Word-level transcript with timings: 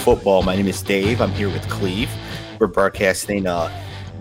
football. 0.00 0.42
My 0.42 0.56
name 0.56 0.66
is 0.66 0.80
Dave. 0.80 1.20
I'm 1.20 1.30
here 1.32 1.50
with 1.50 1.68
Cleve. 1.68 2.10
We're 2.58 2.68
broadcasting 2.68 3.46
uh, 3.46 3.70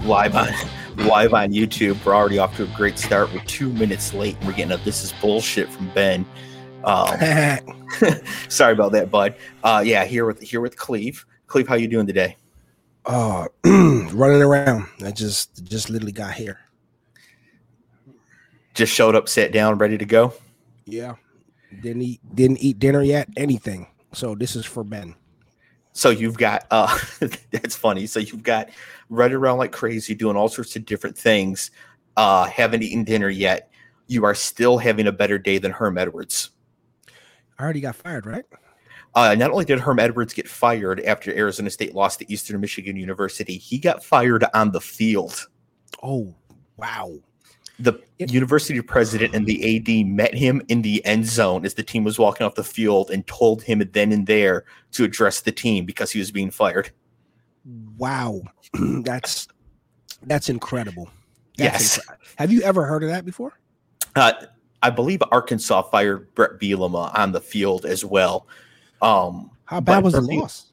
live 0.04 0.36
on 0.36 0.50
live 1.07 1.34
on 1.34 1.54
YouTube. 1.54 2.04
We're 2.04 2.14
already 2.14 2.38
off 2.38 2.57
to 2.57 2.64
a 2.64 2.68
great 2.75 3.00
start. 3.00 3.34
We're 3.34 3.46
two 3.46 3.71
minutes 3.71 4.14
late. 4.14 4.36
We're 4.46 4.51
getting 4.51 4.73
a 4.73 4.78
this 4.78 5.06
is 5.06 5.14
bullshit 5.21 5.70
from 5.70 5.89
Ben. 5.92 6.25
Um, 6.84 7.18
sorry 8.50 8.73
about 8.73 8.92
that, 8.92 9.10
bud. 9.10 9.36
Uh, 9.64 9.82
yeah, 9.86 10.04
here 10.04 10.25
with 10.25 10.42
here 10.42 10.60
with 10.60 10.75
Cleve. 10.75 11.25
Cleve, 11.47 11.70
how 11.70 11.75
you 11.75 11.87
doing 11.87 12.06
today? 12.06 12.36
Uh, 13.06 13.48
running 13.64 14.42
around. 14.42 14.86
I 15.06 15.11
just 15.11 15.64
just 15.64 15.89
literally 15.89 16.11
got 16.11 16.34
here. 16.34 16.59
Just 18.73 18.93
showed 18.93 19.15
up, 19.15 19.29
sat 19.29 19.54
down, 19.54 19.78
ready 19.78 19.98
to 19.98 20.06
go. 20.06 20.34
Yeah, 20.84 21.15
didn't 21.82 22.01
eat 22.01 22.20
didn't 22.36 22.57
eat 22.57 22.79
dinner 22.79 23.01
yet. 23.01 23.29
Anything. 23.37 23.87
So 24.11 24.36
this 24.36 24.57
is 24.57 24.65
for 24.65 24.84
Ben. 24.84 25.15
So 25.99 26.11
you've 26.11 26.37
got 26.37 26.65
uh 26.71 26.97
that's 27.51 27.75
funny. 27.75 28.07
So 28.07 28.21
you've 28.21 28.43
got 28.43 28.69
running 29.09 29.35
around 29.35 29.57
like 29.57 29.73
crazy, 29.73 30.15
doing 30.15 30.37
all 30.37 30.47
sorts 30.47 30.75
of 30.77 30.85
different 30.85 31.17
things, 31.17 31.71
uh, 32.16 32.45
haven't 32.45 32.83
eaten 32.83 33.03
dinner 33.03 33.30
yet. 33.30 33.69
You 34.08 34.23
are 34.23 34.33
still 34.33 34.77
having 34.77 35.08
a 35.08 35.11
better 35.11 35.38
day 35.38 35.58
than 35.58 35.72
Herm 35.72 35.97
Edwards. 35.97 36.52
I 37.58 37.64
already 37.64 37.81
got 37.81 37.97
fired, 37.97 38.25
right? 38.25 38.45
Uh, 39.14 39.36
not 39.36 39.52
only 39.52 39.66
did 39.66 39.80
Herm 39.80 40.00
Edwards 40.00 40.33
get 40.33 40.47
fired 40.47 41.02
after 41.02 41.36
Arizona 41.36 41.69
State 41.69 41.94
lost 41.94 42.19
to 42.19 42.31
Eastern 42.31 42.61
Michigan 42.61 42.95
University, 42.95 43.58
he 43.58 43.78
got 43.78 44.02
fired 44.02 44.45
on 44.53 44.72
the 44.72 44.80
field. 44.80 45.47
Oh, 46.02 46.34
wow. 46.78 47.19
The 47.80 48.02
university 48.17 48.81
president 48.81 49.33
and 49.33 49.45
the 49.45 49.77
AD 49.77 50.05
met 50.08 50.33
him 50.33 50.61
in 50.67 50.81
the 50.81 51.03
end 51.05 51.25
zone 51.25 51.66
as 51.66 51.75
the 51.75 51.83
team 51.83 52.03
was 52.03 52.19
walking 52.19 52.45
off 52.45 52.55
the 52.55 52.63
field 52.63 53.09
and 53.09 53.25
told 53.25 53.63
him 53.63 53.81
then 53.94 54.11
and 54.11 54.27
there 54.27 54.66
to 54.91 55.05
address 55.05 55.41
the 55.41 55.52
team 55.52 55.85
because 55.85 56.11
he 56.11 56.19
was 56.19 56.30
being 56.30 56.52
fired. 56.52 56.91
Wow. 57.97 58.41
that's 59.03 59.47
that's 60.23 60.50
incredible. 60.50 61.09
That's 61.57 61.97
yes. 61.97 62.07
Have 62.35 62.52
you 62.52 62.61
ever 62.63 62.85
heard 62.85 63.03
of 63.03 63.09
that 63.09 63.25
before? 63.25 63.53
Uh, 64.16 64.33
I 64.81 64.89
believe 64.89 65.22
Arkansas 65.31 65.83
fired 65.83 66.33
Bret 66.35 66.59
Bielema 66.59 67.17
on 67.17 67.31
the 67.31 67.41
field 67.41 67.85
as 67.85 68.03
well. 68.03 68.47
Um, 69.02 69.52
How 69.66 69.80
bad 69.80 70.03
was 70.03 70.13
the 70.13 70.22
loss? 70.22 70.72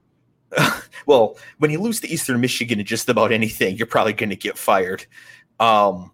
well, 1.06 1.36
when 1.58 1.70
you 1.70 1.80
lose 1.80 2.00
to 2.00 2.08
Eastern 2.08 2.40
Michigan 2.40 2.80
in 2.80 2.86
just 2.86 3.08
about 3.08 3.32
anything, 3.32 3.76
you're 3.76 3.86
probably 3.86 4.12
going 4.12 4.30
to 4.30 4.36
get 4.36 4.56
fired. 4.56 5.06
Um, 5.58 6.12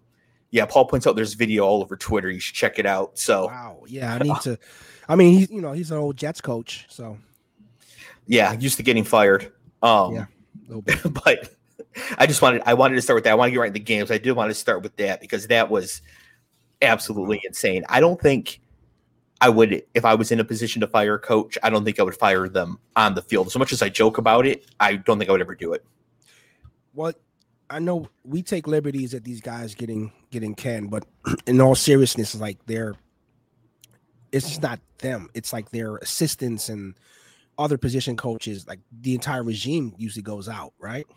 yeah, 0.53 0.67
Paul 0.67 0.85
points 0.85 1.07
out 1.07 1.15
there's 1.15 1.33
video 1.33 1.63
all 1.65 1.81
over 1.81 1.97
Twitter. 1.97 2.29
You 2.29 2.39
should 2.39 2.53
check 2.53 2.77
it 2.77 2.85
out. 2.85 3.17
So, 3.17 3.47
Wow. 3.47 3.79
Yeah, 3.87 4.13
I 4.13 4.19
need 4.19 4.39
to. 4.41 4.59
I 5.09 5.15
mean, 5.15 5.39
he's 5.39 5.49
you 5.49 5.59
know 5.61 5.71
he's 5.73 5.89
an 5.89 5.97
old 5.97 6.15
Jets 6.15 6.41
coach, 6.41 6.85
so 6.89 7.17
yeah, 8.27 8.53
used 8.53 8.77
to 8.77 8.83
getting 8.83 9.03
fired. 9.03 9.51
Um, 9.81 10.13
Yeah. 10.13 10.25
a 10.69 10.73
little 10.75 10.81
bit. 10.83 10.99
but 11.25 11.55
I 12.19 12.27
just 12.27 12.43
wanted 12.43 12.61
I 12.67 12.75
wanted 12.75 12.95
to 12.95 13.01
start 13.01 13.15
with 13.15 13.23
that. 13.23 13.31
I 13.31 13.35
want 13.35 13.47
to 13.47 13.51
get 13.51 13.57
right 13.59 13.67
in 13.67 13.73
the 13.73 13.79
games. 13.79 14.11
I 14.11 14.19
did 14.19 14.33
want 14.33 14.51
to 14.51 14.53
start 14.53 14.83
with 14.83 14.95
that 14.97 15.21
because 15.21 15.47
that 15.47 15.71
was 15.71 16.03
absolutely 16.83 17.41
insane. 17.45 17.83
I 17.89 17.99
don't 17.99 18.21
think 18.21 18.61
I 19.41 19.49
would 19.49 19.83
if 19.95 20.05
I 20.05 20.13
was 20.13 20.31
in 20.31 20.39
a 20.39 20.43
position 20.45 20.81
to 20.81 20.87
fire 20.87 21.15
a 21.15 21.19
coach, 21.19 21.57
I 21.63 21.71
don't 21.71 21.83
think 21.83 21.99
I 21.99 22.03
would 22.03 22.15
fire 22.15 22.47
them 22.47 22.77
on 22.95 23.15
the 23.15 23.23
field. 23.23 23.51
So 23.51 23.57
much 23.57 23.73
as 23.73 23.81
I 23.81 23.89
joke 23.89 24.19
about 24.19 24.45
it, 24.45 24.65
I 24.79 24.97
don't 24.97 25.17
think 25.17 25.29
I 25.29 25.31
would 25.31 25.41
ever 25.41 25.55
do 25.55 25.73
it. 25.73 25.83
Well, 26.93 27.11
I 27.73 27.79
know 27.79 28.07
we 28.23 28.43
take 28.43 28.67
liberties 28.67 29.15
at 29.15 29.23
these 29.23 29.41
guys 29.41 29.73
getting 29.73 30.11
getting 30.29 30.53
canned, 30.53 30.91
but 30.91 31.05
in 31.47 31.59
all 31.59 31.73
seriousness, 31.73 32.35
like 32.35 32.63
they're 32.67 32.93
it's 34.31 34.47
just 34.47 34.61
not 34.61 34.79
them. 34.99 35.29
It's 35.33 35.51
like 35.51 35.71
their 35.71 35.97
assistants 35.97 36.69
and 36.69 36.93
other 37.57 37.79
position 37.79 38.15
coaches. 38.15 38.67
Like 38.67 38.79
the 39.01 39.15
entire 39.15 39.43
regime 39.43 39.95
usually 39.97 40.21
goes 40.21 40.47
out, 40.47 40.73
right? 40.77 41.07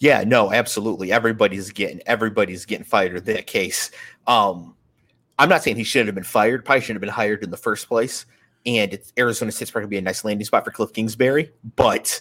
Yeah, 0.00 0.24
no, 0.24 0.52
absolutely. 0.52 1.12
Everybody's 1.12 1.70
getting 1.70 2.00
everybody's 2.06 2.64
getting 2.64 2.84
fired 2.84 3.16
in 3.16 3.24
that 3.24 3.46
case. 3.46 3.92
Um, 4.26 4.74
I'm 5.38 5.48
not 5.48 5.62
saying 5.62 5.76
he 5.76 5.84
shouldn't 5.84 6.08
have 6.08 6.16
been 6.16 6.24
fired. 6.24 6.64
Probably 6.64 6.80
shouldn't 6.80 6.96
have 6.96 7.00
been 7.02 7.10
hired 7.10 7.44
in 7.44 7.50
the 7.50 7.56
first 7.56 7.86
place. 7.86 8.26
And 8.66 8.92
it's 8.92 9.12
Arizona 9.16 9.52
State's 9.52 9.70
probably 9.70 9.84
gonna 9.84 9.90
be 9.90 9.98
a 9.98 10.02
nice 10.02 10.24
landing 10.24 10.44
spot 10.44 10.64
for 10.64 10.72
Cliff 10.72 10.92
Kingsbury, 10.92 11.52
but 11.76 12.20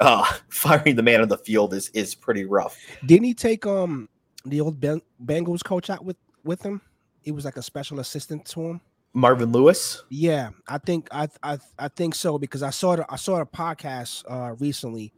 uh, 0.00 0.24
firing 0.48 0.96
the 0.96 1.02
man 1.02 1.20
on 1.20 1.28
the 1.28 1.38
field 1.38 1.74
is 1.74 1.88
is 1.90 2.14
pretty 2.14 2.44
rough. 2.44 2.78
Didn't 3.06 3.24
he 3.24 3.34
take 3.34 3.66
um 3.66 4.08
the 4.44 4.60
old 4.60 4.80
ben- 4.80 5.02
Bengals 5.24 5.62
coach 5.64 5.90
out 5.90 6.04
with 6.04 6.16
with 6.44 6.62
him? 6.62 6.80
He 7.22 7.32
was 7.32 7.44
like 7.44 7.56
a 7.56 7.62
special 7.62 8.00
assistant 8.00 8.44
to 8.46 8.60
him. 8.62 8.80
Marvin 9.14 9.52
Lewis. 9.52 10.02
Yeah, 10.08 10.50
I 10.68 10.78
think 10.78 11.08
I 11.12 11.28
I 11.42 11.58
I 11.78 11.88
think 11.88 12.14
so 12.14 12.38
because 12.38 12.62
I 12.62 12.70
saw 12.70 12.96
the, 12.96 13.06
I 13.10 13.16
saw 13.16 13.40
a 13.40 13.46
podcast 13.46 14.24
uh 14.28 14.54
recently 14.58 15.12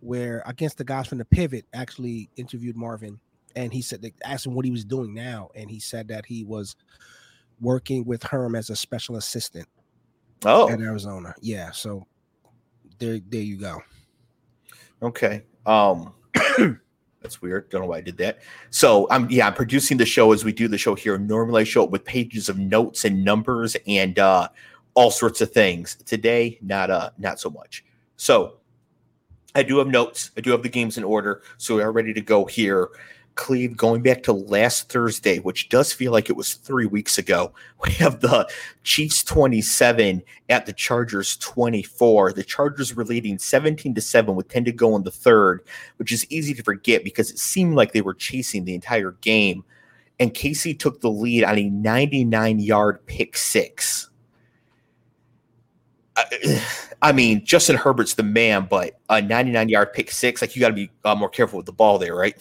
where 0.00 0.42
against 0.46 0.78
the 0.78 0.84
guys 0.84 1.06
from 1.06 1.18
the 1.18 1.24
Pivot 1.24 1.64
actually 1.72 2.30
interviewed 2.36 2.76
Marvin 2.76 3.18
and 3.56 3.72
he 3.72 3.82
said 3.82 4.00
they 4.02 4.12
asked 4.24 4.46
him 4.46 4.54
what 4.54 4.64
he 4.64 4.70
was 4.70 4.84
doing 4.84 5.12
now 5.14 5.48
and 5.54 5.68
he 5.70 5.80
said 5.80 6.06
that 6.08 6.24
he 6.26 6.44
was 6.44 6.76
working 7.60 8.04
with 8.04 8.22
Herm 8.22 8.54
as 8.54 8.70
a 8.70 8.76
special 8.76 9.16
assistant 9.16 9.66
Oh, 10.44 10.70
at 10.70 10.80
Arizona. 10.80 11.34
Yeah, 11.40 11.72
so 11.72 12.06
there 12.98 13.18
there 13.28 13.40
you 13.40 13.56
go. 13.56 13.80
Okay. 15.02 15.42
Um, 15.66 16.12
that's 17.22 17.42
weird. 17.42 17.68
Don't 17.70 17.82
know 17.82 17.88
why 17.88 17.98
I 17.98 18.00
did 18.00 18.16
that. 18.18 18.38
So 18.70 19.06
I'm 19.10 19.28
yeah, 19.30 19.46
I'm 19.46 19.54
producing 19.54 19.96
the 19.96 20.06
show 20.06 20.32
as 20.32 20.44
we 20.44 20.52
do 20.52 20.68
the 20.68 20.78
show 20.78 20.94
here. 20.94 21.18
Normally 21.18 21.62
I 21.62 21.64
show 21.64 21.84
it 21.84 21.90
with 21.90 22.04
pages 22.04 22.48
of 22.48 22.58
notes 22.58 23.04
and 23.04 23.24
numbers 23.24 23.76
and 23.86 24.18
uh 24.18 24.48
all 24.94 25.10
sorts 25.10 25.40
of 25.40 25.52
things. 25.52 25.96
Today, 26.06 26.58
not 26.62 26.90
uh 26.90 27.10
not 27.18 27.40
so 27.40 27.50
much. 27.50 27.84
So 28.16 28.54
I 29.54 29.62
do 29.62 29.78
have 29.78 29.88
notes. 29.88 30.30
I 30.36 30.40
do 30.40 30.50
have 30.50 30.62
the 30.62 30.68
games 30.68 30.98
in 30.98 31.04
order. 31.04 31.42
So 31.56 31.76
we 31.76 31.82
are 31.82 31.92
ready 31.92 32.12
to 32.14 32.20
go 32.20 32.44
here. 32.44 32.88
Cleve, 33.38 33.76
going 33.76 34.02
back 34.02 34.24
to 34.24 34.32
last 34.32 34.88
Thursday, 34.90 35.38
which 35.38 35.68
does 35.68 35.92
feel 35.92 36.10
like 36.10 36.28
it 36.28 36.36
was 36.36 36.54
three 36.54 36.86
weeks 36.86 37.18
ago, 37.18 37.52
we 37.84 37.92
have 37.92 38.20
the 38.20 38.46
Chiefs 38.82 39.22
27 39.22 40.22
at 40.48 40.66
the 40.66 40.72
Chargers 40.72 41.36
24. 41.36 42.32
The 42.32 42.42
Chargers 42.42 42.94
were 42.94 43.04
leading 43.04 43.38
17 43.38 43.94
to 43.94 44.00
7 44.00 44.34
with 44.34 44.48
10 44.48 44.64
to 44.64 44.72
go 44.72 44.96
in 44.96 45.04
the 45.04 45.12
third, 45.12 45.62
which 45.96 46.12
is 46.12 46.26
easy 46.30 46.52
to 46.52 46.64
forget 46.64 47.04
because 47.04 47.30
it 47.30 47.38
seemed 47.38 47.76
like 47.76 47.92
they 47.92 48.00
were 48.02 48.12
chasing 48.12 48.64
the 48.64 48.74
entire 48.74 49.12
game. 49.20 49.64
And 50.18 50.34
Casey 50.34 50.74
took 50.74 51.00
the 51.00 51.10
lead 51.10 51.44
on 51.44 51.56
a 51.58 51.70
99 51.70 52.58
yard 52.58 53.06
pick 53.06 53.36
six. 53.36 54.10
I, 57.02 57.12
mean, 57.12 57.46
Justin 57.46 57.76
Herbert's 57.76 58.14
the 58.14 58.24
man, 58.24 58.66
but 58.68 58.98
a 59.08 59.22
99 59.22 59.68
yard 59.68 59.92
pick 59.92 60.10
six, 60.10 60.42
like 60.42 60.56
you 60.56 60.60
got 60.60 60.70
to 60.70 60.74
be 60.74 60.90
uh, 61.04 61.14
more 61.14 61.28
careful 61.28 61.58
with 61.58 61.66
the 61.66 61.72
ball 61.72 61.98
there, 61.98 62.16
right? 62.16 62.36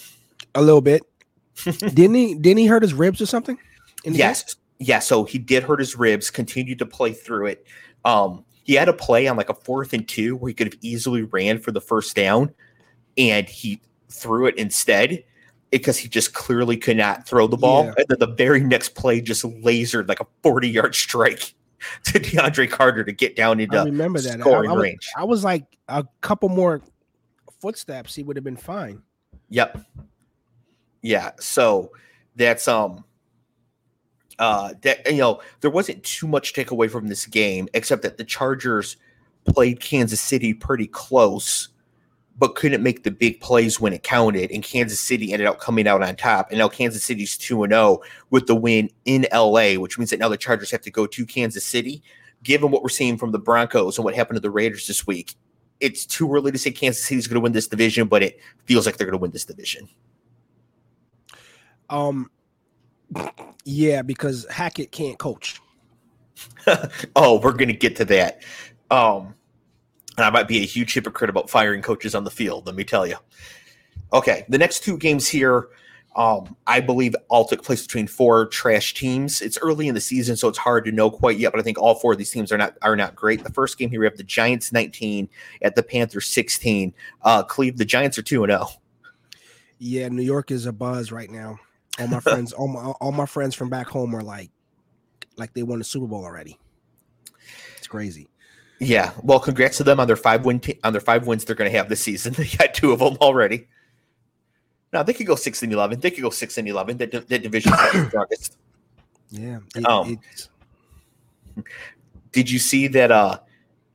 A 0.57 0.61
little 0.61 0.81
bit. 0.81 1.03
didn't 1.63 2.13
he 2.13 2.35
didn't 2.35 2.57
he 2.57 2.65
hurt 2.65 2.81
his 2.81 2.93
ribs 2.93 3.21
or 3.21 3.25
something? 3.25 3.57
in 4.03 4.13
the 4.13 4.19
game? 4.19 4.29
Yes. 4.29 4.55
Yeah. 4.79 4.99
So 4.99 5.23
he 5.23 5.37
did 5.37 5.63
hurt 5.63 5.79
his 5.79 5.95
ribs, 5.95 6.29
continued 6.29 6.79
to 6.79 6.85
play 6.85 7.13
through 7.13 7.47
it. 7.47 7.67
Um, 8.05 8.45
he 8.63 8.73
had 8.73 8.89
a 8.89 8.93
play 8.93 9.27
on 9.27 9.37
like 9.37 9.49
a 9.49 9.53
fourth 9.53 9.93
and 9.93 10.07
two 10.07 10.35
where 10.35 10.49
he 10.49 10.53
could 10.53 10.67
have 10.67 10.79
easily 10.81 11.23
ran 11.23 11.59
for 11.59 11.71
the 11.71 11.81
first 11.81 12.15
down 12.15 12.53
and 13.17 13.47
he 13.47 13.81
threw 14.09 14.45
it 14.45 14.55
instead 14.57 15.23
because 15.71 15.97
he 15.97 16.07
just 16.07 16.33
clearly 16.33 16.77
could 16.77 16.97
not 16.97 17.27
throw 17.27 17.47
the 17.47 17.57
ball. 17.57 17.85
Yeah. 17.85 17.93
And 17.97 18.05
then 18.09 18.19
the 18.19 18.33
very 18.35 18.61
next 18.61 18.95
play 18.95 19.21
just 19.21 19.43
lasered 19.43 20.07
like 20.07 20.19
a 20.19 20.27
40 20.43 20.69
yard 20.69 20.95
strike 20.95 21.53
to 22.05 22.19
DeAndre 22.19 22.69
Carter 22.69 23.03
to 23.03 23.11
get 23.11 23.35
down 23.35 23.59
into 23.59 23.77
I 23.77 23.83
remember 23.83 24.19
that. 24.21 24.37
I- 24.37 24.41
scoring 24.41 24.69
I, 24.69 24.73
was, 24.73 24.81
range. 24.81 25.09
I 25.17 25.23
was 25.23 25.43
like 25.43 25.65
a 25.87 26.05
couple 26.21 26.49
more 26.49 26.81
footsteps, 27.59 28.15
he 28.15 28.23
would 28.23 28.37
have 28.37 28.43
been 28.43 28.57
fine. 28.57 29.01
Yep. 29.49 29.79
Yeah. 31.07 31.31
So 31.39 31.93
that's 32.35 32.67
um 32.67 33.05
uh 34.39 34.73
that 34.81 35.09
you 35.09 35.17
know 35.17 35.41
there 35.61 35.71
wasn't 35.71 36.03
too 36.03 36.27
much 36.27 36.49
to 36.49 36.53
take 36.53 36.71
away 36.71 36.89
from 36.89 37.07
this 37.07 37.25
game 37.25 37.69
except 37.73 38.01
that 38.01 38.17
the 38.17 38.25
Chargers 38.25 38.97
played 39.45 39.79
Kansas 39.79 40.19
City 40.19 40.53
pretty 40.53 40.85
close 40.85 41.69
but 42.37 42.55
couldn't 42.55 42.83
make 42.83 43.03
the 43.03 43.09
big 43.09 43.39
plays 43.39 43.79
when 43.79 43.93
it 43.93 44.03
counted 44.03 44.51
and 44.51 44.63
Kansas 44.63 44.99
City 44.99 45.31
ended 45.31 45.47
up 45.47 45.61
coming 45.61 45.87
out 45.87 46.03
on 46.03 46.15
top 46.17 46.49
and 46.49 46.59
now 46.59 46.67
Kansas 46.67 47.05
City's 47.05 47.37
2 47.37 47.63
and 47.63 47.71
0 47.71 48.01
with 48.29 48.45
the 48.45 48.55
win 48.55 48.89
in 49.05 49.25
LA 49.33 49.75
which 49.75 49.97
means 49.97 50.09
that 50.09 50.19
now 50.19 50.27
the 50.27 50.37
Chargers 50.37 50.69
have 50.71 50.81
to 50.81 50.91
go 50.91 51.07
to 51.07 51.25
Kansas 51.25 51.65
City 51.65 52.03
given 52.43 52.69
what 52.69 52.83
we're 52.83 52.89
seeing 52.89 53.17
from 53.17 53.31
the 53.31 53.39
Broncos 53.39 53.97
and 53.97 54.03
what 54.03 54.13
happened 54.13 54.35
to 54.35 54.41
the 54.41 54.51
Raiders 54.51 54.85
this 54.85 55.07
week 55.07 55.35
it's 55.79 56.05
too 56.05 56.31
early 56.31 56.51
to 56.51 56.57
say 56.57 56.69
Kansas 56.69 57.05
City's 57.05 57.27
going 57.27 57.35
to 57.35 57.41
win 57.41 57.53
this 57.53 57.67
division 57.67 58.09
but 58.09 58.21
it 58.21 58.39
feels 58.65 58.85
like 58.85 58.97
they're 58.97 59.07
going 59.07 59.17
to 59.17 59.21
win 59.21 59.31
this 59.31 59.45
division 59.45 59.87
Um, 61.89 62.29
yeah, 63.65 64.01
because 64.01 64.45
Hackett 64.49 64.91
can't 64.91 65.17
coach. 65.17 65.61
oh, 67.15 67.39
we're 67.39 67.53
going 67.53 67.67
to 67.67 67.73
get 67.73 67.95
to 67.97 68.05
that. 68.05 68.41
Um, 68.91 69.33
and 70.17 70.25
I 70.25 70.29
might 70.29 70.47
be 70.47 70.57
a 70.59 70.65
huge 70.65 70.93
hypocrite 70.93 71.29
about 71.29 71.49
firing 71.49 71.81
coaches 71.81 72.15
on 72.15 72.23
the 72.23 72.31
field. 72.31 72.65
Let 72.65 72.75
me 72.75 72.83
tell 72.83 73.05
you. 73.07 73.17
Okay, 74.13 74.45
the 74.49 74.57
next 74.57 74.83
two 74.83 74.97
games 74.97 75.27
here 75.27 75.69
Um, 76.15 76.55
I 76.65 76.79
believe 76.79 77.15
all 77.29 77.45
took 77.45 77.63
place 77.63 77.83
between 77.83 78.07
four 78.07 78.47
trash 78.47 78.95
teams. 78.95 79.39
It's 79.41 79.59
early 79.61 79.87
in 79.87 79.93
the 79.93 80.01
season, 80.01 80.35
so 80.35 80.47
it's 80.47 80.57
hard 80.57 80.83
to 80.85 80.91
know 80.91 81.11
quite 81.11 81.37
yet. 81.37 81.51
But 81.53 81.59
I 81.59 81.63
think 81.63 81.77
all 81.77 81.93
four 81.93 82.13
of 82.13 82.17
these 82.17 82.31
teams 82.31 82.51
are 82.51 82.57
not 82.57 82.75
are 82.81 82.95
not 82.95 83.15
great. 83.15 83.43
The 83.43 83.51
first 83.51 83.77
game 83.77 83.91
here 83.91 83.99
we 83.99 84.07
have 84.07 84.17
the 84.17 84.23
Giants 84.23 84.73
19 84.73 85.29
at 85.61 85.75
the 85.75 85.83
Panthers 85.83 86.27
16. 86.27 86.91
Uh, 87.21 87.43
Cleve, 87.43 87.77
the 87.77 87.85
Giants 87.85 88.17
are 88.17 88.23
two 88.23 88.43
and 88.43 88.51
zero. 88.51 88.67
Yeah, 89.77 90.09
New 90.09 90.23
York 90.23 90.49
is 90.49 90.65
a 90.65 90.73
buzz 90.73 91.11
right 91.11 91.29
now. 91.29 91.59
All 91.99 92.07
my 92.07 92.19
friends, 92.19 92.53
all 92.53 92.67
my 92.67 92.81
all 92.81 93.11
my 93.11 93.25
friends 93.25 93.55
from 93.55 93.69
back 93.69 93.87
home 93.87 94.15
are 94.15 94.21
like, 94.21 94.51
like 95.37 95.53
they 95.53 95.63
won 95.63 95.79
the 95.79 95.85
Super 95.85 96.05
Bowl 96.07 96.23
already. 96.23 96.59
It's 97.77 97.87
crazy. 97.87 98.27
Yeah, 98.79 99.11
well, 99.23 99.39
congrats 99.39 99.77
to 99.77 99.83
them 99.83 99.99
on 99.99 100.05
their 100.07 100.15
five 100.15 100.45
win 100.45 100.59
t- 100.59 100.79
on 100.83 100.93
their 100.93 101.01
five 101.01 101.25
wins 101.25 101.43
they're 101.45 101.55
going 101.55 101.71
to 101.71 101.75
have 101.77 101.89
this 101.89 102.01
season. 102.01 102.33
They 102.37 102.45
got 102.45 102.73
two 102.75 102.91
of 102.91 102.99
them 102.99 103.17
already. 103.21 103.67
Now 104.93 105.03
they 105.03 105.13
could 105.13 105.25
go 105.25 105.35
six 105.35 105.63
and 105.63 105.73
eleven. 105.73 105.99
They 105.99 106.11
could 106.11 106.21
go 106.21 106.29
six 106.29 106.57
and 106.57 106.67
eleven. 106.67 106.97
That, 106.97 107.11
that 107.11 107.41
division 107.43 107.73
is 107.73 107.79
the 107.91 108.05
strongest. 108.09 108.57
Yeah. 109.29 109.59
It, 109.75 109.85
Um, 109.85 110.19
Did 112.31 112.49
you 112.51 112.59
see 112.59 112.87
that? 112.89 113.11
uh 113.11 113.39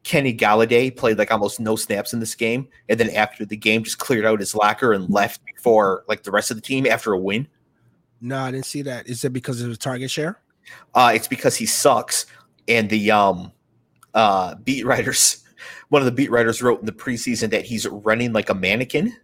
Kenny 0.05 0.37
Golladay 0.37 0.95
played 0.95 1.17
like 1.17 1.31
almost 1.31 1.61
no 1.61 1.77
snaps 1.77 2.13
in 2.13 2.19
this 2.19 2.35
game, 2.35 2.67
and 2.89 2.99
then 2.99 3.11
after 3.11 3.45
the 3.45 3.57
game, 3.57 3.85
just 3.85 3.99
cleared 3.99 4.25
out 4.27 4.41
his 4.41 4.53
locker 4.53 4.93
and 4.93 5.09
left 5.09 5.45
before 5.45 6.03
like 6.09 6.25
the 6.25 6.33
rest 6.33 6.51
of 6.51 6.57
the 6.57 6.61
team 6.61 6.87
after 6.87 7.13
a 7.13 7.19
win. 7.19 7.47
No, 8.23 8.39
I 8.39 8.51
didn't 8.53 8.67
see 8.67 8.83
that. 8.83 9.09
Is 9.09 9.25
it 9.25 9.33
because 9.33 9.61
of 9.61 9.69
the 9.69 9.77
target 9.77 10.11
share? 10.11 10.39
Uh, 10.95 11.13
it's 11.15 11.29
because 11.29 11.57
he 11.57 11.67
sucks, 11.67 12.25
and 12.69 12.89
the 12.89 13.11
um 13.11 13.53
uh 14.15 14.55
beat 14.55 14.87
writers, 14.87 15.45
one 15.91 16.01
of 16.01 16.07
the 16.07 16.13
beat 16.13 16.31
writers 16.31 16.63
wrote 16.63 16.81
in 16.81 16.87
the 16.87 16.93
preseason 16.93 17.51
that 17.51 17.65
he's 17.65 17.87
running 17.89 18.33
like 18.33 18.49
a 18.49 18.55
mannequin. 18.55 19.15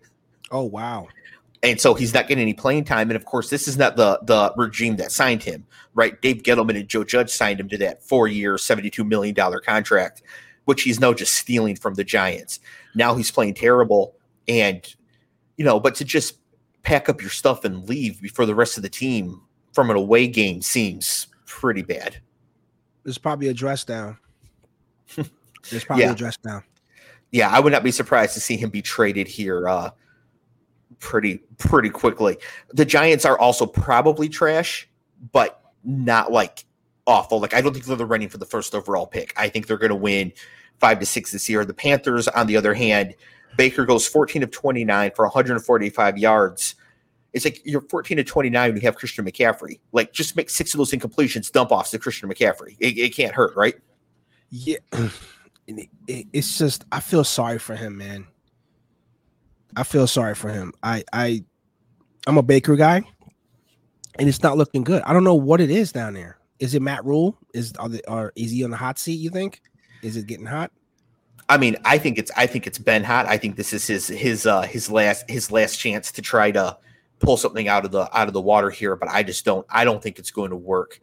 Oh 0.51 0.65
wow. 0.65 1.09
and 1.63 1.81
so 1.81 1.95
he's 1.95 2.15
not 2.15 2.29
getting 2.29 2.43
any 2.43 2.55
playing 2.55 2.85
time. 2.85 3.11
And 3.11 3.17
of 3.17 3.25
course, 3.25 3.51
this 3.51 3.69
is 3.69 3.77
not 3.77 3.97
the 3.97 4.19
the 4.25 4.53
regime 4.57 4.97
that 4.97 5.13
signed 5.13 5.43
him, 5.43 5.67
right? 5.95 6.21
Dave 6.23 6.43
Gettleman 6.43 6.79
and 6.79 6.89
Joe 6.89 7.05
Judge 7.05 7.31
signed 7.31 7.61
him 7.61 7.69
to 7.69 7.79
that 7.79 8.03
four 8.03 8.29
year, 8.29 8.59
seventy 8.59 8.91
two 8.91 9.05
million 9.05 9.35
dollar 9.35 9.61
contract, 9.61 10.23
which 10.65 10.83
he's 10.83 11.01
now 11.01 11.13
just 11.13 11.35
stealing 11.35 11.77
from 11.77 11.95
the 11.95 12.05
Giants. 12.05 12.61
Now 12.95 13.15
he's 13.15 13.31
playing 13.31 13.55
terrible, 13.55 14.17
and 14.47 14.85
you 15.57 15.65
know, 15.65 15.81
but 15.81 15.95
to 15.97 16.05
just 16.05 16.39
pack 16.83 17.09
up 17.09 17.21
your 17.21 17.31
stuff 17.31 17.65
and 17.65 17.89
leave 17.89 18.21
before 18.21 18.47
the 18.47 18.55
rest 18.55 18.77
of 18.77 18.83
the 18.83 18.89
team 18.89 19.43
from 19.73 19.91
an 19.91 19.97
away 19.97 20.27
game 20.27 20.63
seems 20.63 21.27
pretty 21.47 21.83
bad. 21.83 22.17
There's 23.05 23.19
probably 23.19 23.49
a 23.49 23.55
dress 23.55 23.85
down. 23.85 24.19
There's 25.71 25.85
probably 25.85 26.05
Yeah. 26.05 26.13
a 26.13 26.17
dress 26.17 26.37
down. 26.39 26.63
Yeah, 27.31 27.49
I 27.51 27.61
would 27.61 27.73
not 27.73 27.83
be 27.83 27.91
surprised 27.91 28.35
to 28.35 28.41
see 28.41 28.57
him 28.57 28.71
be 28.71 28.81
traded 28.83 29.29
here 29.29 29.69
uh 29.69 29.91
pretty 30.99 31.39
pretty 31.59 31.91
quickly. 31.91 32.39
The 32.73 32.85
Giants 32.85 33.25
are 33.25 33.39
also 33.39 33.67
probably 33.67 34.29
trash, 34.29 34.89
but 35.33 35.61
not 35.85 36.33
like 36.33 36.65
awful. 37.07 37.41
Like 37.41 37.55
I 37.55 37.61
don't 37.61 37.73
think 37.73 37.85
they're 37.85 37.97
the 37.97 38.07
running 38.07 38.29
for 38.29 38.39
the 38.39 38.47
first 38.47 38.75
overall 38.75 39.07
pick. 39.07 39.33
I 39.37 39.49
think 39.49 39.67
they're 39.67 39.77
going 39.79 39.91
to 39.91 39.95
win 39.97 40.33
5 40.81 41.01
to 41.01 41.07
6 41.07 41.33
this 41.33 41.49
year. 41.49 41.65
The 41.65 41.75
Panthers 41.75 42.29
on 42.29 42.47
the 42.47 42.57
other 42.57 42.75
hand, 42.75 43.15
Baker 43.57 43.85
goes 43.87 44.07
14 44.07 44.43
of 44.43 44.51
29 44.51 45.13
for 45.17 45.25
145 45.25 46.19
yards. 46.19 46.75
It's 47.33 47.45
like 47.45 47.61
you're 47.65 47.83
14 47.83 48.17
to 48.19 48.25
29 48.25 48.71
when 48.71 48.77
you 48.81 48.87
have 48.87 48.97
Christian 48.97 49.25
McCaffrey. 49.25 49.81
Like 49.93 50.13
just 50.13 50.37
make 50.37 50.49
six 50.51 50.73
of 50.75 50.79
those 50.79 50.93
incompletions 50.93 51.51
dump 51.53 51.71
offs 51.73 51.91
to 51.91 51.99
Christian 51.99 52.29
McCaffrey. 52.29 52.77
It, 52.81 52.97
it 52.99 53.15
can't 53.15 53.35
hurt, 53.35 53.55
right? 53.57 53.75
Yeah. 54.51 54.79
It- 55.67 55.91
it- 56.07 56.27
it's 56.33 56.57
just 56.57 56.87
I 56.91 57.01
feel 57.01 57.25
sorry 57.25 57.59
for 57.59 57.77
him, 57.77 57.99
man. 57.99 58.27
I 59.77 59.83
feel 59.83 60.07
sorry 60.07 60.35
for 60.35 60.49
him. 60.49 60.73
I 60.83 61.05
I 61.13 61.45
I'm 62.27 62.39
a 62.39 62.43
Baker 62.43 62.75
guy, 62.75 63.03
and 64.19 64.27
it's 64.29 64.43
not 64.43 64.57
looking 64.57 64.83
good. 64.83 65.03
I 65.03 65.13
don't 65.13 65.25
know 65.25 65.35
what 65.35 65.61
it 65.61 65.71
is 65.71 65.93
down 65.93 66.15
there. 66.15 66.39
Is 66.59 66.75
it 66.75 66.81
Matt 66.81 67.05
Rhule? 67.05 67.37
Is 67.53 67.75
are 67.79 67.91
the, 67.91 68.03
or 68.11 68.33
is 68.35 68.51
he 68.51 68.65
on 68.65 68.71
the 68.71 68.79
hot 68.79 68.99
seat? 68.99 69.17
You 69.21 69.29
think? 69.29 69.61
Is 70.03 70.17
it 70.17 70.27
getting 70.27 70.47
hot? 70.47 70.73
I 71.49 71.57
mean, 71.57 71.77
I 71.85 71.99
think 71.99 72.19
it's 72.19 72.31
I 72.37 72.47
think 72.47 72.67
it's 72.67 72.79
Ben 72.79 73.05
Hot. 73.05 73.27
I 73.27 73.39
think 73.39 73.57
this 73.57 73.73
is 73.73 73.87
his 73.87 74.09
his 74.09 74.47
uh 74.47 74.63
his 74.63 74.91
last 74.91 75.29
his 75.31 75.51
last 75.51 75.77
chance 75.77 76.13
to 76.13 76.23
try 76.23 76.51
to 76.51 76.77
pull 77.21 77.37
something 77.37 77.69
out 77.69 77.85
of 77.85 77.91
the 77.91 78.09
out 78.17 78.29
of 78.29 78.35
the 78.35 78.41
water 78.41 78.71
here, 78.71 78.97
but 78.97 79.09
I 79.09 79.23
just 79.23 79.45
don't 79.45 79.67
I 79.71 79.85
don't 79.85 80.03
think 80.03 80.19
it's 80.19 80.31
going 80.31 80.51
to 80.51 80.57
work. 80.57 81.01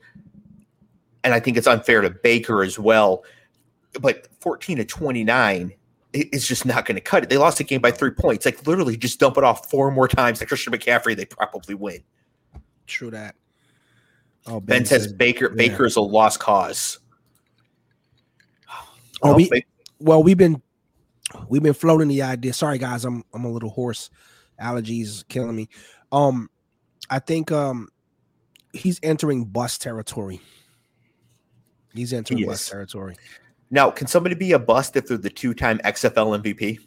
And 1.24 1.34
I 1.34 1.40
think 1.40 1.58
it's 1.58 1.66
unfair 1.68 2.02
to 2.02 2.12
Baker 2.12 2.62
as 2.64 2.78
well. 2.78 3.24
But 4.00 4.28
14 4.42 4.78
to 4.78 4.86
29 4.86 5.74
i- 6.14 6.30
is 6.32 6.48
just 6.48 6.66
not 6.66 6.86
going 6.86 6.96
to 6.96 7.02
cut 7.02 7.24
it. 7.24 7.30
They 7.30 7.38
lost 7.38 7.58
the 7.58 7.64
game 7.64 7.82
by 7.82 7.90
3 7.90 8.12
points. 8.12 8.46
Like 8.46 8.68
literally 8.68 8.96
just 8.98 9.20
dump 9.20 9.38
it 9.38 9.44
off 9.44 9.72
four 9.72 9.90
more 9.90 10.08
times 10.08 10.38
to 10.40 10.46
Christian 10.46 10.74
McCaffrey, 10.74 11.16
they 11.16 11.26
probably 11.26 11.74
win. 11.74 12.04
True 12.86 13.10
that. 13.10 13.36
Oh, 14.46 14.60
Ben 14.60 14.86
says 14.86 15.12
Baker 15.12 15.46
yeah. 15.50 15.56
Baker 15.56 15.86
is 15.88 15.96
a 15.96 16.02
lost 16.02 16.40
cause. 16.40 17.00
Oh, 19.24 19.34
we- 19.34 19.50
well, 20.00 20.22
we've 20.24 20.38
been 20.38 20.62
we've 21.50 21.64
been 21.64 21.74
floating 21.74 22.08
the 22.08 22.22
idea. 22.22 22.54
Sorry, 22.54 22.78
guys, 22.78 23.06
I'm 23.06 23.24
I'm 23.34 23.46
a 23.46 23.52
little 23.52 23.70
hoarse. 23.70 24.10
Allergies 24.62 25.28
killing 25.28 25.56
me. 25.56 25.70
Um, 26.12 26.50
I 27.10 27.20
think 27.20 27.52
um 27.52 27.90
he's 28.74 29.00
entering 29.04 29.46
bus 29.46 29.78
territory. 29.78 30.40
He's 31.94 32.14
entering 32.14 32.40
He 32.40 32.46
bus 32.46 32.68
territory. 32.70 33.16
now, 33.72 33.90
can 33.90 34.08
somebody 34.08 34.36
be 34.36 34.52
a 34.54 34.60
bust 34.60 34.96
if 34.96 35.08
they're 35.08 35.18
the 35.18 35.30
two-time 35.30 35.80
XFL 35.80 36.42
MVP? 36.42 36.80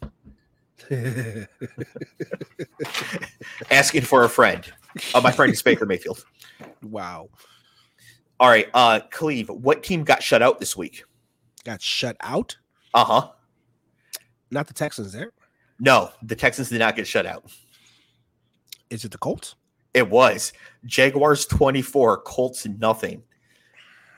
Asking 3.71 4.01
for 4.03 4.23
a 4.23 4.29
friend. 4.29 4.63
Uh, 5.13 5.21
my 5.21 5.31
friend 5.31 5.51
is 5.53 5.61
Baker 5.61 5.85
Mayfield. 5.85 6.23
wow, 6.81 7.29
All 8.39 8.49
right, 8.49 8.67
uh, 8.73 9.01
Cleve, 9.11 9.49
what 9.49 9.83
team 9.83 10.03
got 10.03 10.23
shut 10.23 10.41
out 10.41 10.59
this 10.59 10.75
week? 10.77 11.03
got 11.65 11.81
shut 11.81 12.15
out. 12.21 12.57
Uh 12.93 13.05
huh. 13.05 13.29
Not 14.51 14.67
the 14.67 14.73
Texans. 14.73 15.11
There 15.13 15.31
No, 15.79 16.09
the 16.23 16.35
Texans 16.35 16.69
did 16.69 16.79
not 16.79 16.95
get 16.95 17.07
shut 17.07 17.25
out. 17.25 17.45
is 18.89 19.05
it. 19.05 19.11
The 19.11 19.17
Colts. 19.17 19.55
It 19.93 20.09
was 20.09 20.53
Jaguars 20.85 21.45
24, 21.47 22.21
Colts 22.21 22.65
nothing. 22.65 23.23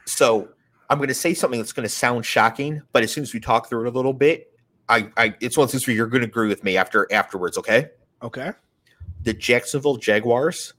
So 0.05 0.49
I'm 0.89 0.97
going 0.97 1.07
to 1.07 1.13
say 1.13 1.33
something 1.33 1.59
that's 1.59 1.71
going 1.73 1.85
to 1.85 1.89
sound 1.93 2.25
shocking, 2.25 2.81
but 2.91 3.03
as 3.03 3.11
soon 3.13 3.21
as 3.23 3.33
we 3.33 3.39
talk 3.39 3.69
through 3.69 3.85
it 3.85 3.87
a 3.87 3.91
little 3.95 4.13
bit, 4.13 4.47
I, 4.89 5.09
I 5.15 5.33
it's 5.39 5.57
one 5.57 5.65
of 5.65 5.71
those 5.71 5.87
where 5.87 5.95
you're 5.95 6.07
going 6.07 6.21
to 6.21 6.27
agree 6.27 6.47
with 6.49 6.63
me 6.65 6.75
after 6.77 7.07
afterwards. 7.11 7.57
Okay, 7.57 7.89
Okay. 8.21 8.51
the 9.23 9.33
Jacksonville 9.33 9.95
Jaguars 9.97 10.73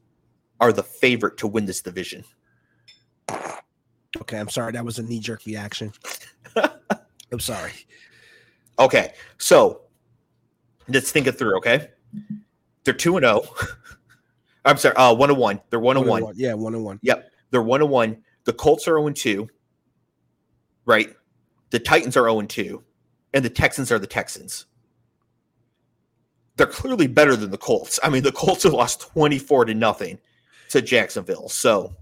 are 0.60 0.72
the 0.72 0.82
favorite 0.82 1.38
to 1.38 1.46
win 1.46 1.64
this 1.66 1.80
division. 1.80 2.24
Okay. 4.20 4.38
I'm 4.38 4.50
sorry. 4.50 4.72
That 4.72 4.84
was 4.84 4.98
a 4.98 5.02
knee 5.02 5.20
jerk 5.20 5.46
reaction. 5.46 5.92
I'm 7.32 7.40
sorry. 7.40 7.72
Okay, 8.78 9.14
so 9.38 9.82
let's 10.88 11.10
think 11.10 11.26
it 11.26 11.32
through. 11.32 11.56
Okay, 11.58 11.88
they're 12.84 12.94
two 12.94 13.16
and 13.16 13.24
zero. 13.24 13.42
I'm 14.64 14.76
sorry, 14.76 14.94
uh, 14.96 15.14
one 15.14 15.30
and 15.30 15.38
one. 15.38 15.60
They're 15.70 15.80
one 15.80 15.96
and 15.96 16.06
one. 16.06 16.32
Yeah, 16.36 16.54
one 16.54 16.74
and 16.74 16.84
one. 16.84 17.00
Yep, 17.02 17.30
they're 17.50 17.62
one 17.62 17.80
and 17.80 17.90
one. 17.90 18.22
The 18.44 18.52
Colts 18.52 18.86
are 18.86 18.92
zero 18.92 19.06
and 19.06 19.16
two. 19.16 19.48
Right, 20.84 21.14
the 21.70 21.78
Titans 21.78 22.16
are 22.16 22.24
zero 22.24 22.38
and 22.38 22.48
two, 22.48 22.82
and 23.34 23.44
the 23.44 23.50
Texans 23.50 23.90
are 23.90 23.98
the 23.98 24.06
Texans. 24.06 24.66
They're 26.56 26.66
clearly 26.66 27.06
better 27.06 27.34
than 27.34 27.50
the 27.50 27.58
Colts. 27.58 27.98
I 28.02 28.10
mean, 28.10 28.22
the 28.22 28.32
Colts 28.32 28.64
have 28.64 28.74
lost 28.74 29.00
twenty 29.00 29.38
four 29.38 29.64
to 29.64 29.74
nothing 29.74 30.18
to 30.70 30.82
Jacksonville. 30.82 31.48
So 31.48 31.94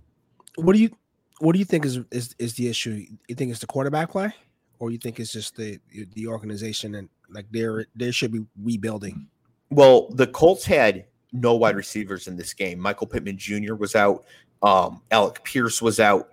What 0.57 0.75
do 0.75 0.81
you 0.81 0.91
What 1.39 1.53
do 1.53 1.59
you 1.59 1.65
think 1.65 1.85
is 1.85 2.01
is 2.11 2.35
is 2.39 2.55
the 2.55 2.69
issue? 2.69 3.05
You 3.29 3.35
think 3.35 3.51
it's 3.51 3.61
the 3.61 3.67
quarterback 3.67 4.11
play, 4.11 4.33
or 4.81 4.91
you 4.91 4.99
think 4.99 5.21
it's 5.21 5.33
just 5.33 5.55
the 5.55 5.79
the 6.15 6.27
organization 6.27 6.97
and 6.97 7.09
like 7.29 7.47
they're 7.53 7.87
they 7.95 8.11
should 8.11 8.33
be 8.33 8.45
rebuilding? 8.61 9.29
Well, 9.71 10.09
the 10.11 10.27
Colts 10.27 10.65
had 10.65 11.05
no 11.33 11.55
wide 11.55 11.77
receivers 11.77 12.27
in 12.27 12.37
this 12.37 12.53
game. 12.53 12.81
Michael 12.81 13.07
Pittman 13.07 13.39
Jr. 13.39 13.75
was 13.75 13.95
out. 13.95 14.25
Um, 14.63 15.01
Alec 15.13 15.45
Pierce 15.45 15.81
was 15.81 16.01
out. 16.01 16.31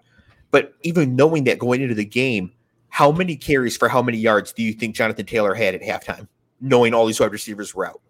But 0.50 0.74
even 0.82 1.16
knowing 1.16 1.44
that 1.44 1.60
going 1.60 1.82
into 1.82 1.94
the 1.94 2.06
game, 2.06 2.52
how 2.90 3.12
many 3.12 3.36
carries 3.36 3.78
for 3.78 3.88
how 3.90 4.02
many 4.02 4.18
yards 4.18 4.54
do 4.54 4.64
you 4.64 4.74
think 4.74 4.96
Jonathan 4.96 5.26
Taylor 5.26 5.54
had 5.54 5.76
at 5.76 5.82
halftime? 5.82 6.28
Knowing 6.60 6.94
all 6.96 7.06
these 7.06 7.20
wide 7.20 7.32
receivers 7.32 7.76
were 7.76 7.86
out. 7.86 8.02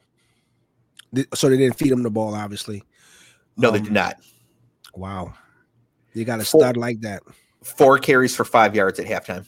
So 1.34 1.50
they 1.50 1.58
didn't 1.58 1.78
feed 1.78 1.92
him 1.92 2.04
the 2.04 2.10
ball, 2.10 2.36
obviously. 2.36 2.84
No, 3.58 3.72
they 3.72 3.80
Um, 3.80 3.84
did 3.86 3.94
not. 3.94 4.16
Wow, 4.96 5.34
you 6.14 6.24
got 6.26 6.40
a 6.40 6.46
stud 6.46 6.78
like 6.78 7.02
that. 7.02 7.24
Four 7.64 7.98
carries 8.00 8.36
for 8.36 8.46
five 8.46 8.76
yards 8.76 9.00
at 9.00 9.06
halftime. 9.08 9.46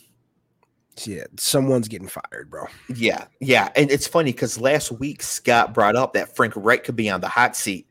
Yeah, 1.06 1.26
someone's 1.38 1.88
getting 1.88 2.08
fired, 2.08 2.50
bro. 2.50 2.66
Yeah, 2.94 3.26
yeah, 3.40 3.70
and 3.76 3.92
it's 3.92 4.08
funny 4.08 4.32
because 4.32 4.60
last 4.60 4.92
week 4.92 5.22
Scott 5.22 5.74
brought 5.74 5.96
up 5.96 6.14
that 6.14 6.36
Frank 6.36 6.54
Reich 6.56 6.84
could 6.84 6.96
be 6.96 7.10
on 7.10 7.22
the 7.22 7.28
hot 7.28 7.56
seat, 7.56 7.88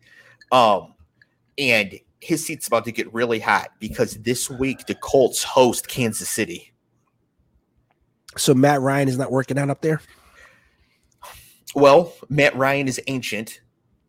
um, 0.52 0.94
and 1.56 1.98
his 2.20 2.44
seat's 2.44 2.66
about 2.66 2.84
to 2.84 2.92
get 2.92 3.12
really 3.14 3.38
hot 3.38 3.70
because 3.78 4.14
this 4.18 4.50
week 4.50 4.86
the 4.86 4.94
Colts 4.94 5.42
host 5.42 5.88
Kansas 5.88 6.28
City. 6.28 6.72
So 8.36 8.54
Matt 8.54 8.80
Ryan 8.80 9.08
is 9.08 9.18
not 9.18 9.30
working 9.30 9.58
out 9.58 9.70
up 9.70 9.80
there. 9.80 10.00
Well, 11.74 12.12
Matt 12.28 12.56
Ryan 12.56 12.88
is 12.88 13.00
ancient, 13.06 13.60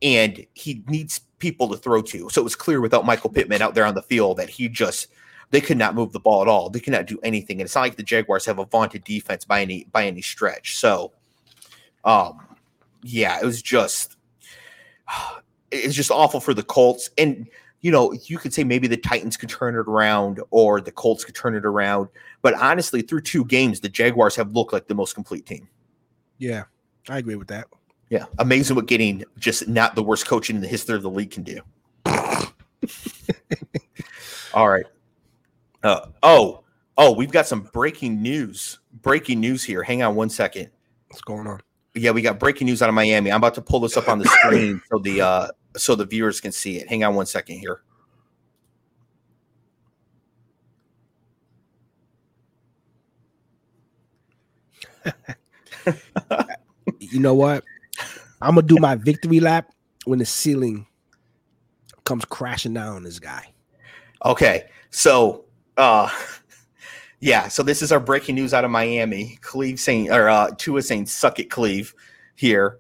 and 0.02 0.46
he 0.54 0.84
needs 0.88 1.20
people 1.40 1.70
to 1.70 1.78
throw 1.78 2.02
to. 2.02 2.30
So 2.30 2.42
it 2.42 2.44
was 2.44 2.56
clear 2.56 2.82
without 2.82 3.06
Michael 3.06 3.30
Pittman 3.30 3.62
out 3.62 3.76
there 3.76 3.86
on 3.86 3.96
the 3.96 4.02
field 4.02 4.38
that 4.38 4.50
he 4.50 4.68
just 4.70 5.08
they 5.52 5.62
could 5.62 5.78
not 5.78 5.96
move 5.96 6.12
the 6.12 6.20
ball 6.20 6.42
at 6.42 6.48
all. 6.48 6.70
They 6.70 6.80
could 6.80 6.94
not 6.94 7.06
do 7.08 7.20
anything. 7.24 7.60
And 7.60 7.66
it's 7.66 7.76
not 7.76 7.82
like 7.82 7.96
the 7.96 8.04
Jaguars 8.04 8.46
have 8.46 8.60
a 8.60 8.66
vaunted 8.66 9.04
defense 9.04 9.46
by 9.46 9.62
any 9.62 9.86
by 9.92 10.06
any 10.06 10.22
stretch. 10.22 10.78
So 10.78 11.12
um 12.04 12.40
yeah, 13.04 13.40
it 13.42 13.46
was 13.46 13.62
just 13.62 14.18
it's 15.72 15.96
just 15.96 16.12
awful 16.12 16.40
for 16.40 16.54
the 16.54 16.64
Colts. 16.64 17.10
And 17.18 17.48
you 17.82 17.92
know, 17.92 18.14
you 18.26 18.38
could 18.38 18.54
say 18.54 18.64
maybe 18.64 18.88
the 18.88 18.98
Titans 18.98 19.38
could 19.38 19.50
turn 19.50 19.74
it 19.76 19.88
around 19.88 20.42
or 20.52 20.82
the 20.82 20.92
Colts 20.92 21.24
could 21.24 21.36
turn 21.36 21.56
it 21.56 21.66
around. 21.66 22.10
But 22.42 22.54
honestly, 22.56 23.02
through 23.02 23.22
two 23.22 23.46
games, 23.46 23.80
the 23.80 23.88
Jaguars 23.90 24.36
have 24.36 24.52
looked 24.52 24.74
like 24.74 24.88
the 24.88 24.96
most 24.96 25.14
complete 25.14 25.46
team. 25.46 25.70
Yeah, 26.38 26.66
I 27.08 27.20
agree 27.20 27.36
with 27.36 27.48
that. 27.50 27.68
Yeah, 28.10 28.26
amazing 28.40 28.76
what 28.76 28.88
getting 28.88 29.24
just 29.38 29.68
not 29.68 29.96
the 29.96 30.04
worst 30.04 30.28
coaching 30.28 30.56
in 30.56 30.62
the 30.62 30.68
history 30.68 30.96
of 30.96 31.04
the 31.04 31.10
league 31.10 31.32
can 31.32 31.44
do. 31.44 31.62
All 34.54 34.68
right. 34.68 34.86
Uh, 35.84 36.08
oh, 36.24 36.64
oh, 36.98 37.14
we've 37.14 37.32
got 37.32 37.48
some 37.48 37.70
breaking 37.74 38.22
news. 38.22 38.80
Breaking 39.02 39.40
news 39.40 39.64
here. 39.64 39.84
Hang 39.84 40.04
on 40.04 40.16
one 40.16 40.30
second. 40.30 40.70
What's 41.08 41.22
going 41.22 41.48
on? 41.48 41.62
Yeah, 41.96 42.12
we 42.12 42.22
got 42.22 42.40
breaking 42.40 42.68
news 42.68 42.82
out 42.82 42.90
of 42.90 42.96
Miami. 42.96 43.32
I'm 43.32 43.38
about 43.38 43.56
to 43.56 43.62
pull 43.62 43.80
this 43.80 43.98
up 43.98 44.10
on 44.10 44.20
the 44.20 44.26
screen 44.44 44.82
so 44.92 45.00
the 45.00 45.22
uh, 45.22 45.48
so 45.76 45.96
the 45.96 46.06
viewers 46.06 46.40
can 46.42 46.52
see 46.52 46.78
it. 46.78 46.88
Hang 46.88 47.04
on 47.04 47.16
one 47.16 47.26
second 47.26 47.60
here. 47.60 47.82
you 57.00 57.20
know 57.20 57.34
what? 57.34 57.64
I'm 58.42 58.56
gonna 58.56 58.68
do 58.68 58.78
my 58.78 58.96
victory 58.96 59.40
lap 59.40 59.72
when 60.06 60.20
the 60.20 60.26
ceiling 60.26 60.86
comes 62.04 62.26
crashing 62.26 62.74
down 62.74 62.98
on 62.98 63.04
this 63.04 63.20
guy. 63.20 63.52
Okay, 64.26 64.66
so 64.90 65.46
uh 65.80 66.10
yeah, 67.20 67.48
so 67.48 67.64
this 67.64 67.82
is 67.82 67.92
our 67.92 68.00
breaking 68.00 68.36
news 68.36 68.54
out 68.54 68.66
of 68.66 68.72
Miami. 68.72 69.40
Cleve 69.42 69.80
saying 69.80 70.12
or 70.12 70.30
uh 70.30 70.52
Tua 70.58 70.82
saying 70.82 71.08
suck 71.08 71.40
it, 71.40 71.50
Cleve 71.50 71.94
here. 72.36 72.80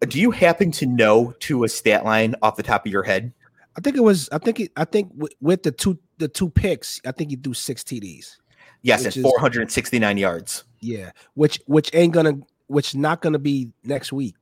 Do 0.00 0.20
you 0.20 0.30
happen 0.30 0.70
to 0.72 0.86
know 0.86 1.34
Tua's 1.40 1.74
stat 1.74 2.04
line 2.04 2.34
off 2.42 2.56
the 2.56 2.62
top 2.62 2.84
of 2.84 2.92
your 2.92 3.02
head? 3.02 3.32
I 3.76 3.80
think 3.80 3.96
it 3.96 4.02
was. 4.02 4.28
I 4.30 4.38
think 4.38 4.60
it. 4.60 4.72
I 4.76 4.84
think 4.84 5.10
with, 5.14 5.32
with 5.40 5.62
the 5.62 5.72
two 5.72 5.98
the 6.18 6.28
two 6.28 6.50
picks, 6.50 7.00
I 7.06 7.12
think 7.12 7.30
he 7.30 7.36
threw 7.36 7.54
six 7.54 7.82
TDs. 7.82 8.36
Yes, 8.82 9.04
at 9.04 9.14
469 9.14 10.16
yards. 10.18 10.64
Yeah, 10.80 11.10
which 11.34 11.60
which 11.66 11.90
ain't 11.94 12.12
gonna 12.12 12.38
which 12.68 12.94
not 12.94 13.20
gonna 13.20 13.38
be 13.38 13.70
next 13.84 14.12
week 14.12 14.34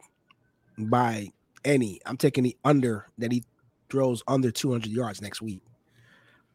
by 0.78 1.28
any. 1.64 2.00
I'm 2.06 2.16
taking 2.16 2.44
the 2.44 2.56
under 2.64 3.06
that 3.18 3.32
he 3.32 3.44
throws 3.90 4.22
under 4.28 4.50
200 4.50 4.90
yards 4.90 5.22
next 5.22 5.40
week. 5.40 5.62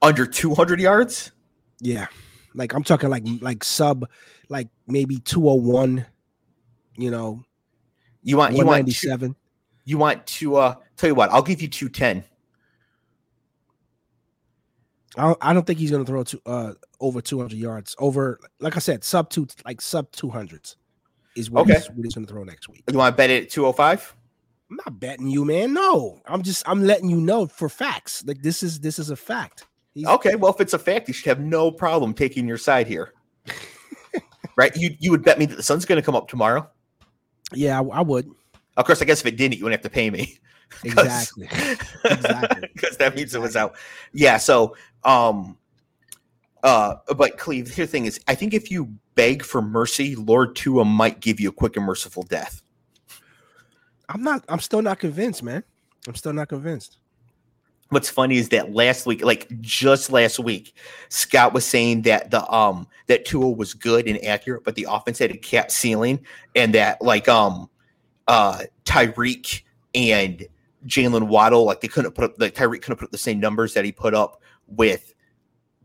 Under 0.01 0.25
200 0.25 0.79
yards? 0.79 1.31
Yeah. 1.79 2.07
Like 2.53 2.73
I'm 2.73 2.83
talking 2.83 3.09
like 3.09 3.23
like 3.41 3.63
sub 3.63 4.07
like 4.49 4.67
maybe 4.87 5.19
201, 5.19 6.05
you 6.97 7.11
know. 7.11 7.43
You 8.23 8.37
want 8.37 8.55
you 8.55 8.65
want 8.65 8.91
two, 8.91 9.35
you 9.85 9.97
want 9.97 10.25
to 10.27 10.55
uh 10.55 10.75
tell 10.97 11.09
you 11.09 11.15
what, 11.15 11.31
I'll 11.31 11.41
give 11.41 11.61
you 11.61 11.67
210. 11.67 12.23
I 15.17 15.35
I 15.41 15.53
don't 15.53 15.65
think 15.65 15.79
he's 15.79 15.91
going 15.91 16.03
to 16.03 16.09
throw 16.09 16.23
to 16.23 16.41
uh 16.45 16.73
over 16.99 17.21
200 17.21 17.57
yards. 17.57 17.95
Over 17.99 18.39
like 18.59 18.75
I 18.75 18.79
said, 18.79 19.03
sub 19.03 19.29
two 19.29 19.47
like 19.65 19.81
sub 19.81 20.11
200s 20.11 20.75
is 21.35 21.49
what, 21.49 21.61
okay. 21.61 21.75
he's, 21.75 21.89
what 21.89 22.03
he's 22.03 22.15
going 22.15 22.25
to 22.25 22.33
throw 22.33 22.43
next 22.43 22.67
week. 22.67 22.83
You 22.91 22.97
want 22.97 23.13
to 23.13 23.17
bet 23.17 23.29
it 23.29 23.43
at 23.43 23.49
205? 23.49 24.15
I'm 24.69 24.77
not 24.85 24.99
betting 24.99 25.27
you, 25.27 25.45
man. 25.45 25.73
No, 25.73 26.19
I'm 26.25 26.43
just 26.43 26.67
I'm 26.67 26.83
letting 26.83 27.09
you 27.09 27.19
know 27.21 27.47
for 27.47 27.69
facts. 27.69 28.23
Like 28.25 28.41
this 28.41 28.61
is 28.61 28.79
this 28.79 28.99
is 28.99 29.09
a 29.09 29.15
fact. 29.15 29.65
He's, 29.99 30.07
okay, 30.07 30.35
well, 30.35 30.53
if 30.53 30.61
it's 30.61 30.73
a 30.73 30.79
fact, 30.79 31.09
you 31.09 31.13
should 31.13 31.27
have 31.27 31.41
no 31.41 31.71
problem 31.71 32.13
taking 32.13 32.47
your 32.47 32.57
side 32.57 32.87
here. 32.87 33.13
right? 34.55 34.73
You 34.77 34.95
you 34.99 35.11
would 35.11 35.23
bet 35.23 35.37
me 35.37 35.45
that 35.45 35.55
the 35.57 35.63
sun's 35.63 35.83
going 35.83 36.01
to 36.01 36.05
come 36.05 36.15
up 36.15 36.29
tomorrow. 36.29 36.69
Yeah, 37.53 37.81
I, 37.81 37.83
I, 37.83 38.01
would. 38.01 38.29
Of 38.77 38.85
course, 38.85 39.01
I 39.01 39.05
guess 39.05 39.19
if 39.19 39.25
it 39.25 39.35
didn't, 39.35 39.57
you 39.57 39.65
wouldn't 39.65 39.83
have 39.83 39.91
to 39.91 39.93
pay 39.93 40.09
me. 40.09 40.39
exactly. 40.85 41.45
exactly. 42.05 42.69
Because 42.73 42.95
that 42.95 43.13
means 43.13 43.35
exactly. 43.35 43.39
it 43.39 43.41
was 43.41 43.55
out. 43.57 43.75
Yeah. 44.13 44.37
So, 44.37 44.77
um, 45.03 45.57
uh, 46.63 46.95
but 47.17 47.37
Cleve, 47.37 47.75
the 47.75 47.85
thing 47.85 48.05
is, 48.05 48.21
I 48.29 48.35
think 48.35 48.53
if 48.53 48.71
you 48.71 48.93
beg 49.15 49.43
for 49.43 49.61
mercy, 49.61 50.15
Lord 50.15 50.55
Tua 50.55 50.85
might 50.85 51.19
give 51.19 51.41
you 51.41 51.49
a 51.49 51.53
quick 51.53 51.75
and 51.75 51.85
merciful 51.85 52.23
death. 52.23 52.61
I'm 54.07 54.23
not. 54.23 54.45
I'm 54.47 54.59
still 54.59 54.81
not 54.81 54.99
convinced, 54.99 55.43
man. 55.43 55.63
I'm 56.07 56.15
still 56.15 56.33
not 56.33 56.47
convinced. 56.47 56.99
What's 57.89 58.10
funny 58.10 58.38
is 58.38 58.50
that 58.50 58.74
last 58.74 59.05
week, 59.05 59.24
like 59.24 59.48
just 59.62 60.12
last 60.12 60.39
week, 60.39 60.75
Scott 61.10 61.53
was 61.53 61.65
saying 61.65 62.03
that 62.03 62.29
the 62.29 62.48
um 62.53 62.88
that 63.08 63.25
Tua 63.25 63.50
was 63.50 63.74
good 63.74 64.08
and 64.08 64.24
accurate, 64.24 64.63
but 64.63 64.75
the 64.75 64.88
offense 64.89 65.17
had 65.17 65.31
a 65.31 65.38
cap 65.38 65.72
ceiling, 65.72 66.19
and 66.55 66.74
that 66.75 67.01
like 67.01 67.27
um 67.27 67.69
uh 68.27 68.62
Tyreek 68.86 69.63
and 69.96 70.46
Jalen 70.86 71.27
Waddle, 71.27 71.65
like 71.65 71.81
they 71.81 71.88
couldn't 71.88 72.12
put 72.12 72.25
up 72.25 72.34
like 72.39 72.53
Tyreek 72.53 72.81
couldn't 72.81 72.98
put 72.98 73.05
up 73.05 73.12
the 73.12 73.17
same 73.17 73.39
numbers 73.39 73.74
that 73.74 73.86
he 73.86 73.91
put 73.91 74.13
up 74.13 74.41
with 74.67 75.13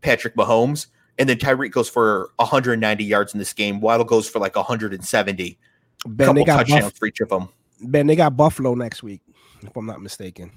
Patrick 0.01 0.35
Mahomes. 0.35 0.87
And 1.17 1.29
then 1.29 1.37
Tyreek 1.37 1.71
goes 1.71 1.89
for 1.89 2.31
190 2.37 3.03
yards 3.03 3.33
in 3.33 3.39
this 3.39 3.53
game. 3.53 3.79
Waddle 3.79 4.05
goes 4.05 4.29
for 4.29 4.39
like 4.39 4.55
170. 4.55 5.57
Ben, 6.05 6.27
Couple 6.27 6.33
they 6.33 6.45
got 6.45 6.57
touchdowns 6.57 6.83
Buff- 6.83 6.97
for 6.97 7.05
each 7.07 7.21
of 7.21 7.29
them. 7.29 7.49
Ben, 7.81 8.07
they 8.07 8.15
got 8.15 8.37
Buffalo 8.37 8.75
next 8.75 9.01
week, 9.01 9.21
if 9.61 9.75
I'm 9.75 9.85
not 9.85 10.01
mistaken. 10.01 10.51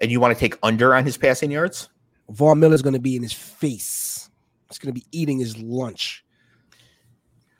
And 0.00 0.10
you 0.10 0.20
want 0.20 0.34
to 0.34 0.40
take 0.40 0.56
under 0.62 0.94
on 0.94 1.04
his 1.04 1.16
passing 1.16 1.50
yards? 1.50 1.88
Von 2.28 2.58
Miller's 2.58 2.82
going 2.82 2.94
to 2.94 3.00
be 3.00 3.16
in 3.16 3.22
his 3.22 3.32
face. 3.32 4.28
He's 4.68 4.78
going 4.78 4.94
to 4.94 5.00
be 5.00 5.06
eating 5.12 5.38
his 5.38 5.56
lunch. 5.58 6.24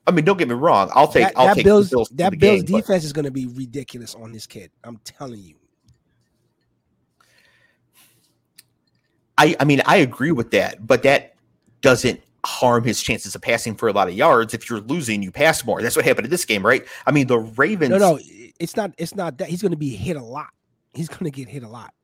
I 0.07 0.11
mean, 0.11 0.25
don't 0.25 0.37
get 0.37 0.49
me 0.49 0.55
wrong. 0.55 0.91
I'll 0.95 1.09
take. 1.09 1.25
That, 1.25 1.39
I'll 1.39 1.47
that 1.47 1.57
take 1.57 1.65
Bills. 1.65 1.91
Bills 1.91 2.09
that 2.11 2.39
Bills 2.39 2.63
game, 2.63 2.65
defense 2.65 2.89
but... 2.89 3.05
is 3.05 3.13
going 3.13 3.25
to 3.25 3.31
be 3.31 3.47
ridiculous 3.47 4.15
on 4.15 4.33
this 4.33 4.47
kid. 4.47 4.71
I'm 4.83 4.99
telling 5.05 5.41
you. 5.41 5.55
I. 9.39 9.57
I 9.59 9.65
mean, 9.65 9.81
I 9.87 9.97
agree 9.97 10.33
with 10.33 10.51
that, 10.51 10.87
but 10.87 11.03
that 11.05 11.37
doesn't 11.81 12.21
harm 12.45 12.85
his 12.85 13.01
chances 13.01 13.35
of 13.35 13.41
passing 13.41 13.75
for 13.75 13.89
a 13.89 13.93
lot 13.93 14.09
of 14.09 14.15
yards. 14.15 14.53
If 14.53 14.69
you're 14.69 14.81
losing, 14.81 15.23
you 15.23 15.33
pass 15.33 15.65
more. 15.65 15.81
That's 15.81 15.97
what 15.97 16.05
happened 16.05 16.27
in 16.27 16.31
this 16.31 16.45
game, 16.45 16.65
right? 16.65 16.85
I 17.07 17.11
mean, 17.11 17.27
the 17.27 17.39
Ravens. 17.39 17.91
No, 17.91 17.99
no, 17.99 18.21
it's 18.61 18.77
not. 18.77 18.93
It's 18.99 19.15
not 19.15 19.39
that 19.39 19.49
he's 19.49 19.63
going 19.63 19.73
to 19.73 19.79
be 19.79 19.91
hit 19.91 20.17
a 20.17 20.23
lot. 20.23 20.51
He's 20.93 21.09
going 21.09 21.25
to 21.25 21.31
get 21.31 21.49
hit 21.49 21.63
a 21.63 21.69
lot. 21.69 21.95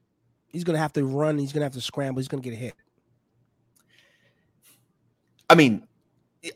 He's 0.50 0.64
going 0.64 0.74
to 0.74 0.80
have 0.80 0.92
to 0.94 1.04
run. 1.04 1.38
He's 1.38 1.52
going 1.52 1.60
to 1.60 1.66
have 1.66 1.74
to 1.74 1.80
scramble. 1.80 2.20
He's 2.20 2.28
going 2.28 2.42
to 2.42 2.48
get 2.48 2.58
hit. 2.58 2.74
I 5.48 5.54
mean, 5.54 5.86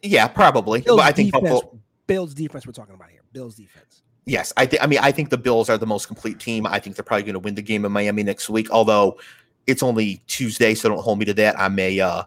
yeah, 0.03 0.29
probably. 0.29 0.81
Bills 0.81 0.97
but 0.97 1.07
I 1.07 1.13
think 1.13 1.33
defense, 1.33 1.53
Buffalo, 1.53 1.79
Bills 2.07 2.35
defense. 2.35 2.67
We're 2.67 2.73
talking 2.73 2.95
about 2.95 3.11
here. 3.11 3.23
Bills 3.33 3.57
defense. 3.57 4.03
Yes, 4.27 4.53
I 4.57 4.67
think. 4.67 4.83
I 4.83 4.87
mean, 4.87 5.01
I 5.03 5.13
think 5.13 5.31
the 5.31 5.39
Bills 5.39 5.69
are 5.69 5.79
the 5.79 5.87
most 5.87 6.07
complete 6.07 6.39
team. 6.39 6.67
I 6.67 6.79
think 6.79 6.97
they're 6.97 7.05
probably 7.05 7.25
going 7.25 7.35
to 7.35 7.41
win 7.41 7.55
the 7.55 7.63
game 7.63 7.85
in 7.85 7.93
Miami 7.93 8.23
next 8.23 8.49
week. 8.49 8.71
Although 8.71 9.19
it's 9.67 9.83
only 9.83 10.23
Tuesday, 10.27 10.75
so 10.75 10.89
don't 10.89 10.99
hold 10.99 11.19
me 11.19 11.25
to 11.27 11.35
that. 11.35 11.59
I 11.59 11.69
may 11.69 12.01
uh 12.01 12.25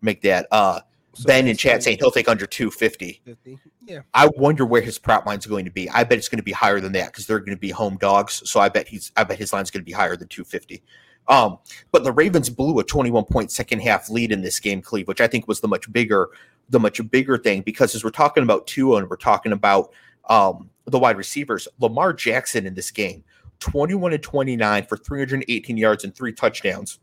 make 0.00 0.22
that. 0.22 0.46
Uh, 0.50 0.80
so 1.18 1.26
ben 1.26 1.46
in 1.46 1.56
chat 1.56 1.82
saying 1.82 1.98
he'll 1.98 2.10
take 2.10 2.28
under 2.28 2.46
250. 2.46 3.20
50? 3.24 3.58
Yeah. 3.86 4.00
I 4.14 4.28
wonder 4.36 4.64
where 4.64 4.80
his 4.80 4.98
prop 4.98 5.26
line's 5.26 5.46
going 5.46 5.64
to 5.64 5.70
be. 5.70 5.88
I 5.90 6.04
bet 6.04 6.18
it's 6.18 6.28
going 6.28 6.38
to 6.38 6.44
be 6.44 6.52
higher 6.52 6.80
than 6.80 6.92
that 6.92 7.06
because 7.12 7.26
they're 7.26 7.38
going 7.40 7.56
to 7.56 7.60
be 7.60 7.70
home 7.70 7.96
dogs. 7.96 8.42
So 8.48 8.60
I 8.60 8.68
bet 8.68 8.88
he's 8.88 9.12
I 9.16 9.24
bet 9.24 9.38
his 9.38 9.52
line's 9.52 9.70
going 9.70 9.82
to 9.82 9.86
be 9.86 9.92
higher 9.92 10.16
than 10.16 10.28
250. 10.28 10.82
Um, 11.28 11.58
but 11.92 12.04
the 12.04 12.12
Ravens 12.12 12.48
blew 12.48 12.78
a 12.78 12.84
21 12.84 13.24
point 13.24 13.50
second 13.50 13.80
half 13.80 14.08
lead 14.08 14.32
in 14.32 14.40
this 14.40 14.58
game, 14.60 14.80
Cleve, 14.80 15.08
which 15.08 15.20
I 15.20 15.26
think 15.26 15.46
was 15.46 15.60
the 15.60 15.68
much 15.68 15.92
bigger, 15.92 16.30
the 16.70 16.80
much 16.80 17.00
bigger 17.10 17.36
thing 17.36 17.62
because 17.62 17.94
as 17.94 18.04
we're 18.04 18.10
talking 18.10 18.42
about 18.42 18.66
Tua 18.66 18.98
and 18.98 19.10
we're 19.10 19.16
talking 19.16 19.52
about 19.52 19.92
um, 20.28 20.70
the 20.86 20.98
wide 20.98 21.16
receivers, 21.16 21.68
Lamar 21.80 22.12
Jackson 22.12 22.66
in 22.66 22.74
this 22.74 22.90
game, 22.90 23.24
21 23.60 24.12
and 24.12 24.22
29 24.22 24.86
for 24.86 24.96
318 24.96 25.76
yards 25.76 26.04
and 26.04 26.14
three 26.14 26.32
touchdowns 26.32 26.98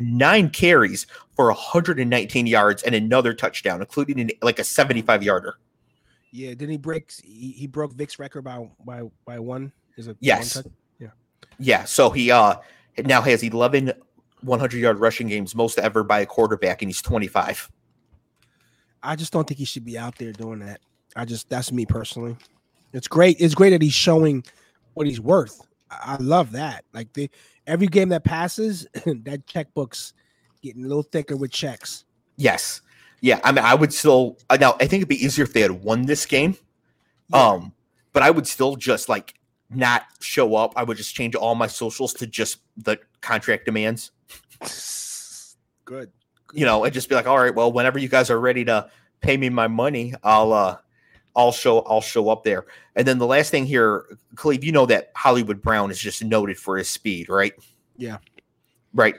nine 0.00 0.50
carries 0.50 1.06
for 1.34 1.46
119 1.46 2.46
yards 2.46 2.82
and 2.82 2.94
another 2.94 3.34
touchdown, 3.34 3.80
including 3.80 4.20
an, 4.20 4.30
like 4.42 4.58
a 4.58 4.64
75 4.64 5.22
yarder. 5.22 5.56
Yeah, 6.32 6.50
didn't 6.50 6.70
he 6.70 6.78
break? 6.78 7.10
He, 7.22 7.52
he 7.52 7.66
broke 7.66 7.92
Vic's 7.92 8.18
record 8.18 8.42
by 8.42 8.68
by 8.84 9.02
by 9.24 9.38
one. 9.38 9.72
Is 9.96 10.08
it? 10.08 10.16
Yes. 10.20 10.62
yeah. 10.98 11.08
Yeah. 11.58 11.84
So 11.84 12.10
he 12.10 12.30
uh 12.30 12.56
now 13.04 13.20
has 13.22 13.42
11 13.42 13.92
100 14.42 14.78
yard 14.78 14.98
rushing 14.98 15.28
games, 15.28 15.54
most 15.54 15.78
ever 15.78 16.02
by 16.02 16.20
a 16.20 16.26
quarterback, 16.26 16.82
and 16.82 16.88
he's 16.88 17.02
25. 17.02 17.70
I 19.02 19.16
just 19.16 19.32
don't 19.32 19.46
think 19.46 19.58
he 19.58 19.64
should 19.64 19.84
be 19.84 19.98
out 19.98 20.16
there 20.16 20.32
doing 20.32 20.60
that. 20.60 20.80
I 21.16 21.24
just 21.24 21.48
that's 21.48 21.72
me 21.72 21.86
personally. 21.86 22.36
It's 22.92 23.08
great. 23.08 23.36
It's 23.40 23.54
great 23.54 23.70
that 23.70 23.82
he's 23.82 23.94
showing 23.94 24.44
what 24.94 25.06
he's 25.06 25.20
worth. 25.20 25.60
I 25.90 26.16
love 26.16 26.52
that. 26.52 26.84
Like 26.92 27.12
the 27.12 27.30
every 27.70 27.86
game 27.86 28.08
that 28.10 28.24
passes, 28.24 28.86
that 29.06 29.46
checkbook's 29.46 30.12
getting 30.62 30.84
a 30.84 30.88
little 30.88 31.02
thicker 31.02 31.36
with 31.36 31.52
checks. 31.52 32.04
Yes. 32.36 32.82
Yeah. 33.20 33.40
I 33.44 33.52
mean, 33.52 33.64
I 33.64 33.74
would 33.74 33.92
still 33.92 34.38
now 34.58 34.74
I 34.74 34.86
think 34.86 34.94
it'd 34.94 35.08
be 35.08 35.24
easier 35.24 35.44
if 35.44 35.52
they 35.52 35.60
had 35.60 35.70
won 35.70 36.06
this 36.06 36.26
game. 36.26 36.56
Yeah. 37.28 37.48
Um, 37.48 37.72
but 38.12 38.22
I 38.22 38.30
would 38.30 38.46
still 38.46 38.76
just 38.76 39.08
like 39.08 39.34
not 39.70 40.02
show 40.20 40.56
up, 40.56 40.72
I 40.76 40.82
would 40.82 40.96
just 40.96 41.14
change 41.14 41.34
all 41.34 41.54
my 41.54 41.68
socials 41.68 42.12
to 42.14 42.26
just 42.26 42.58
the 42.76 42.98
contract 43.20 43.66
demands. 43.66 44.10
Good. 45.84 46.10
You 46.52 46.64
know, 46.64 46.84
and 46.84 46.92
just 46.92 47.08
be 47.08 47.14
like, 47.14 47.28
all 47.28 47.38
right, 47.38 47.54
well, 47.54 47.70
whenever 47.70 47.98
you 47.98 48.08
guys 48.08 48.30
are 48.30 48.40
ready 48.40 48.64
to 48.64 48.90
pay 49.20 49.36
me 49.36 49.48
my 49.48 49.68
money, 49.68 50.14
I'll 50.24 50.52
uh 50.52 50.78
I'll 51.36 51.52
show 51.52 51.80
I'll 51.80 52.00
show 52.00 52.28
up 52.28 52.44
there. 52.44 52.66
And 52.96 53.06
then 53.06 53.18
the 53.18 53.26
last 53.26 53.50
thing 53.50 53.66
here, 53.66 54.18
Cleve, 54.34 54.64
you 54.64 54.72
know 54.72 54.86
that 54.86 55.12
Hollywood 55.14 55.62
Brown 55.62 55.90
is 55.90 55.98
just 55.98 56.22
noted 56.24 56.58
for 56.58 56.76
his 56.76 56.88
speed, 56.88 57.28
right? 57.28 57.52
Yeah. 57.96 58.18
Right. 58.92 59.16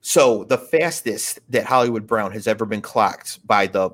So 0.00 0.44
the 0.44 0.58
fastest 0.58 1.40
that 1.50 1.64
Hollywood 1.64 2.06
Brown 2.06 2.32
has 2.32 2.46
ever 2.46 2.64
been 2.64 2.80
clocked 2.80 3.46
by 3.46 3.66
the 3.66 3.90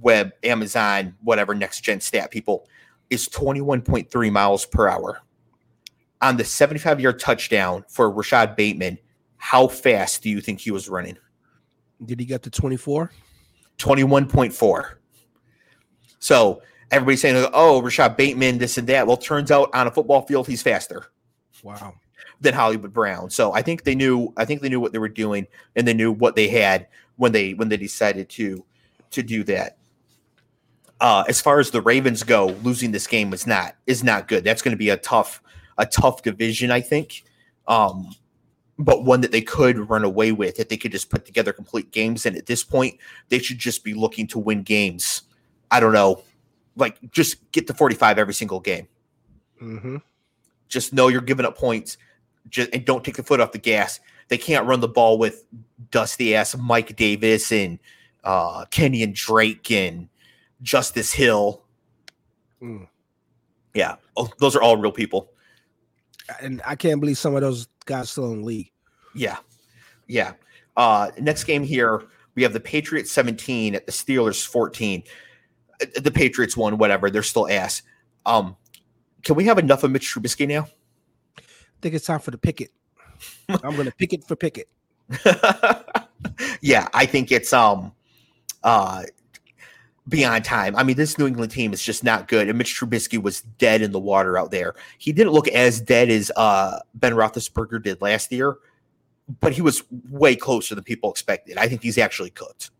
web, 0.00 0.32
Amazon, 0.42 1.14
whatever 1.22 1.54
next 1.54 1.80
gen 1.82 2.00
stat 2.00 2.30
people 2.30 2.66
is 3.10 3.28
21.3 3.28 4.32
miles 4.32 4.64
per 4.66 4.88
hour. 4.88 5.20
On 6.20 6.36
the 6.36 6.44
75 6.44 7.00
yard 7.00 7.20
touchdown 7.20 7.84
for 7.88 8.10
Rashod 8.10 8.56
Bateman, 8.56 8.98
how 9.36 9.68
fast 9.68 10.22
do 10.22 10.30
you 10.30 10.40
think 10.40 10.60
he 10.60 10.70
was 10.70 10.88
running? 10.88 11.16
Did 12.04 12.18
he 12.18 12.26
get 12.26 12.42
to 12.42 12.50
24? 12.50 13.12
21.4. 13.78 14.94
So 16.18 16.62
everybody's 16.90 17.20
saying, 17.20 17.48
oh, 17.52 17.82
Rashod 17.82 18.16
Bateman, 18.16 18.58
this 18.58 18.78
and 18.78 18.86
that. 18.88 19.06
Well, 19.06 19.16
turns 19.16 19.50
out 19.50 19.70
on 19.74 19.86
a 19.86 19.90
football 19.90 20.22
field, 20.22 20.46
he's 20.46 20.62
faster. 20.62 21.06
Wow. 21.62 21.94
Than 22.40 22.54
Hollywood 22.54 22.92
Brown. 22.92 23.30
So 23.30 23.52
I 23.52 23.62
think 23.62 23.84
they 23.84 23.94
knew, 23.94 24.32
I 24.36 24.44
think 24.44 24.60
they 24.60 24.68
knew 24.68 24.80
what 24.80 24.92
they 24.92 24.98
were 24.98 25.08
doing 25.08 25.46
and 25.74 25.86
they 25.86 25.94
knew 25.94 26.12
what 26.12 26.36
they 26.36 26.48
had 26.48 26.86
when 27.16 27.32
they 27.32 27.54
when 27.54 27.68
they 27.68 27.76
decided 27.76 28.28
to 28.30 28.64
to 29.10 29.22
do 29.22 29.42
that. 29.44 29.76
Uh, 31.00 31.24
as 31.28 31.40
far 31.40 31.60
as 31.60 31.70
the 31.70 31.80
Ravens 31.80 32.22
go, 32.22 32.46
losing 32.62 32.92
this 32.92 33.06
game 33.06 33.32
is 33.32 33.46
not 33.46 33.74
is 33.86 34.04
not 34.04 34.28
good. 34.28 34.44
That's 34.44 34.62
going 34.62 34.72
to 34.72 34.78
be 34.78 34.90
a 34.90 34.96
tough 34.96 35.42
a 35.78 35.86
tough 35.86 36.22
division, 36.22 36.70
I 36.70 36.80
think. 36.80 37.24
Um, 37.66 38.14
but 38.78 39.04
one 39.04 39.20
that 39.22 39.32
they 39.32 39.40
could 39.40 39.90
run 39.90 40.04
away 40.04 40.30
with 40.30 40.60
if 40.60 40.68
they 40.68 40.76
could 40.76 40.92
just 40.92 41.10
put 41.10 41.24
together 41.24 41.52
complete 41.52 41.90
games. 41.90 42.24
And 42.24 42.36
at 42.36 42.46
this 42.46 42.62
point, 42.62 42.98
they 43.28 43.40
should 43.40 43.58
just 43.58 43.82
be 43.82 43.94
looking 43.94 44.28
to 44.28 44.38
win 44.38 44.62
games 44.62 45.22
I 45.70 45.80
don't 45.80 45.92
know, 45.92 46.22
like 46.76 46.96
just 47.10 47.50
get 47.52 47.66
to 47.66 47.74
45 47.74 48.18
every 48.18 48.34
single 48.34 48.60
game. 48.60 48.88
Mm-hmm. 49.60 49.96
Just 50.68 50.92
know 50.92 51.08
you're 51.08 51.20
giving 51.20 51.46
up 51.46 51.56
points. 51.56 51.98
Just 52.48 52.70
and 52.72 52.84
don't 52.84 53.04
take 53.04 53.16
the 53.16 53.22
foot 53.22 53.40
off 53.40 53.52
the 53.52 53.58
gas. 53.58 54.00
They 54.28 54.38
can't 54.38 54.66
run 54.66 54.80
the 54.80 54.88
ball 54.88 55.18
with 55.18 55.44
dusty 55.90 56.34
ass 56.34 56.56
Mike 56.56 56.96
Davis 56.96 57.52
and 57.52 57.78
uh, 58.24 58.64
Kenyan 58.66 59.14
Drake 59.14 59.70
and 59.70 60.08
Justice 60.62 61.12
Hill. 61.12 61.62
Mm. 62.62 62.88
Yeah, 63.74 63.96
oh, 64.16 64.28
those 64.38 64.56
are 64.56 64.62
all 64.62 64.76
real 64.76 64.92
people. 64.92 65.30
And 66.40 66.60
I 66.66 66.74
can't 66.74 67.00
believe 67.00 67.18
some 67.18 67.34
of 67.34 67.40
those 67.40 67.68
guys 67.86 68.10
still 68.10 68.32
in 68.32 68.40
the 68.40 68.46
league. 68.46 68.70
Yeah, 69.14 69.38
yeah. 70.06 70.32
Uh, 70.76 71.10
next 71.18 71.44
game 71.44 71.62
here, 71.62 72.02
we 72.34 72.42
have 72.42 72.52
the 72.52 72.60
Patriots 72.60 73.10
17 73.12 73.74
at 73.74 73.86
the 73.86 73.92
Steelers 73.92 74.46
14 74.46 75.02
the 75.78 76.10
Patriots 76.10 76.56
won, 76.56 76.78
whatever. 76.78 77.10
They're 77.10 77.22
still 77.22 77.48
ass. 77.48 77.82
Um, 78.26 78.56
can 79.22 79.34
we 79.34 79.44
have 79.44 79.58
enough 79.58 79.84
of 79.84 79.90
Mitch 79.90 80.12
Trubisky 80.12 80.46
now? 80.46 80.68
I 81.38 81.42
think 81.80 81.94
it's 81.94 82.06
time 82.06 82.20
for 82.20 82.30
the 82.30 82.38
Pickett. 82.38 82.70
I'm 83.48 83.74
going 83.74 83.86
to 83.86 83.94
pick 83.94 84.12
it 84.12 84.24
for 84.24 84.36
Pickett. 84.36 84.68
yeah, 86.60 86.88
I 86.92 87.06
think 87.06 87.32
it's 87.32 87.52
um 87.52 87.92
uh 88.62 89.04
beyond 90.08 90.44
time. 90.44 90.76
I 90.76 90.82
mean, 90.82 90.96
this 90.96 91.18
New 91.18 91.26
England 91.26 91.52
team 91.52 91.72
is 91.72 91.82
just 91.82 92.04
not 92.04 92.28
good, 92.28 92.48
and 92.48 92.58
Mitch 92.58 92.78
Trubisky 92.78 93.20
was 93.20 93.42
dead 93.42 93.82
in 93.82 93.92
the 93.92 93.98
water 93.98 94.36
out 94.38 94.50
there. 94.50 94.74
He 94.98 95.12
didn't 95.12 95.32
look 95.32 95.48
as 95.48 95.80
dead 95.80 96.10
as 96.10 96.30
uh 96.36 96.80
Ben 96.94 97.12
Roethlisberger 97.12 97.82
did 97.82 98.02
last 98.02 98.30
year, 98.32 98.56
but 99.40 99.52
he 99.52 99.62
was 99.62 99.82
way 100.10 100.36
closer 100.36 100.74
than 100.74 100.84
people 100.84 101.10
expected. 101.10 101.56
I 101.58 101.68
think 101.68 101.82
he's 101.82 101.98
actually 101.98 102.30
cooked. 102.30 102.70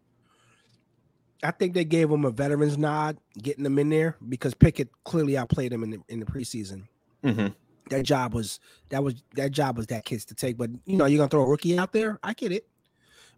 I 1.42 1.53
think 1.53 1.74
they 1.74 1.85
gave 1.85 2.11
him 2.11 2.24
a 2.24 2.31
veterans 2.31 2.77
nod, 2.77 3.18
getting 3.40 3.64
him 3.64 3.79
in 3.79 3.88
there 3.88 4.16
because 4.29 4.55
Pickett 4.55 4.88
clearly 5.05 5.37
outplayed 5.37 5.72
him 5.72 5.83
in 5.85 5.90
the 5.90 5.98
in 6.09 6.20
the 6.20 6.27
preseason. 6.27 6.88
Mm-hmm. 7.24 7.48
That 7.90 8.03
job 8.03 8.35
was 8.35 8.61
that 8.88 9.03
was 9.03 9.22
that 9.35 9.53
job 9.53 9.77
was 9.77 9.87
that 9.88 10.05
kid's 10.05 10.24
to 10.27 10.35
take. 10.35 10.57
But 10.57 10.70
you 10.85 10.96
know, 10.96 11.07
you're 11.07 11.18
gonna 11.18 11.29
throw 11.29 11.42
a 11.42 11.48
rookie 11.48 11.79
out 11.79 11.92
there. 11.92 12.18
I 12.22 12.33
get 12.33 12.53
it, 12.53 12.66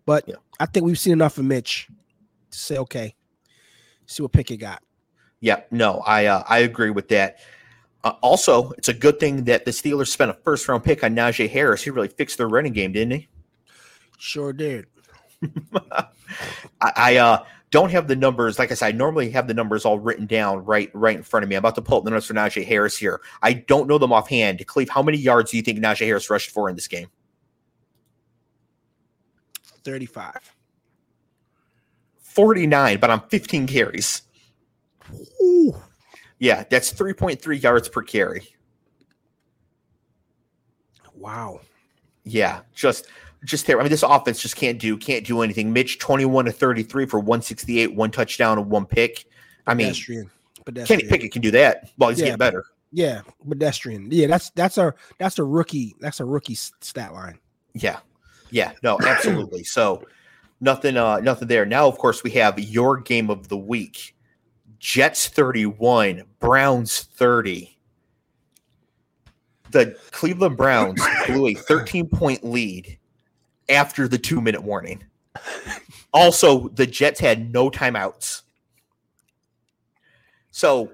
but 0.07 0.25
yeah. 0.27 0.37
I 0.59 0.67
think 0.67 0.87
we've 0.87 0.99
seen 0.99 1.13
enough 1.13 1.39
of 1.39 1.45
Mitch 1.45 1.89
to 2.51 2.59
say, 2.59 2.79
okay, 2.79 3.15
see 4.07 4.23
what 4.23 4.33
Pickett 4.33 4.61
got. 4.61 4.83
Yeah, 5.41 5.61
no, 5.71 6.03
I 6.07 6.27
uh, 6.27 6.43
I 6.49 6.61
agree 6.61 6.91
with 6.91 7.09
that. 7.09 7.39
Uh, 8.03 8.15
also, 8.23 8.71
it's 8.73 8.89
a 8.89 8.95
good 8.95 9.21
thing 9.21 9.45
that 9.45 9.67
the 9.67 9.71
Steelers 9.73 10.09
spent 10.09 10.31
a 10.31 10.35
first 10.35 10.67
round 10.69 10.85
pick 10.85 11.05
on 11.05 11.15
Najee 11.15 11.51
Harris. 11.51 11.83
He 11.83 11.91
really 11.91 12.09
fixed 12.09 12.39
their 12.39 12.49
running 12.49 12.73
game, 12.73 12.93
didn't 12.93 13.13
he? 13.13 13.29
Sure 14.19 14.53
did. 14.53 14.87
I, 15.93 16.07
I 16.81 17.17
uh 17.17 17.45
don't 17.71 17.91
have 17.91 18.09
the 18.09 18.17
numbers. 18.17 18.59
Like 18.59 18.71
I 18.71 18.75
said, 18.75 18.95
I 18.95 18.97
normally 18.97 19.31
have 19.31 19.47
the 19.47 19.55
numbers 19.55 19.85
all 19.85 19.99
written 19.99 20.27
down 20.27 20.65
right 20.65 20.91
right 20.93 21.17
in 21.17 21.23
front 21.23 21.45
of 21.45 21.49
me. 21.49 21.57
I'm 21.57 21.61
about 21.61 21.77
to 21.77 21.83
pull 21.83 21.99
up 21.99 22.05
the 22.05 22.11
numbers 22.11 22.27
for 22.27 22.35
Najee 22.35 22.67
Harris 22.67 22.97
here. 22.97 23.21
I 23.43 23.53
don't 23.53 23.89
know 23.89 23.99
them 23.99 24.13
offhand. 24.13 24.67
Cleve, 24.67 24.89
how 24.89 25.03
many 25.03 25.19
yards 25.19 25.51
do 25.53 25.57
you 25.57 25.63
think 25.63 25.79
Najee 25.79 26.07
Harris 26.07 26.31
rushed 26.31 26.51
for 26.51 26.69
in 26.69 26.75
this 26.75 26.89
game? 26.89 27.09
35. 29.85 30.55
49, 32.19 32.99
but 32.99 33.11
on 33.11 33.29
15 33.29 33.67
carries. 33.67 34.23
Ooh. 35.43 35.75
Yeah, 36.39 36.65
that's 36.71 36.93
3.3 36.93 37.63
yards 37.63 37.89
per 37.89 38.03
carry. 38.03 38.49
Wow. 41.15 41.61
Yeah, 42.25 42.61
just 42.75 43.09
just 43.45 43.67
there. 43.67 43.79
I 43.79 43.83
mean, 43.83 43.91
this 43.91 44.03
offense 44.03 44.41
just 44.41 44.57
can't 44.57 44.79
do 44.79 44.97
can't 44.97 45.27
do 45.27 45.43
anything. 45.43 45.73
Mitch 45.73 45.99
twenty 45.99 46.25
one 46.25 46.45
to 46.45 46.53
thirty 46.53 46.83
three 46.83 47.07
for 47.07 47.21
one 47.21 47.43
sixty 47.43 47.81
eight, 47.81 47.95
one 47.95 48.11
touchdown 48.11 48.59
and 48.59 48.69
one 48.71 48.87
pick. 48.87 49.27
I 49.67 49.75
mean, 49.75 49.89
pedestrian. 49.89 50.31
pedestrian. 50.65 51.01
Kenny 51.01 51.11
Pickett 51.11 51.33
can 51.33 51.43
do 51.43 51.51
that. 51.53 51.91
Well, 51.99 52.11
he's 52.11 52.19
yeah, 52.19 52.27
getting 52.27 52.39
better. 52.39 52.65
Yeah, 52.93 53.23
pedestrian. 53.49 54.09
Yeah, 54.11 54.27
that's 54.27 54.51
that's 54.51 54.79
a 54.79 54.95
that's 55.19 55.39
a 55.39 55.45
rookie. 55.45 55.95
That's 56.01 56.21
a 56.21 56.25
rookie 56.25 56.55
stat 56.55 57.13
line. 57.13 57.39
Yeah, 57.75 58.01
yeah. 58.51 58.73
No, 58.83 58.99
absolutely. 59.01 59.65
so 59.65 60.05
nothing, 60.61 60.97
uh, 60.97 61.21
nothing 61.21 61.49
there. 61.49 61.65
Now, 61.65 61.87
of 61.87 61.99
course, 61.99 62.23
we 62.23 62.31
have 62.33 62.59
your 62.59 62.99
game 62.99 63.31
of 63.31 63.49
the 63.49 63.57
week. 63.57 64.17
Jets 64.79 65.29
thirty 65.29 65.67
one, 65.67 66.25
Browns 66.41 67.03
thirty 67.03 67.79
the 69.71 69.97
Cleveland 70.11 70.57
Browns 70.57 71.03
blew 71.27 71.49
a 71.49 71.55
13 71.55 72.09
point 72.09 72.45
lead 72.45 72.99
after 73.71 74.09
the 74.09 74.19
two 74.19 74.41
minute 74.41 74.63
warning. 74.63 75.03
Also, 76.13 76.69
the 76.71 76.87
Jets 76.87 77.21
had 77.21 77.53
no 77.53 77.71
timeouts. 77.71 78.43
So, 80.51 80.93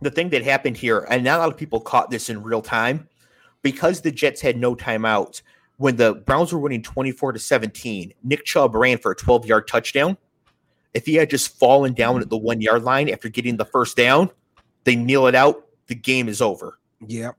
the 0.00 0.10
thing 0.10 0.30
that 0.30 0.42
happened 0.42 0.76
here, 0.76 1.06
and 1.10 1.24
not 1.24 1.38
a 1.38 1.40
lot 1.40 1.52
of 1.52 1.58
people 1.58 1.80
caught 1.80 2.10
this 2.10 2.30
in 2.30 2.42
real 2.42 2.62
time, 2.62 3.08
because 3.62 4.00
the 4.00 4.10
Jets 4.10 4.40
had 4.40 4.56
no 4.56 4.74
timeouts, 4.74 5.42
when 5.78 5.96
the 5.96 6.14
Browns 6.14 6.52
were 6.52 6.58
winning 6.58 6.82
24 6.82 7.32
to 7.32 7.38
17, 7.38 8.14
Nick 8.22 8.44
Chubb 8.44 8.74
ran 8.74 8.98
for 8.98 9.12
a 9.12 9.16
12 9.16 9.46
yard 9.46 9.68
touchdown. 9.68 10.16
If 10.94 11.04
he 11.04 11.14
had 11.14 11.28
just 11.28 11.58
fallen 11.58 11.92
down 11.92 12.22
at 12.22 12.30
the 12.30 12.38
one 12.38 12.60
yard 12.60 12.82
line 12.82 13.10
after 13.10 13.28
getting 13.28 13.58
the 13.58 13.66
first 13.66 13.96
down, 13.96 14.30
they 14.84 14.96
kneel 14.96 15.26
it 15.26 15.34
out. 15.34 15.66
The 15.88 15.94
game 15.94 16.28
is 16.28 16.40
over. 16.40 16.78
Yep. 17.06 17.36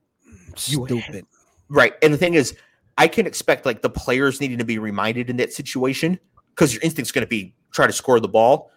Stupid. 0.55 1.25
right. 1.69 1.93
And 2.03 2.13
the 2.13 2.17
thing 2.17 2.35
is, 2.35 2.55
I 2.97 3.07
can 3.07 3.27
expect 3.27 3.65
like 3.65 3.81
the 3.81 3.89
players 3.89 4.41
needing 4.41 4.57
to 4.57 4.65
be 4.65 4.79
reminded 4.79 5.29
in 5.29 5.37
that 5.37 5.53
situation 5.53 6.19
because 6.49 6.73
your 6.73 6.81
instinct's 6.81 7.11
going 7.11 7.25
to 7.25 7.29
be 7.29 7.53
try 7.71 7.85
to 7.85 7.93
score 7.93 8.19
the 8.19 8.27
ball, 8.27 8.71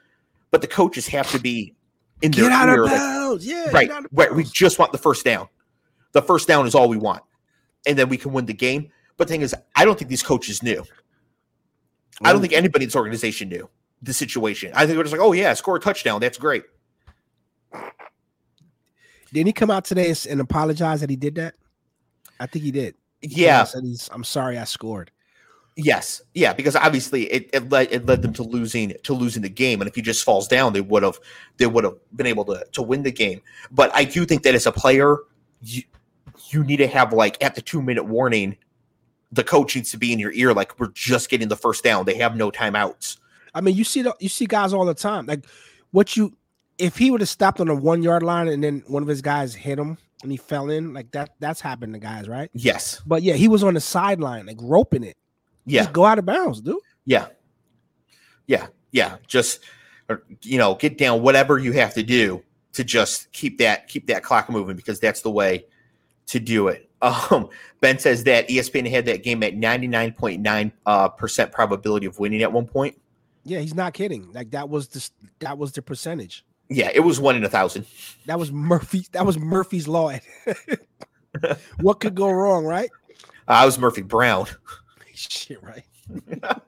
but 0.51 0.61
the 0.61 0.67
coaches 0.67 1.07
have 1.09 1.31
to 1.31 1.39
be 1.39 1.75
in 2.23 2.31
get 2.31 2.43
their 2.43 2.51
out 2.51 2.69
ear, 2.69 2.85
of 2.85 2.91
bounds. 2.91 3.47
Like, 3.47 3.57
yeah, 3.57 3.71
right, 3.73 3.91
right. 4.13 4.35
We 4.35 4.45
just 4.45 4.79
want 4.79 4.93
the 4.93 4.99
first 4.99 5.25
down. 5.25 5.49
The 6.13 6.23
first 6.23 6.47
down 6.49 6.67
is 6.67 6.75
all 6.75 6.89
we 6.89 6.97
want, 6.97 7.23
and 7.87 7.99
then 7.99 8.09
we 8.09 8.17
can 8.17 8.33
win 8.33 8.47
the 8.47 8.53
game. 8.53 8.91
But 9.17 9.29
the 9.29 9.33
thing 9.33 9.43
is, 9.43 9.55
I 9.77 9.85
don't 9.85 9.99
think 9.99 10.11
these 10.11 10.23
coaches 10.23 10.63
knew. 10.63 10.85
I 12.23 12.33
don't 12.33 12.39
mm. 12.39 12.43
think 12.43 12.53
anybody 12.53 12.85
in 12.85 12.89
this 12.89 12.97
organization 12.97 13.49
knew 13.49 13.69
the 14.03 14.13
situation. 14.13 14.73
I 14.75 14.87
think 14.87 14.97
they're 14.97 15.05
just 15.05 15.13
like, 15.13 15.23
"Oh 15.23 15.33
yeah, 15.33 15.55
score 15.55 15.77
a 15.77 15.81
touchdown. 15.81 16.21
That's 16.21 16.37
great." 16.37 16.65
Didn't 19.33 19.47
he 19.47 19.53
come 19.53 19.71
out 19.71 19.85
today 19.85 20.13
and 20.29 20.41
apologize 20.41 21.01
that 21.01 21.11
he 21.11 21.17
did 21.17 21.37
that? 21.37 21.55
I 22.41 22.47
think 22.47 22.65
he 22.65 22.73
did. 22.73 22.97
Yeah, 23.23 23.65
said 23.65 23.85
he's. 23.85 24.09
I'm 24.13 24.25
sorry, 24.25 24.59
I 24.59 24.65
scored. 24.65 25.11
Yes, 25.77 26.21
yeah, 26.35 26.53
because 26.53 26.77
obviously 26.77 27.25
it, 27.33 27.49
it 27.53 27.71
led 27.71 27.89
it 27.91 28.05
led 28.05 28.23
them 28.23 28.33
to 28.35 28.43
losing 28.43 28.95
to 29.03 29.15
losing 29.15 29.43
the 29.43 29.49
game, 29.49 29.81
and 29.81 29.89
if 29.89 29.95
he 29.95 30.03
just 30.03 30.25
falls 30.25 30.49
down, 30.49 30.73
they 30.73 30.81
would 30.81 31.03
have 31.03 31.19
they 31.57 31.67
would 31.67 31.85
have 31.85 31.95
been 32.17 32.27
able 32.27 32.45
to 32.47 32.65
to 32.73 32.83
win 32.83 33.03
the 33.03 33.13
game. 33.13 33.41
But 33.71 33.95
I 33.95 34.05
do 34.05 34.25
think 34.25 34.43
that 34.43 34.55
as 34.55 34.67
a 34.67 34.73
player, 34.73 35.19
you 35.63 35.83
you 36.51 36.65
need 36.65 36.79
to 36.79 36.87
have 36.87 37.13
like 37.13 37.43
at 37.43 37.55
the 37.55 37.63
two 37.63 37.81
minute 37.81 38.05
warning, 38.05 38.57
the 39.33 39.45
coach 39.45 39.77
needs 39.77 39.91
to 39.93 39.99
be 39.99 40.13
in 40.13 40.19
your 40.19 40.33
ear, 40.33 40.53
like 40.53 40.79
we're 40.79 40.89
just 40.89 41.31
getting 41.31 41.49
the 41.49 41.57
first 41.57 41.85
down. 41.85 42.05
They 42.05 42.17
have 42.17 42.37
no 42.37 42.51
timeouts. 42.51 43.19
I 43.55 43.61
mean, 43.61 43.75
you 43.75 43.85
see 43.85 44.03
the, 44.03 44.15
you 44.21 44.29
see 44.29 44.47
guys 44.47 44.73
all 44.73 44.85
the 44.85 44.95
time. 44.95 45.27
Like 45.27 45.47
what 45.93 46.17
you 46.17 46.37
if 46.79 46.97
he 46.97 47.11
would 47.11 47.21
have 47.21 47.29
stopped 47.29 47.61
on 47.61 47.69
the 47.69 47.75
one 47.75 48.03
yard 48.03 48.23
line 48.23 48.49
and 48.49 48.63
then 48.65 48.83
one 48.87 49.03
of 49.03 49.09
his 49.09 49.23
guys 49.23 49.55
hit 49.55 49.79
him 49.79 49.99
and 50.23 50.31
he 50.31 50.37
fell 50.37 50.71
in. 50.71 50.93
Like 50.93 51.11
that, 51.13 51.31
that's 51.39 51.61
happened 51.61 51.95
to 51.95 52.01
guys, 52.01 52.29
right? 52.29 52.51
Yes. 52.53 53.01
But 53.07 53.23
yeah, 53.23 53.35
he 53.35 53.49
was 53.49 53.63
on 53.63 53.75
the 53.75 53.81
sideline, 53.81 54.47
like 54.47 54.59
roping 54.61 55.05
it. 55.05 55.17
Yeah. 55.67 55.83
Just 55.83 55.93
go 55.93 56.05
out 56.05 56.19
of 56.19 56.27
bounds, 56.27 56.61
dude. 56.61 56.77
Yeah. 57.05 57.27
Yeah. 58.47 58.69
Yeah. 58.93 59.17
Just 59.27 59.61
or, 60.09 60.25
you 60.43 60.59
know, 60.59 60.75
get 60.75 60.99
down 60.99 61.23
whatever 61.23 61.59
you 61.59 61.73
have 61.73 61.95
to 61.95 62.03
do 62.03 62.43
to 62.73 62.85
just 62.85 63.33
keep 63.33 63.59
that 63.59 63.89
keep 63.89 64.07
that 64.07 64.23
clock 64.23 64.51
moving 64.51 64.77
because 64.77 65.01
that's 65.01 65.23
the 65.23 65.31
way 65.31 65.65
to 66.27 66.41
do 66.41 66.69
it. 66.69 66.87
Um, 67.03 67.49
ben 67.81 67.99
says 67.99 68.25
that 68.25 68.47
ESPN 68.51 68.91
had 68.91 69.07
that 69.07 69.23
game 69.23 69.43
at 69.43 69.55
99.9 69.55 70.73
uh, 70.85 71.09
percent 71.09 71.51
probability 71.51 72.05
of 72.05 72.19
winning 72.19 72.43
at 72.43 72.53
one 72.53 72.67
point. 72.67 73.01
Yeah, 73.43 73.61
he's 73.61 73.75
not 73.75 73.95
kidding. 73.95 74.31
Like 74.33 74.51
that 74.51 74.69
was 74.69 74.89
the 74.89 75.09
that 75.39 75.57
was 75.57 75.73
the 75.73 75.81
percentage. 75.81 76.45
Yeah, 76.71 76.91
it 76.95 77.01
was 77.01 77.21
one 77.21 77.37
in 77.37 77.45
a 77.45 77.49
thousand. 77.49 77.85
That 78.27 78.39
was 78.39 78.53
Murphy. 78.53 79.07
That 79.13 79.27
was 79.27 79.37
Murphy's 79.39 79.89
law. 79.89 80.13
what 81.81 81.99
could 81.99 82.15
go 82.15 82.31
wrong, 82.31 82.65
right? 82.65 82.89
Uh, 83.49 83.53
I 83.53 83.67
was 83.67 83.79
Murphy 83.79 84.03
Brown. 84.03 84.47
Shit, 85.15 85.63
right. 85.63 85.85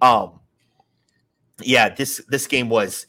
Um, 0.00 0.38
yeah, 1.60 1.88
this 1.88 2.20
this 2.28 2.46
game 2.46 2.68
was 2.68 3.04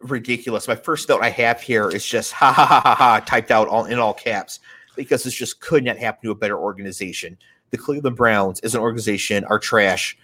ridiculous. 0.00 0.66
My 0.66 0.74
first 0.74 1.08
note 1.08 1.22
I 1.22 1.30
have 1.30 1.60
here 1.60 1.88
is 1.88 2.04
just 2.04 2.32
ha 2.32 2.52
ha 2.52 2.64
ha 2.64 2.80
ha 2.80 2.94
ha 2.96 3.20
typed 3.20 3.52
out 3.52 3.68
all 3.68 3.84
in 3.84 4.00
all 4.00 4.12
caps 4.12 4.58
because 4.96 5.22
this 5.22 5.34
just 5.34 5.60
could 5.60 5.84
not 5.84 5.98
happen 5.98 6.20
to 6.24 6.32
a 6.32 6.34
better 6.34 6.58
organization. 6.58 7.38
The 7.70 7.78
Cleveland 7.78 8.16
Browns 8.16 8.58
as 8.60 8.74
an 8.74 8.80
organization 8.80 9.44
are 9.44 9.60
trash. 9.60 10.18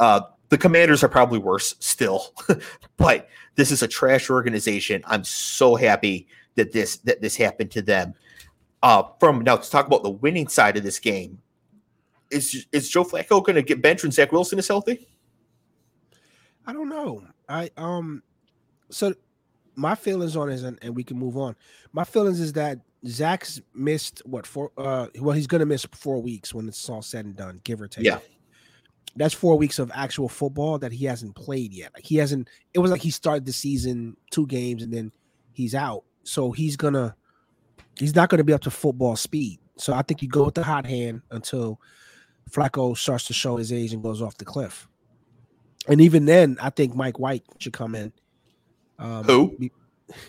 Uh, 0.00 0.22
the 0.48 0.58
Commanders 0.58 1.04
are 1.04 1.08
probably 1.08 1.38
worse 1.38 1.76
still, 1.78 2.34
but 2.96 3.28
this 3.58 3.72
is 3.72 3.82
a 3.82 3.88
trash 3.88 4.30
organization. 4.30 5.02
I'm 5.04 5.24
so 5.24 5.74
happy 5.74 6.28
that 6.54 6.70
this 6.70 6.98
that 6.98 7.20
this 7.20 7.34
happened 7.36 7.72
to 7.72 7.82
them. 7.82 8.14
Uh, 8.84 9.02
from 9.18 9.40
now 9.42 9.56
to 9.56 9.68
talk 9.68 9.88
about 9.88 10.04
the 10.04 10.10
winning 10.10 10.46
side 10.46 10.76
of 10.76 10.84
this 10.84 11.00
game, 11.00 11.38
is 12.30 12.66
is 12.70 12.88
Joe 12.88 13.02
Flacco 13.02 13.44
going 13.44 13.56
to 13.56 13.62
get 13.62 13.82
benched 13.82 14.04
when 14.04 14.12
Zach 14.12 14.30
Wilson 14.30 14.60
is 14.60 14.68
healthy? 14.68 15.08
I 16.68 16.72
don't 16.72 16.88
know. 16.88 17.24
I 17.48 17.68
um 17.76 18.22
so 18.90 19.12
my 19.74 19.96
feelings 19.96 20.36
on 20.36 20.50
is 20.50 20.62
and, 20.62 20.78
and 20.80 20.94
we 20.94 21.02
can 21.02 21.18
move 21.18 21.36
on. 21.36 21.56
My 21.92 22.04
feelings 22.04 22.38
is 22.38 22.52
that 22.52 22.78
Zach's 23.08 23.60
missed 23.74 24.22
what 24.24 24.46
four 24.46 24.70
uh 24.78 25.08
well 25.18 25.34
he's 25.34 25.48
gonna 25.48 25.66
miss 25.66 25.84
four 25.90 26.22
weeks 26.22 26.54
when 26.54 26.68
it's 26.68 26.88
all 26.88 27.02
said 27.02 27.24
and 27.24 27.34
done, 27.34 27.60
give 27.64 27.82
or 27.82 27.88
take. 27.88 28.04
Yeah. 28.04 28.20
That's 29.16 29.34
four 29.34 29.56
weeks 29.56 29.78
of 29.78 29.90
actual 29.94 30.28
football 30.28 30.78
that 30.78 30.92
he 30.92 31.04
hasn't 31.06 31.34
played 31.34 31.72
yet. 31.72 31.90
Like 31.94 32.04
he 32.04 32.16
hasn't 32.16 32.48
it 32.74 32.78
was 32.78 32.90
like 32.90 33.02
he 33.02 33.10
started 33.10 33.46
the 33.46 33.52
season 33.52 34.16
two 34.30 34.46
games 34.46 34.82
and 34.82 34.92
then 34.92 35.12
he's 35.52 35.74
out. 35.74 36.04
So 36.22 36.52
he's 36.52 36.76
gonna 36.76 37.16
he's 37.98 38.14
not 38.14 38.28
gonna 38.28 38.44
be 38.44 38.52
up 38.52 38.60
to 38.62 38.70
football 38.70 39.16
speed. 39.16 39.58
So 39.76 39.92
I 39.94 40.02
think 40.02 40.22
you 40.22 40.28
go 40.28 40.44
with 40.44 40.54
the 40.54 40.62
hot 40.62 40.86
hand 40.86 41.22
until 41.30 41.80
Flacco 42.50 42.96
starts 42.96 43.24
to 43.26 43.32
show 43.32 43.56
his 43.56 43.72
age 43.72 43.92
and 43.92 44.02
goes 44.02 44.22
off 44.22 44.36
the 44.38 44.44
cliff. 44.44 44.88
And 45.88 46.00
even 46.00 46.24
then, 46.26 46.56
I 46.60 46.70
think 46.70 46.94
Mike 46.94 47.18
White 47.18 47.44
should 47.58 47.72
come 47.72 47.94
in. 47.94 48.12
Um, 48.98 49.24
Who? 49.24 49.56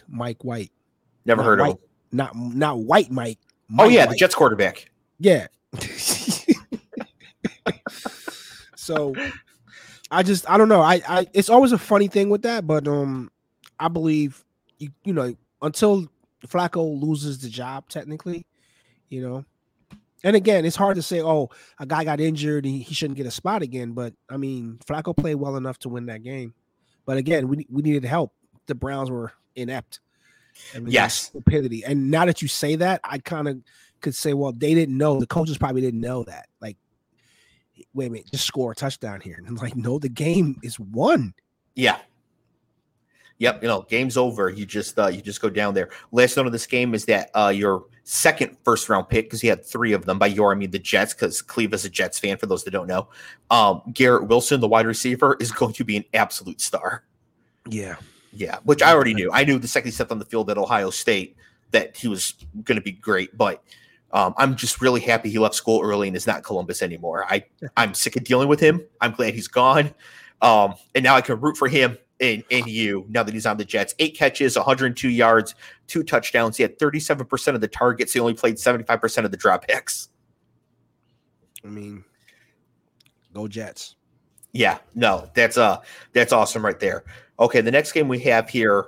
Mike 0.08 0.44
White, 0.44 0.72
Never 1.26 1.42
Not 1.42 1.48
heard 1.48 1.60
of 1.60 1.68
White. 1.68 1.76
him. 1.76 1.80
not 2.12 2.36
not 2.36 2.80
White 2.80 3.12
Mike. 3.12 3.39
Oh 3.44 3.50
Mike 3.70 3.92
yeah, 3.92 4.06
the 4.06 4.15
Jets 4.15 4.36
quarterback. 4.36 4.89
Yeah. 5.20 5.48
so 8.89 9.13
I 10.12 10.23
just 10.23 10.49
I 10.49 10.58
don't 10.58 10.69
know. 10.69 10.82
I 10.82 11.02
I 11.08 11.28
it's 11.34 11.49
always 11.49 11.71
a 11.71 11.78
funny 11.78 12.08
thing 12.08 12.30
with 12.30 12.41
that, 12.41 12.65
but 12.65 12.88
um 12.88 13.32
I 13.80 13.88
believe 13.88 14.43
you 14.80 14.89
you 15.04 15.13
know 15.13 15.36
until 15.62 16.08
Flacco 16.47 16.99
loses 17.02 17.39
the 17.39 17.49
job 17.49 17.88
technically, 17.89 18.45
you 19.10 19.21
know. 19.21 19.45
And 20.23 20.36
again, 20.36 20.65
it's 20.65 20.75
hard 20.75 20.95
to 20.97 21.02
say, 21.02 21.21
oh, 21.21 21.49
a 21.80 21.86
guy 21.86 22.04
got 22.04 22.19
injured, 22.19 22.65
he, 22.65 22.80
he 22.80 22.93
shouldn't 22.93 23.15
get 23.15 23.25
a 23.25 23.32
spot 23.32 23.62
again. 23.62 23.93
But 23.93 24.13
I 24.30 24.36
mean, 24.38 24.80
Flacco 24.86 25.15
played 25.15 25.36
well 25.36 25.56
enough 25.56 25.78
to 25.80 25.89
win 25.89 26.08
that 26.08 26.23
game. 26.23 26.54
But 27.06 27.17
again, 27.17 27.47
we 27.47 27.65
we 27.69 27.82
needed 27.84 28.04
help. 28.04 28.34
The 28.65 28.75
Browns 28.75 29.10
were 29.12 29.32
inept. 29.56 29.99
I 30.75 30.80
mean, 30.80 30.91
Yes. 30.91 31.13
stupidity. 31.15 31.86
And 31.86 32.12
now 32.12 32.25
that 32.25 32.41
you 32.41 32.47
say 32.47 32.75
that, 32.78 32.99
I 33.04 33.19
kind 33.19 33.47
of 33.47 33.60
could 34.02 34.15
say, 34.15 34.34
well, 34.34 34.52
they 34.52 34.73
didn't 34.73 34.97
know. 34.97 35.19
The 35.19 35.28
coaches 35.28 35.58
probably 35.58 35.82
didn't 35.82 36.02
know 36.02 36.23
that. 36.23 36.47
Like, 36.62 36.78
wait 37.94 38.08
a 38.08 38.10
minute, 38.10 38.32
just 38.32 38.46
score 38.46 38.72
a 38.72 38.76
touchdown 38.76 39.22
here. 39.22 39.36
And 39.38 39.48
I'm 39.48 39.56
like, 39.56 39.76
no, 39.76 40.00
the 40.00 40.10
game 40.10 40.60
is 40.63 40.80
won. 40.80 41.34
Yeah. 41.76 41.98
Yep, 43.39 43.62
you 43.62 43.70
know, 43.70 43.84
game's 43.84 44.18
over. 44.18 44.50
You 44.50 44.65
just 44.65 45.00
uh, 45.00 45.08
you 45.08 45.22
just 45.22 45.42
go 45.42 45.50
down 45.50 45.74
there. 45.74 45.89
Last 46.12 46.36
note 46.36 46.46
of 46.46 46.52
this 46.52 46.68
game 46.68 46.94
is 46.94 47.06
that 47.06 47.30
uh, 47.34 47.48
your 47.56 47.86
second 48.04 48.58
first 48.65 48.89
round 48.89 49.08
pick, 49.08 49.28
because 49.28 49.42
you 49.42 49.50
had 49.50 49.65
three 49.65 49.94
of 49.94 50.06
them. 50.06 50.20
By 50.20 50.28
your, 50.28 50.52
I 50.52 50.56
mean 50.56 50.72
the 50.72 50.80
Jets, 50.80 51.13
because 51.13 51.42
Cleve 51.42 51.74
is 51.74 51.86
a 51.86 51.89
Jets 51.89 52.20
fan. 52.20 52.38
For 52.38 52.48
those 52.48 52.65
that 52.65 52.72
don't 52.72 52.88
know, 52.88 53.08
um, 53.50 53.82
Garrett 53.94 54.28
Wilson, 54.28 54.60
the 54.60 54.68
wide 54.68 54.86
receiver, 54.86 55.38
is 55.39 55.54
going 55.54 55.72
to 55.74 55.86
be 55.86 55.96
an 55.96 56.04
absolute 56.13 56.60
star. 56.60 57.06
Yeah. 57.70 57.96
Yeah, 58.34 58.58
which 58.63 58.82
I 58.82 58.92
already 58.92 59.13
knew. 59.13 59.32
I 59.32 59.44
knew 59.44 59.58
the 59.58 59.68
second 59.68 59.88
he 59.88 59.92
stepped 59.92 60.12
on 60.12 60.20
the 60.20 60.26
field 60.26 60.50
at 60.52 60.58
Ohio 60.58 60.89
State 60.89 61.36
that 61.72 61.98
he 61.98 62.08
was 62.08 62.34
going 62.63 62.76
to 62.76 62.82
be 62.82 62.92
great. 62.92 63.36
But 63.38 63.63
um, 64.12 64.34
I'm 64.38 64.56
just 64.56 64.82
really 64.82 65.02
happy 65.02 65.30
he 65.30 65.39
left 65.39 65.56
school 65.56 65.82
early 65.84 66.08
and 66.08 66.17
is 66.17 66.28
not 66.28 66.43
Columbus 66.43 66.82
anymore. 66.82 67.26
I 67.30 67.45
I'm 67.78 67.93
sick 67.93 68.15
of 68.15 68.24
dealing 68.24 68.48
with 68.48 68.60
him. 68.60 68.82
I'm 69.02 69.12
glad 69.12 69.34
he's 69.34 69.48
gone, 69.48 69.93
um, 70.41 70.76
and 70.95 71.04
now 71.04 71.15
I 71.15 71.22
can 71.22 71.39
root 71.39 71.58
for 71.58 71.67
him 71.67 71.98
and 72.19 72.43
and 72.52 72.67
you 72.67 73.06
now 73.10 73.24
that 73.24 73.34
he's 73.34 73.45
on 73.45 73.58
the 73.58 73.65
Jets. 73.65 73.95
Eight 74.00 74.15
catches, 74.17 74.56
102 74.56 75.10
yards, 75.10 75.56
two 75.88 76.04
touchdowns. 76.04 76.58
He 76.58 76.63
had 76.63 76.78
37 76.80 77.26
percent 77.28 77.56
of 77.56 77.62
the 77.62 77.67
targets. 77.67 78.13
He 78.13 78.19
only 78.19 78.34
played 78.34 78.60
75 78.60 79.00
percent 79.00 79.26
of 79.26 79.32
the 79.32 79.38
dropbacks. 79.38 80.10
I 81.63 81.67
mean, 81.67 82.04
go 83.34 83.48
Jets. 83.48 83.95
Yeah, 84.52 84.80
no, 84.95 85.30
that's 85.36 85.58
uh 85.58 85.80
that's 86.13 86.34
awesome 86.34 86.65
right 86.65 86.80
there. 86.80 87.04
Okay, 87.39 87.62
the 87.62 87.72
next 87.72 87.91
game 87.91 88.08
we 88.08 88.19
have 88.19 88.50
here. 88.50 88.88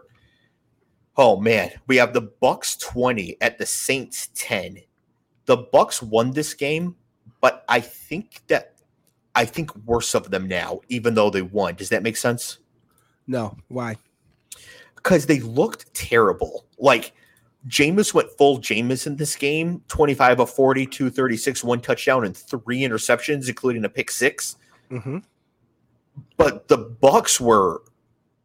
Oh 1.18 1.38
man, 1.38 1.72
we 1.88 1.98
have 1.98 2.14
the 2.14 2.22
Bucks 2.22 2.78
20 2.78 3.38
at 3.42 3.58
the 3.58 3.66
Saints 3.66 4.30
10. 4.34 4.80
The 5.52 5.58
Bucks 5.58 6.02
won 6.02 6.32
this 6.32 6.54
game, 6.54 6.96
but 7.42 7.66
I 7.68 7.82
think 7.82 8.42
that 8.48 8.76
I 9.36 9.44
think 9.44 9.76
worse 9.86 10.16
of 10.16 10.32
them 10.32 10.48
now, 10.48 10.80
even 10.88 11.14
though 11.14 11.30
they 11.30 11.42
won. 11.42 11.76
Does 11.76 11.90
that 11.90 12.04
make 12.04 12.16
sense? 12.16 12.60
No, 13.28 13.58
why? 13.68 13.98
Because 14.96 15.26
they 15.26 15.42
looked 15.42 15.94
terrible. 15.94 16.68
Like 16.80 17.12
Jameis 17.68 18.14
went 18.14 18.32
full 18.38 18.60
Jameis 18.60 19.08
in 19.08 19.18
this 19.18 19.36
game 19.36 19.82
25 19.90 20.40
of 20.40 20.50
40, 20.50 20.86
236, 20.86 21.66
one 21.66 21.82
touchdown, 21.82 22.24
and 22.24 22.38
three 22.38 22.80
interceptions, 22.80 23.50
including 23.50 23.84
a 23.84 23.90
pick 23.90 24.10
six. 24.10 24.56
Mm-hmm. 24.90 25.18
But 26.38 26.70
the 26.70 26.78
Bucks 26.78 27.42
were 27.42 27.84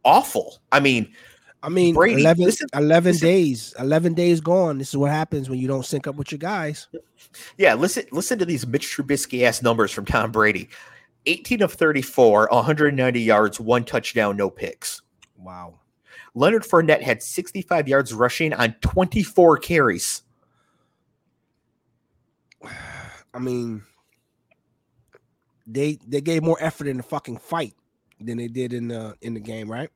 awful. 0.05 0.59
I 0.73 0.81
mean, 0.81 1.15
I 1.63 1.69
mean, 1.69 1.95
Brady, 1.95 2.21
11, 2.21 2.45
listen- 2.45 2.69
11 2.75 3.13
listen- 3.13 3.27
days, 3.29 3.75
11 3.79 4.15
days 4.15 4.41
gone. 4.41 4.79
This 4.79 4.91
is 4.91 4.97
what 4.97 5.11
happens 5.11 5.51
when 5.51 5.59
you 5.59 5.67
don't 5.67 5.85
sync 5.85 6.07
up 6.07 6.15
with 6.17 6.31
your 6.31 6.39
guys. 6.39 6.87
Yeah, 7.57 7.75
listen 7.75 8.05
listen 8.13 8.39
to 8.39 8.45
these 8.45 8.67
Mitch 8.67 8.87
Trubisky 8.87 9.43
ass 9.43 9.63
numbers 9.63 9.91
from 9.91 10.05
Tom 10.05 10.31
Brady. 10.31 10.69
18 11.27 11.63
of 11.63 11.73
34, 11.73 12.49
190 12.53 13.21
yards, 13.21 13.59
one 13.59 13.85
touchdown, 13.85 14.37
no 14.37 14.49
picks. 14.49 15.03
Wow. 15.37 15.81
Leonard 16.35 16.63
Fournette 16.63 17.03
had 17.03 17.23
65 17.23 17.89
yards 17.89 18.13
rushing 18.15 18.53
on 18.53 18.75
24 18.81 19.57
carries. 19.59 20.23
I 23.35 23.39
mean, 23.39 23.83
they 25.67 25.99
they 26.07 26.21
gave 26.21 26.43
more 26.43 26.59
effort 26.61 26.87
in 26.87 26.97
the 26.97 27.03
fucking 27.03 27.39
fight 27.39 27.75
than 28.21 28.39
they 28.39 28.49
did 28.49 28.73
in 28.73 28.89
the 28.89 29.17
in 29.21 29.35
the 29.35 29.41
game, 29.41 29.71
right? 29.71 29.91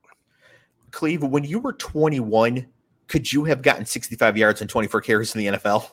Cleve, 0.91 1.23
when 1.23 1.45
you 1.45 1.59
were 1.59 1.73
21, 1.73 2.67
could 3.07 3.33
you 3.33 3.45
have 3.45 3.63
gotten 3.63 3.87
65 3.87 4.37
yards 4.37 4.61
and 4.61 4.71
24 4.71 5.01
carries 5.01 5.35
in 5.35 5.41
the 5.41 5.59
NFL? 5.59 5.91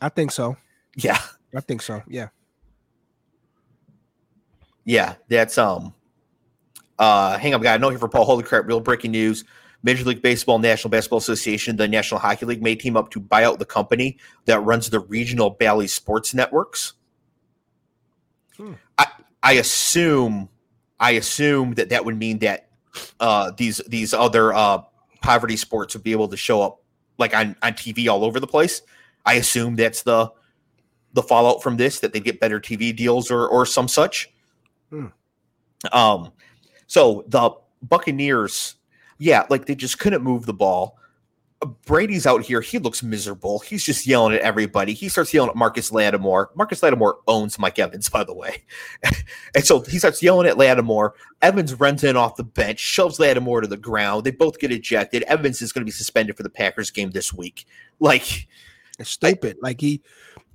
I 0.00 0.08
think 0.08 0.32
so. 0.32 0.56
Yeah. 0.96 1.18
I 1.54 1.60
think 1.60 1.82
so. 1.82 2.02
Yeah. 2.08 2.28
Yeah, 4.84 5.14
that's 5.28 5.58
um 5.58 5.94
uh 6.98 7.36
hang 7.38 7.54
on, 7.54 7.60
guy. 7.60 7.74
I 7.74 7.76
know 7.76 7.90
here 7.90 7.98
for 7.98 8.08
Paul. 8.08 8.24
Holy 8.24 8.44
crap, 8.44 8.66
real 8.66 8.80
breaking 8.80 9.10
news. 9.10 9.44
Major 9.82 10.04
League 10.04 10.22
Baseball, 10.22 10.58
National 10.58 10.90
Basketball 10.90 11.18
Association, 11.18 11.76
the 11.76 11.86
National 11.86 12.18
Hockey 12.18 12.46
League 12.46 12.62
may 12.62 12.74
team 12.74 12.96
up 12.96 13.10
to 13.10 13.20
buy 13.20 13.44
out 13.44 13.58
the 13.58 13.64
company 13.64 14.18
that 14.46 14.60
runs 14.60 14.90
the 14.90 15.00
regional 15.00 15.50
Bally 15.50 15.86
sports 15.86 16.34
networks. 16.34 16.94
Hmm. 18.56 18.72
I 18.96 19.06
I 19.42 19.52
assume 19.54 20.48
I 20.98 21.12
assume 21.12 21.74
that 21.74 21.90
that 21.90 22.04
would 22.04 22.16
mean 22.16 22.38
that 22.38 22.65
uh 23.20 23.52
these 23.56 23.80
these 23.88 24.12
other 24.14 24.52
uh 24.54 24.78
poverty 25.22 25.56
sports 25.56 25.94
would 25.94 26.04
be 26.04 26.12
able 26.12 26.28
to 26.28 26.36
show 26.36 26.62
up 26.62 26.80
like 27.18 27.34
on 27.34 27.56
on 27.62 27.72
TV 27.72 28.08
all 28.08 28.24
over 28.24 28.40
the 28.40 28.46
place. 28.46 28.82
I 29.24 29.34
assume 29.34 29.76
that's 29.76 30.02
the 30.02 30.30
the 31.12 31.22
fallout 31.22 31.62
from 31.62 31.76
this 31.76 32.00
that 32.00 32.12
they 32.12 32.20
get 32.20 32.40
better 32.40 32.60
TV 32.60 32.94
deals 32.94 33.30
or 33.30 33.48
or 33.48 33.66
some 33.66 33.88
such. 33.88 34.32
Um, 35.92 36.32
so 36.86 37.24
the 37.28 37.50
Buccaneers, 37.82 38.76
yeah, 39.18 39.46
like 39.50 39.66
they 39.66 39.74
just 39.74 39.98
couldn't 39.98 40.22
move 40.22 40.46
the 40.46 40.54
ball. 40.54 40.98
Brady's 41.86 42.26
out 42.26 42.42
here. 42.42 42.60
He 42.60 42.78
looks 42.78 43.02
miserable. 43.02 43.60
He's 43.60 43.82
just 43.82 44.06
yelling 44.06 44.34
at 44.34 44.42
everybody. 44.42 44.92
He 44.92 45.08
starts 45.08 45.32
yelling 45.32 45.50
at 45.50 45.56
Marcus 45.56 45.90
Lattimore. 45.90 46.50
Marcus 46.54 46.82
Lattimore 46.82 47.20
owns 47.26 47.58
Mike 47.58 47.78
Evans, 47.78 48.10
by 48.10 48.24
the 48.24 48.34
way. 48.34 48.62
and 49.54 49.64
so 49.64 49.80
he 49.80 49.98
starts 49.98 50.22
yelling 50.22 50.46
at 50.46 50.58
Lattimore. 50.58 51.14
Evans 51.40 51.74
runs 51.74 52.04
in 52.04 52.16
off 52.16 52.36
the 52.36 52.44
bench, 52.44 52.78
shoves 52.78 53.18
Lattimore 53.18 53.62
to 53.62 53.66
the 53.66 53.76
ground. 53.76 54.24
They 54.24 54.32
both 54.32 54.58
get 54.58 54.70
ejected. 54.70 55.22
Evans 55.24 55.62
is 55.62 55.72
going 55.72 55.80
to 55.80 55.86
be 55.86 55.92
suspended 55.92 56.36
for 56.36 56.42
the 56.42 56.50
Packers 56.50 56.90
game 56.90 57.10
this 57.10 57.32
week. 57.32 57.64
Like, 58.00 58.48
it's 58.98 59.10
stupid. 59.10 59.56
I, 59.56 59.68
like 59.68 59.80
he, 59.80 60.02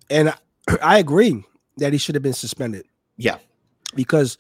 and 0.10 0.30
I, 0.30 0.36
I 0.84 1.00
agree 1.00 1.44
that 1.78 1.94
he 1.94 2.00
should 2.00 2.16
have 2.16 2.24
been 2.24 2.34
suspended. 2.34 2.86
Yeah, 3.18 3.38
because, 3.96 4.38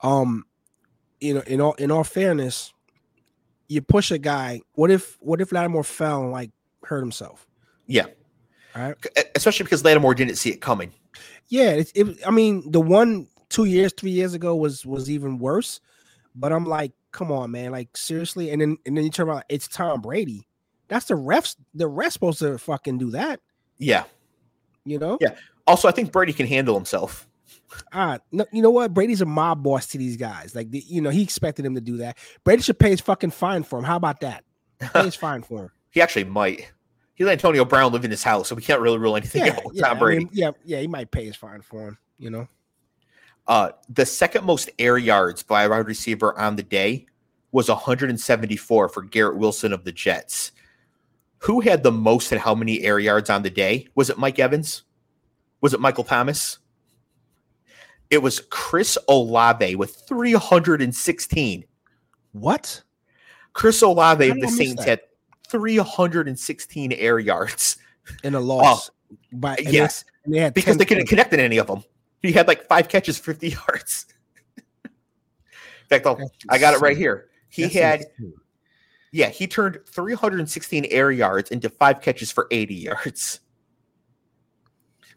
um, 0.00 0.44
you 1.20 1.34
know, 1.34 1.42
in 1.42 1.60
all 1.60 1.74
in 1.74 1.90
all 1.90 2.04
fairness, 2.04 2.72
you 3.70 3.80
push 3.80 4.10
a 4.10 4.18
guy. 4.18 4.60
What 4.74 4.90
if 4.90 5.16
what 5.20 5.40
if 5.40 5.52
Lattimore 5.52 5.84
fell 5.84 6.24
and 6.24 6.32
like 6.32 6.50
hurt 6.82 7.00
himself? 7.00 7.46
Yeah. 7.86 8.06
All 8.74 8.82
right. 8.82 8.96
Especially 9.36 9.64
because 9.64 9.84
Lattimore 9.84 10.14
didn't 10.14 10.36
see 10.36 10.50
it 10.50 10.60
coming. 10.60 10.92
Yeah, 11.48 11.70
it, 11.70 11.92
it, 11.94 12.18
I 12.26 12.30
mean, 12.30 12.68
the 12.70 12.80
one 12.80 13.28
two 13.48 13.64
years, 13.64 13.92
three 13.96 14.10
years 14.10 14.34
ago 14.34 14.56
was 14.56 14.84
was 14.84 15.08
even 15.08 15.38
worse. 15.38 15.80
But 16.34 16.52
I'm 16.52 16.66
like, 16.66 16.92
come 17.12 17.30
on, 17.30 17.52
man, 17.52 17.70
like 17.70 17.96
seriously. 17.96 18.50
And 18.50 18.60
then 18.60 18.76
and 18.86 18.96
then 18.96 19.04
you 19.04 19.10
turn 19.10 19.28
around, 19.28 19.44
it's 19.48 19.68
Tom 19.68 20.00
Brady. 20.00 20.48
That's 20.88 21.06
the 21.06 21.14
refs. 21.14 21.54
The 21.72 21.88
refs 21.88 22.12
supposed 22.12 22.40
to 22.40 22.58
fucking 22.58 22.98
do 22.98 23.12
that. 23.12 23.40
Yeah. 23.78 24.02
You 24.84 24.98
know. 24.98 25.16
Yeah. 25.20 25.36
Also, 25.68 25.86
I 25.86 25.92
think 25.92 26.10
Brady 26.10 26.32
can 26.32 26.48
handle 26.48 26.74
himself. 26.74 27.28
Ah, 27.92 28.18
no, 28.32 28.46
you 28.52 28.62
know 28.62 28.70
what? 28.70 28.94
Brady's 28.94 29.20
a 29.20 29.26
mob 29.26 29.62
boss 29.62 29.86
to 29.88 29.98
these 29.98 30.16
guys. 30.16 30.54
Like, 30.54 30.70
the, 30.70 30.82
you 30.86 31.00
know, 31.00 31.10
he 31.10 31.22
expected 31.22 31.64
him 31.64 31.74
to 31.74 31.80
do 31.80 31.98
that. 31.98 32.18
Brady 32.44 32.62
should 32.62 32.78
pay 32.78 32.90
his 32.90 33.00
fucking 33.00 33.30
fine 33.30 33.62
for 33.62 33.78
him. 33.78 33.84
How 33.84 33.96
about 33.96 34.20
that? 34.20 34.44
Pay 34.78 35.04
his 35.04 35.14
fine 35.16 35.42
for 35.42 35.64
him. 35.64 35.70
He 35.90 36.00
actually 36.00 36.24
might. 36.24 36.72
He 37.14 37.24
let 37.24 37.32
Antonio 37.32 37.64
Brown 37.64 37.92
live 37.92 38.04
in 38.04 38.10
his 38.10 38.22
house, 38.22 38.48
so 38.48 38.54
we 38.54 38.62
can't 38.62 38.80
really 38.80 38.98
rule 38.98 39.16
anything 39.16 39.44
yeah, 39.44 39.52
out 39.52 39.74
yeah, 39.74 39.86
Tom 39.86 39.98
Brady. 39.98 40.16
I 40.16 40.18
mean, 40.20 40.30
yeah, 40.32 40.50
yeah, 40.64 40.80
he 40.80 40.86
might 40.86 41.10
pay 41.10 41.26
his 41.26 41.36
fine 41.36 41.60
for 41.60 41.88
him. 41.88 41.98
You 42.18 42.30
know. 42.30 42.48
Uh, 43.46 43.72
the 43.88 44.06
second 44.06 44.44
most 44.44 44.70
air 44.78 44.96
yards 44.96 45.42
by 45.42 45.64
a 45.64 45.68
wide 45.68 45.86
receiver 45.86 46.38
on 46.38 46.56
the 46.56 46.62
day 46.62 47.06
was 47.52 47.68
174 47.68 48.88
for 48.88 49.02
Garrett 49.02 49.36
Wilson 49.36 49.72
of 49.72 49.84
the 49.84 49.92
Jets. 49.92 50.52
Who 51.38 51.60
had 51.60 51.82
the 51.82 51.92
most 51.92 52.32
and 52.32 52.40
how 52.40 52.54
many 52.54 52.82
air 52.82 52.98
yards 52.98 53.30
on 53.30 53.42
the 53.42 53.50
day? 53.50 53.88
Was 53.94 54.10
it 54.10 54.18
Mike 54.18 54.38
Evans? 54.38 54.84
Was 55.60 55.74
it 55.74 55.80
Michael 55.80 56.04
Thomas? 56.04 56.58
It 58.10 58.22
was 58.22 58.40
Chris 58.50 58.98
Olave 59.08 59.76
with 59.76 60.02
316. 60.08 61.64
What? 62.32 62.82
Chris 63.52 63.82
Olave 63.82 64.28
of 64.28 64.40
the 64.40 64.48
Saints 64.48 64.84
had 64.84 65.00
316 65.48 66.92
air 66.92 67.18
yards 67.18 67.76
in 68.24 68.34
a 68.34 68.40
loss. 68.40 68.90
Oh, 68.90 69.16
but 69.32 69.62
yes, 69.64 70.04
they, 70.26 70.40
they 70.40 70.50
because 70.50 70.76
they 70.76 70.84
couldn't 70.84 71.06
connect 71.06 71.32
in 71.32 71.40
any 71.40 71.58
of 71.58 71.66
them. 71.66 71.84
He 72.22 72.32
had 72.32 72.46
like 72.48 72.66
five 72.66 72.88
catches, 72.88 73.18
50 73.18 73.48
yards. 73.68 74.06
in 74.84 74.90
fact, 75.88 76.06
I'll, 76.06 76.18
I 76.48 76.58
got 76.58 76.74
it 76.74 76.80
right 76.80 76.96
here. 76.96 77.28
He 77.48 77.62
That's 77.62 77.74
had, 77.74 78.00
insane. 78.18 78.34
yeah, 79.12 79.28
he 79.28 79.46
turned 79.46 79.78
316 79.88 80.86
air 80.90 81.10
yards 81.10 81.50
into 81.50 81.68
five 81.68 82.00
catches 82.00 82.30
for 82.30 82.46
80 82.50 82.74
yards. 82.74 83.40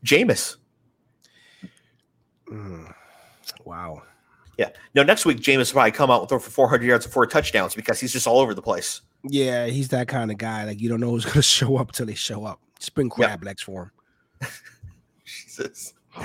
Jameis. 0.04 0.58
Mm, 2.50 2.94
wow. 3.66 4.02
Yeah. 4.58 4.70
No, 4.94 5.04
next 5.04 5.26
week 5.26 5.40
Jameis 5.40 5.72
will 5.72 5.74
probably 5.74 5.92
come 5.92 6.12
out 6.12 6.22
and 6.22 6.30
throw 6.30 6.40
for 6.40 6.52
400 6.52 6.86
yards 6.86 7.06
and 7.06 7.14
four 7.14 7.26
touchdowns 7.26 7.76
because 7.76 8.00
he's 8.00 8.14
just 8.14 8.28
all 8.28 8.40
over 8.40 8.54
the 8.54 8.62
place. 8.62 9.02
Yeah, 9.24 9.68
he's 9.68 9.90
that 9.90 10.08
kind 10.08 10.32
of 10.32 10.38
guy. 10.38 10.66
Like 10.66 10.82
you 10.82 10.90
don't 10.90 11.00
know 11.00 11.12
who's 11.12 11.26
going 11.26 11.36
to 11.36 11.42
show 11.42 11.78
up 11.78 11.92
till 11.92 12.06
they 12.06 12.16
show 12.16 12.46
up. 12.46 12.60
Spring 12.80 13.10
crab 13.10 13.40
yep. 13.42 13.46
legs 13.46 13.62
for 13.62 13.92
him. 14.42 14.50
Jesus. 15.26 15.94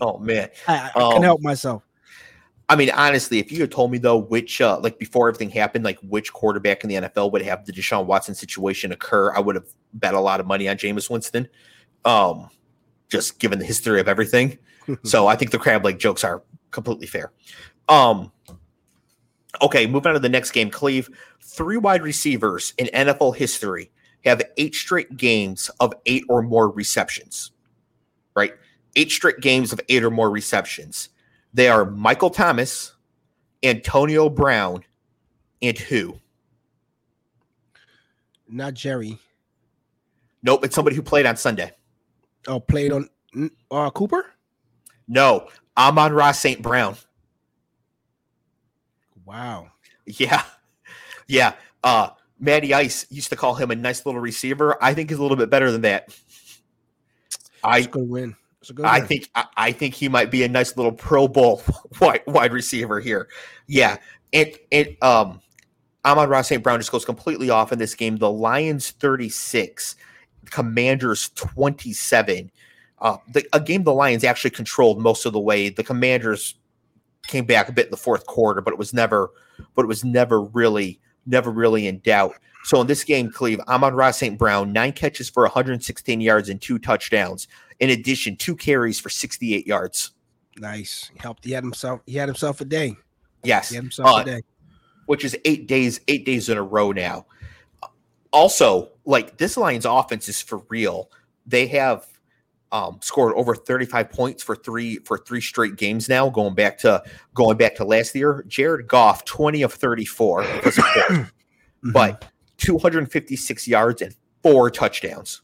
oh 0.00 0.18
man, 0.18 0.50
I, 0.68 0.90
I 0.94 1.00
um, 1.00 1.12
can 1.12 1.22
help 1.22 1.40
myself. 1.40 1.82
I 2.68 2.76
mean, 2.76 2.90
honestly, 2.90 3.38
if 3.38 3.52
you 3.52 3.60
had 3.60 3.70
told 3.70 3.92
me 3.92 3.98
though, 3.98 4.16
which 4.16 4.60
uh, 4.60 4.78
like 4.80 4.98
before 4.98 5.28
everything 5.28 5.50
happened, 5.50 5.84
like 5.84 5.98
which 6.00 6.32
quarterback 6.32 6.84
in 6.84 6.88
the 6.88 6.96
NFL 6.96 7.32
would 7.32 7.42
have 7.42 7.64
the 7.66 7.72
Deshaun 7.72 8.06
Watson 8.06 8.34
situation 8.34 8.92
occur, 8.92 9.32
I 9.34 9.40
would 9.40 9.56
have 9.56 9.66
bet 9.94 10.14
a 10.14 10.20
lot 10.20 10.40
of 10.40 10.46
money 10.46 10.68
on 10.68 10.76
Jameis 10.76 11.08
Winston. 11.08 11.48
Um, 12.04 12.48
just 13.08 13.38
given 13.38 13.58
the 13.58 13.64
history 13.64 14.00
of 14.00 14.08
everything. 14.08 14.58
so 15.02 15.26
I 15.26 15.36
think 15.36 15.50
the 15.50 15.58
crab 15.58 15.84
leg 15.84 15.98
jokes 15.98 16.24
are 16.24 16.42
completely 16.70 17.06
fair. 17.06 17.32
Um, 17.88 18.32
okay, 19.60 19.86
moving 19.86 20.08
on 20.08 20.14
to 20.14 20.20
the 20.20 20.28
next 20.28 20.52
game. 20.52 20.70
Cleve, 20.70 21.10
three 21.40 21.76
wide 21.76 22.02
receivers 22.02 22.74
in 22.78 22.86
NFL 22.86 23.36
history 23.36 23.90
have 24.24 24.42
eight 24.56 24.74
straight 24.74 25.16
games 25.16 25.70
of 25.80 25.92
eight 26.06 26.24
or 26.28 26.42
more 26.42 26.70
receptions. 26.70 27.52
Right? 28.34 28.52
Eight 28.96 29.10
straight 29.10 29.40
games 29.40 29.72
of 29.72 29.80
eight 29.88 30.04
or 30.04 30.10
more 30.10 30.30
receptions. 30.30 31.10
They 31.54 31.68
are 31.68 31.84
Michael 31.84 32.30
Thomas, 32.30 32.94
Antonio 33.62 34.28
Brown, 34.28 34.84
and 35.60 35.78
who? 35.78 36.18
Not 38.48 38.74
Jerry. 38.74 39.18
Nope, 40.42 40.64
it's 40.64 40.74
somebody 40.74 40.96
who 40.96 41.02
played 41.02 41.26
on 41.26 41.36
Sunday. 41.36 41.72
Oh, 42.46 42.58
played 42.58 42.92
on 42.92 43.08
uh, 43.70 43.90
Cooper? 43.90 44.26
No, 45.08 45.48
Amon-Ra 45.76 46.32
St. 46.32 46.62
Brown. 46.62 46.96
Wow. 49.24 49.68
Yeah. 50.06 50.42
Yeah. 51.26 51.54
Uh 51.82 52.10
Matty 52.38 52.74
Ice 52.74 53.06
used 53.08 53.30
to 53.30 53.36
call 53.36 53.54
him 53.54 53.70
a 53.70 53.76
nice 53.76 54.04
little 54.04 54.20
receiver. 54.20 54.76
I 54.82 54.94
think 54.94 55.10
he's 55.10 55.18
a 55.18 55.22
little 55.22 55.36
bit 55.36 55.48
better 55.48 55.70
than 55.70 55.82
that. 55.82 56.14
I 57.62 57.82
good 57.82 58.08
win. 58.08 58.36
I 58.82 58.98
win. 58.98 59.08
think 59.08 59.30
I, 59.34 59.46
I, 59.56 59.72
think 59.72 59.94
he 59.94 60.08
might 60.08 60.30
be 60.30 60.42
a 60.42 60.48
nice 60.48 60.76
little 60.76 60.92
Pro 60.92 61.28
Bowl 61.28 61.62
wide, 62.00 62.22
wide 62.26 62.52
receiver 62.52 63.00
here. 63.00 63.28
Yeah. 63.68 63.98
And 64.32 64.52
and 64.72 64.96
um 65.02 65.40
Amon-Ra 66.04 66.42
St. 66.42 66.62
Brown 66.62 66.80
just 66.80 66.90
goes 66.90 67.04
completely 67.04 67.48
off 67.48 67.72
in 67.72 67.78
this 67.78 67.94
game. 67.94 68.16
The 68.16 68.30
Lions 68.30 68.90
36 68.90 69.94
Commanders 70.50 71.30
27. 71.36 72.50
Uh, 73.02 73.18
the, 73.32 73.44
a 73.52 73.60
game 73.60 73.84
the 73.84 73.92
Lions 73.92 74.24
actually 74.24 74.50
controlled 74.50 75.00
most 75.00 75.26
of 75.26 75.32
the 75.32 75.40
way. 75.40 75.68
The 75.68 75.84
Commanders 75.84 76.54
came 77.26 77.44
back 77.44 77.68
a 77.68 77.72
bit 77.72 77.86
in 77.86 77.90
the 77.90 77.96
fourth 77.96 78.26
quarter, 78.26 78.60
but 78.60 78.72
it 78.72 78.78
was 78.78 78.94
never, 78.94 79.30
but 79.74 79.82
it 79.82 79.88
was 79.88 80.04
never 80.04 80.40
really, 80.40 81.00
never 81.26 81.50
really 81.50 81.86
in 81.86 81.98
doubt. 81.98 82.34
So 82.64 82.80
in 82.80 82.86
this 82.86 83.04
game, 83.04 83.30
Cleve, 83.30 83.60
Amon-Ra 83.68 84.12
St. 84.12 84.38
Brown, 84.38 84.72
nine 84.72 84.92
catches 84.92 85.28
for 85.28 85.42
116 85.42 86.20
yards 86.20 86.48
and 86.48 86.62
two 86.62 86.78
touchdowns. 86.78 87.48
In 87.80 87.90
addition, 87.90 88.36
two 88.36 88.56
carries 88.56 89.00
for 89.00 89.08
68 89.10 89.66
yards. 89.66 90.12
Nice. 90.58 91.10
He 91.12 91.18
helped. 91.18 91.44
He 91.44 91.50
had 91.50 91.64
himself. 91.64 92.00
He 92.06 92.14
had 92.14 92.28
himself 92.28 92.60
a 92.60 92.64
day. 92.64 92.96
Yes. 93.42 93.70
He 93.70 93.74
had 93.74 93.84
himself 93.84 94.08
uh, 94.08 94.20
a 94.20 94.24
day. 94.24 94.42
Which 95.06 95.24
is 95.24 95.36
eight 95.44 95.66
days. 95.66 96.00
Eight 96.06 96.24
days 96.24 96.48
in 96.48 96.56
a 96.56 96.62
row 96.62 96.92
now 96.92 97.26
also, 98.32 98.90
like 99.04 99.36
this 99.36 99.56
Lions 99.56 99.84
offense 99.84 100.28
is 100.28 100.40
for 100.40 100.62
real. 100.68 101.10
They 101.46 101.66
have 101.68 102.06
um, 102.72 102.98
scored 103.02 103.34
over 103.34 103.54
35 103.54 104.10
points 104.10 104.42
for 104.42 104.56
three 104.56 104.96
for 105.04 105.18
three 105.18 105.40
straight 105.40 105.76
games 105.76 106.08
now, 106.08 106.28
going 106.28 106.54
back 106.54 106.78
to 106.78 107.02
going 107.34 107.56
back 107.56 107.74
to 107.76 107.84
last 107.84 108.14
year. 108.14 108.44
Jared 108.48 108.88
Goff, 108.88 109.24
20 109.24 109.62
of 109.62 109.72
34, 109.72 110.42
mm-hmm. 110.44 111.92
but 111.92 112.24
256 112.58 113.68
yards 113.68 114.02
and 114.02 114.14
four 114.42 114.70
touchdowns. 114.70 115.42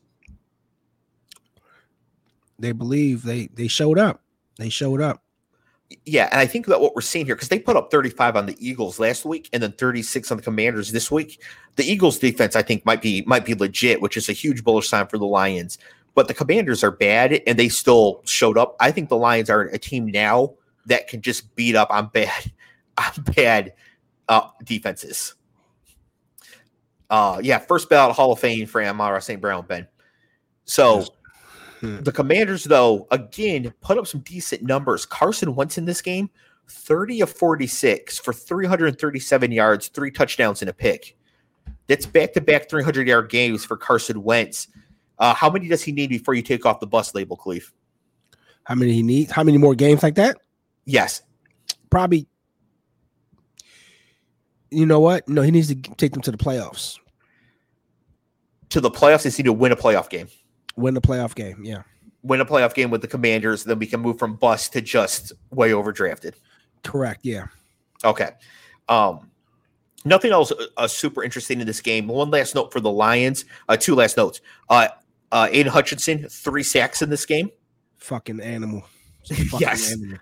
They 2.59 2.73
believe 2.73 3.23
they 3.23 3.49
they 3.55 3.69
showed 3.69 3.99
up. 3.99 4.23
They 4.57 4.71
showed 4.71 5.01
up 5.01 5.23
yeah, 6.05 6.29
and 6.31 6.41
I 6.41 6.47
think 6.47 6.67
that 6.67 6.81
what 6.81 6.95
we're 6.95 7.01
seeing 7.01 7.25
here, 7.25 7.35
because 7.35 7.49
they 7.49 7.59
put 7.59 7.77
up 7.77 7.91
35 7.91 8.37
on 8.37 8.47
the 8.47 8.57
Eagles 8.59 8.99
last 8.99 9.25
week 9.25 9.49
and 9.53 9.63
then 9.63 9.73
36 9.73 10.31
on 10.31 10.37
the 10.37 10.43
Commanders 10.43 10.93
this 10.93 11.11
week. 11.11 11.43
The 11.77 11.91
Eagles 11.91 12.19
defense, 12.19 12.57
I 12.57 12.63
think, 12.63 12.85
might 12.85 13.01
be 13.01 13.23
might 13.27 13.47
be 13.47 13.55
legit, 13.55 14.03
which 14.03 14.17
is 14.17 14.29
a 14.29 14.33
huge 14.33 14.65
bullish 14.65 14.89
sign 14.89 15.07
for 15.07 15.17
the 15.17 15.27
Lions. 15.27 15.79
But 16.19 16.27
the 16.27 16.35
Commanders 16.35 16.83
are 16.83 16.91
bad 16.91 17.43
and 17.47 17.57
they 17.57 17.69
still 17.69 18.23
showed 18.25 18.59
up. 18.59 18.75
I 18.81 18.91
think 18.91 19.09
the 19.09 19.17
Lions 19.17 19.49
are 19.49 19.67
a 19.67 19.79
team 19.79 20.07
now 20.07 20.55
that 20.87 21.07
can 21.07 21.23
just 21.23 21.55
beat 21.55 21.77
up 21.77 21.93
on 21.93 22.09
bad 22.09 22.53
on 22.99 23.23
bad 23.37 23.75
uh, 24.29 24.49
defenses. 24.65 25.37
Uh 27.09 27.39
yeah, 27.41 27.59
first 27.59 27.89
ballot 27.89 28.17
Hall 28.17 28.33
of 28.33 28.41
Fame 28.41 28.67
for 28.67 28.83
Amon-Ra 28.83 29.21
St. 29.21 29.41
Brown, 29.41 29.65
Ben. 29.65 29.87
So. 30.65 31.05
Hmm. 31.79 32.01
The 32.01 32.11
Commanders, 32.11 32.65
though, 32.65 33.07
again, 33.13 33.73
put 33.81 33.99
up 33.99 34.09
some 34.09 34.23
decent 34.23 34.65
numbers. 34.65 35.07
Carson 35.07 35.55
Wentz 35.55 35.79
in 35.79 35.85
this 35.85 36.03
game, 36.03 36.29
30 36.67 37.21
of 37.21 37.31
46 37.31 38.19
for 38.19 38.33
337 38.33 39.53
yards, 39.53 39.87
three 39.87 40.11
touchdowns, 40.11 40.61
and 40.61 40.69
a 40.69 40.73
pick. 40.73 41.17
That's 41.87 42.05
back 42.05 42.33
to 42.33 42.41
back 42.41 42.69
300 42.69 43.07
yard 43.07 43.31
games 43.31 43.65
for 43.65 43.77
Carson 43.77 44.25
Wentz. 44.25 44.67
Uh, 45.19 45.35
how 45.35 45.51
many 45.51 45.69
does 45.69 45.83
he 45.83 45.93
need 45.93 46.09
before 46.11 46.35
you 46.35 46.43
take 46.43 46.65
off 46.65 46.81
the 46.81 46.87
bus 46.87 47.15
label, 47.15 47.37
Cleve? 47.37 47.73
How 48.65 48.75
many 48.75 48.93
he 48.93 49.03
needs? 49.03 49.33
How 49.33 49.43
many 49.43 49.59
more 49.59 49.75
games 49.75 50.03
like 50.03 50.15
that? 50.17 50.37
Yes. 50.85 51.23
Probably. 51.91 52.27
You 54.71 54.85
know 54.87 55.01
what? 55.01 55.29
No, 55.29 55.43
he 55.43 55.51
needs 55.51 55.69
to 55.69 55.75
take 55.75 56.13
them 56.13 56.23
to 56.23 56.31
the 56.31 56.37
playoffs. 56.37 56.99
to 58.71 58.81
the 58.81 58.91
playoffs. 58.91 59.23
They 59.23 59.31
need 59.31 59.47
to 59.47 59.53
win 59.53 59.73
a 59.73 59.77
playoff 59.77 60.11
game. 60.11 60.29
Win 60.77 60.95
the 60.95 61.01
playoff 61.01 61.35
game. 61.35 61.63
Yeah. 61.65 61.83
Win 62.23 62.41
a 62.41 62.45
playoff 62.45 62.75
game 62.75 62.91
with 62.91 63.01
the 63.01 63.09
Commanders, 63.09 63.65
then 63.65 63.79
we 63.79 63.87
can 63.87 64.01
move 64.01 64.19
from 64.19 64.35
bust 64.37 64.73
to 64.75 64.81
just 64.81 65.33
way 65.51 65.71
overdrafted. 65.71 66.35
Correct. 66.85 67.21
Yeah. 67.23 67.47
Okay. 68.05 68.31
Um, 68.89 69.31
nothing 70.05 70.33
else 70.33 70.53
uh, 70.77 70.87
super 70.87 71.25
interesting 71.25 71.61
in 71.61 71.67
this 71.67 71.81
game. 71.81 72.07
One 72.09 72.31
last 72.31 72.55
note 72.55 72.73
for 72.73 72.81
the 72.81 72.91
Lions. 72.91 73.45
Uh, 73.69 73.77
two 73.77 73.95
last 73.95 74.17
notes. 74.17 74.41
Uh, 74.69 74.89
uh, 75.33 75.49
Aidan 75.51 75.73
Hutchinson, 75.73 76.29
three 76.29 76.63
sacks 76.63 77.03
in 77.03 77.11
this 77.11 77.27
game. 77.27 77.51
Fucking 77.99 78.41
animal. 78.41 78.85
Fucking 79.27 79.59
yes. 79.61 79.93
Animal. 79.93 80.19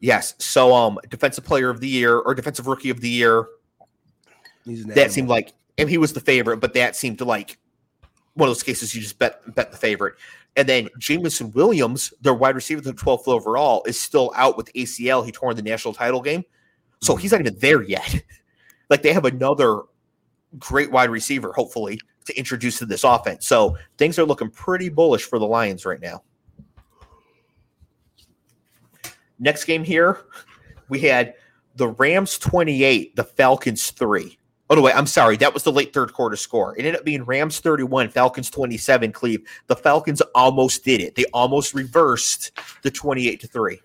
Yes. 0.00 0.34
So, 0.38 0.74
um, 0.74 0.98
defensive 1.08 1.44
player 1.44 1.70
of 1.70 1.80
the 1.80 1.88
year 1.88 2.18
or 2.18 2.34
defensive 2.34 2.66
rookie 2.66 2.90
of 2.90 3.00
the 3.00 3.08
year. 3.08 3.46
that 4.66 4.76
animal. 4.76 5.08
seemed 5.10 5.28
like, 5.28 5.52
and 5.78 5.88
he 5.88 5.98
was 5.98 6.12
the 6.12 6.20
favorite, 6.20 6.58
but 6.58 6.74
that 6.74 6.96
seemed 6.96 7.18
to 7.18 7.24
like 7.24 7.58
one 8.34 8.48
of 8.48 8.54
those 8.54 8.62
cases 8.62 8.94
you 8.94 9.02
just 9.02 9.18
bet 9.18 9.54
bet 9.54 9.70
the 9.70 9.76
favorite. 9.76 10.14
And 10.56 10.68
then 10.68 10.88
Jameson 10.98 11.52
Williams, 11.52 12.12
their 12.20 12.34
wide 12.34 12.54
receiver, 12.54 12.80
the 12.80 12.92
12th 12.92 13.28
overall, 13.28 13.84
is 13.86 14.00
still 14.00 14.32
out 14.34 14.56
with 14.56 14.72
ACL. 14.72 15.24
He 15.24 15.30
tore 15.30 15.50
in 15.50 15.56
the 15.56 15.62
national 15.62 15.94
title 15.94 16.20
game. 16.20 16.44
So 17.00 17.16
he's 17.16 17.32
not 17.32 17.40
even 17.40 17.56
there 17.58 17.82
yet. 17.82 18.22
like 18.90 19.02
they 19.02 19.12
have 19.12 19.24
another 19.24 19.82
great 20.58 20.90
wide 20.90 21.10
receiver, 21.10 21.52
hopefully, 21.52 22.00
to 22.30 22.38
introduce 22.38 22.78
to 22.78 22.86
this 22.86 23.04
offense. 23.04 23.46
So 23.46 23.76
things 23.98 24.18
are 24.18 24.24
looking 24.24 24.50
pretty 24.50 24.88
bullish 24.88 25.24
for 25.24 25.38
the 25.38 25.46
Lions 25.46 25.84
right 25.84 26.00
now. 26.00 26.22
Next 29.38 29.64
game 29.64 29.84
here, 29.84 30.20
we 30.88 31.00
had 31.00 31.34
the 31.76 31.88
Rams 31.88 32.38
28, 32.38 33.16
the 33.16 33.24
Falcons 33.24 33.90
3. 33.90 34.36
Oh, 34.68 34.76
no, 34.76 34.82
wait, 34.82 34.94
I'm 34.94 35.06
sorry. 35.06 35.36
That 35.36 35.52
was 35.52 35.64
the 35.64 35.72
late 35.72 35.92
third 35.92 36.12
quarter 36.12 36.36
score. 36.36 36.76
It 36.76 36.80
ended 36.80 36.96
up 36.96 37.04
being 37.04 37.24
Rams 37.24 37.58
31, 37.58 38.10
Falcons 38.10 38.50
27, 38.50 39.10
Cleve. 39.10 39.40
The 39.66 39.74
Falcons 39.74 40.20
almost 40.34 40.84
did 40.84 41.00
it. 41.00 41.16
They 41.16 41.24
almost 41.32 41.74
reversed 41.74 42.52
the 42.82 42.90
28 42.90 43.40
to 43.40 43.46
3. 43.48 43.80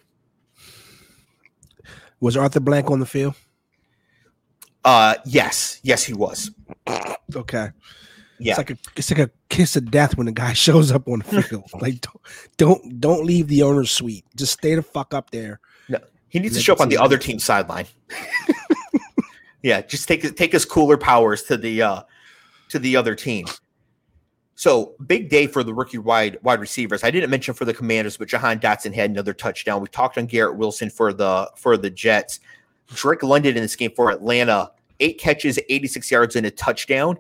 Was 2.20 2.38
Arthur 2.38 2.60
Blank 2.60 2.92
on 2.92 3.00
the 3.00 3.06
field? 3.06 3.34
Uh 4.84 5.16
yes. 5.26 5.80
Yes, 5.82 6.04
he 6.04 6.14
was. 6.14 6.52
Okay. 7.36 7.70
Yeah. 8.38 8.52
It's 8.52 8.58
like 8.58 8.70
a 8.72 8.78
it's 8.96 9.12
like 9.12 9.20
a 9.20 9.32
kiss 9.50 9.76
of 9.76 9.90
death 9.92 10.18
when 10.18 10.26
the 10.26 10.32
guy 10.32 10.54
shows 10.54 10.92
up 10.92 11.08
on 11.08 11.20
the 11.20 11.42
field. 11.44 11.70
like 11.80 12.02
don't, 12.02 12.22
don't 12.58 13.00
don't 13.00 13.26
leave 13.26 13.48
the 13.48 13.64
owner's 13.64 13.92
suite. 13.92 14.26
Just 14.36 14.54
stay 14.54 14.76
the 14.76 14.82
fuck 14.82 15.14
up 15.14 15.32
there. 15.32 15.60
No, 15.90 16.00
he 16.30 16.40
needs 16.40 16.56
to 16.56 16.62
show 16.62 16.74
up 16.74 16.82
on 16.82 16.90
the 16.90 16.98
other 16.98 17.18
team's 17.18 17.44
sideline. 17.44 17.86
yeah, 19.64 19.82
just 19.82 20.08
take 20.08 20.36
take 20.36 20.52
his 20.52 20.66
cooler 20.66 20.98
powers 20.98 21.44
to 21.44 21.58
the 21.58 21.82
uh 21.82 22.02
to 22.70 22.80
the 22.80 22.96
other 22.96 23.16
team. 23.16 23.46
So 24.58 24.96
big 25.06 25.30
day 25.30 25.48
for 25.48 25.64
the 25.64 25.74
rookie 25.74 25.98
wide 25.98 26.38
wide 26.42 26.60
receivers. 26.60 27.04
I 27.04 27.12
didn't 27.12 27.30
mention 27.30 27.54
for 27.54 27.66
the 27.66 27.74
Commanders, 27.74 28.18
but 28.18 28.28
Jahan 28.28 28.60
Dotson 28.60 28.94
had 28.94 29.10
another 29.10 29.34
touchdown. 29.34 29.82
We 29.82 29.88
talked 29.90 30.18
on 30.18 30.26
Garrett 30.26 30.56
Wilson 30.56 30.90
for 30.90 31.14
the 31.14 31.52
for 31.56 31.78
the 31.78 31.90
Jets. 31.90 32.40
Drake 32.94 33.24
London 33.24 33.56
in 33.56 33.64
this 33.64 33.76
game 33.76 33.92
for 33.96 34.12
Atlanta, 34.12 34.72
eight 35.00 35.20
catches, 35.20 35.58
86 35.70 36.12
yards, 36.12 36.36
and 36.36 36.46
a 36.46 36.52
touchdown 36.52 37.18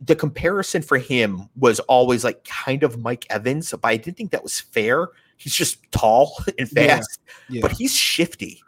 the 0.00 0.16
comparison 0.16 0.82
for 0.82 0.98
him 0.98 1.48
was 1.56 1.78
always 1.80 2.24
like 2.24 2.44
kind 2.44 2.82
of 2.82 2.98
Mike 3.00 3.26
Evans, 3.28 3.70
but 3.70 3.88
I 3.88 3.96
didn't 3.96 4.16
think 4.16 4.30
that 4.30 4.42
was 4.42 4.58
fair. 4.58 5.08
He's 5.36 5.54
just 5.54 5.90
tall 5.92 6.42
and 6.58 6.68
fast, 6.68 7.20
yeah, 7.48 7.56
yeah. 7.56 7.60
but 7.60 7.72
he's 7.72 7.94
shifty. 7.94 8.62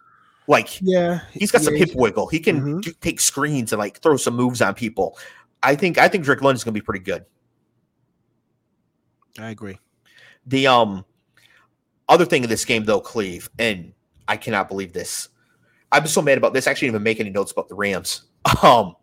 Like, 0.47 0.81
yeah, 0.83 1.21
he's 1.33 1.51
got 1.51 1.63
yeah, 1.63 1.67
some 1.67 1.77
hip 1.77 1.91
wiggle. 1.95 2.27
He 2.27 2.41
can 2.41 2.61
mm-hmm. 2.61 2.81
do, 2.81 2.93
take 3.01 3.21
screens 3.21 3.73
and 3.73 3.79
like 3.79 4.01
throw 4.01 4.17
some 4.17 4.35
moves 4.35 4.61
on 4.61 4.75
people. 4.75 5.19
I 5.63 5.77
think 5.77 5.99
I 5.99 6.09
think 6.09 6.25
Drake 6.25 6.43
London's 6.43 6.65
gonna 6.65 6.75
be 6.75 6.81
pretty 6.81 7.05
good. 7.05 7.25
I 9.39 9.51
agree. 9.51 9.79
The 10.47 10.67
um 10.67 11.05
other 12.09 12.25
thing 12.25 12.43
in 12.43 12.51
this 12.51 12.65
game 12.65 12.85
though, 12.85 13.01
Cleve, 13.01 13.49
and 13.59 13.93
I 14.29 14.37
cannot 14.37 14.69
believe 14.69 14.93
this. 14.93 15.29
I'm 15.93 16.07
so 16.07 16.21
mad 16.21 16.39
about 16.39 16.53
this. 16.53 16.67
I 16.67 16.73
actually 16.73 16.89
didn't 16.89 16.97
even 16.97 17.05
make 17.05 17.21
any 17.21 17.31
notes 17.31 17.53
about 17.53 17.69
the 17.69 17.75
Rams. 17.75 18.23
Um 18.63 18.97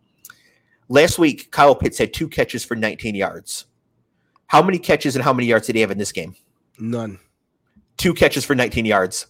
Last 0.90 1.20
week, 1.20 1.52
Kyle 1.52 1.76
Pitts 1.76 1.98
had 1.98 2.12
two 2.12 2.28
catches 2.28 2.64
for 2.64 2.74
19 2.74 3.14
yards. 3.14 3.66
How 4.48 4.60
many 4.60 4.76
catches 4.76 5.14
and 5.14 5.24
how 5.24 5.32
many 5.32 5.46
yards 5.46 5.68
did 5.68 5.76
he 5.76 5.82
have 5.82 5.92
in 5.92 5.98
this 5.98 6.10
game? 6.10 6.34
None. 6.80 7.20
Two 7.96 8.12
catches 8.12 8.44
for 8.44 8.56
19 8.56 8.84
yards. 8.84 9.28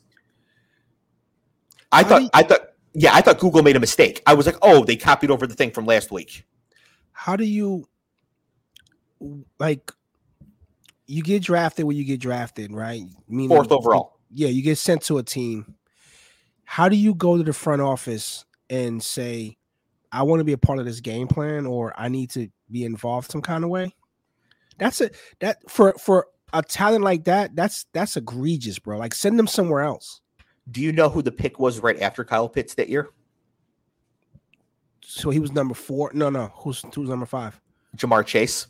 I 1.92 2.03
how 2.03 2.09
thought, 2.09 2.23
you, 2.23 2.31
I 2.33 2.42
thought, 2.44 2.61
yeah, 2.94 3.14
I 3.14 3.20
thought 3.20 3.38
Google 3.38 3.62
made 3.62 3.77
a 3.77 3.81
mistake. 3.81 4.23
I 4.27 4.33
was 4.33 4.46
like, 4.46 4.57
oh, 4.62 4.85
they 4.85 4.96
copied 4.96 5.31
over 5.31 5.46
the 5.46 5.55
thing 5.55 5.70
from 5.70 5.85
last 5.85 6.11
week. 6.11 6.46
How 7.12 7.37
do 7.37 7.44
you, 7.44 7.87
like, 9.59 9.92
you 11.07 11.23
get 11.23 11.42
drafted 11.42 11.85
when 11.85 11.99
you 11.99 12.05
get 12.05 12.20
drafted, 12.20 12.73
right? 12.73 13.03
Meaning, 13.29 13.51
Fourth 13.51 13.70
overall. 13.70 14.18
Yeah, 14.33 14.49
you 14.49 14.62
get 14.62 14.79
sent 14.79 15.03
to 15.03 15.18
a 15.18 15.23
team. 15.23 15.75
How 16.64 16.88
do 16.88 16.96
you 16.96 17.14
go 17.14 17.37
to 17.37 17.42
the 17.42 17.53
front 17.53 17.83
office 17.83 18.46
and 18.70 19.03
say, 19.03 19.59
I 20.12 20.23
want 20.23 20.40
to 20.40 20.44
be 20.44 20.53
a 20.53 20.59
part 20.59 20.79
of 20.79 20.85
this 20.85 21.01
game 21.01 21.29
plan 21.29 21.66
or 21.66 21.92
I 21.96 22.09
need 22.09 22.31
to 22.31 22.49
be 22.70 22.85
involved 22.85 23.31
some 23.31 23.42
kind 23.42 23.64
of 23.64 23.70
way. 23.70 23.94
That's 24.79 25.01
it. 25.01 25.14
That 25.40 25.59
for 25.70 25.92
for 25.94 26.27
a 26.53 26.62
talent 26.62 27.05
like 27.05 27.25
that, 27.25 27.55
that's 27.55 27.87
that's 27.92 28.16
egregious, 28.16 28.79
bro. 28.79 28.99
Like 28.99 29.14
send 29.14 29.38
them 29.38 29.46
somewhere 29.46 29.83
else. 29.83 30.20
Do 30.70 30.81
you 30.81 30.92
know 30.92 31.09
who 31.09 31.23
the 31.23 31.33
pick 31.33 31.59
was 31.59 31.81
right 31.81 32.01
after 32.01 32.25
Kyle 32.25 32.49
Pitts 32.49 32.75
that 32.75 32.88
year? 32.88 33.11
So 35.03 35.31
he 35.31 35.38
was 35.38 35.53
number 35.53 35.75
four. 35.75 36.11
No, 36.14 36.31
no. 36.31 36.53
Who's 36.57 36.83
who's 36.94 37.09
number 37.09 37.27
five? 37.27 37.61
Ja'Marr 37.96 38.27
Chase. 38.27 38.66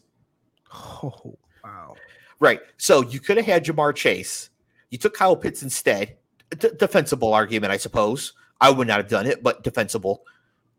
Oh 0.72 1.36
wow. 1.64 1.94
Right. 2.38 2.60
So 2.76 3.02
you 3.02 3.20
could 3.20 3.36
have 3.36 3.46
had 3.46 3.64
Ja'Marr 3.64 3.94
Chase. 3.94 4.50
You 4.90 4.98
took 4.98 5.14
Kyle 5.14 5.36
Pitts 5.36 5.62
instead. 5.62 6.16
D- 6.58 6.70
defensible 6.78 7.32
argument, 7.32 7.72
I 7.72 7.76
suppose. 7.76 8.32
I 8.60 8.70
would 8.70 8.88
not 8.88 8.98
have 8.98 9.08
done 9.08 9.26
it, 9.26 9.42
but 9.42 9.62
defensible. 9.62 10.24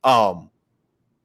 Um, 0.04 0.51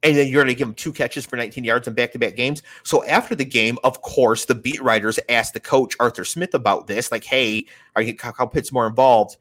and 0.06 0.16
then 0.16 0.28
you're 0.28 0.44
going 0.44 0.54
to 0.54 0.58
give 0.58 0.68
him 0.68 0.74
two 0.74 0.92
catches 0.92 1.26
for 1.26 1.36
19 1.36 1.64
yards 1.64 1.88
in 1.88 1.94
back-to-back 1.94 2.36
games. 2.36 2.62
So 2.84 3.04
after 3.06 3.34
the 3.34 3.44
game, 3.44 3.76
of 3.82 4.02
course, 4.02 4.44
the 4.44 4.54
beat 4.54 4.80
writers 4.80 5.18
asked 5.28 5.54
the 5.54 5.60
coach 5.60 5.96
Arthur 5.98 6.24
Smith 6.24 6.54
about 6.54 6.86
this, 6.86 7.10
like, 7.10 7.24
"Hey, 7.24 7.66
are 7.96 8.02
you 8.02 8.14
Kyle 8.14 8.46
Pitts 8.46 8.70
more 8.70 8.86
involved?" 8.86 9.36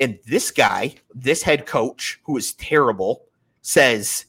And 0.00 0.18
this 0.26 0.50
guy, 0.50 0.94
this 1.14 1.42
head 1.42 1.66
coach, 1.66 2.20
who 2.24 2.38
is 2.38 2.54
terrible, 2.54 3.26
says, 3.60 4.24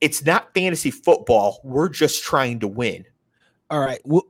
"It's 0.00 0.24
not 0.24 0.54
fantasy 0.54 0.92
football. 0.92 1.60
We're 1.64 1.88
just 1.88 2.22
trying 2.22 2.60
to 2.60 2.68
win." 2.68 3.04
All 3.68 3.80
right, 3.80 4.00
well, 4.04 4.26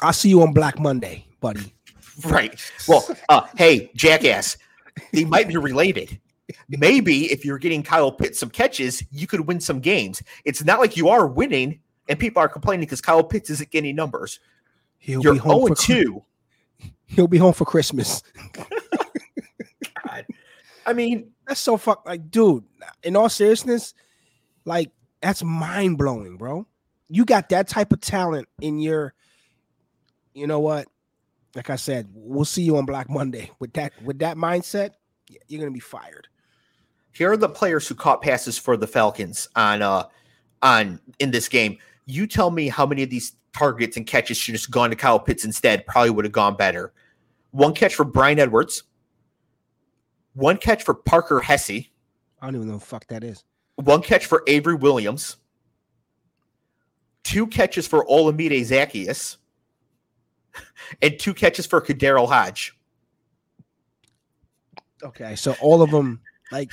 I'll 0.00 0.14
see 0.14 0.30
you 0.30 0.40
on 0.42 0.54
Black 0.54 0.78
Monday, 0.78 1.26
buddy. 1.40 1.74
right. 2.24 2.58
Well, 2.88 3.06
uh, 3.28 3.48
hey, 3.58 3.90
jackass, 3.94 4.56
they 5.12 5.26
might 5.26 5.48
be 5.48 5.58
related 5.58 6.18
maybe 6.68 7.30
if 7.32 7.44
you're 7.44 7.58
getting 7.58 7.82
Kyle 7.82 8.12
Pitts 8.12 8.38
some 8.38 8.50
catches, 8.50 9.02
you 9.10 9.26
could 9.26 9.40
win 9.40 9.60
some 9.60 9.80
games. 9.80 10.22
It's 10.44 10.64
not 10.64 10.80
like 10.80 10.96
you 10.96 11.08
are 11.08 11.26
winning 11.26 11.80
and 12.08 12.18
people 12.18 12.40
are 12.40 12.48
complaining 12.48 12.86
because 12.86 13.00
Kyle 13.00 13.24
Pitts 13.24 13.50
isn't 13.50 13.70
getting 13.70 13.96
numbers. 13.96 14.40
He'll 14.98 15.22
you're 15.22 15.34
be 15.34 15.38
home 15.38 15.66
0 15.66 15.74
for 15.74 15.82
2. 15.82 16.22
He'll 17.06 17.28
be 17.28 17.38
home 17.38 17.52
for 17.52 17.64
Christmas. 17.64 18.22
God. 18.52 18.66
I 20.86 20.92
mean, 20.92 21.32
that's 21.46 21.60
so 21.60 21.76
fuck 21.76 22.06
like, 22.06 22.30
dude, 22.30 22.64
in 23.02 23.16
all 23.16 23.28
seriousness, 23.28 23.94
like 24.64 24.90
that's 25.20 25.42
mind 25.42 25.98
blowing, 25.98 26.36
bro. 26.36 26.66
You 27.08 27.24
got 27.24 27.48
that 27.50 27.68
type 27.68 27.92
of 27.92 28.00
talent 28.00 28.48
in 28.60 28.78
your, 28.78 29.14
you 30.34 30.46
know 30.46 30.60
what? 30.60 30.86
Like 31.54 31.70
I 31.70 31.76
said, 31.76 32.08
we'll 32.12 32.44
see 32.44 32.62
you 32.62 32.76
on 32.76 32.84
Black 32.84 33.08
Monday 33.08 33.50
with 33.58 33.72
that 33.74 33.92
with 34.02 34.18
that 34.20 34.36
mindset. 34.36 34.90
You're 35.48 35.60
gonna 35.60 35.72
be 35.72 35.80
fired 35.80 36.28
here 37.16 37.32
are 37.32 37.36
the 37.36 37.48
players 37.48 37.88
who 37.88 37.94
caught 37.94 38.20
passes 38.20 38.58
for 38.58 38.76
the 38.76 38.86
Falcons 38.86 39.48
on 39.56 39.80
uh 39.80 40.04
on 40.62 41.00
in 41.18 41.30
this 41.30 41.48
game. 41.48 41.78
You 42.04 42.26
tell 42.26 42.50
me 42.50 42.68
how 42.68 42.84
many 42.84 43.02
of 43.02 43.08
these 43.08 43.32
targets 43.54 43.96
and 43.96 44.06
catches 44.06 44.36
should 44.36 44.54
have 44.54 44.70
gone 44.70 44.90
to 44.90 44.96
Kyle 44.96 45.18
Pitts 45.18 45.44
instead. 45.44 45.86
Probably 45.86 46.10
would 46.10 46.26
have 46.26 46.32
gone 46.32 46.56
better. 46.56 46.92
One 47.52 47.72
catch 47.72 47.94
for 47.94 48.04
Bryan 48.04 48.38
Edwards. 48.38 48.82
One 50.34 50.58
catch 50.58 50.82
for 50.82 50.92
Parker 50.92 51.40
Hesse. 51.40 51.70
I 51.70 51.86
don't 52.42 52.56
even 52.56 52.68
know 52.68 52.74
what 52.74 52.82
fuck 52.82 53.06
that 53.06 53.24
is. 53.24 53.44
One 53.76 54.02
catch 54.02 54.26
for 54.26 54.42
Avery 54.46 54.74
Williams. 54.74 55.38
Two 57.24 57.46
catches 57.46 57.86
for 57.86 58.04
Olamide 58.06 58.60
Zaccheaus. 58.60 59.38
And 61.02 61.18
two 61.18 61.34
catches 61.34 61.66
for 61.66 61.80
KhaDarel 61.80 62.28
Hodge. 62.28 62.78
Okay, 65.02 65.34
so 65.34 65.54
all 65.60 65.82
of 65.82 65.90
them 65.90 66.20
like 66.52 66.70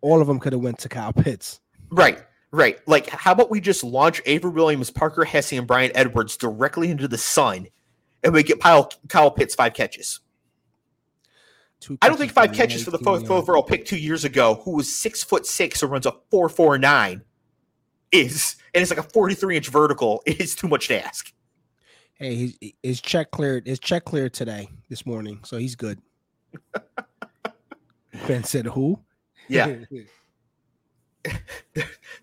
all 0.00 0.20
of 0.20 0.26
them 0.26 0.38
could 0.38 0.52
have 0.52 0.62
went 0.62 0.78
to 0.80 0.88
Kyle 0.88 1.12
Pitts. 1.12 1.60
Right, 1.90 2.18
right. 2.50 2.78
Like, 2.86 3.08
how 3.10 3.32
about 3.32 3.50
we 3.50 3.60
just 3.60 3.84
launch 3.84 4.22
Avery 4.26 4.50
Williams, 4.50 4.90
Parker 4.90 5.24
Hesse, 5.24 5.52
and 5.52 5.66
Bryan 5.66 5.92
Edwards 5.94 6.36
directly 6.36 6.90
into 6.90 7.08
the 7.08 7.18
sun, 7.18 7.66
and 8.22 8.32
we 8.32 8.42
get 8.42 8.60
Kyle, 8.60 8.90
Kyle 9.08 9.30
Pitts 9.30 9.54
five 9.54 9.74
catches. 9.74 10.20
I 12.02 12.08
don't 12.08 12.18
think 12.18 12.32
five 12.32 12.52
catches 12.52 12.84
for 12.84 12.90
the 12.90 12.98
fourth 12.98 13.30
overall 13.30 13.62
pick 13.62 13.86
two 13.86 13.96
years 13.96 14.24
ago, 14.24 14.60
who 14.64 14.72
was 14.72 14.94
six 14.94 15.24
foot 15.24 15.46
six 15.46 15.82
and 15.82 15.90
runs 15.90 16.04
a 16.04 16.12
four 16.30 16.48
four 16.50 16.76
nine. 16.76 17.22
is, 18.12 18.56
and 18.74 18.82
it's 18.82 18.90
like 18.90 18.98
a 18.98 19.08
43 19.08 19.56
inch 19.56 19.68
vertical, 19.68 20.22
it 20.26 20.40
is 20.40 20.54
too 20.54 20.68
much 20.68 20.88
to 20.88 21.02
ask. 21.02 21.32
Hey, 22.14 22.34
his, 22.34 22.58
his 22.82 23.00
check 23.00 23.30
cleared. 23.30 23.66
His 23.66 23.78
check 23.78 24.04
cleared 24.04 24.34
today, 24.34 24.68
this 24.90 25.06
morning, 25.06 25.40
so 25.42 25.56
he's 25.56 25.74
good. 25.74 26.00
ben 28.26 28.44
said, 28.44 28.66
"Who?" 28.66 29.00
Yeah. 29.50 29.76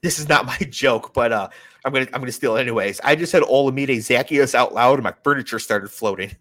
this 0.01 0.19
is 0.19 0.28
not 0.28 0.45
my 0.45 0.57
joke, 0.69 1.13
but 1.13 1.32
uh, 1.32 1.49
I'm 1.86 1.93
gonna 1.93 2.07
I'm 2.13 2.21
gonna 2.21 2.32
steal 2.32 2.55
it 2.57 2.61
anyways. 2.61 2.99
I 3.03 3.15
just 3.15 3.32
said 3.32 3.43
Olamide 3.43 3.89
Zaccheaus 3.89 4.55
out 4.55 4.73
loud, 4.73 4.95
and 4.95 5.03
my 5.03 5.13
furniture 5.23 5.59
started 5.59 5.89
floating. 5.89 6.36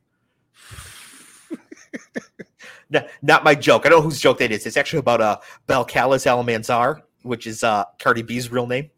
no, 2.91 3.07
not 3.22 3.45
my 3.45 3.55
joke. 3.55 3.84
I 3.84 3.89
don't 3.89 3.99
know 3.99 4.05
whose 4.05 4.20
joke 4.20 4.39
that 4.39 4.53
is. 4.53 4.66
It's 4.66 4.76
actually 4.76 5.01
about 5.01 5.20
uh 5.20 5.39
Belcalis 5.68 6.26
Almanzar, 6.26 7.03
which 7.22 7.47
is 7.47 7.62
uh 7.62 7.84
Cardi 7.99 8.22
B's 8.22 8.51
real 8.51 8.66
name. 8.66 8.91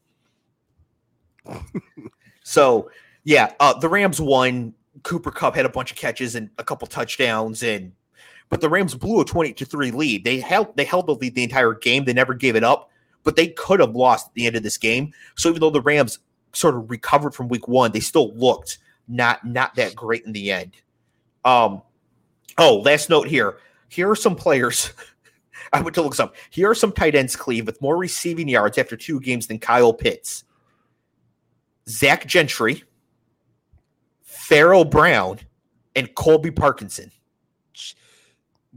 so 2.45 2.91
yeah, 3.25 3.53
uh, 3.61 3.79
the 3.79 3.89
Rams 3.89 4.21
won. 4.21 4.75
Cooper 5.05 5.31
Kupp 5.31 5.55
had 5.55 5.65
a 5.65 5.69
bunch 5.69 5.93
of 5.93 5.97
catches 5.97 6.35
and 6.35 6.51
a 6.59 6.65
couple 6.65 6.87
touchdowns, 6.89 7.63
and 7.63 7.93
but 8.49 8.61
the 8.61 8.69
Rams 8.69 8.95
blew 8.95 9.21
a 9.21 9.25
twenty 9.25 9.53
to 9.55 9.65
three 9.65 9.91
lead. 9.91 10.25
They 10.25 10.41
held 10.41 10.77
they 10.77 10.85
held 10.85 11.07
the 11.07 11.15
lead 11.15 11.35
the 11.35 11.45
entire 11.45 11.75
game. 11.75 12.05
They 12.05 12.13
never 12.13 12.35
gave 12.35 12.57
it 12.57 12.65
up, 12.65 12.91
but 13.25 13.37
they 13.37 13.49
could 13.49 13.81
have 13.81 13.95
lost 13.95 14.29
at 14.29 14.35
the 14.35 14.47
end 14.47 14.57
of 14.57 14.63
this 14.63 14.79
game. 14.79 15.13
So 15.37 15.49
even 15.49 15.61
though 15.61 15.71
the 15.71 15.81
Rams 15.81 16.19
sort 16.53 16.75
of 16.75 16.91
recovered 16.91 17.35
from 17.35 17.49
week 17.49 17.69
one, 17.69 17.93
they 17.93 18.01
still 18.01 18.35
looked 18.35 18.79
not 19.07 19.45
not 19.47 19.75
that 19.77 19.95
great 19.95 20.25
in 20.25 20.33
the 20.33 20.53
end. 20.53 20.73
Um, 21.45 21.83
oh, 22.59 22.83
last 22.85 23.09
note 23.09 23.29
here. 23.29 23.59
Here 23.89 24.11
are 24.11 24.17
some 24.17 24.37
players. 24.37 24.93
I 25.73 25.81
went 25.81 25.95
to 25.97 26.03
look 26.03 26.15
some. 26.15 26.31
Here 26.51 26.71
are 26.71 26.75
some 26.75 26.93
tight 26.93 27.15
ends, 27.15 27.37
Cleve, 27.37 27.67
with 27.67 27.83
more 27.83 27.97
receiving 27.97 28.49
yards 28.49 28.79
after 28.79 28.97
two 28.97 29.21
games 29.21 29.47
than 29.47 29.59
Kyle 29.59 29.93
Pitts. 29.93 30.45
Zach 31.89 32.27
Gentry, 32.27 32.85
Pharaoh 34.23 34.85
Brown, 34.85 35.41
and 35.97 36.15
Colby 36.15 36.51
Parkinson. 36.51 37.11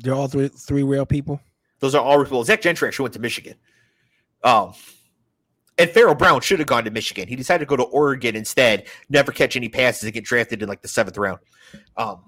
They're 0.02 0.14
all 0.14 0.28
three 0.28 0.48
three 0.48 0.84
real 0.84 1.06
people. 1.06 1.42
Those 1.80 1.96
are 1.96 2.04
all 2.04 2.18
real 2.18 2.26
people. 2.26 2.44
Zach 2.44 2.62
Gentry 2.62 2.88
actually 2.88 3.04
went 3.06 3.14
to 3.14 3.20
Michigan. 3.20 3.56
Um, 4.44 4.74
and 5.78 5.90
Pharaoh 5.90 6.16
Brown 6.16 6.42
should 6.42 6.60
have 6.60 6.68
gone 6.68 6.84
to 6.86 6.92
Michigan. 6.92 7.28
He 7.28 7.36
decided 7.36 7.66
to 7.66 7.70
go 7.70 7.76
to 7.76 7.84
Oregon 7.84 8.36
instead, 8.36 8.88
never 9.10 9.32
catch 9.32 9.56
any 9.56 9.70
passes, 9.70 10.04
and 10.04 10.14
get 10.14 10.24
drafted 10.24 10.62
in 10.62 10.70
like 10.70 10.82
the 10.82 10.88
seventh 10.88 11.18
round. 11.18 11.40
Um, 11.98 12.24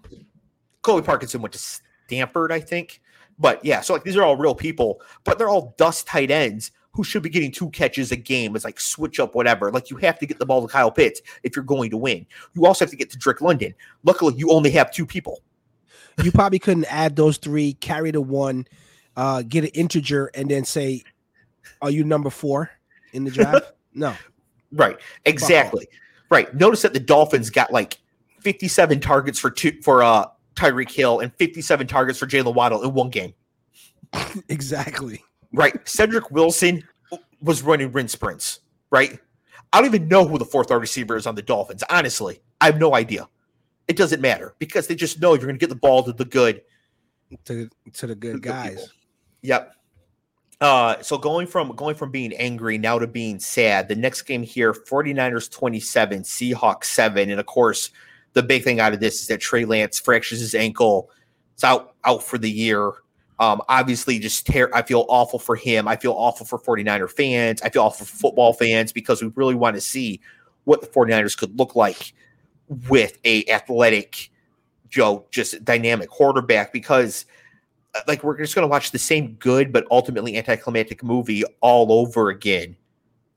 Parkinson 0.82 1.41
went 1.41 1.53
to 1.53 1.59
Stanford, 1.59 2.51
I 2.51 2.59
think. 2.59 3.01
But 3.39 3.63
yeah, 3.63 3.82
so 3.82 3.93
like 3.93 4.03
these 4.03 4.15
are 4.17 4.24
all 4.24 4.38
real 4.38 4.55
people, 4.55 5.01
but 5.24 5.38
they're 5.38 5.49
all 5.49 5.74
dust 5.78 6.07
tight 6.07 6.32
ends 6.32 6.71
who 6.91 7.03
should 7.03 7.24
be 7.24 7.30
getting 7.30 7.51
two 7.51 7.69
catches 7.71 8.11
a 8.11 8.15
game 8.15 8.55
It's 8.55 8.65
like 8.65 8.80
switch 8.80 9.19
up 9.19 9.34
whatever. 9.34 9.71
Like 9.71 9.89
you 9.89 9.97
have 9.97 10.19
to 10.19 10.28
get 10.28 10.38
the 10.38 10.45
ball 10.45 10.61
to 10.61 10.71
Kyle 10.71 10.91
Pitts 10.91 11.21
if 11.41 11.55
you're 11.55 11.65
going 11.65 11.89
to 11.89 11.97
win. 11.97 12.26
You 12.53 12.65
also 12.65 12.86
have 12.86 12.91
to 12.91 12.95
get 12.95 13.09
to 13.11 13.17
Drake 13.17 13.41
London. 13.41 13.74
Luckily, 14.03 14.36
you 14.38 14.51
only 14.51 14.69
have 14.71 14.91
two 14.91 15.05
people. 15.05 15.41
You 16.22 16.32
probably 16.32 16.59
couldn't 16.59 16.86
add 16.86 17.16
those 17.16 17.38
three, 17.38 17.74
carry 17.74 18.11
the 18.11 18.22
one, 18.22 18.68
uh, 19.16 19.43
get 19.43 19.64
an 19.64 19.72
integer, 19.72 20.30
and 20.34 20.49
then 20.49 20.66
say, 20.66 21.03
"Are 21.82 21.89
you 21.89 22.03
number 22.03 22.30
four 22.30 22.72
in 23.14 23.24
the 23.24 23.32
draft?" 23.32 23.74
no. 23.93 24.16
Right. 24.72 24.97
Exactly. 25.26 25.88
Right. 26.30 26.53
Notice 26.55 26.82
that 26.82 26.93
the 26.93 26.99
Dolphins 26.99 27.49
got 27.49 27.72
like 27.72 27.99
57 28.39 28.99
targets 28.99 29.38
for 29.39 29.51
two 29.51 29.80
for 29.84 30.01
uh 30.03 30.26
Tyreek 30.55 30.91
Hill 30.91 31.20
and 31.20 31.34
57 31.36 31.88
targets 31.88 32.20
for 32.20 32.28
Jaylen 32.28 32.53
Waddle 32.53 32.84
in 32.84 32.93
one 32.93 33.09
game. 33.09 33.34
exactly. 34.49 35.24
Right. 35.51 35.76
Cedric 35.88 36.32
Wilson 36.32 36.84
was 37.41 37.61
running 37.61 37.91
rin 37.91 38.07
sprints, 38.07 38.59
right? 38.89 39.20
I 39.72 39.82
don't 39.82 39.93
even 39.93 40.07
know 40.07 40.28
who 40.28 40.38
the 40.38 40.45
fourth 40.45 40.70
receiver 40.70 41.16
is 41.16 41.26
on 41.26 41.36
the 41.36 41.41
Dolphins. 41.41 41.84
Honestly, 41.89 42.39
I 42.61 42.68
have 42.68 42.80
no 42.80 42.95
idea. 42.95 43.28
It 43.88 43.97
doesn't 43.97 44.21
matter 44.21 44.55
because 44.59 44.88
they 44.88 44.95
just 44.95 45.21
know 45.21 45.34
you're 45.34 45.43
going 45.43 45.55
to 45.55 45.59
get 45.59 45.69
the 45.69 45.75
ball 45.75 46.03
to 46.03 46.13
the 46.13 46.25
good, 46.25 46.61
to 47.45 47.69
to 47.93 48.07
the 48.07 48.15
good 48.15 48.41
guys. 48.41 48.75
People. 48.75 48.88
Yep. 49.41 49.75
Uh, 50.61 51.01
so 51.01 51.17
going 51.17 51.45
from 51.45 51.75
going 51.75 51.95
from 51.95 52.09
being 52.09 52.31
angry 52.34 52.77
now 52.77 52.97
to 52.97 53.07
being 53.07 53.39
sad. 53.39 53.89
The 53.89 53.95
next 53.95 54.21
game 54.21 54.43
here, 54.43 54.71
49ers 54.71 55.51
27, 55.51 56.21
Seahawks 56.21 56.86
7. 56.86 57.29
And 57.29 57.39
of 57.39 57.45
course, 57.45 57.89
the 58.31 58.41
big 58.41 58.63
thing 58.63 58.79
out 58.79 58.93
of 58.93 59.01
this 59.01 59.21
is 59.21 59.27
that 59.27 59.41
Trey 59.41 59.65
Lance 59.65 59.99
fractures 59.99 60.39
his 60.39 60.55
ankle. 60.55 61.09
It's 61.53 61.65
out 61.65 61.95
out 62.05 62.23
for 62.23 62.38
the 62.38 62.49
year. 62.49 62.93
Um, 63.39 63.61
obviously, 63.67 64.19
just 64.19 64.45
tear. 64.45 64.73
I 64.73 64.84
feel 64.84 65.05
awful 65.09 65.39
for 65.39 65.57
him. 65.57 65.88
I 65.88 65.97
feel 65.97 66.13
awful 66.13 66.45
for 66.45 66.57
49er 66.57 67.11
fans. 67.11 67.61
I 67.61 67.69
feel 67.69 67.84
awful 67.84 68.05
for 68.05 68.15
football 68.15 68.53
fans 68.53 68.93
because 68.93 69.21
we 69.21 69.31
really 69.36 69.55
want 69.55 69.75
to 69.75 69.81
see 69.81 70.21
what 70.63 70.79
the 70.79 70.88
49ers 70.88 71.38
could 71.38 71.57
look 71.59 71.75
like 71.75 72.13
with 72.89 73.17
a 73.26 73.45
athletic, 73.49 74.30
Joe, 74.89 75.26
just 75.32 75.63
dynamic 75.63 76.09
quarterback. 76.09 76.74
Because 76.74 77.26
uh, 77.95 78.01
like 78.07 78.24
we're 78.24 78.38
just 78.38 78.55
going 78.55 78.63
to 78.63 78.71
watch 78.71 78.91
the 78.91 78.99
same 78.99 79.34
good 79.34 79.71
but 79.71 79.86
ultimately 79.91 80.38
anticlimactic 80.38 81.03
movie 81.03 81.43
all 81.61 81.91
over 81.91 82.30
again 82.30 82.76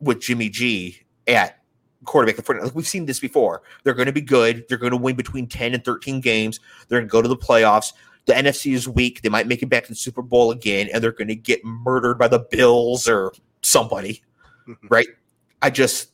with 0.00 0.20
Jimmy 0.20 0.48
G 0.48 0.98
at 1.26 1.60
quarterback. 2.04 2.42
The 2.42 2.54
like 2.64 2.74
we've 2.74 2.86
seen 2.86 3.06
this 3.06 3.20
before. 3.20 3.62
They're 3.84 3.94
going 3.94 4.06
to 4.06 4.12
be 4.12 4.20
good. 4.20 4.64
They're 4.68 4.78
going 4.78 4.92
to 4.92 4.96
win 4.96 5.16
between 5.16 5.46
10 5.46 5.74
and 5.74 5.84
13 5.84 6.20
games. 6.20 6.60
They're 6.88 7.00
going 7.00 7.08
to 7.08 7.12
go 7.12 7.22
to 7.22 7.28
the 7.28 7.36
playoffs. 7.36 7.92
The 8.26 8.32
NFC 8.32 8.74
is 8.74 8.88
weak. 8.88 9.22
They 9.22 9.28
might 9.28 9.46
make 9.46 9.62
it 9.62 9.66
back 9.66 9.84
to 9.84 9.90
the 9.90 9.96
Super 9.96 10.22
Bowl 10.22 10.50
again, 10.50 10.88
and 10.92 11.02
they're 11.02 11.12
going 11.12 11.28
to 11.28 11.36
get 11.36 11.64
murdered 11.64 12.18
by 12.18 12.28
the 12.28 12.40
Bills 12.40 13.08
or 13.08 13.32
somebody. 13.62 14.22
right? 14.88 15.06
I 15.62 15.70
just 15.70 16.10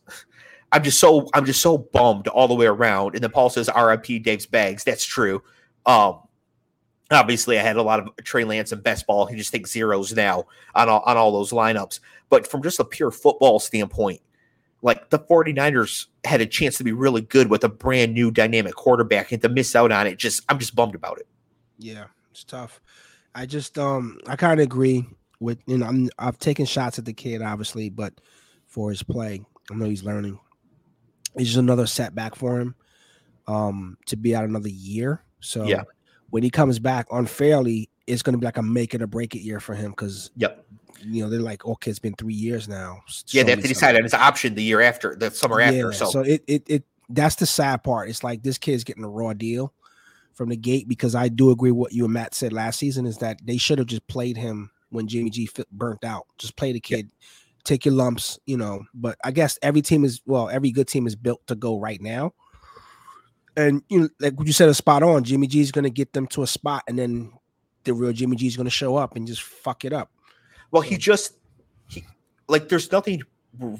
I'm 0.73 0.83
just 0.83 0.99
so 0.99 1.29
I'm 1.35 1.45
just 1.45 1.61
so 1.61 1.79
bummed 1.79 2.29
all 2.29 2.49
the 2.49 2.55
way 2.55 2.67
around. 2.67 3.15
And 3.15 3.23
then 3.23 3.31
Paul 3.31 3.51
says 3.51 3.71
RIP 3.77 4.23
Dave's 4.23 4.47
bags. 4.47 4.85
That's 4.85 5.05
true. 5.05 5.43
Um 5.87 6.21
obviously 7.11 7.59
I 7.59 7.63
had 7.63 7.77
a 7.77 7.83
lot 7.83 8.01
of 8.01 8.09
Trey 8.25 8.45
Lance 8.45 8.73
and 8.73 8.83
best 8.83 9.07
ball. 9.07 9.27
He 9.27 9.37
just 9.37 9.53
takes 9.53 9.71
zeros 9.71 10.15
now 10.15 10.45
on 10.75 10.89
all 10.89 11.03
on 11.07 11.17
all 11.17 11.33
those 11.33 11.53
lineups. 11.53 12.01
But 12.31 12.47
from 12.47 12.63
just 12.63 12.81
a 12.81 12.85
pure 12.85 13.11
football 13.11 13.59
standpoint, 13.59 14.21
like 14.81 15.11
the 15.11 15.19
49ers 15.19 16.07
had 16.25 16.41
a 16.41 16.47
chance 16.47 16.79
to 16.79 16.85
be 16.85 16.93
really 16.93 17.21
good 17.21 17.51
with 17.51 17.65
a 17.65 17.69
brand 17.69 18.15
new 18.15 18.31
dynamic 18.31 18.75
quarterback 18.75 19.31
and 19.31 19.43
to 19.43 19.49
miss 19.49 19.77
out 19.77 19.93
on 19.93 20.07
it 20.07 20.19
just 20.19 20.43
I'm 20.49 20.59
just 20.59 20.75
bummed 20.75 20.95
about 20.95 21.19
it. 21.19 21.27
Yeah, 21.79 22.07
it's 22.31 22.45
tough. 22.45 22.81
I 23.35 23.45
just 23.45 23.79
um 23.79 24.19
I 24.27 24.37
kind 24.37 24.59
of 24.59 24.65
agree 24.65 25.07
with 25.39 25.59
you 25.67 25.79
know 25.79 25.87
I'm 25.87 26.09
I've 26.19 26.39
taken 26.39 26.65
shots 26.65 26.99
at 26.99 27.05
the 27.05 27.13
kid 27.13 27.43
obviously, 27.43 27.91
but 27.91 28.15
for 28.67 28.89
his 28.89 29.03
play, 29.03 29.45
I 29.71 29.75
know 29.75 29.85
he's 29.85 30.03
learning. 30.03 30.41
It's 31.35 31.47
just 31.47 31.59
another 31.59 31.87
setback 31.87 32.35
for 32.35 32.61
him 32.61 32.75
um 33.49 33.99
to 34.07 34.17
be 34.17 34.37
out 34.37 34.45
another 34.45 34.69
year. 34.69 35.25
So 35.41 35.65
yeah. 35.65 35.83
when 36.31 36.43
he 36.43 36.51
comes 36.51 36.79
back 36.79 37.07
unfairly, 37.11 37.91
it's 38.07 38.23
going 38.23 38.35
to 38.35 38.39
be 38.39 38.45
like 38.45 38.59
a 38.59 38.63
make 38.63 38.95
it 38.95 39.03
or 39.03 39.07
break 39.07 39.35
it 39.35 39.41
year 39.41 39.59
for 39.61 39.75
him 39.75 39.91
because 39.91 40.31
yep 40.37 40.65
you 41.05 41.23
know, 41.23 41.31
they're 41.31 41.41
like, 41.41 41.65
okay, 41.65 41.91
it's 41.91 41.99
been 41.99 42.15
three 42.15 42.35
years 42.35 42.69
now. 42.69 43.01
Yeah, 43.29 43.43
they 43.43 43.51
have 43.51 43.63
to 43.63 43.69
decide 43.69 43.97
on 43.97 44.03
his 44.03 44.15
option 44.15 44.55
the 44.55 44.63
year 44.63 44.81
after, 44.81 45.15
the 45.15 45.31
summer 45.31 45.61
yeah, 45.61 45.67
after. 45.67 45.93
So, 45.93 46.11
so 46.11 46.21
it, 46.21 46.43
it, 46.47 46.63
it, 46.67 46.85
that's 47.09 47.37
the 47.37 47.47
sad 47.47 47.83
part. 47.83 48.09
It's 48.09 48.25
like 48.25 48.43
this 48.43 48.59
kid's 48.59 48.85
getting 48.85 49.05
a 49.05 49.09
raw 49.09 49.33
deal 49.33 49.73
from 50.35 50.49
the 50.49 50.57
gate 50.57 50.89
because 50.89 51.15
I 51.15 51.29
do 51.29 51.51
agree 51.51 51.73
what 51.73 51.93
you 51.93 52.05
and 52.05 52.15
Matt 52.15 52.35
said 52.35 52.53
last 52.53 52.79
season 52.79 53.07
is 53.07 53.19
that 53.19 53.41
they 53.45 53.57
should 53.57 53.79
have 53.79 53.89
just 53.89 54.07
played 54.07 54.37
him 54.37 54.71
when 54.91 55.07
Jimmy 55.07 55.31
G 55.31 55.49
burnt 55.71 56.05
out. 56.05 56.27
Just 56.39 56.57
play 56.57 56.73
the 56.73 56.81
kid, 56.81 57.11
yeah. 57.11 57.29
Take 57.65 57.85
your 57.85 57.95
lumps, 57.95 58.39
you 58.47 58.57
know. 58.57 58.85
But 58.95 59.19
I 59.25 59.31
guess 59.31 59.59
every 59.63 59.83
team 59.83 60.05
is 60.05 60.21
well, 60.27 60.49
every 60.49 60.71
good 60.71 60.89
team 60.89 61.07
is 61.07 61.17
built 61.17 61.47
to 61.47 61.55
go 61.55 61.79
right 61.79 62.01
now. 62.01 62.33
And 63.57 63.83
you 63.89 64.01
know, 64.01 64.09
like 64.21 64.35
what 64.39 64.47
you 64.47 64.53
said, 64.53 64.69
a 64.69 64.75
spot 64.75 65.03
on. 65.03 65.25
Jimmy 65.25 65.47
G 65.47 65.61
is 65.61 65.73
going 65.73 65.85
to 65.85 65.91
get 65.91 66.13
them 66.13 66.27
to 66.29 66.43
a 66.43 66.47
spot, 66.47 66.85
and 66.89 66.99
then 66.99 67.33
the 67.85 67.93
real 67.95 68.13
Jimmy 68.13 68.37
G 68.37 68.47
is 68.47 68.57
going 68.57 68.65
to 68.65 68.71
show 68.71 68.97
up 68.97 69.17
and 69.17 69.27
just 69.27 69.43
fuck 69.43 69.85
it 69.85 69.93
up. 69.93 70.11
Well, 70.71 70.83
he 70.83 70.97
just 70.97 71.35
he 71.89 72.05
like 72.49 72.69
there's 72.69 72.91
nothing 72.91 73.23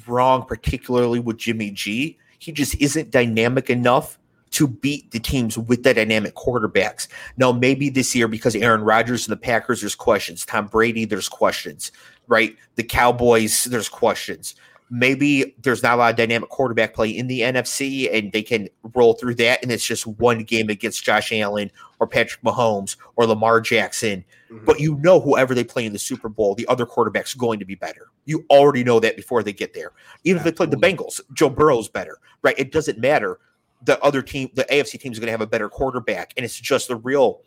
wrong 0.07 0.45
particularly 0.45 1.21
with 1.21 1.39
Jimmy 1.39 1.71
G. 1.71 2.19
He 2.39 2.53
just 2.53 2.75
isn't 2.81 3.11
dynamic 3.11 3.71
enough 3.71 4.19
to 4.53 4.69
beat 4.69 5.11
the 5.11 5.19
teams 5.19 5.57
with 5.57 5.83
the 5.83 5.95
dynamic 5.95 6.35
quarterbacks. 6.35 7.09
Now, 7.39 7.53
maybe 7.53 7.89
this 7.89 8.15
year 8.15 8.29
because 8.29 8.55
Aaron 8.55 8.83
Rodgers 8.83 9.27
and 9.27 9.33
the 9.33 9.41
Packers, 9.41 9.81
there's 9.81 9.95
questions. 9.95 10.45
Tom 10.45 10.67
Brady, 10.67 11.07
there's 11.07 11.29
questions, 11.29 11.91
right? 12.29 12.57
The 12.77 12.83
Cowboys, 12.83 13.65
there's 13.65 13.89
questions 13.89 14.55
maybe 14.93 15.55
there's 15.63 15.83
not 15.83 15.95
a 15.95 15.97
lot 15.97 16.11
of 16.11 16.17
dynamic 16.17 16.51
quarterback 16.51 16.93
play 16.93 17.09
in 17.09 17.27
the 17.27 17.41
NFC 17.41 18.13
and 18.13 18.31
they 18.31 18.43
can 18.43 18.69
roll 18.95 19.15
through 19.15 19.35
that. 19.37 19.63
And 19.63 19.73
it's 19.73 19.87
just 19.87 20.07
one 20.07 20.45
game 20.45 20.69
against 20.69 21.03
Josh 21.03 21.33
Allen 21.33 21.73
or 21.99 22.07
Patrick 22.07 22.45
Mahomes 22.45 22.97
or 23.17 23.27
Lamar 23.27 23.63
Jackson. 23.63 24.23
Mm-hmm. 24.51 24.67
But 24.67 24.81
you 24.81 24.97
know, 24.97 25.19
whoever 25.19 25.55
they 25.55 25.65
play 25.65 25.87
in 25.87 25.95
the 25.95 25.99
Super 25.99 26.29
Bowl, 26.29 26.55
the 26.55 26.67
other 26.69 26.85
quarterback's 26.85 27.33
going 27.33 27.59
to 27.59 27.65
be 27.65 27.75
better. 27.75 28.09
You 28.27 28.45
already 28.51 28.85
know 28.85 29.01
that 29.01 29.17
before 29.17 29.43
they 29.43 29.55
get 29.55 29.73
there. 29.73 29.93
Even 30.25 30.41
Absolutely. 30.41 30.41
if 30.41 30.45
they 30.45 30.53
play 30.53 30.67
the 30.67 31.03
Bengals, 31.03 31.21
Joe 31.33 31.49
Burrow's 31.49 31.89
better, 31.89 32.19
right? 32.43 32.59
It 32.59 32.71
doesn't 32.71 32.99
matter. 32.99 33.41
The 33.85 33.99
other 34.05 34.21
team, 34.21 34.51
the 34.55 34.65
AFC 34.65 35.01
team 35.01 35.13
is 35.13 35.19
going 35.19 35.29
to 35.29 35.33
have 35.33 35.41
a 35.41 35.47
better 35.47 35.71
quarterback. 35.71 36.35
And 36.37 36.45
it's 36.45 36.61
just 36.61 36.91
a 36.91 36.97
real, 36.97 37.41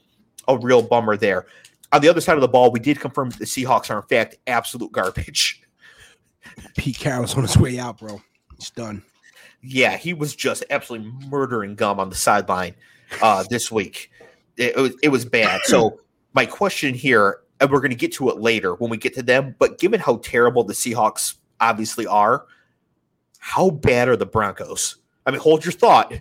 a 0.47 0.57
real 0.57 0.81
bummer 0.81 1.15
there. 1.15 1.45
On 1.95 2.01
the 2.01 2.09
other 2.09 2.19
side 2.19 2.35
of 2.35 2.41
the 2.41 2.49
ball, 2.49 2.71
we 2.71 2.81
did 2.81 2.99
confirm 2.99 3.29
that 3.29 3.39
the 3.39 3.45
Seahawks 3.45 3.89
are, 3.89 3.95
in 3.95 4.03
fact, 4.03 4.35
absolute 4.47 4.91
garbage. 4.91 5.61
Pete 6.77 6.97
Carroll's 6.97 7.37
on 7.37 7.43
his 7.43 7.57
way 7.57 7.79
out, 7.79 7.99
bro. 7.99 8.21
It's 8.55 8.69
done. 8.69 9.01
Yeah, 9.61 9.95
he 9.95 10.13
was 10.13 10.35
just 10.35 10.65
absolutely 10.69 11.09
murdering 11.29 11.73
gum 11.75 12.01
on 12.01 12.09
the 12.09 12.15
sideline 12.15 12.75
uh, 13.21 13.45
this 13.49 13.71
week. 13.71 14.11
It, 14.57 14.75
it, 14.75 14.81
was, 14.81 14.95
it 15.03 15.07
was 15.07 15.23
bad. 15.23 15.61
So 15.63 16.01
my 16.33 16.45
question 16.45 16.93
here, 16.93 17.39
and 17.61 17.71
we're 17.71 17.79
going 17.79 17.91
to 17.91 17.95
get 17.95 18.11
to 18.15 18.27
it 18.27 18.41
later 18.41 18.75
when 18.75 18.91
we 18.91 18.97
get 18.97 19.13
to 19.13 19.23
them, 19.23 19.55
but 19.57 19.79
given 19.79 20.01
how 20.01 20.17
terrible 20.17 20.65
the 20.65 20.73
Seahawks 20.73 21.35
obviously 21.61 22.05
are, 22.05 22.45
how 23.39 23.69
bad 23.69 24.09
are 24.09 24.17
the 24.17 24.25
Broncos? 24.25 24.97
I 25.25 25.31
mean, 25.31 25.39
hold 25.39 25.63
your 25.63 25.71
thought, 25.71 26.13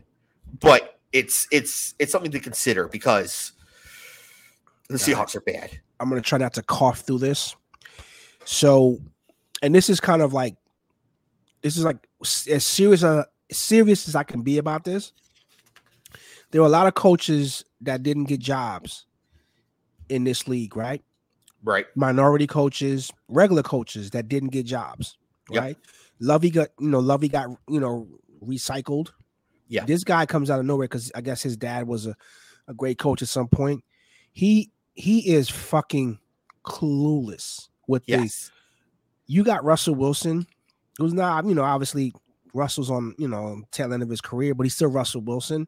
but 0.61 1.01
it's 1.13 1.49
it's 1.51 1.97
it's 1.99 2.13
something 2.13 2.31
to 2.31 2.39
consider 2.39 2.87
because 2.87 3.55
the 4.89 4.97
Seahawks 4.97 5.35
are 5.35 5.41
bad. 5.41 5.71
I'm 6.01 6.09
gonna 6.09 6.21
try 6.21 6.39
not 6.39 6.55
to 6.55 6.63
cough 6.63 7.01
through 7.01 7.19
this. 7.19 7.57
So, 8.45 8.99
and 9.63 9.75
this 9.75 9.89
is 9.89 10.01
kind 10.01 10.23
of 10.23 10.33
like 10.33 10.57
this 11.63 11.77
is 11.77 11.85
like 11.85 12.07
as 12.23 12.65
serious 12.65 13.03
uh, 13.03 13.25
serious 13.51 14.09
as 14.09 14.15
I 14.15 14.23
can 14.23 14.43
be 14.43 14.59
about 14.59 14.85
this. 14.85 15.13
There 16.51 16.61
were 16.61 16.67
a 16.67 16.71
lot 16.71 16.87
of 16.87 16.95
coaches 16.95 17.65
that 17.81 18.03
didn't 18.03 18.25
get 18.25 18.41
jobs 18.41 19.07
in 20.09 20.25
this 20.25 20.47
league, 20.47 20.77
right? 20.77 21.03
Right. 21.65 21.87
Minority 21.97 22.47
coaches, 22.47 23.11
regular 23.29 23.63
coaches 23.63 24.11
that 24.11 24.29
didn't 24.29 24.51
get 24.51 24.67
jobs, 24.67 25.17
Yep. 25.51 25.63
right? 25.63 25.77
Lovey 26.21 26.51
got, 26.51 26.69
you 26.79 26.89
know, 26.91 27.01
Lovey 27.01 27.29
got, 27.29 27.49
you 27.69 27.81
know, 27.81 28.07
recycled. 28.45 29.11
Yeah. 29.69 29.85
This 29.85 30.05
guy 30.05 30.27
comes 30.27 30.51
out 30.51 30.61
of 30.61 30.67
nowhere 30.67 30.85
because 30.87 31.11
I 31.15 31.23
guess 31.23 31.43
his 31.43 31.57
dad 31.57 31.89
was 31.89 32.07
a, 32.07 32.15
a 32.69 32.75
great 32.75 32.99
coach 32.99 33.23
at 33.23 33.29
some 33.29 33.49
point. 33.49 33.83
He 34.35 34.71
he 34.95 35.33
is 35.33 35.49
fucking 35.49 36.19
clueless 36.65 37.69
with 37.89 38.05
this. 38.07 38.21
Yes. 38.21 38.51
You 39.27 39.43
got 39.43 39.65
Russell 39.65 39.95
Wilson, 39.95 40.47
who's 40.99 41.15
not, 41.15 41.47
you 41.47 41.55
know, 41.55 41.63
obviously 41.63 42.13
Russell's 42.53 42.91
on, 42.91 43.15
you 43.19 43.29
know, 43.29 43.63
tail 43.71 43.93
end 43.93 44.03
of 44.03 44.11
his 44.11 44.21
career, 44.21 44.55
but 44.55 44.65
he's 44.65 44.75
still 44.75 44.91
Russell 44.91 45.23
Wilson. 45.23 45.67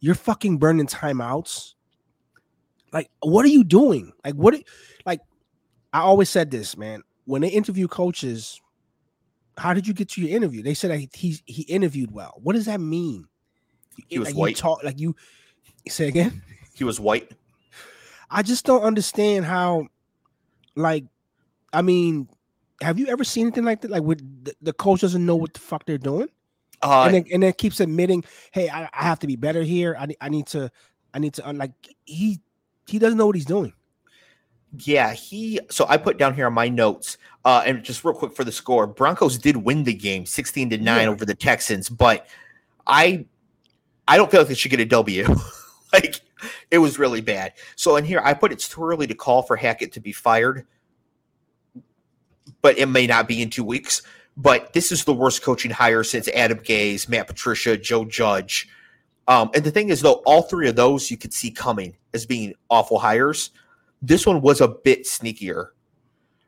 You're 0.00 0.14
fucking 0.14 0.58
burning 0.58 0.86
timeouts. 0.86 1.72
Like, 2.92 3.10
what 3.20 3.44
are 3.44 3.48
you 3.48 3.64
doing? 3.64 4.12
Like, 4.24 4.34
what? 4.34 4.54
Like, 5.04 5.20
I 5.92 6.00
always 6.00 6.28
said 6.28 6.50
this, 6.50 6.76
man. 6.76 7.02
When 7.24 7.42
they 7.42 7.48
interview 7.48 7.88
coaches, 7.88 8.60
how 9.56 9.74
did 9.74 9.86
you 9.86 9.94
get 9.94 10.10
to 10.10 10.20
your 10.20 10.36
interview? 10.36 10.62
They 10.62 10.74
said 10.74 10.90
that 10.90 10.98
he 11.14 11.40
he 11.46 11.62
interviewed 11.62 12.12
well. 12.12 12.38
What 12.42 12.54
does 12.54 12.66
that 12.66 12.80
mean? 12.80 13.26
He 14.08 14.18
was 14.18 14.28
like 14.28 14.36
white. 14.36 14.50
You 14.50 14.56
talk 14.56 14.84
like 14.84 15.00
you 15.00 15.16
say 15.88 16.08
again. 16.08 16.42
He 16.74 16.84
was 16.84 17.00
white. 17.00 17.32
I 18.30 18.42
just 18.42 18.64
don't 18.64 18.82
understand 18.82 19.44
how, 19.44 19.86
like, 20.74 21.04
I 21.72 21.82
mean, 21.82 22.28
have 22.82 22.98
you 22.98 23.06
ever 23.08 23.24
seen 23.24 23.46
anything 23.46 23.64
like 23.64 23.80
that? 23.82 23.90
Like, 23.90 24.02
with 24.02 24.44
the, 24.44 24.54
the 24.62 24.72
coach 24.72 25.00
doesn't 25.00 25.24
know 25.24 25.36
what 25.36 25.54
the 25.54 25.60
fuck 25.60 25.84
they're 25.86 25.98
doing, 25.98 26.28
Uh, 26.82 27.04
and 27.04 27.14
then 27.14 27.24
and 27.32 27.42
then 27.42 27.52
keeps 27.54 27.80
admitting, 27.80 28.24
"Hey, 28.52 28.68
I, 28.68 28.84
I 28.92 29.04
have 29.04 29.18
to 29.20 29.26
be 29.26 29.36
better 29.36 29.62
here. 29.62 29.96
I, 29.98 30.08
I 30.20 30.28
need 30.28 30.46
to, 30.48 30.70
I 31.14 31.18
need 31.18 31.34
to." 31.34 31.52
Like, 31.52 31.72
he 32.04 32.40
he 32.86 32.98
doesn't 32.98 33.16
know 33.18 33.26
what 33.26 33.34
he's 33.36 33.46
doing. 33.46 33.72
Yeah, 34.80 35.12
he. 35.14 35.58
So 35.70 35.86
I 35.88 35.96
put 35.96 36.18
down 36.18 36.34
here 36.34 36.46
on 36.46 36.52
my 36.52 36.68
notes, 36.68 37.16
uh, 37.44 37.62
and 37.64 37.82
just 37.82 38.04
real 38.04 38.12
quick 38.14 38.34
for 38.34 38.44
the 38.44 38.52
score, 38.52 38.86
Broncos 38.86 39.38
did 39.38 39.56
win 39.56 39.84
the 39.84 39.94
game, 39.94 40.26
sixteen 40.26 40.68
to 40.70 40.76
nine 40.78 41.02
Yeah. 41.04 41.08
over 41.08 41.24
the 41.24 41.34
Texans, 41.34 41.88
but 41.88 42.26
I, 42.86 43.24
I 44.06 44.16
don't 44.18 44.30
feel 44.30 44.40
like 44.40 44.48
they 44.48 44.54
should 44.54 44.70
get 44.70 44.80
a 44.80 44.84
W. 44.84 45.24
like 45.92 46.20
it 46.70 46.78
was 46.78 46.98
really 46.98 47.20
bad. 47.20 47.52
So 47.76 47.96
in 47.96 48.04
here, 48.04 48.20
I 48.22 48.34
put 48.34 48.52
it's 48.52 48.68
too 48.68 48.84
early 48.84 49.06
to 49.06 49.14
call 49.14 49.42
for 49.42 49.56
Hackett 49.56 49.92
to 49.92 50.00
be 50.00 50.12
fired, 50.12 50.66
but 52.62 52.78
it 52.78 52.86
may 52.86 53.06
not 53.06 53.28
be 53.28 53.42
in 53.42 53.50
two 53.50 53.64
weeks. 53.64 54.02
But 54.36 54.72
this 54.74 54.92
is 54.92 55.04
the 55.04 55.14
worst 55.14 55.42
coaching 55.42 55.70
hire 55.70 56.04
since 56.04 56.28
Adam 56.28 56.58
Gase, 56.58 57.08
Matt 57.08 57.26
Patricia, 57.26 57.76
Joe 57.76 58.04
Judge. 58.04 58.68
Um, 59.28 59.50
and 59.54 59.64
the 59.64 59.70
thing 59.70 59.88
is, 59.88 60.02
though, 60.02 60.22
all 60.26 60.42
three 60.42 60.68
of 60.68 60.76
those 60.76 61.10
you 61.10 61.16
could 61.16 61.32
see 61.32 61.50
coming 61.50 61.96
as 62.12 62.26
being 62.26 62.54
awful 62.68 62.98
hires 62.98 63.50
this 64.02 64.26
one 64.26 64.40
was 64.40 64.60
a 64.60 64.68
bit 64.68 65.04
sneakier 65.04 65.68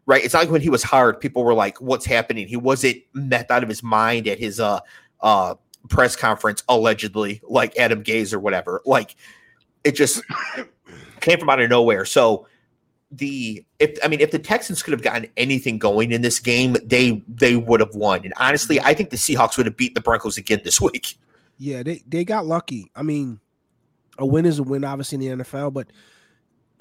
right 0.07 0.25
it's 0.25 0.35
not 0.35 0.41
like 0.41 0.51
when 0.51 0.61
he 0.61 0.71
was 0.71 0.83
hired 0.83 1.21
people 1.21 1.45
were 1.45 1.55
like 1.55 1.81
what's 1.81 2.07
happening 2.07 2.47
he 2.47 2.57
wasn't 2.57 2.97
meth 3.15 3.51
out 3.51 3.63
of 3.63 3.69
his 3.69 3.83
mind 3.83 4.27
at 4.27 4.39
his 4.39 4.61
uh 4.61 4.81
uh 5.21 5.55
press 5.89 6.17
conference 6.17 6.63
allegedly 6.69 7.41
like 7.49 7.77
adam 7.79 8.03
gase 8.03 8.33
or 8.33 8.39
whatever 8.39 8.83
like 8.85 9.17
it 9.89 9.97
just 9.97 10.23
came 11.21 11.39
from 11.39 11.51
out 11.51 11.61
of 11.61 11.69
nowhere 11.71 12.05
so 12.05 12.47
the 13.11 13.65
if 13.79 13.99
i 14.05 14.09
mean 14.09 14.21
if 14.21 14.31
the 14.31 14.39
texans 14.39 14.83
could 14.83 14.93
have 14.93 15.03
gotten 15.03 15.27
anything 15.37 15.79
going 15.79 16.13
in 16.13 16.21
this 16.21 16.39
game 16.39 16.77
they 16.85 17.23
they 17.27 17.57
would 17.57 17.81
have 17.81 17.95
won 17.95 18.21
and 18.25 18.35
honestly 18.37 18.79
i 18.83 18.93
think 18.93 19.11
the 19.11 19.17
seahawks 19.17 19.57
would 19.57 19.67
have 19.67 19.77
beat 19.77 19.95
the 19.95 20.01
broncos 20.01 20.37
again 20.37 20.61
this 20.65 20.81
week 20.81 21.17
Yeah, 21.59 21.83
they 21.83 22.03
they 22.07 22.25
got 22.25 22.47
lucky. 22.47 22.91
I 22.95 23.03
mean, 23.03 23.41
a 24.17 24.25
win 24.25 24.47
is 24.47 24.61
a 24.61 24.63
win, 24.63 24.85
obviously 24.85 25.27
in 25.27 25.39
the 25.39 25.45
NFL. 25.45 25.73
But 25.73 25.89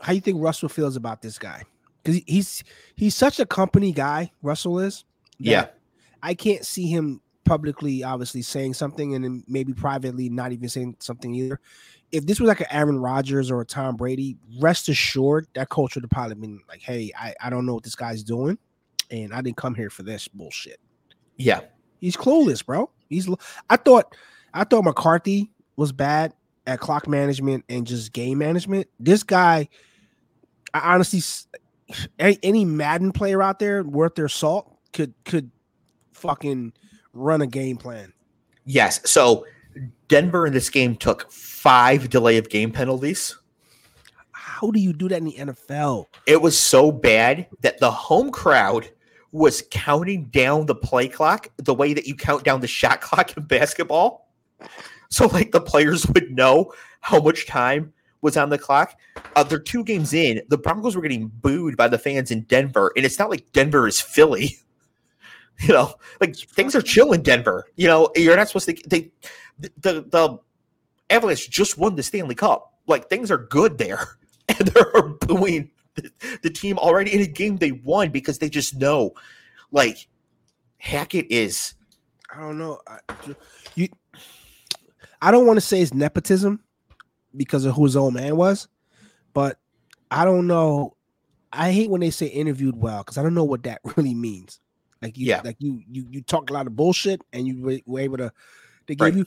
how 0.01 0.13
you 0.13 0.21
think 0.21 0.41
Russell 0.41 0.69
feels 0.69 0.95
about 0.95 1.21
this 1.21 1.39
guy? 1.39 1.63
Because 2.03 2.21
he's 2.27 2.63
he's 2.95 3.15
such 3.15 3.39
a 3.39 3.45
company 3.45 3.91
guy. 3.91 4.31
Russell 4.43 4.79
is. 4.79 5.03
Yeah. 5.39 5.67
I 6.21 6.35
can't 6.35 6.65
see 6.65 6.87
him 6.87 7.21
publicly, 7.43 8.03
obviously 8.03 8.43
saying 8.43 8.75
something, 8.75 9.15
and 9.15 9.23
then 9.23 9.43
maybe 9.47 9.73
privately 9.73 10.29
not 10.29 10.51
even 10.51 10.69
saying 10.69 10.97
something 10.99 11.33
either. 11.33 11.59
If 12.11 12.25
this 12.25 12.39
was 12.39 12.47
like 12.47 12.61
an 12.61 12.67
Aaron 12.71 12.99
Rodgers 12.99 13.51
or 13.51 13.61
a 13.61 13.65
Tom 13.65 13.97
Brady, 13.97 14.37
rest 14.59 14.87
assured 14.89 15.47
that 15.55 15.69
coach 15.69 15.95
would 15.95 16.03
have 16.03 16.09
probably 16.09 16.35
been 16.35 16.61
like, 16.69 16.81
"Hey, 16.81 17.11
I, 17.17 17.33
I 17.41 17.49
don't 17.49 17.65
know 17.65 17.73
what 17.73 17.83
this 17.83 17.95
guy's 17.95 18.23
doing, 18.23 18.57
and 19.11 19.33
I 19.33 19.41
didn't 19.41 19.57
come 19.57 19.75
here 19.75 19.89
for 19.89 20.03
this 20.03 20.27
bullshit." 20.27 20.79
yeah 21.35 21.61
He's 21.99 22.15
clueless, 22.15 22.65
bro. 22.65 22.89
He's. 23.09 23.29
I 23.69 23.77
thought, 23.77 24.15
I 24.53 24.63
thought 24.63 24.83
McCarthy 24.83 25.51
was 25.75 25.91
bad 25.91 26.33
at 26.65 26.79
clock 26.79 27.07
management 27.07 27.65
and 27.69 27.87
just 27.87 28.13
game 28.13 28.37
management. 28.37 28.87
This 28.99 29.23
guy, 29.23 29.69
I 30.73 30.93
honestly, 30.93 31.21
any, 32.19 32.37
any 32.43 32.65
Madden 32.65 33.11
player 33.11 33.41
out 33.41 33.59
there 33.59 33.83
worth 33.83 34.15
their 34.15 34.29
salt 34.29 34.77
could 34.93 35.13
could 35.25 35.51
fucking 36.13 36.73
run 37.13 37.41
a 37.41 37.47
game 37.47 37.77
plan. 37.77 38.13
yes 38.65 38.99
so 39.09 39.45
denver 40.07 40.45
in 40.45 40.53
this 40.53 40.69
game 40.69 40.95
took 40.95 41.31
five 41.31 42.09
delay 42.09 42.37
of 42.37 42.49
game 42.49 42.71
penalties 42.71 43.37
How 44.31 44.71
do 44.71 44.79
you 44.79 44.91
do 44.91 45.07
that 45.09 45.17
in 45.17 45.25
the 45.25 45.33
NFL? 45.33 46.07
It 46.25 46.41
was 46.41 46.57
so 46.57 46.91
bad 46.91 47.47
that 47.61 47.79
the 47.79 47.91
home 47.91 48.31
crowd 48.31 48.89
was 49.31 49.63
counting 49.69 50.25
down 50.25 50.65
the 50.65 50.73
play 50.73 51.07
clock 51.07 51.49
the 51.57 51.73
way 51.73 51.93
that 51.93 52.07
you 52.07 52.15
count 52.15 52.43
down 52.43 52.61
the 52.61 52.67
shot 52.67 53.01
clock 53.07 53.35
in 53.37 53.43
basketball. 53.43 54.31
So, 55.09 55.27
like, 55.27 55.51
the 55.51 55.61
players 55.61 56.07
would 56.07 56.31
know 56.31 56.73
how 57.01 57.21
much 57.21 57.45
time 57.45 57.93
was 58.21 58.35
on 58.35 58.49
the 58.49 58.57
clock. 58.57 58.95
Uh, 59.35 59.43
they're 59.43 59.59
two 59.59 59.83
games 59.83 60.13
in. 60.13 60.41
The 60.49 60.57
Broncos 60.57 60.95
were 60.95 61.01
getting 61.01 61.27
booed 61.27 61.77
by 61.77 61.87
the 61.87 61.99
fans 61.99 62.31
in 62.31 62.41
Denver, 62.43 62.91
and 62.95 63.05
it's 63.05 63.19
not 63.19 63.29
like 63.29 63.51
Denver 63.53 63.87
is 63.87 64.01
Philly. 64.01 64.57
You 65.59 65.73
know, 65.73 65.95
like 66.21 66.35
things 66.35 66.75
are 66.75 66.83
chill 66.83 67.13
in 67.13 67.23
Denver. 67.23 67.65
You 67.77 67.87
know, 67.87 68.11
you're 68.15 68.35
not 68.35 68.47
supposed 68.47 68.67
to. 68.67 68.77
They, 68.87 69.09
the 69.59 69.71
the, 69.79 69.93
the 70.09 70.39
Avalanche 71.09 71.49
just 71.49 71.77
won 71.77 71.95
the 71.95 72.03
Stanley 72.03 72.35
Cup. 72.35 72.73
Like 72.87 73.09
things 73.09 73.31
are 73.31 73.37
good 73.37 73.77
there, 73.77 74.17
and 74.49 74.67
they're 74.67 75.03
booing 75.21 75.71
the, 75.95 76.11
the 76.43 76.49
team 76.49 76.77
already 76.77 77.13
in 77.13 77.21
a 77.21 77.27
game 77.27 77.57
they 77.57 77.71
won 77.71 78.09
because 78.11 78.39
they 78.39 78.49
just 78.49 78.75
know, 78.77 79.13
like, 79.71 80.07
Hackett 80.77 81.27
is. 81.29 81.73
I 82.33 82.39
don't 82.41 82.57
know. 82.57 82.79
I, 82.87 82.99
you, 83.75 83.87
I 85.21 85.31
don't 85.31 85.47
want 85.47 85.57
to 85.57 85.61
say 85.61 85.81
it's 85.81 85.93
nepotism 85.93 86.61
because 87.35 87.65
of 87.65 87.73
who 87.75 87.85
his 87.85 87.95
old 87.95 88.13
man 88.13 88.35
was, 88.37 88.67
but 89.33 89.59
I 90.11 90.25
don't 90.25 90.47
know. 90.47 90.95
I 91.51 91.71
hate 91.71 91.89
when 91.89 92.01
they 92.01 92.09
say 92.09 92.27
interviewed 92.27 92.75
well 92.75 92.99
because 92.99 93.17
I 93.17 93.23
don't 93.23 93.33
know 93.33 93.43
what 93.45 93.63
that 93.63 93.81
really 93.95 94.13
means. 94.13 94.59
Like 95.01 95.17
you, 95.17 95.27
Yeah. 95.27 95.41
like 95.43 95.55
you, 95.59 95.81
you, 95.89 96.05
you 96.09 96.21
talked 96.21 96.49
a 96.49 96.53
lot 96.53 96.67
of 96.67 96.75
bullshit 96.75 97.21
and 97.33 97.47
you 97.47 97.61
were, 97.61 97.79
were 97.85 97.99
able 97.99 98.17
to. 98.17 98.31
They 98.87 98.95
gave 98.95 99.05
Right. 99.05 99.17
you, 99.17 99.25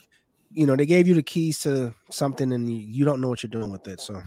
you 0.53 0.67
know, 0.67 0.77
they 0.77 0.87
gave 0.87 1.07
you 1.07 1.15
the 1.15 1.23
keys 1.23 1.61
to 1.61 1.95
something 2.11 2.53
and 2.53 2.69
you, 2.69 3.05
don't 3.05 3.21
know 3.21 3.29
what 3.29 3.43
you're 3.43 3.51
doing 3.51 3.71
with 3.71 3.87
it. 3.87 4.01
So 4.01 4.21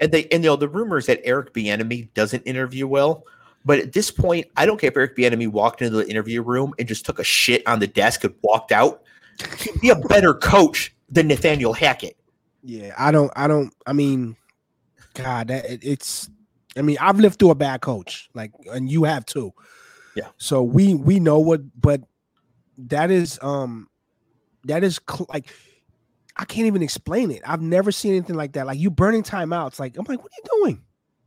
And 0.00 0.12
they 0.12 0.26
and 0.26 0.44
you 0.44 0.50
know 0.50 0.56
the 0.56 0.68
rumors 0.68 1.06
that 1.06 1.20
Eric 1.24 1.52
Bieniemy 1.52 2.12
doesn't 2.14 2.42
interview 2.42 2.86
well, 2.86 3.24
but 3.64 3.80
at 3.80 3.92
this 3.92 4.10
point, 4.10 4.46
I 4.56 4.64
don't 4.64 4.80
care 4.80 4.90
if 4.90 4.96
Eric 4.96 5.16
Bieniemy 5.16 5.48
walked 5.48 5.82
into 5.82 5.96
the 5.96 6.08
interview 6.08 6.42
room 6.42 6.72
and 6.78 6.86
just 6.86 7.04
took 7.04 7.18
a 7.18 7.24
shit 7.24 7.66
on 7.66 7.80
the 7.80 7.86
desk 7.88 8.24
and 8.24 8.34
walked 8.42 8.70
out. 8.70 9.02
He'd 9.58 9.80
be 9.80 9.90
a 9.90 9.96
better 9.96 10.34
coach 10.34 10.94
than 11.10 11.26
Nathaniel 11.26 11.72
Hackett. 11.72 12.16
yeah, 12.62 12.94
I 12.96 13.10
don't, 13.10 13.32
I 13.36 13.48
don't. 13.48 13.72
I 13.86 13.92
mean, 13.92 14.36
God, 15.14 15.48
that 15.48 15.64
it, 15.66 15.80
it's. 15.82 16.30
I 16.76 16.82
mean, 16.82 16.98
I've 17.00 17.18
lived 17.18 17.38
through 17.38 17.50
a 17.50 17.54
bad 17.54 17.80
coach, 17.80 18.28
like, 18.34 18.52
and 18.70 18.90
you 18.90 19.04
have 19.04 19.24
too. 19.24 19.52
Yeah. 20.14 20.28
So 20.36 20.62
we 20.62 20.94
we 20.94 21.20
know 21.20 21.38
what, 21.38 21.60
but 21.80 22.02
that 22.78 23.10
is 23.10 23.38
um, 23.42 23.88
that 24.66 24.84
is 24.84 25.00
cl- 25.08 25.26
like, 25.32 25.46
I 26.36 26.44
can't 26.44 26.66
even 26.66 26.82
explain 26.82 27.30
it. 27.30 27.42
I've 27.46 27.62
never 27.62 27.90
seen 27.90 28.12
anything 28.12 28.36
like 28.36 28.52
that. 28.52 28.66
Like 28.66 28.78
you 28.78 28.90
burning 28.90 29.22
timeouts. 29.22 29.78
Like 29.80 29.96
I'm 29.96 30.04
like, 30.08 30.22
what 30.22 30.30
are 30.32 30.36
you 30.36 30.62
doing? 30.62 30.82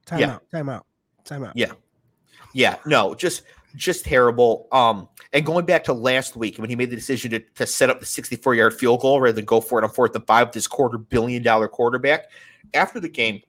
Time 0.05 0.19
Yeah. 0.19 0.33
out. 0.35 0.43
Time 0.51 0.69
out. 0.69 0.85
Time 1.25 1.43
out. 1.43 1.53
Yeah. 1.55 1.71
Yeah, 2.53 2.77
no, 2.85 3.13
just 3.15 3.43
just 3.75 4.05
terrible. 4.05 4.67
Um, 4.71 5.07
and 5.33 5.45
going 5.45 5.65
back 5.65 5.83
to 5.83 5.93
last 5.93 6.35
week 6.35 6.57
when 6.57 6.69
he 6.71 6.75
made 6.75 6.89
the 6.89 6.95
decision 6.95 7.29
to, 7.31 7.39
to 7.55 7.67
set 7.67 7.91
up 7.91 7.99
the 7.99 8.05
64 8.07 8.55
yard 8.55 8.73
field 8.73 9.01
goal 9.01 9.21
rather 9.21 9.33
than 9.33 9.45
go 9.45 9.61
for 9.61 9.77
it 9.79 9.83
on 9.83 9.91
fourth 9.91 10.15
and 10.15 10.25
five 10.25 10.47
with 10.47 10.53
this 10.53 10.65
quarter 10.67 10.97
billion 10.97 11.43
dollar 11.43 11.67
quarterback. 11.67 12.25
After 12.73 12.99
the 12.99 13.09
game, 13.09 13.41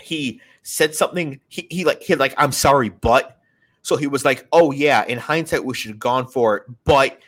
he 0.00 0.40
said 0.62 0.94
something. 0.94 1.40
He, 1.48 1.66
he 1.70 1.84
like 1.84 2.02
he 2.02 2.14
like 2.16 2.34
I'm 2.36 2.52
sorry, 2.52 2.88
but 2.88 3.38
so 3.82 3.96
he 3.96 4.06
was 4.06 4.24
like, 4.24 4.46
oh 4.52 4.72
yeah, 4.72 5.04
in 5.04 5.18
hindsight 5.18 5.64
we 5.64 5.74
should 5.74 5.90
have 5.92 5.98
gone 6.00 6.26
for 6.26 6.56
it, 6.56 6.62
but 6.84 7.18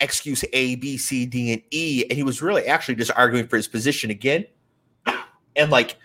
excuse 0.00 0.44
A, 0.52 0.76
B, 0.76 0.96
C, 0.96 1.26
D, 1.26 1.52
and 1.52 1.62
E, 1.70 2.04
and 2.08 2.16
he 2.16 2.22
was 2.22 2.42
really 2.42 2.66
actually 2.66 2.94
just 2.94 3.10
arguing 3.16 3.46
for 3.46 3.56
his 3.56 3.68
position 3.68 4.10
again, 4.10 4.46
and 5.56 5.70
like 5.70 5.96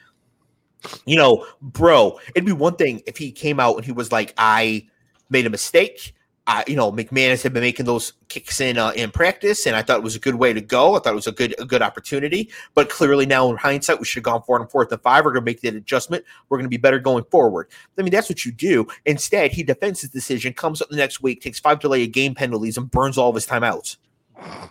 you 1.06 1.16
know, 1.16 1.46
bro, 1.62 2.20
it'd 2.36 2.46
be 2.46 2.52
one 2.52 2.76
thing 2.76 3.02
if 3.06 3.18
he 3.18 3.32
came 3.32 3.60
out 3.60 3.76
and 3.76 3.86
he 3.86 3.91
was 3.91 4.12
like, 4.12 4.34
I 4.38 4.88
made 5.30 5.46
a 5.46 5.50
mistake. 5.50 6.14
I, 6.46 6.66
you 6.68 6.76
know, 6.76 6.91
McManus 6.91 7.41
had 7.41 7.54
been 7.54 7.64
making 7.64 7.86
those 7.86 8.12
kicks 8.28 8.60
in 8.60 8.78
uh, 8.78 8.91
in 8.96 9.12
practice, 9.12 9.66
and 9.66 9.78
I 9.78 9.82
thought 9.82 9.98
it 9.98 10.04
was 10.04 10.18
a 10.18 10.20
good 10.20 10.36
way 10.36 10.52
to 10.52 10.60
go. 10.60 10.96
I 10.96 11.00
thought 11.00 11.14
it 11.14 11.16
was 11.16 11.28
a 11.28 11.32
good 11.32 11.56
a 11.58 11.64
good 11.64 11.82
opportunity. 11.82 12.52
But 12.74 12.89
clearly, 12.89 13.26
now 13.26 13.50
in 13.50 13.56
hindsight, 13.56 14.00
we 14.00 14.06
should 14.06 14.18
have 14.18 14.26
gone 14.26 14.44
for 14.44 14.58
it 14.58 14.62
on 14.62 14.68
fourth 14.68 14.91
and 14.91 15.02
five. 15.02 15.24
We're 15.24 15.32
going 15.32 15.46
to 15.46 15.50
make 15.50 15.62
that 15.62 15.74
adjustment. 15.74 16.26
We're 16.50 16.58
going 16.58 16.66
to 16.66 16.70
be 16.70 16.76
better 16.78 17.00
going 17.00 17.24
forward. 17.32 17.70
I 17.98 18.02
mean, 18.02 18.12
that's 18.12 18.28
what 18.28 18.44
you 18.44 18.52
do. 18.52 18.88
Instead, 19.06 19.54
he 19.54 19.64
defends 19.64 20.02
his 20.02 20.10
decision, 20.10 20.54
comes 20.54 20.82
up 20.82 20.89
the 20.89 20.98
next 20.98 21.22
week, 21.22 21.41
takes 21.41 21.60
five 21.60 21.80
delay 21.80 22.02
a 22.02 22.08
game 22.08 22.36
penalties, 22.36 22.78
and 22.78 22.91
burns 22.91 23.18
all 23.18 23.30
of 23.30 23.36
his 23.36 23.48
timeouts. 23.48 23.96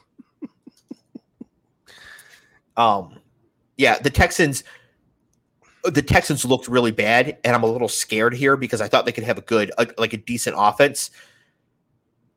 um, 2.77 3.19
yeah, 3.79 3.99
the 3.99 4.11
Texans 4.11 4.63
the 5.85 6.03
Texans 6.03 6.45
looked 6.45 6.69
really 6.69 6.93
bad, 6.93 7.39
and 7.45 7.57
I'm 7.57 7.63
a 7.63 7.67
little 7.67 7.89
scared 7.89 8.35
here 8.35 8.57
because 8.57 8.81
I 8.81 8.89
thought 8.89 9.05
they 9.05 9.13
could 9.13 9.25
have 9.25 9.39
a 9.39 9.43
good, 9.43 9.73
a, 9.79 9.89
like 9.99 10.13
a 10.13 10.17
decent 10.17 10.55
offense. 10.59 11.11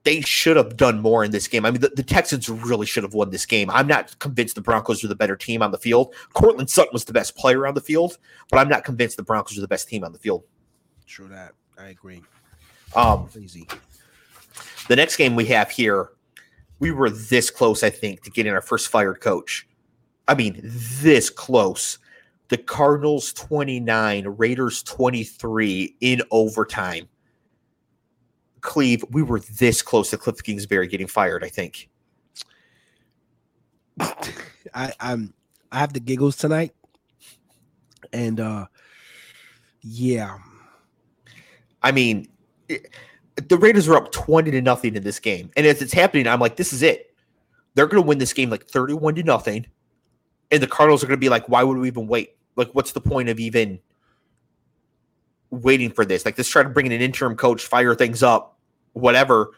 They 0.05 0.21
should 0.21 0.55
have 0.55 0.77
done 0.77 1.01
more 1.01 1.25
in 1.25 1.31
this 1.31 1.47
game. 1.47 1.65
I 1.65 1.71
mean, 1.71 1.81
the, 1.81 1.89
the, 1.89 2.03
Texans 2.03 2.47
really 2.47 2.85
should 2.85 3.03
have 3.03 3.13
won 3.13 3.31
this 3.31 3.45
game. 3.45 3.69
I'm 3.71 3.87
not 3.87 4.17
convinced 4.19 4.55
the 4.55 4.61
Broncos 4.61 5.03
are 5.03 5.07
the 5.07 5.15
better 5.15 5.35
team 5.35 5.61
on 5.61 5.71
the 5.71 5.77
field. 5.77 6.13
Courtland 6.33 6.69
Sutton 6.69 6.91
was 6.93 7.05
the 7.05 7.11
best 7.11 7.35
player 7.35 7.65
on 7.65 7.73
the 7.73 7.81
field, 7.81 8.17
but 8.49 8.59
I'm 8.59 8.69
not 8.69 8.83
convinced 8.83 9.17
the 9.17 9.23
Broncos 9.23 9.57
are 9.57 9.61
the 9.61 9.67
best 9.67 9.89
team 9.89 10.03
on 10.03 10.13
the 10.13 10.19
field. 10.19 10.43
True 11.07 11.27
that. 11.27 11.53
I 11.77 11.87
agree. 11.87 12.23
Um, 12.95 13.27
Crazy. 13.27 13.67
The 14.87 14.95
next 14.95 15.17
game 15.17 15.35
we 15.35 15.45
have 15.45 15.71
here, 15.71 16.11
we 16.79 16.91
were 16.91 17.09
this 17.09 17.49
close, 17.49 17.83
I 17.83 17.89
think, 17.89 18.23
to 18.23 18.29
getting 18.29 18.53
our 18.53 18.61
first 18.61 18.87
fired 18.89 19.19
coach. 19.19 19.67
I 20.27 20.35
mean, 20.35 20.59
this 20.63 21.29
close 21.29 21.99
the 22.49 22.57
Cardinals 22.57 23.33
29, 23.33 24.27
Raiders 24.27 24.83
23 24.83 25.95
in 25.99 26.21
overtime. 26.29 27.07
Cleve, 28.65 29.03
we 29.11 29.21
were 29.23 29.39
this 29.39 29.81
close 29.81 30.09
to 30.09 30.17
Cliff 30.17 30.41
Kingsbury 30.43 30.87
getting 30.87 31.07
fired, 31.07 31.43
I 31.43 31.49
think. 31.49 31.89
I, 34.73 34.93
I'm 34.99 35.33
I 35.71 35.79
have 35.79 35.93
the 35.93 35.99
giggles 35.99 36.35
tonight. 36.35 36.73
And 38.11 38.39
uh 38.39 38.65
yeah. 39.81 40.37
I 41.81 41.91
mean, 41.91 42.27
it, 42.67 42.89
the 43.47 43.57
Raiders 43.57 43.87
are 43.87 43.95
up 43.95 44.11
20 44.11 44.51
to 44.51 44.61
nothing 44.61 44.95
in 44.95 45.03
this 45.03 45.19
game. 45.19 45.51
And 45.55 45.65
as 45.65 45.81
it's 45.81 45.93
happening, 45.93 46.27
I'm 46.27 46.39
like, 46.39 46.55
this 46.55 46.73
is 46.73 46.81
it. 46.81 47.15
They're 47.75 47.87
gonna 47.87 48.01
win 48.01 48.17
this 48.17 48.33
game 48.33 48.49
like 48.49 48.65
31 48.65 49.15
to 49.15 49.23
nothing. 49.23 49.67
And 50.51 50.61
the 50.61 50.67
Cardinals 50.67 51.03
are 51.03 51.07
gonna 51.07 51.17
be 51.17 51.29
like, 51.29 51.47
why 51.47 51.63
would 51.63 51.77
we 51.77 51.87
even 51.87 52.07
wait? 52.07 52.35
like 52.55 52.69
what's 52.71 52.91
the 52.91 53.01
point 53.01 53.29
of 53.29 53.39
even 53.39 53.79
waiting 55.49 55.91
for 55.91 56.05
this? 56.05 56.25
Like 56.25 56.37
let's 56.37 56.49
try 56.49 56.63
to 56.63 56.69
bring 56.69 56.85
in 56.85 56.91
an 56.91 57.01
interim 57.01 57.35
coach, 57.35 57.65
fire 57.65 57.95
things 57.95 58.23
up, 58.23 58.54
whatever. 58.95 59.51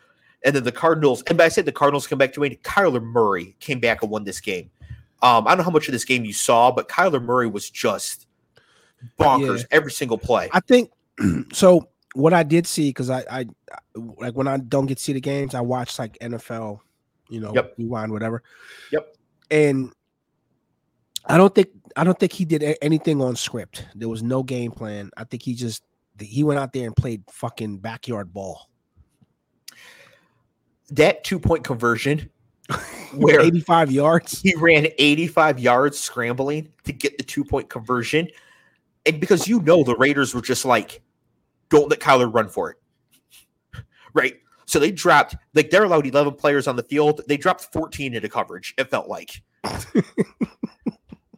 And 0.45 0.55
then 0.55 0.63
the 0.63 0.71
Cardinals, 0.71 1.23
and 1.23 1.37
by 1.37 1.45
I 1.45 1.47
said 1.47 1.65
the 1.65 1.71
Cardinals 1.71 2.05
come 2.05 2.17
back 2.17 2.33
to 2.33 2.41
win. 2.41 2.55
Kyler 2.63 3.01
Murray 3.01 3.55
came 3.59 3.79
back 3.79 4.01
and 4.03 4.11
won 4.11 4.23
this 4.23 4.39
game. 4.39 4.69
Um, 5.23 5.47
I 5.47 5.51
don't 5.51 5.59
know 5.59 5.63
how 5.63 5.71
much 5.71 5.87
of 5.87 5.93
this 5.93 6.05
game 6.05 6.25
you 6.25 6.33
saw, 6.33 6.71
but 6.71 6.87
Kyler 6.87 7.23
Murray 7.23 7.47
was 7.47 7.69
just 7.69 8.27
bonkers 9.19 9.61
yeah. 9.61 9.65
every 9.71 9.91
single 9.91 10.17
play. 10.17 10.49
I 10.51 10.59
think 10.59 10.91
so. 11.53 11.89
What 12.13 12.33
I 12.33 12.41
did 12.41 12.65
see, 12.65 12.89
because 12.89 13.11
I, 13.11 13.23
I 13.29 13.45
like 13.93 14.33
when 14.33 14.47
I 14.47 14.57
don't 14.57 14.87
get 14.87 14.97
to 14.97 15.03
see 15.03 15.13
the 15.13 15.21
games, 15.21 15.53
I 15.53 15.61
watch 15.61 15.99
like 15.99 16.17
NFL, 16.19 16.79
you 17.29 17.39
know, 17.39 17.53
yep. 17.53 17.75
rewind, 17.77 18.11
whatever. 18.11 18.41
Yep. 18.91 19.15
And 19.51 19.93
I 21.27 21.37
don't 21.37 21.53
think 21.53 21.69
I 21.95 22.03
don't 22.03 22.17
think 22.17 22.31
he 22.31 22.45
did 22.45 22.77
anything 22.81 23.21
on 23.21 23.35
script. 23.35 23.85
There 23.93 24.09
was 24.09 24.23
no 24.23 24.43
game 24.43 24.71
plan. 24.71 25.11
I 25.17 25.25
think 25.25 25.43
he 25.43 25.53
just 25.53 25.83
he 26.19 26.43
went 26.43 26.59
out 26.59 26.73
there 26.73 26.87
and 26.87 26.95
played 26.95 27.23
fucking 27.29 27.79
backyard 27.79 28.33
ball. 28.33 28.69
That 30.89 31.23
two 31.23 31.39
point 31.39 31.63
conversion, 31.63 32.29
where 33.13 33.41
85 33.41 33.91
yards, 33.91 34.41
he 34.41 34.55
ran 34.55 34.87
85 34.97 35.59
yards 35.59 35.99
scrambling 35.99 36.69
to 36.85 36.93
get 36.93 37.17
the 37.17 37.23
two 37.23 37.43
point 37.43 37.69
conversion, 37.69 38.29
and 39.05 39.19
because 39.19 39.47
you 39.47 39.61
know 39.61 39.83
the 39.83 39.95
Raiders 39.95 40.33
were 40.33 40.41
just 40.41 40.65
like, 40.65 41.01
don't 41.69 41.89
let 41.89 41.99
Kyler 41.99 42.33
run 42.33 42.47
for 42.49 42.71
it, 42.71 43.83
right? 44.13 44.35
So 44.65 44.79
they 44.79 44.91
dropped 44.91 45.35
like 45.53 45.69
they're 45.69 45.85
allowed 45.85 46.05
11 46.05 46.33
players 46.35 46.67
on 46.67 46.75
the 46.75 46.83
field. 46.83 47.21
They 47.27 47.37
dropped 47.37 47.71
14 47.71 48.13
into 48.13 48.29
coverage. 48.29 48.73
It 48.77 48.89
felt 48.89 49.07
like. 49.07 49.41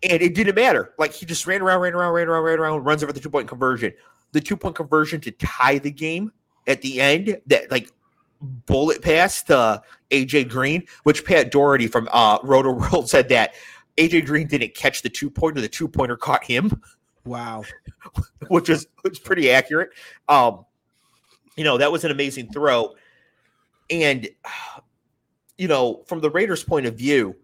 and 0.03 0.21
it 0.21 0.33
didn't 0.33 0.55
matter. 0.55 0.93
Like 0.97 1.13
he 1.13 1.25
just 1.25 1.45
ran 1.45 1.61
around, 1.61 1.81
ran 1.81 1.93
around, 1.93 2.13
ran 2.13 2.27
around, 2.27 2.43
ran 2.43 2.59
around, 2.59 2.83
runs 2.83 3.03
over 3.03 3.13
the 3.13 3.19
two 3.19 3.29
point 3.29 3.47
conversion. 3.47 3.93
The 4.31 4.41
two 4.41 4.57
point 4.57 4.75
conversion 4.75 5.21
to 5.21 5.31
tie 5.31 5.77
the 5.77 5.91
game 5.91 6.31
at 6.67 6.81
the 6.81 6.99
end, 6.99 7.39
that 7.47 7.71
like 7.71 7.91
bullet 8.41 9.01
pass 9.01 9.43
to 9.43 9.81
AJ 10.11 10.49
Green, 10.49 10.85
which 11.03 11.25
Pat 11.25 11.51
Daugherty 11.51 11.87
from 11.87 12.09
uh, 12.11 12.39
Roto 12.43 12.71
World 12.91 13.09
said 13.09 13.29
that 13.29 13.53
AJ 13.97 14.25
Green 14.25 14.47
didn't 14.47 14.75
catch 14.75 15.01
the 15.01 15.09
two 15.09 15.29
pointer, 15.29 15.61
the 15.61 15.67
two 15.67 15.87
pointer 15.87 16.17
caught 16.17 16.43
him. 16.43 16.81
Wow, 17.25 17.63
which 18.47 18.69
is 18.69 18.87
which 19.01 19.23
pretty 19.23 19.51
accurate. 19.51 19.89
Um, 20.27 20.65
you 21.55 21.63
know 21.63 21.77
that 21.77 21.91
was 21.91 22.03
an 22.03 22.11
amazing 22.11 22.51
throw, 22.51 22.95
and 23.89 24.27
you 25.57 25.67
know 25.67 26.03
from 26.07 26.21
the 26.21 26.29
Raiders' 26.29 26.63
point 26.63 26.85
of 26.85 26.95
view 26.95 27.35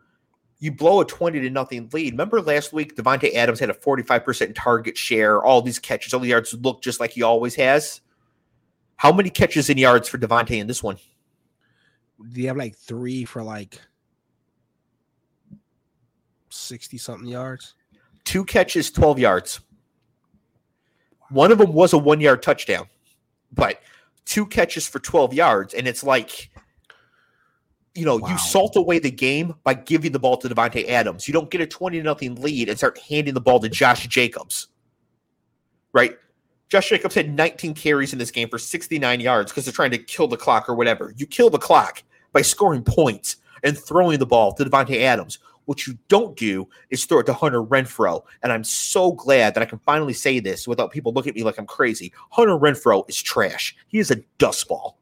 you 0.59 0.71
blow 0.71 1.01
a 1.01 1.05
20 1.05 1.41
to 1.41 1.49
nothing 1.49 1.89
lead. 1.93 2.13
Remember 2.13 2.41
last 2.41 2.73
week, 2.73 2.95
Davante 2.95 3.33
Adams 3.35 3.59
had 3.59 3.69
a 3.69 3.73
45% 3.73 4.55
target 4.55 4.97
share, 4.97 5.43
all 5.43 5.61
these 5.61 5.79
catches, 5.79 6.13
all 6.13 6.19
the 6.19 6.29
yards 6.29 6.53
look 6.53 6.81
just 6.81 6.99
like 6.99 7.11
he 7.11 7.21
always 7.21 7.55
has. 7.55 8.01
How 8.97 9.11
many 9.11 9.29
catches 9.29 9.69
and 9.69 9.79
yards 9.79 10.07
for 10.07 10.17
Davante 10.17 10.59
in 10.59 10.67
this 10.67 10.81
one? 10.81 10.97
Do 12.31 12.41
you 12.41 12.47
have 12.47 12.57
like 12.57 12.75
three 12.75 13.25
for 13.25 13.43
like 13.43 13.79
60 16.49 16.97
something 16.97 17.27
yards? 17.27 17.75
Two 18.23 18.43
catches, 18.45 18.89
12 18.91 19.19
yards. 19.19 19.59
One 21.29 21.51
of 21.51 21.57
them 21.57 21.73
was 21.73 21.93
a 21.93 21.97
one 21.97 22.21
yard 22.21 22.41
touchdown, 22.41 22.87
but 23.51 23.81
two 24.25 24.45
catches 24.45 24.87
for 24.87 24.99
12 24.99 25.33
yards. 25.33 25.73
And 25.73 25.87
it's 25.87 26.03
like, 26.03 26.49
you 27.93 28.05
know, 28.05 28.17
wow. 28.17 28.29
you 28.29 28.37
salt 28.37 28.75
away 28.75 28.99
the 28.99 29.11
game 29.11 29.55
by 29.63 29.73
giving 29.73 30.11
the 30.11 30.19
ball 30.19 30.37
to 30.37 30.49
Davante 30.49 30.87
Adams. 30.87 31.27
You 31.27 31.33
don't 31.33 31.49
get 31.49 31.61
a 31.61 31.67
20 31.67 32.01
nothing 32.01 32.35
lead 32.35 32.69
and 32.69 32.77
start 32.77 32.97
handing 32.99 33.33
the 33.33 33.41
ball 33.41 33.59
to 33.59 33.69
Josh 33.69 34.07
Jacobs. 34.07 34.67
Right? 35.93 36.17
Josh 36.69 36.89
Jacobs 36.89 37.15
had 37.15 37.33
19 37.33 37.73
carries 37.73 38.11
in 38.13 38.19
this 38.19 38.31
game 38.31 38.49
for 38.49 38.57
69 38.57 39.19
yards 39.19 39.51
because 39.51 39.65
they're 39.65 39.73
trying 39.73 39.91
to 39.91 39.97
kill 39.97 40.27
the 40.27 40.37
clock 40.37 40.67
or 40.67 40.75
whatever. 40.75 41.13
You 41.17 41.27
kill 41.27 41.49
the 41.49 41.59
clock 41.59 42.03
by 42.33 42.41
scoring 42.41 42.83
points 42.83 43.37
and 43.63 43.77
throwing 43.77 44.19
the 44.19 44.25
ball 44.25 44.53
to 44.53 44.65
Davante 44.65 45.01
Adams. 45.01 45.39
What 45.65 45.87
you 45.87 45.97
don't 46.07 46.35
do 46.37 46.67
is 46.89 47.05
throw 47.05 47.19
it 47.19 47.25
to 47.25 47.33
Hunter 47.33 47.63
Renfrow. 47.63 48.23
And 48.43 48.51
I'm 48.51 48.63
so 48.63 49.11
glad 49.11 49.55
that 49.55 49.63
I 49.63 49.65
can 49.65 49.79
finally 49.79 50.13
say 50.13 50.39
this 50.39 50.67
without 50.67 50.91
people 50.91 51.13
looking 51.13 51.31
at 51.31 51.35
me 51.35 51.43
like 51.43 51.57
I'm 51.57 51.65
crazy. 51.65 52.13
Hunter 52.29 52.53
Renfrow 52.53 53.07
is 53.09 53.19
trash. 53.21 53.75
He 53.87 53.99
is 53.99 54.11
a 54.11 54.17
dust 54.37 54.67
ball. 54.67 54.97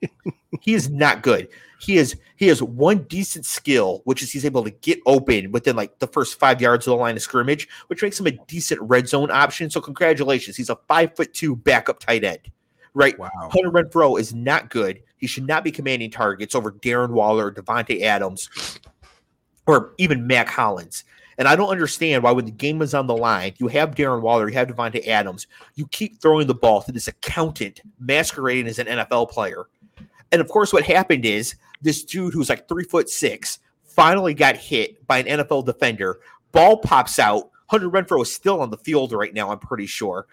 he 0.60 0.74
is 0.74 0.90
not 0.90 1.22
good 1.22 1.48
he 1.78 1.96
is 1.98 2.16
he 2.36 2.46
has 2.48 2.62
one 2.62 3.04
decent 3.04 3.46
skill, 3.46 4.02
which 4.04 4.22
is 4.22 4.30
he's 4.30 4.44
able 4.44 4.64
to 4.64 4.70
get 4.70 5.00
open 5.06 5.52
within 5.52 5.76
like 5.76 5.98
the 5.98 6.06
first 6.06 6.38
five 6.38 6.60
yards 6.60 6.86
of 6.86 6.92
the 6.92 6.96
line 6.96 7.16
of 7.16 7.22
scrimmage, 7.22 7.68
which 7.88 8.02
makes 8.02 8.18
him 8.18 8.26
a 8.26 8.32
decent 8.46 8.80
red 8.82 9.08
zone 9.08 9.30
option. 9.30 9.70
So 9.70 9.80
congratulations, 9.80 10.56
he's 10.56 10.70
a 10.70 10.78
five 10.88 11.14
foot 11.16 11.32
two 11.34 11.56
backup 11.56 12.00
tight 12.00 12.24
end. 12.24 12.40
Right, 12.94 13.18
wow. 13.18 13.28
Hunter 13.34 13.70
Renfrow 13.70 14.18
is 14.18 14.34
not 14.34 14.70
good. 14.70 15.02
He 15.18 15.26
should 15.26 15.46
not 15.46 15.64
be 15.64 15.70
commanding 15.70 16.10
targets 16.10 16.54
over 16.54 16.72
Darren 16.72 17.10
Waller, 17.10 17.52
Davante 17.52 18.00
Adams, 18.00 18.48
or 19.66 19.92
even 19.98 20.26
Mack 20.26 20.48
Hollins. 20.48 21.04
And 21.38 21.46
I 21.46 21.56
don't 21.56 21.68
understand 21.68 22.22
why, 22.22 22.32
when 22.32 22.46
the 22.46 22.50
game 22.50 22.80
is 22.80 22.94
on 22.94 23.06
the 23.06 23.16
line, 23.16 23.52
you 23.58 23.68
have 23.68 23.94
Darren 23.94 24.22
Waller, 24.22 24.48
you 24.48 24.54
have 24.54 24.68
Davante 24.68 25.06
Adams, 25.06 25.46
you 25.74 25.86
keep 25.88 26.20
throwing 26.20 26.46
the 26.46 26.54
ball 26.54 26.82
to 26.82 26.92
this 26.92 27.08
accountant 27.08 27.82
masquerading 27.98 28.66
as 28.66 28.78
an 28.78 28.86
NFL 28.86 29.30
player. 29.30 29.66
And 30.36 30.42
of 30.42 30.50
course, 30.50 30.70
what 30.70 30.84
happened 30.84 31.24
is 31.24 31.54
this 31.80 32.04
dude 32.04 32.34
who's 32.34 32.50
like 32.50 32.68
three 32.68 32.84
foot 32.84 33.08
six 33.08 33.58
finally 33.84 34.34
got 34.34 34.54
hit 34.54 35.06
by 35.06 35.16
an 35.16 35.38
NFL 35.40 35.64
defender. 35.64 36.20
Ball 36.52 36.76
pops 36.76 37.18
out. 37.18 37.48
Hunter 37.68 37.88
Renfrow 37.88 38.20
is 38.20 38.30
still 38.30 38.60
on 38.60 38.68
the 38.68 38.76
field 38.76 39.14
right 39.14 39.32
now, 39.32 39.50
I'm 39.50 39.58
pretty 39.58 39.86
sure. 39.86 40.26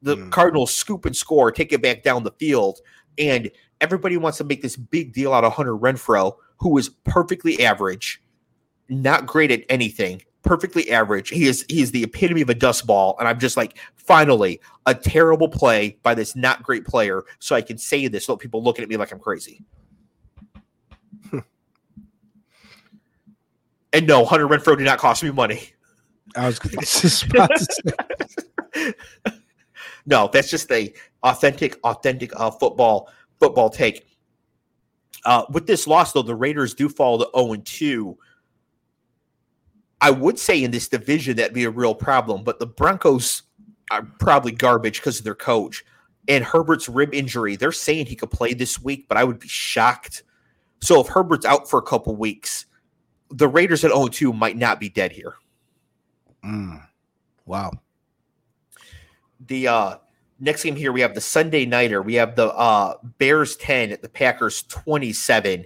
The 0.00 0.16
Mm. 0.16 0.30
Cardinals 0.30 0.72
scoop 0.72 1.06
and 1.06 1.16
score, 1.16 1.50
take 1.50 1.72
it 1.72 1.82
back 1.82 2.04
down 2.04 2.22
the 2.22 2.30
field, 2.38 2.78
and 3.18 3.50
everybody 3.80 4.16
wants 4.16 4.38
to 4.38 4.44
make 4.44 4.62
this 4.62 4.76
big 4.76 5.12
deal 5.12 5.32
out 5.32 5.42
of 5.42 5.54
Hunter 5.54 5.76
Renfrow, 5.76 6.36
who 6.58 6.78
is 6.78 6.90
perfectly 7.02 7.60
average, 7.64 8.22
not 8.88 9.26
great 9.26 9.50
at 9.50 9.64
anything, 9.68 10.22
perfectly 10.42 10.90
average. 10.90 11.28
He 11.30 11.46
is 11.46 11.64
he 11.68 11.80
is 11.82 11.90
the 11.90 12.02
epitome 12.02 12.40
of 12.42 12.50
a 12.50 12.54
dust 12.54 12.86
ball, 12.86 13.16
and 13.18 13.28
I'm 13.28 13.38
just 13.38 13.56
like, 13.56 13.78
finally, 13.96 14.60
a 14.86 14.94
terrible 14.94 15.48
play 15.48 15.98
by 16.02 16.14
this 16.14 16.36
not 16.36 16.62
great 16.62 16.84
player, 16.84 17.24
so 17.38 17.56
I 17.56 17.62
can 17.62 17.78
say 17.78 18.08
this 18.08 18.28
without 18.28 18.40
people 18.40 18.62
looking 18.62 18.82
at 18.82 18.88
me 18.88 18.96
like 18.96 19.12
I'm 19.12 19.18
crazy. 19.18 19.62
and 23.92 24.06
no, 24.06 24.24
Hunter 24.24 24.48
Renfrow 24.48 24.76
did 24.76 24.84
not 24.84 24.98
cost 24.98 25.22
me 25.22 25.30
money. 25.30 25.70
I 26.36 26.46
was 26.46 26.58
about 26.58 27.50
to 27.54 28.94
no, 30.06 30.28
that's 30.32 30.50
just 30.50 30.70
a 30.70 30.92
authentic, 31.22 31.78
authentic 31.84 32.32
uh, 32.36 32.50
football 32.50 33.10
football 33.40 33.70
take. 33.70 34.04
Uh, 35.24 35.44
with 35.50 35.66
this 35.66 35.86
loss, 35.86 36.12
though, 36.12 36.22
the 36.22 36.34
Raiders 36.34 36.74
do 36.74 36.88
fall 36.88 37.18
to 37.18 37.28
zero 37.36 37.52
and 37.52 37.66
two. 37.66 38.18
I 40.00 40.10
would 40.10 40.38
say 40.38 40.62
in 40.62 40.70
this 40.70 40.88
division 40.88 41.36
that'd 41.36 41.54
be 41.54 41.64
a 41.64 41.70
real 41.70 41.94
problem, 41.94 42.44
but 42.44 42.58
the 42.58 42.66
Broncos 42.66 43.42
are 43.90 44.02
probably 44.20 44.52
garbage 44.52 45.00
because 45.00 45.18
of 45.18 45.24
their 45.24 45.34
coach 45.34 45.84
and 46.28 46.44
Herbert's 46.44 46.88
rib 46.88 47.14
injury. 47.14 47.56
They're 47.56 47.72
saying 47.72 48.06
he 48.06 48.16
could 48.16 48.30
play 48.30 48.54
this 48.54 48.80
week, 48.80 49.06
but 49.08 49.16
I 49.16 49.24
would 49.24 49.40
be 49.40 49.48
shocked. 49.48 50.22
So 50.80 51.00
if 51.00 51.08
Herbert's 51.08 51.46
out 51.46 51.68
for 51.68 51.78
a 51.78 51.82
couple 51.82 52.14
weeks, 52.14 52.66
the 53.30 53.48
Raiders 53.48 53.84
at 53.84 53.90
0 53.90 54.08
2 54.08 54.32
might 54.32 54.56
not 54.56 54.78
be 54.78 54.88
dead 54.88 55.12
here. 55.12 55.34
Mm. 56.44 56.86
Wow. 57.46 57.72
the 59.46 59.68
uh 59.68 59.96
next 60.38 60.62
game 60.62 60.76
here 60.76 60.92
we 60.92 61.00
have 61.00 61.14
the 61.14 61.20
Sunday 61.20 61.66
nighter. 61.66 62.02
We 62.02 62.14
have 62.14 62.36
the 62.36 62.54
uh 62.54 62.94
Bears 63.18 63.56
10 63.56 63.90
at 63.90 64.02
the 64.02 64.08
Packers 64.08 64.62
27. 64.64 65.64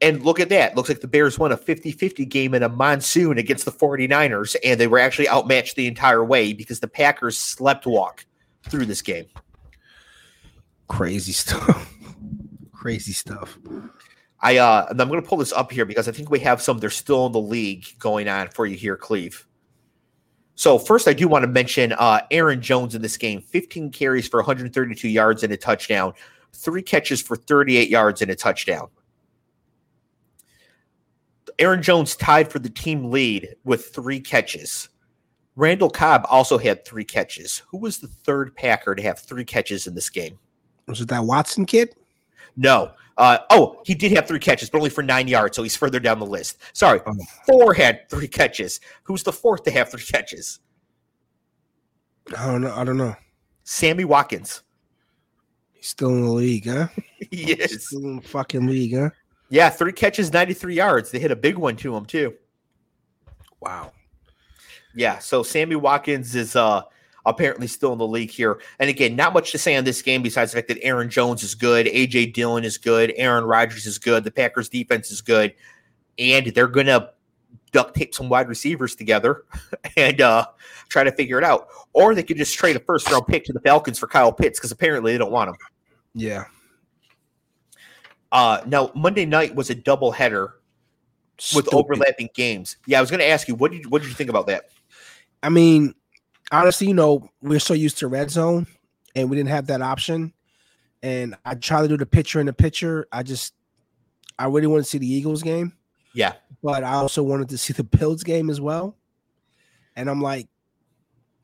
And 0.00 0.24
look 0.24 0.38
at 0.38 0.48
that. 0.50 0.76
Looks 0.76 0.88
like 0.88 1.00
the 1.00 1.08
Bears 1.08 1.38
won 1.38 1.50
a 1.50 1.56
50-50 1.56 2.28
game 2.28 2.54
in 2.54 2.62
a 2.62 2.68
monsoon 2.68 3.36
against 3.36 3.64
the 3.64 3.72
49ers 3.72 4.54
and 4.64 4.78
they 4.78 4.86
were 4.86 4.98
actually 4.98 5.28
outmatched 5.28 5.74
the 5.74 5.88
entire 5.88 6.24
way 6.24 6.52
because 6.52 6.80
the 6.80 6.88
Packers 6.88 7.36
slept 7.36 7.86
walk 7.86 8.24
through 8.68 8.86
this 8.86 9.02
game. 9.02 9.26
Crazy 10.86 11.32
stuff. 11.32 11.92
Crazy 12.72 13.12
stuff. 13.12 13.58
I 14.40 14.58
uh 14.58 14.86
and 14.88 15.00
I'm 15.00 15.08
going 15.08 15.20
to 15.20 15.28
pull 15.28 15.38
this 15.38 15.52
up 15.52 15.72
here 15.72 15.84
because 15.84 16.06
I 16.06 16.12
think 16.12 16.30
we 16.30 16.38
have 16.40 16.62
some 16.62 16.78
they're 16.78 16.90
still 16.90 17.26
in 17.26 17.32
the 17.32 17.40
league 17.40 17.84
going 17.98 18.28
on 18.28 18.48
for 18.48 18.66
you 18.66 18.76
here 18.76 18.96
Cleve. 18.96 19.48
So 20.58 20.76
first, 20.76 21.06
I 21.06 21.12
do 21.12 21.28
want 21.28 21.44
to 21.44 21.48
mention 21.48 21.92
uh, 21.92 22.20
Aaron 22.32 22.60
Jones 22.60 22.96
in 22.96 23.00
this 23.00 23.16
game: 23.16 23.40
15 23.40 23.92
carries 23.92 24.26
for 24.26 24.38
132 24.40 25.08
yards 25.08 25.44
and 25.44 25.52
a 25.52 25.56
touchdown, 25.56 26.14
three 26.52 26.82
catches 26.82 27.22
for 27.22 27.36
38 27.36 27.88
yards 27.88 28.22
and 28.22 28.30
a 28.32 28.34
touchdown. 28.34 28.88
Aaron 31.58 31.82
Jones 31.82 32.14
tied 32.16 32.50
for 32.50 32.58
the 32.58 32.70
team 32.70 33.10
lead 33.10 33.56
with 33.64 33.86
three 33.94 34.20
catches. 34.20 34.88
Randall 35.56 35.90
Cobb 35.90 36.24
also 36.30 36.56
had 36.56 36.84
three 36.84 37.04
catches. 37.04 37.62
Who 37.68 37.78
was 37.78 37.98
the 37.98 38.06
third 38.06 38.54
Packer 38.54 38.94
to 38.94 39.02
have 39.02 39.18
three 39.18 39.44
catches 39.44 39.86
in 39.88 39.94
this 39.94 40.08
game? 40.08 40.38
Was 40.86 41.00
it 41.00 41.08
that 41.08 41.24
Watson 41.24 41.66
kid? 41.66 41.94
No. 42.56 42.92
Uh, 43.16 43.38
oh, 43.50 43.82
he 43.84 43.94
did 43.96 44.12
have 44.12 44.28
three 44.28 44.38
catches, 44.38 44.70
but 44.70 44.78
only 44.78 44.90
for 44.90 45.02
nine 45.02 45.26
yards, 45.26 45.56
so 45.56 45.64
he's 45.64 45.74
further 45.76 45.98
down 45.98 46.20
the 46.20 46.26
list. 46.26 46.58
Sorry, 46.72 47.00
Oh. 47.04 47.14
four 47.44 47.74
had 47.74 48.08
three 48.08 48.28
catches. 48.28 48.78
Who's 49.02 49.24
the 49.24 49.32
fourth 49.32 49.64
to 49.64 49.72
have 49.72 49.90
three 49.90 50.02
catches? 50.04 50.60
I 52.36 52.46
don't 52.46 52.60
know. 52.60 52.74
I 52.74 52.84
don't 52.84 52.96
know. 52.96 53.16
Sammy 53.64 54.04
Watkins. 54.04 54.62
He's 55.72 55.88
still 55.88 56.10
in 56.10 56.22
the 56.24 56.30
league, 56.30 56.66
huh? 56.68 56.86
yes. 57.32 57.86
Still 57.86 58.04
in 58.04 58.16
the 58.16 58.22
fucking 58.22 58.66
league, 58.66 58.94
huh? 58.96 59.10
Yeah, 59.50 59.70
three 59.70 59.92
catches, 59.92 60.32
93 60.32 60.74
yards. 60.74 61.10
They 61.10 61.18
hit 61.18 61.30
a 61.30 61.36
big 61.36 61.56
one 61.56 61.76
to 61.76 61.96
him, 61.96 62.04
too. 62.04 62.34
Wow. 63.60 63.92
Yeah, 64.94 65.18
so 65.18 65.42
Sammy 65.42 65.76
Watkins 65.76 66.34
is 66.34 66.56
uh 66.56 66.82
apparently 67.26 67.66
still 67.66 67.92
in 67.92 67.98
the 67.98 68.06
league 68.06 68.30
here. 68.30 68.60
And 68.78 68.88
again, 68.88 69.14
not 69.14 69.34
much 69.34 69.52
to 69.52 69.58
say 69.58 69.76
on 69.76 69.84
this 69.84 70.00
game 70.00 70.22
besides 70.22 70.52
the 70.52 70.58
fact 70.58 70.68
that 70.68 70.82
Aaron 70.82 71.10
Jones 71.10 71.42
is 71.42 71.54
good, 71.54 71.86
AJ 71.86 72.32
Dillon 72.32 72.64
is 72.64 72.78
good, 72.78 73.12
Aaron 73.16 73.44
Rodgers 73.44 73.86
is 73.86 73.98
good, 73.98 74.24
the 74.24 74.30
Packers 74.30 74.68
defense 74.68 75.10
is 75.10 75.20
good, 75.20 75.54
and 76.18 76.46
they're 76.46 76.66
gonna 76.66 77.10
duct 77.70 77.94
tape 77.94 78.14
some 78.14 78.28
wide 78.28 78.48
receivers 78.48 78.96
together 78.96 79.44
and 79.96 80.20
uh 80.20 80.46
try 80.88 81.04
to 81.04 81.12
figure 81.12 81.38
it 81.38 81.44
out. 81.44 81.68
Or 81.92 82.14
they 82.14 82.22
could 82.22 82.38
just 82.38 82.56
trade 82.56 82.76
a 82.76 82.80
first 82.80 83.10
round 83.10 83.26
pick 83.26 83.44
to 83.44 83.52
the 83.52 83.60
Falcons 83.60 83.98
for 83.98 84.06
Kyle 84.06 84.32
Pitts 84.32 84.58
because 84.58 84.72
apparently 84.72 85.12
they 85.12 85.18
don't 85.18 85.32
want 85.32 85.50
him. 85.50 85.56
Yeah. 86.14 86.44
Uh 88.32 88.60
now 88.66 88.90
Monday 88.94 89.24
night 89.26 89.54
was 89.54 89.70
a 89.70 89.74
double 89.74 90.10
header 90.12 90.54
with 91.54 91.66
Stupid. 91.66 91.74
overlapping 91.74 92.28
games. 92.34 92.76
Yeah, 92.86 92.98
I 92.98 93.00
was 93.00 93.10
gonna 93.10 93.24
ask 93.24 93.48
you, 93.48 93.54
what 93.54 93.70
did 93.72 93.84
you 93.84 93.88
what 93.90 94.02
did 94.02 94.08
you 94.08 94.14
think 94.14 94.30
about 94.30 94.46
that? 94.48 94.70
I 95.42 95.48
mean, 95.48 95.94
honestly, 96.50 96.88
you 96.88 96.94
know, 96.94 97.28
we're 97.42 97.60
so 97.60 97.74
used 97.74 97.98
to 97.98 98.08
red 98.08 98.30
zone 98.30 98.66
and 99.14 99.30
we 99.30 99.36
didn't 99.36 99.50
have 99.50 99.66
that 99.68 99.80
option. 99.82 100.32
And 101.02 101.36
I 101.44 101.54
try 101.54 101.80
to 101.80 101.88
do 101.88 101.96
the 101.96 102.06
picture 102.06 102.40
in 102.40 102.46
the 102.46 102.52
picture. 102.52 103.06
I 103.12 103.22
just, 103.22 103.54
I 104.36 104.46
really 104.46 104.66
want 104.66 104.82
to 104.82 104.90
see 104.90 104.98
the 104.98 105.06
Eagles 105.06 105.44
game, 105.44 105.72
Yeah. 106.12 106.32
but 106.60 106.82
I 106.82 106.94
also 106.94 107.22
wanted 107.22 107.48
to 107.50 107.58
see 107.58 107.72
the 107.72 107.84
Bills 107.84 108.24
game 108.24 108.50
as 108.50 108.60
well. 108.60 108.96
And 109.94 110.10
I'm 110.10 110.20
like, 110.20 110.48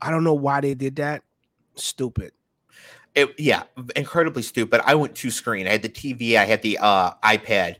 I 0.01 0.11
don't 0.11 0.25
know 0.25 0.33
why 0.33 0.59
they 0.59 0.73
did 0.73 0.97
that. 0.97 1.23
Stupid. 1.75 2.33
It, 3.15 3.33
yeah, 3.39 3.63
incredibly 3.95 4.43
stupid. 4.43 4.81
I 4.85 4.93
went 4.95 5.15
two 5.15 5.31
screen. 5.31 5.67
I 5.67 5.71
had 5.71 5.81
the 5.81 5.89
TV, 5.89 6.35
I 6.37 6.43
had 6.45 6.61
the 6.61 6.77
uh, 6.79 7.11
iPad, 7.23 7.77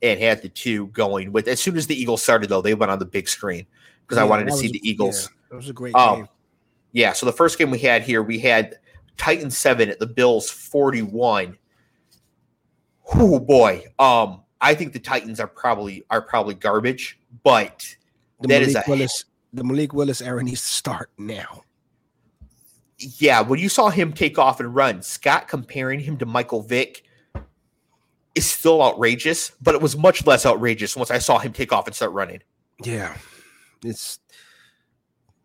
and 0.00 0.18
had 0.18 0.40
the 0.42 0.48
two 0.48 0.86
going. 0.88 1.30
With 1.30 1.46
as 1.46 1.60
soon 1.60 1.76
as 1.76 1.86
the 1.86 1.94
Eagles 1.94 2.22
started, 2.22 2.48
though, 2.48 2.62
they 2.62 2.72
went 2.74 2.90
on 2.90 2.98
the 2.98 3.04
big 3.04 3.28
screen 3.28 3.66
because 4.02 4.16
I 4.18 4.24
wanted 4.24 4.46
to 4.46 4.52
see 4.52 4.68
was- 4.68 4.72
the 4.72 4.80
Eagles. 4.82 5.28
Yeah, 5.30 5.54
it 5.54 5.56
was 5.56 5.68
a 5.68 5.72
great 5.74 5.94
Oh, 5.94 6.16
game. 6.16 6.28
Yeah. 6.92 7.12
So 7.12 7.26
the 7.26 7.32
first 7.32 7.58
game 7.58 7.70
we 7.70 7.78
had 7.78 8.02
here, 8.02 8.22
we 8.22 8.38
had 8.38 8.78
Titans 9.18 9.58
seven 9.58 9.90
at 9.90 9.98
the 9.98 10.06
Bills 10.06 10.48
forty 10.50 11.02
one. 11.02 11.58
Oh 13.14 13.38
boy. 13.38 13.84
Um, 13.98 14.42
I 14.60 14.74
think 14.74 14.92
the 14.94 14.98
Titans 15.00 15.38
are 15.40 15.46
probably 15.46 16.04
are 16.08 16.22
probably 16.22 16.54
garbage, 16.54 17.18
but 17.44 17.84
The 18.40 18.48
that 18.48 18.62
is 18.62 18.74
Malik 18.74 18.86
a- 18.86 18.90
Willis, 18.90 19.24
the 19.52 19.64
Malik 19.64 19.92
Willis 19.92 20.22
era 20.22 20.42
needs 20.42 20.62
to 20.62 20.66
start 20.68 21.10
now. 21.18 21.62
Yeah, 23.02 23.40
when 23.40 23.58
you 23.58 23.68
saw 23.68 23.90
him 23.90 24.12
take 24.12 24.38
off 24.38 24.60
and 24.60 24.74
run, 24.74 25.02
Scott 25.02 25.48
comparing 25.48 26.00
him 26.00 26.16
to 26.18 26.26
Michael 26.26 26.62
Vick 26.62 27.04
is 28.34 28.46
still 28.46 28.82
outrageous, 28.82 29.52
but 29.60 29.74
it 29.74 29.80
was 29.80 29.96
much 29.96 30.26
less 30.26 30.46
outrageous 30.46 30.96
once 30.96 31.10
I 31.10 31.18
saw 31.18 31.38
him 31.38 31.52
take 31.52 31.72
off 31.72 31.86
and 31.86 31.94
start 31.94 32.12
running. 32.12 32.40
Yeah. 32.82 33.16
It's 33.84 34.20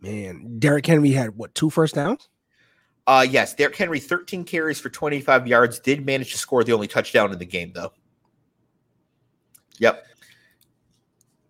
man, 0.02 0.60
Derrick 0.60 0.86
Henry 0.86 1.12
had 1.12 1.36
what 1.36 1.54
two 1.56 1.70
first 1.70 1.96
downs? 1.96 2.30
Uh 3.06 3.26
yes, 3.30 3.54
Derrick 3.54 3.76
Henry 3.76 4.00
13 4.00 4.44
carries 4.44 4.80
for 4.80 4.90
25 4.90 5.48
yards 5.48 5.80
did 5.80 6.06
manage 6.06 6.32
to 6.32 6.38
score 6.38 6.64
the 6.64 6.74
only 6.74 6.88
touchdown 6.88 7.32
in 7.32 7.40
the 7.40 7.46
game 7.46 7.72
though. 7.74 7.92
Yep. 9.80 10.06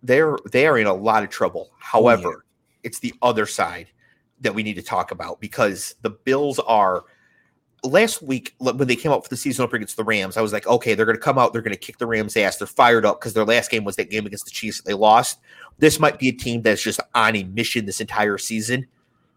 They're 0.03 0.38
they 0.51 0.66
are 0.68 0.78
in 0.78 0.88
a 0.88 0.93
lot 0.93 1.24
of 1.24 1.30
trouble. 1.30 1.72
However, 1.80 2.45
it's 2.84 2.99
the 2.99 3.14
other 3.22 3.45
side 3.45 3.89
that 4.42 4.54
we 4.54 4.64
need 4.64 4.76
to 4.76 4.82
talk 4.82 5.12
about 5.12 5.40
because 5.40 5.96
the 6.02 6.10
Bills 6.10 6.60
are 6.60 7.04
last 7.84 8.22
week 8.22 8.56
when 8.60 8.88
they 8.88 8.96
came 8.96 9.12
out 9.12 9.24
for 9.24 9.30
the 9.30 9.38
season 9.38 9.64
opener 9.64 9.78
against 9.78 9.98
the 9.98 10.04
Rams, 10.04 10.38
I 10.38 10.42
was 10.42 10.54
like, 10.54 10.68
okay, 10.68 10.94
they're 10.94 11.06
going 11.06 11.18
to 11.18 11.24
come 11.24 11.38
out, 11.38 11.54
they're 11.54 11.62
going 11.62 11.74
to 11.74 11.80
kick 11.80 11.98
the 11.98 12.08
Rams' 12.08 12.38
ass. 12.38 12.58
They're 12.58 12.68
fired 12.68 13.06
up 13.06 13.20
because 13.20 13.34
their 13.34 13.46
last 13.46 13.72
game 13.72 13.84
was 13.84 13.96
that 13.96 14.10
game 14.10 14.26
against 14.26 14.46
the 14.46 14.52
Chiefs 14.52 14.78
that 14.78 14.86
they 14.86 14.94
lost. 14.94 15.40
This 15.80 16.00
might 16.00 16.20
be 16.20 16.30
a 16.30 16.34
team 16.34 16.62
that's 16.62 16.82
just 16.82 17.00
on 17.14 17.36
a 17.36 17.44
mission 17.44 17.86
this 17.86 18.02
entire 18.02 18.38
season, 18.38 18.88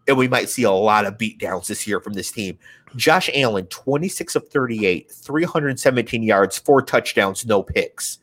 and 0.07 0.17
we 0.17 0.27
might 0.27 0.49
see 0.49 0.63
a 0.63 0.71
lot 0.71 1.05
of 1.05 1.17
beatdowns 1.17 1.67
this 1.67 1.87
year 1.87 1.99
from 1.99 2.13
this 2.13 2.31
team. 2.31 2.57
Josh 2.95 3.29
Allen, 3.33 3.67
26 3.67 4.35
of 4.35 4.47
38, 4.49 5.11
317 5.11 6.23
yards, 6.23 6.57
four 6.57 6.81
touchdowns, 6.81 7.45
no 7.45 7.63
picks. 7.63 8.19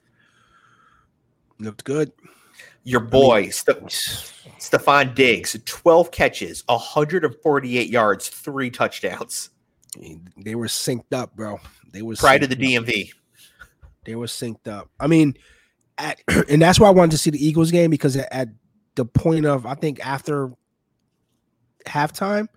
Looked 1.59 1.85
good. 1.85 2.13
Your 2.85 3.01
boy, 3.01 3.51
Ste- 3.51 3.69
Stefon 4.59 5.15
Diggs, 5.15 5.57
12 5.65 6.11
catches, 6.11 6.63
148 6.67 7.89
yards, 7.91 8.29
three 8.29 8.71
touchdowns. 8.71 9.51
They 10.37 10.55
were 10.55 10.67
synced 10.67 11.13
up, 11.13 11.35
bro. 11.37 11.61
They 11.93 12.03
were 12.03 12.15
Pride 12.15 12.43
of 12.43 12.51
the 12.51 12.57
synced 12.57 12.79
up. 12.79 12.85
DMV. 12.87 13.13
They 14.05 14.15
were 14.15 14.27
synced 14.27 14.69
up. 14.69 14.91
I 14.99 15.07
mean, 15.07 15.35
at, 15.99 16.21
and 16.49 16.63
that's 16.63 16.81
why 16.81 16.89
I 16.89 16.93
wanted 16.93 17.11
to 17.13 17.19
see 17.19 17.31
the 17.31 17.45
Eagles 17.45 17.71
game 17.71 17.91
because 17.91 18.17
at, 18.17 18.33
at 18.33 18.49
the 18.95 19.05
point 19.05 19.45
of 19.47 19.67
I 19.67 19.75
think 19.75 20.05
after 20.05 20.53
halftime, 21.87 22.49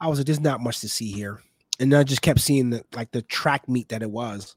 I 0.00 0.08
was 0.08 0.18
like, 0.18 0.26
"There's 0.26 0.40
not 0.40 0.60
much 0.60 0.80
to 0.80 0.88
see 0.88 1.10
here," 1.10 1.40
and 1.80 1.92
I 1.94 2.02
just 2.02 2.22
kept 2.22 2.40
seeing 2.40 2.70
the 2.70 2.84
like 2.94 3.10
the 3.12 3.22
track 3.22 3.68
meet 3.68 3.88
that 3.88 4.02
it 4.02 4.10
was. 4.10 4.56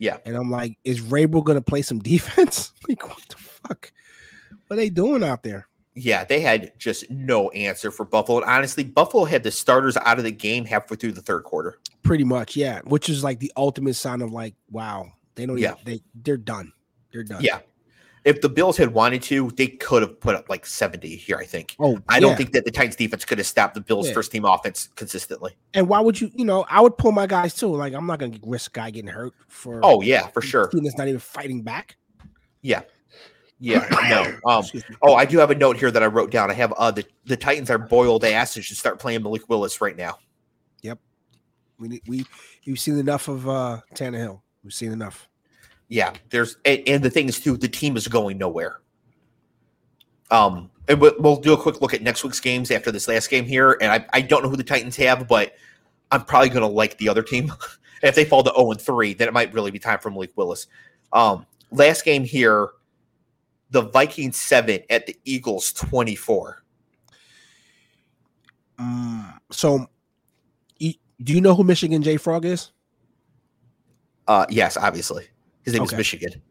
Yeah. 0.00 0.18
and 0.24 0.36
I'm 0.36 0.50
like, 0.50 0.78
"Is 0.84 1.00
Vrabel 1.00 1.44
gonna 1.44 1.60
play 1.60 1.82
some 1.82 1.98
defense? 2.00 2.72
like, 2.88 3.06
what 3.08 3.22
the 3.28 3.36
fuck? 3.36 3.92
What 4.68 4.74
are 4.74 4.80
they 4.80 4.90
doing 4.90 5.24
out 5.24 5.42
there?" 5.42 5.66
Yeah, 5.94 6.24
they 6.24 6.40
had 6.40 6.72
just 6.78 7.10
no 7.10 7.50
answer 7.50 7.90
for 7.90 8.04
Buffalo. 8.04 8.38
And 8.38 8.48
honestly, 8.48 8.84
Buffalo 8.84 9.24
had 9.24 9.42
the 9.42 9.50
starters 9.50 9.96
out 9.96 10.18
of 10.18 10.24
the 10.24 10.30
game 10.30 10.64
halfway 10.64 10.96
through 10.96 11.12
the 11.12 11.22
third 11.22 11.42
quarter. 11.42 11.78
Pretty 12.04 12.22
much, 12.22 12.54
yeah. 12.54 12.80
Which 12.84 13.08
is 13.08 13.24
like 13.24 13.40
the 13.40 13.52
ultimate 13.56 13.94
sign 13.94 14.22
of 14.22 14.30
like, 14.30 14.54
wow, 14.70 15.10
they 15.34 15.44
don't. 15.44 15.58
Yeah. 15.58 15.72
Even, 15.72 15.84
they 15.84 16.00
they're 16.14 16.36
done. 16.36 16.72
They're 17.12 17.24
done. 17.24 17.42
Yeah. 17.42 17.60
If 18.24 18.42
the 18.42 18.48
Bills 18.48 18.76
had 18.76 18.92
wanted 18.92 19.22
to, 19.22 19.50
they 19.56 19.68
could 19.68 20.02
have 20.02 20.20
put 20.20 20.34
up 20.34 20.50
like 20.50 20.66
70 20.66 21.16
here, 21.16 21.38
I 21.38 21.46
think. 21.46 21.74
Oh, 21.78 21.98
I 22.08 22.20
don't 22.20 22.36
think 22.36 22.52
that 22.52 22.64
the 22.64 22.70
Titans 22.70 22.96
defense 22.96 23.24
could 23.24 23.38
have 23.38 23.46
stopped 23.46 23.74
the 23.74 23.80
Bills' 23.80 24.08
Yeah. 24.08 24.14
first 24.14 24.30
team 24.30 24.44
offense 24.44 24.88
consistently. 24.96 25.56
And 25.72 25.88
why 25.88 26.00
would 26.00 26.20
you? 26.20 26.30
You 26.34 26.44
know, 26.44 26.66
I 26.68 26.80
would 26.80 26.98
pull 26.98 27.12
my 27.12 27.26
guys 27.26 27.54
too. 27.54 27.74
Like, 27.74 27.94
I'm 27.94 28.06
not 28.06 28.18
gonna 28.18 28.38
risk 28.44 28.76
a 28.76 28.80
guy 28.80 28.90
getting 28.90 29.10
hurt 29.10 29.32
for. 29.48 29.80
Oh, 29.82 30.02
yeah, 30.02 30.26
for 30.26 30.42
sure. 30.42 30.68
team 30.68 30.84
that's 30.84 30.98
not 30.98 31.08
even 31.08 31.20
fighting 31.20 31.62
back. 31.62 31.96
Yeah. 32.60 32.82
Yeah. 33.60 33.86
No. 34.08 34.50
Um, 34.50 34.64
oh, 35.02 35.14
I 35.14 35.26
do 35.26 35.36
have 35.38 35.50
a 35.50 35.54
note 35.54 35.76
here 35.76 35.90
that 35.90 36.02
I 36.02 36.06
wrote 36.06 36.30
down. 36.30 36.50
I 36.50 36.54
have 36.54 36.72
uh 36.72 36.90
the, 36.90 37.04
the 37.26 37.36
Titans 37.36 37.68
are 37.70 37.76
boiled 37.76 38.24
ass 38.24 38.56
and 38.56 38.64
should 38.64 38.78
start 38.78 38.98
playing 38.98 39.22
Malik 39.22 39.48
Willis 39.48 39.82
right 39.82 39.96
now. 39.96 40.18
Yep, 40.82 40.98
we 41.78 41.88
need- 41.88 42.02
we 42.06 42.24
we've 42.66 42.80
seen 42.80 42.98
enough 42.98 43.28
of 43.28 43.46
uh 43.48 43.80
Tannehill. 43.94 44.40
We've 44.64 44.72
seen 44.72 44.92
enough. 44.92 45.28
Yeah, 45.88 46.14
there's 46.30 46.56
and, 46.64 46.82
and 46.86 47.02
the 47.02 47.10
thing 47.10 47.28
is 47.28 47.38
too, 47.38 47.56
the 47.58 47.68
team 47.68 47.96
is 47.98 48.08
going 48.08 48.38
nowhere. 48.38 48.80
Um, 50.30 50.70
and 50.88 51.00
we'll, 51.00 51.14
we'll 51.18 51.36
do 51.36 51.52
a 51.52 51.56
quick 51.56 51.80
look 51.80 51.94
at 51.94 52.02
next 52.02 52.24
week's 52.24 52.40
games 52.40 52.70
after 52.70 52.90
this 52.90 53.08
last 53.08 53.30
game 53.30 53.44
here, 53.44 53.76
and 53.80 53.90
I, 53.90 54.06
I 54.12 54.20
don't 54.22 54.42
know 54.42 54.48
who 54.48 54.56
the 54.56 54.64
Titans 54.64 54.96
have, 54.96 55.28
but 55.28 55.54
I'm 56.10 56.24
probably 56.24 56.48
going 56.48 56.62
to 56.62 56.66
like 56.66 56.98
the 56.98 57.08
other 57.08 57.22
team. 57.22 57.52
if 58.02 58.14
they 58.14 58.24
fall 58.24 58.42
to 58.42 58.52
0 58.54 58.72
and 58.72 58.80
3, 58.80 59.14
then 59.14 59.28
it 59.28 59.34
might 59.34 59.52
really 59.52 59.70
be 59.70 59.78
time 59.78 59.98
for 59.98 60.10
Malik 60.10 60.32
Willis. 60.36 60.66
Um, 61.12 61.46
last 61.70 62.04
game 62.04 62.24
here, 62.24 62.68
the 63.70 63.82
Vikings 63.82 64.36
seven 64.36 64.80
at 64.90 65.06
the 65.06 65.16
Eagles 65.24 65.72
24. 65.72 66.62
Mm, 68.80 69.38
so, 69.50 69.86
do 70.78 71.32
you 71.32 71.40
know 71.40 71.54
who 71.54 71.64
Michigan 71.64 72.02
J 72.02 72.16
Frog 72.16 72.44
is? 72.44 72.70
Uh, 74.26 74.46
yes, 74.48 74.76
obviously 74.76 75.26
his 75.62 75.74
name 75.74 75.82
is 75.82 75.92
Michigan. 75.94 76.42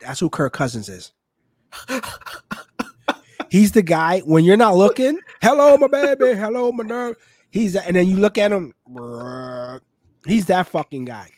That's 0.00 0.20
who 0.20 0.28
Kirk 0.28 0.52
Cousins 0.52 0.88
is. 0.88 1.12
He's 3.50 3.72
the 3.72 3.82
guy 3.82 4.20
when 4.20 4.44
you're 4.44 4.56
not 4.56 4.76
looking. 4.76 5.18
Hello, 5.42 5.76
my 5.76 5.86
baby. 5.86 6.34
Hello, 6.34 6.72
my 6.72 6.84
nerd. 6.84 7.14
He's 7.50 7.74
that, 7.74 7.86
and 7.86 7.96
then 7.96 8.06
you 8.06 8.16
look 8.16 8.38
at 8.38 8.50
him. 8.52 8.72
He's 10.26 10.46
that 10.46 10.68
fucking 10.68 11.04
guy. 11.04 11.30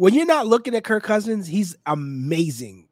When 0.00 0.14
you're 0.14 0.24
not 0.24 0.46
looking 0.46 0.74
at 0.74 0.82
Kirk 0.82 1.02
Cousins, 1.02 1.46
he's 1.46 1.76
amazing. 1.84 2.88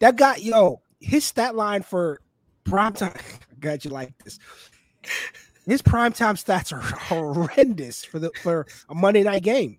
That 0.00 0.16
guy, 0.16 0.36
yo, 0.36 0.82
his 1.00 1.24
stat 1.24 1.54
line 1.54 1.82
for 1.82 2.20
prime 2.64 2.92
time. 2.92 3.16
God, 3.58 3.82
you 3.86 3.90
like 3.90 4.12
this. 4.22 4.38
His 5.64 5.80
prime 5.80 6.12
time 6.12 6.34
stats 6.34 6.74
are 6.74 6.80
horrendous 7.08 8.04
for 8.04 8.18
the 8.18 8.30
for 8.42 8.66
a 8.90 8.94
Monday 8.94 9.22
night 9.22 9.44
game. 9.44 9.78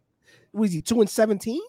Was 0.51 0.73
he 0.73 0.81
two 0.81 0.99
and 0.99 1.07
seventeen? 1.07 1.61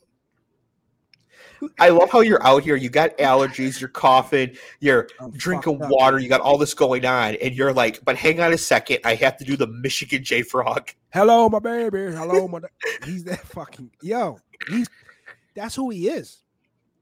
I 1.79 1.89
love 1.91 2.11
how 2.11 2.21
you're 2.21 2.45
out 2.47 2.62
here. 2.62 2.77
You 2.77 2.89
got 2.91 3.17
allergies, 3.19 3.81
you're 3.81 3.89
coughing, 3.89 4.57
you're 4.81 5.09
I'm 5.21 5.31
drinking 5.33 5.79
fucked 5.79 5.85
up. 5.85 5.91
water, 5.91 6.19
you 6.19 6.29
got 6.29 6.41
all 6.41 6.59
this 6.59 6.75
going 6.75 7.05
on, 7.05 7.35
and 7.37 7.55
you're 7.55 7.73
like, 7.73 8.05
but 8.05 8.17
hang 8.17 8.41
on 8.41 8.53
a 8.53 8.59
second, 8.59 8.99
I 9.05 9.14
have 9.17 9.37
to 9.39 9.45
do 9.45 9.57
the 9.57 9.67
Michigan 9.67 10.23
J 10.25 10.43
Frog. 10.43 10.91
Hello, 11.12 11.49
my 11.49 11.59
baby. 11.59 12.12
Hello, 12.14 12.47
my. 12.49 12.61
he's 13.05 13.25
that 13.25 13.41
fucking 13.47 13.91
yo. 14.03 14.39
He's 14.69 14.89
that's 15.55 15.75
who 15.75 15.91
he 15.91 16.09
is. 16.09 16.43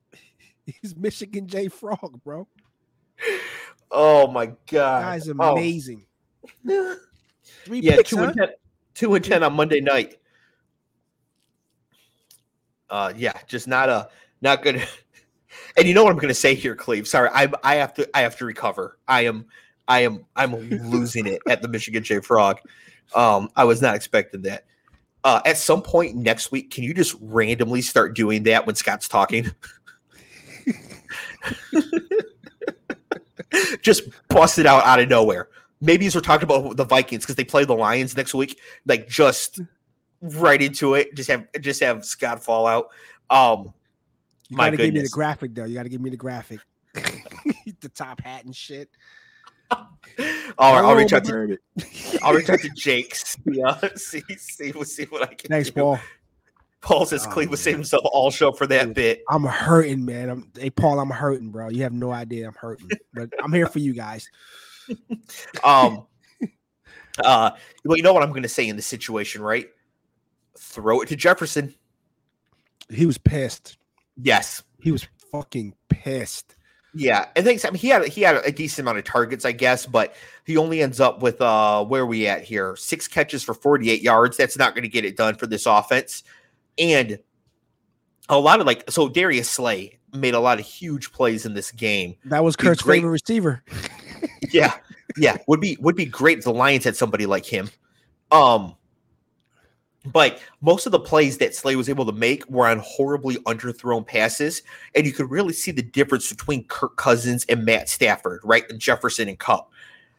He's 0.80 0.96
Michigan 0.96 1.46
J 1.46 1.68
Frog, 1.68 2.20
bro. 2.24 2.46
Oh 3.90 4.26
my 4.28 4.46
god. 4.46 5.02
Guy's 5.02 5.28
Oh. 5.28 5.52
amazing. 5.52 6.06
Three 6.66 7.80
Yeah, 7.80 7.96
picks, 7.96 8.10
two 8.10 8.16
huh? 8.18 8.24
and 8.24 8.34
ten 8.36 8.48
two 8.94 9.14
and 9.14 9.24
ten 9.24 9.42
on 9.42 9.52
Monday 9.54 9.80
night. 9.80 10.16
Uh 12.90 13.12
yeah, 13.16 13.32
just 13.46 13.66
not 13.66 13.88
a 13.88 14.08
not 14.44 14.62
good. 14.62 14.86
And 15.76 15.88
you 15.88 15.94
know 15.94 16.04
what 16.04 16.12
I'm 16.12 16.18
gonna 16.18 16.34
say 16.34 16.54
here, 16.54 16.76
Cleve. 16.76 17.08
Sorry, 17.08 17.28
I 17.32 17.50
I 17.64 17.74
have 17.76 17.94
to 17.94 18.08
I 18.16 18.20
have 18.20 18.36
to 18.36 18.44
recover. 18.44 18.96
I 19.08 19.22
am 19.22 19.46
I 19.88 20.00
am 20.00 20.24
I'm 20.36 20.54
losing 20.54 21.26
it 21.26 21.42
at 21.48 21.62
the 21.62 21.68
Michigan 21.68 22.04
J 22.04 22.20
Frog. 22.20 22.60
Um, 23.12 23.50
I 23.56 23.64
was 23.64 23.82
not 23.82 23.96
expecting 23.96 24.42
that. 24.42 24.66
Uh, 25.24 25.40
at 25.44 25.58
some 25.58 25.82
point 25.82 26.14
next 26.14 26.52
week, 26.52 26.70
can 26.70 26.84
you 26.84 26.94
just 26.94 27.16
randomly 27.20 27.82
start 27.82 28.14
doing 28.14 28.44
that 28.44 28.66
when 28.66 28.76
Scott's 28.76 29.08
talking? 29.08 29.50
just 33.80 34.04
bust 34.28 34.60
it 34.60 34.66
out 34.66 34.84
out 34.84 35.00
of 35.00 35.08
nowhere. 35.08 35.48
Maybe 35.80 36.06
as 36.06 36.14
we're 36.14 36.20
talking 36.20 36.44
about 36.44 36.76
the 36.76 36.84
Vikings 36.84 37.24
because 37.24 37.34
they 37.34 37.42
play 37.42 37.64
the 37.64 37.74
Lions 37.74 38.16
next 38.16 38.32
week, 38.32 38.60
like 38.86 39.08
just 39.08 39.60
right 40.20 40.62
into 40.62 40.94
it. 40.94 41.16
Just 41.16 41.30
have 41.30 41.48
just 41.60 41.82
have 41.82 42.04
Scott 42.04 42.44
fall 42.44 42.68
out. 42.68 42.90
Um, 43.28 43.74
You 44.54 44.58
my 44.58 44.66
gotta 44.70 44.76
give 44.76 44.94
me 44.94 45.02
the 45.02 45.08
graphic 45.08 45.52
though. 45.52 45.64
You 45.64 45.74
gotta 45.74 45.88
give 45.88 46.00
me 46.00 46.10
the 46.10 46.16
graphic. 46.16 46.60
the 46.94 47.88
top 47.92 48.20
hat 48.20 48.44
and 48.44 48.54
shit. 48.54 48.88
all 49.68 49.88
right, 50.06 50.54
I'll 50.58 50.94
reach 50.94 51.12
out 51.12 51.24
to. 51.24 51.58
I'll 52.22 52.34
reach 52.34 52.48
out 52.48 52.60
to 52.60 52.70
Jake. 52.76 53.16
See, 53.16 53.62
uh, 53.66 53.88
see, 53.96 54.22
see, 54.38 54.72
see 54.84 55.04
what 55.06 55.22
I 55.22 55.34
can 55.34 55.48
Thanks, 55.48 55.70
do. 55.70 55.80
Paul. 55.80 55.98
Paul 56.82 57.04
says 57.04 57.26
Oh, 57.26 57.30
Cleve 57.30 57.50
was 57.50 57.60
saving 57.60 57.78
himself 57.78 58.04
all 58.12 58.30
show 58.30 58.52
for 58.52 58.68
that 58.68 58.84
Dude. 58.86 58.94
bit. 58.94 59.22
I'm 59.28 59.42
hurting, 59.42 60.04
man. 60.04 60.28
I'm 60.28 60.52
hey 60.56 60.70
Paul, 60.70 61.00
I'm 61.00 61.10
hurting, 61.10 61.50
bro. 61.50 61.70
You 61.70 61.82
have 61.82 61.92
no 61.92 62.12
idea 62.12 62.46
I'm 62.46 62.54
hurting. 62.54 62.88
But 63.12 63.30
I'm 63.42 63.52
here 63.52 63.66
for 63.66 63.80
you 63.80 63.92
guys. 63.92 64.28
Um, 65.64 66.06
uh, 67.24 67.50
well, 67.84 67.96
you 67.96 68.04
know 68.04 68.12
what 68.12 68.22
I'm 68.22 68.30
going 68.30 68.44
to 68.44 68.48
say 68.48 68.68
in 68.68 68.76
this 68.76 68.86
situation, 68.86 69.42
right? 69.42 69.66
Throw 70.56 71.00
it 71.00 71.08
to 71.08 71.16
Jefferson. 71.16 71.74
He 72.88 73.04
was 73.04 73.18
pissed. 73.18 73.78
Yes, 74.22 74.62
He 74.80 74.92
was 74.92 75.06
fucking 75.32 75.74
pissed. 75.88 76.56
yeah, 76.94 77.26
and 77.34 77.44
thanks. 77.44 77.64
I 77.64 77.70
mean, 77.70 77.80
he 77.80 77.88
had 77.88 78.06
he 78.06 78.22
had 78.22 78.36
a 78.36 78.52
decent 78.52 78.84
amount 78.84 78.98
of 78.98 79.04
targets, 79.04 79.44
I 79.44 79.52
guess, 79.52 79.86
but 79.86 80.14
he 80.44 80.56
only 80.56 80.80
ends 80.82 81.00
up 81.00 81.20
with 81.22 81.40
uh, 81.40 81.84
where 81.84 82.02
are 82.02 82.06
we 82.06 82.26
at 82.28 82.44
here? 82.44 82.76
Six 82.76 83.08
catches 83.08 83.42
for 83.42 83.54
48 83.54 84.00
yards. 84.02 84.36
That's 84.36 84.56
not 84.56 84.74
going 84.74 84.82
to 84.84 84.88
get 84.88 85.04
it 85.04 85.16
done 85.16 85.34
for 85.34 85.46
this 85.46 85.66
offense, 85.66 86.22
and 86.78 87.18
a 88.28 88.38
lot 88.38 88.60
of 88.60 88.66
like 88.66 88.88
so 88.90 89.08
Darius 89.08 89.50
Slay 89.50 89.98
made 90.12 90.34
a 90.34 90.40
lot 90.40 90.60
of 90.60 90.64
huge 90.64 91.10
plays 91.12 91.44
in 91.44 91.54
this 91.54 91.72
game. 91.72 92.14
That 92.26 92.44
was 92.44 92.54
Kurt's 92.54 92.82
favorite 92.82 93.10
receiver. 93.10 93.64
yeah, 94.52 94.74
yeah, 95.16 95.36
would 95.48 95.60
be 95.60 95.76
would 95.80 95.96
be 95.96 96.06
great 96.06 96.38
if 96.38 96.44
the 96.44 96.52
Lions 96.52 96.84
had 96.84 96.94
somebody 96.94 97.26
like 97.26 97.44
him. 97.44 97.68
Um, 98.30 98.76
but 100.06 100.40
most 100.60 100.86
of 100.86 100.92
the 100.92 101.00
plays 101.00 101.38
that 101.38 101.54
Slay 101.54 101.76
was 101.76 101.88
able 101.88 102.04
to 102.06 102.12
make 102.12 102.48
were 102.48 102.66
on 102.66 102.78
horribly 102.80 103.36
underthrown 103.44 104.06
passes, 104.06 104.62
and 104.94 105.06
you 105.06 105.12
could 105.12 105.30
really 105.30 105.52
see 105.52 105.70
the 105.70 105.82
difference 105.82 106.30
between 106.30 106.64
Kirk 106.64 106.96
Cousins 106.96 107.44
and 107.48 107.64
Matt 107.64 107.88
Stafford, 107.88 108.40
right? 108.44 108.68
And 108.68 108.78
Jefferson 108.78 109.28
and 109.28 109.38
Kupp. 109.38 109.70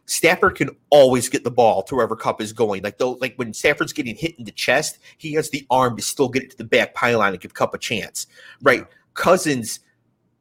Stafford 0.08 0.56
can 0.56 0.70
always 0.92 1.30
get 1.30 1.44
the 1.44 1.52
ball 1.52 1.82
to 1.84 1.96
wherever 1.96 2.16
Kupp 2.16 2.40
is 2.42 2.54
going. 2.54 2.84
Like 2.84 2.98
though, 2.98 3.14
like 3.14 3.36
when 3.38 3.54
Stafford's 3.54 3.94
getting 3.94 4.16
hit 4.16 4.38
in 4.38 4.46
the 4.46 4.52
chest, 4.52 5.00
he 5.18 5.34
has 5.34 5.50
the 5.50 5.66
arm 5.70 5.98
to 5.98 6.04
still 6.04 6.30
get 6.30 6.44
it 6.44 6.52
to 6.52 6.58
the 6.58 6.64
back 6.64 6.94
pylon 6.94 7.34
and 7.34 7.42
give 7.42 7.54
Kupp 7.54 7.74
a 7.74 7.78
chance, 7.78 8.28
right? 8.62 8.86
Cousins, 9.16 9.80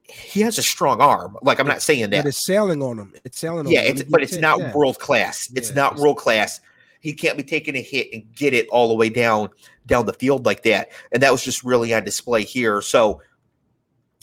he 0.03 0.41
has 0.41 0.59
a 0.59 0.63
strong 0.63 1.01
arm. 1.01 1.37
Like 1.43 1.61
I'm 1.61 1.67
not 1.67 1.83
saying 1.83 2.11
that, 2.11 2.25
But 2.25 2.29
it's 2.29 2.45
sailing 2.45 2.83
on 2.83 2.99
him. 2.99 3.15
It's 3.25 3.39
sailing 3.39 3.67
on 3.67 3.73
yeah, 3.73 3.83
him. 3.83 3.97
it's 3.97 4.03
but 4.05 4.21
gets 4.21 4.33
it's 4.33 4.41
not 4.41 4.75
world 4.75 4.99
class. 4.99 5.51
It's 5.55 5.75
not 5.75 5.97
world 5.97 6.19
class. 6.19 6.61
He 7.05 7.13
can't 7.13 7.37
be 7.37 7.43
taking 7.43 7.77
a 7.77 7.83
hit 7.83 8.09
and 8.15 8.35
get 8.35 8.55
it 8.55 8.67
all 8.71 8.89
the 8.89 8.95
way 8.95 9.11
down 9.11 9.51
down 9.85 10.07
the 10.07 10.15
field 10.15 10.47
like 10.47 10.63
that. 10.63 10.89
And 11.13 11.23
that 11.23 11.31
was 11.31 11.45
just 11.45 11.63
really 11.63 11.93
on 11.93 12.03
display 12.03 12.45
here. 12.45 12.81
So 12.81 13.21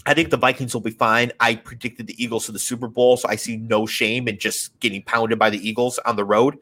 I 0.08 0.16
think 0.16 0.32
the 0.32 0.38
Vikings 0.38 0.74
will 0.74 0.82
be 0.82 0.90
fine. 0.90 1.32
I 1.40 1.54
predicted 1.54 2.08
the 2.08 2.22
Eagles 2.22 2.48
to 2.48 2.52
the 2.52 2.58
Super 2.58 2.88
Bowl, 2.88 3.18
so 3.18 3.30
I 3.30 3.36
see 3.36 3.56
no 3.56 3.86
shame 3.86 4.28
in 4.28 4.40
just 4.40 4.80
getting 4.80 5.04
pounded 5.04 5.38
by 5.38 5.52
the 5.52 5.60
Eagles 5.60 6.00
on 6.00 6.16
the 6.16 6.26
road. 6.26 6.58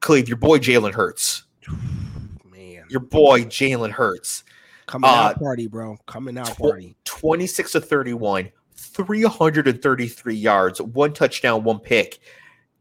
Cleve, 0.00 0.28
your 0.28 0.36
boy 0.36 0.58
Jalen 0.58 0.92
Hurts. 0.92 1.44
Man, 2.44 2.84
Your 2.90 3.00
boy 3.00 3.44
Jalen 3.44 3.92
Hurts. 3.92 4.44
coming 4.84 5.08
uh, 5.08 5.14
out 5.14 5.38
party, 5.38 5.68
bro. 5.68 5.96
Coming 6.04 6.36
out 6.36 6.54
party. 6.58 6.96
26 7.06 7.72
to 7.72 7.80
31, 7.80 8.50
333 8.76 10.34
yards, 10.34 10.82
one 10.82 11.14
touchdown, 11.14 11.64
one 11.64 11.78
pick, 11.78 12.18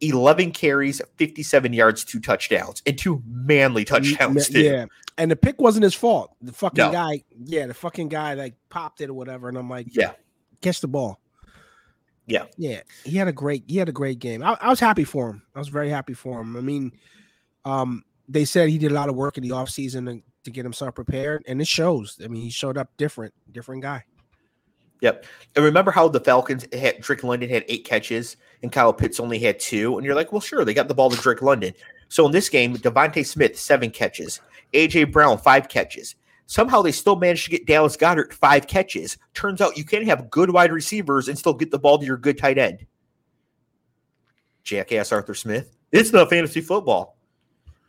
11 0.01 0.51
carries, 0.51 1.01
57 1.15 1.73
yards, 1.73 2.03
two 2.03 2.19
touchdowns, 2.19 2.81
and 2.85 2.97
two 2.97 3.21
manly 3.27 3.83
touchdowns, 3.85 4.47
too. 4.49 4.61
Yeah, 4.61 4.85
and 5.17 5.31
the 5.31 5.35
pick 5.35 5.59
wasn't 5.59 5.83
his 5.83 5.93
fault. 5.95 6.35
The 6.41 6.53
fucking 6.53 6.77
No. 6.77 6.91
guy, 6.91 7.23
yeah, 7.45 7.65
the 7.67 7.73
fucking 7.73 8.09
guy 8.09 8.33
like 8.35 8.55
popped 8.69 9.01
it 9.01 9.09
or 9.09 9.13
whatever, 9.13 9.49
and 9.49 9.57
I'm 9.57 9.69
like, 9.69 9.87
Yeah. 9.91 10.11
catch 10.61 10.81
the 10.81 10.87
ball. 10.87 11.19
Yeah. 12.25 12.45
yeah. 12.57 12.81
He 13.05 13.15
had 13.17 13.27
a 13.29 13.31
great, 13.31 13.63
he 13.67 13.77
had 13.77 13.87
a 13.89 13.93
great 13.93 14.19
game. 14.19 14.43
I, 14.43 14.57
I 14.59 14.69
was 14.69 14.79
happy 14.81 15.05
for 15.05 15.29
him. 15.29 15.43
I 15.55 15.59
was 15.59 15.69
very 15.69 15.89
happy 15.89 16.13
for 16.13 16.41
him. 16.41 16.57
I 16.57 16.61
mean, 16.61 16.91
um, 17.63 18.03
they 18.27 18.43
said 18.43 18.67
he 18.69 18.77
did 18.77 18.91
a 18.91 18.95
lot 18.95 19.07
of 19.09 19.15
work 19.15 19.37
in 19.37 19.43
the 19.43 19.51
offseason 19.51 20.05
to, 20.07 20.21
to 20.43 20.51
get 20.51 20.65
himself 20.65 20.93
prepared, 20.95 21.43
and 21.47 21.61
it 21.61 21.67
shows. 21.67 22.19
I 22.23 22.27
mean, 22.27 22.41
he 22.41 22.49
showed 22.49 22.77
up 22.77 22.89
different, 22.97 23.33
different 23.51 23.81
guy. 23.81 24.03
Yep. 25.01 25.25
And 25.55 25.65
remember 25.65 25.91
how 25.91 26.07
the 26.07 26.19
Falcons 26.19 26.65
had 26.73 27.01
Drake 27.01 27.23
London 27.23 27.49
had 27.49 27.65
eight 27.67 27.85
catches 27.85 28.37
and 28.63 28.71
Kyle 28.71 28.93
Pitts 28.93 29.19
only 29.19 29.39
had 29.39 29.59
two? 29.59 29.97
And 29.97 30.05
you're 30.05 30.15
like, 30.15 30.31
well, 30.31 30.41
sure, 30.41 30.65
they 30.65 30.73
got 30.73 30.87
the 30.87 30.95
ball 30.95 31.09
to 31.09 31.17
Drake 31.17 31.41
London. 31.41 31.73
So 32.09 32.25
in 32.25 32.31
this 32.31 32.49
game, 32.49 32.75
DeVonta 32.75 33.25
Smith, 33.25 33.59
seven 33.59 33.91
catches, 33.91 34.41
AJ 34.73 35.11
Brown, 35.11 35.37
five 35.37 35.69
catches. 35.69 36.15
Somehow 36.47 36.81
they 36.81 36.93
still 36.93 37.17
managed 37.17 37.43
to 37.45 37.51
get 37.51 37.67
Dallas 37.67 37.97
Goedert 37.97 38.33
five 38.33 38.67
catches. 38.67 39.17
Turns 39.33 39.59
out 39.59 39.77
you 39.77 39.83
can 39.83 40.05
have 40.05 40.29
good 40.29 40.49
wide 40.49 40.71
receivers 40.71 41.27
and 41.27 41.37
still 41.37 41.53
get 41.53 41.71
the 41.71 41.79
ball 41.79 41.99
to 41.99 42.05
your 42.05 42.17
good 42.17 42.37
tight 42.37 42.57
end. 42.57 42.85
Jackass 44.63 45.11
Arthur 45.11 45.33
Smith. 45.33 45.75
It's 45.91 46.13
not 46.13 46.29
fantasy 46.29 46.61
football. 46.61 47.17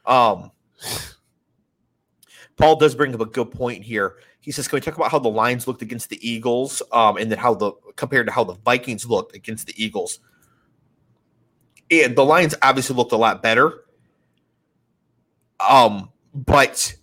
Um, 0.04 0.50
Paul 2.56 2.76
does 2.76 2.96
bring 2.96 3.14
up 3.14 3.20
a 3.20 3.26
good 3.26 3.52
point 3.52 3.84
here. 3.84 4.16
He 4.48 4.52
says, 4.52 4.66
"Can 4.66 4.78
we 4.78 4.80
talk 4.80 4.96
about 4.96 5.10
how 5.10 5.18
the 5.18 5.28
Lions 5.28 5.66
looked 5.66 5.82
against 5.82 6.08
the 6.08 6.18
Eagles, 6.26 6.80
um, 6.90 7.18
and 7.18 7.30
then 7.30 7.36
how 7.36 7.52
the 7.52 7.72
compared 7.96 8.24
to 8.28 8.32
how 8.32 8.44
the 8.44 8.54
Vikings 8.54 9.04
looked 9.04 9.36
against 9.36 9.66
the 9.66 9.74
Eagles?" 9.76 10.20
And 11.90 12.16
the 12.16 12.24
Lions 12.24 12.54
obviously 12.62 12.96
looked 12.96 13.12
a 13.12 13.18
lot 13.18 13.42
better. 13.42 13.84
Um, 15.60 16.10
but 16.32 16.94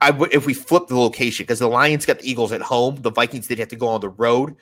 I 0.00 0.12
would 0.12 0.32
if 0.32 0.46
we 0.46 0.54
flip 0.54 0.86
the 0.86 0.96
location 0.96 1.42
because 1.42 1.58
the 1.58 1.66
Lions 1.66 2.06
got 2.06 2.20
the 2.20 2.30
Eagles 2.30 2.52
at 2.52 2.62
home, 2.62 3.02
the 3.02 3.10
Vikings 3.10 3.48
did 3.48 3.58
have 3.58 3.66
to 3.70 3.76
go 3.76 3.88
on 3.88 4.00
the 4.00 4.10
road. 4.10 4.54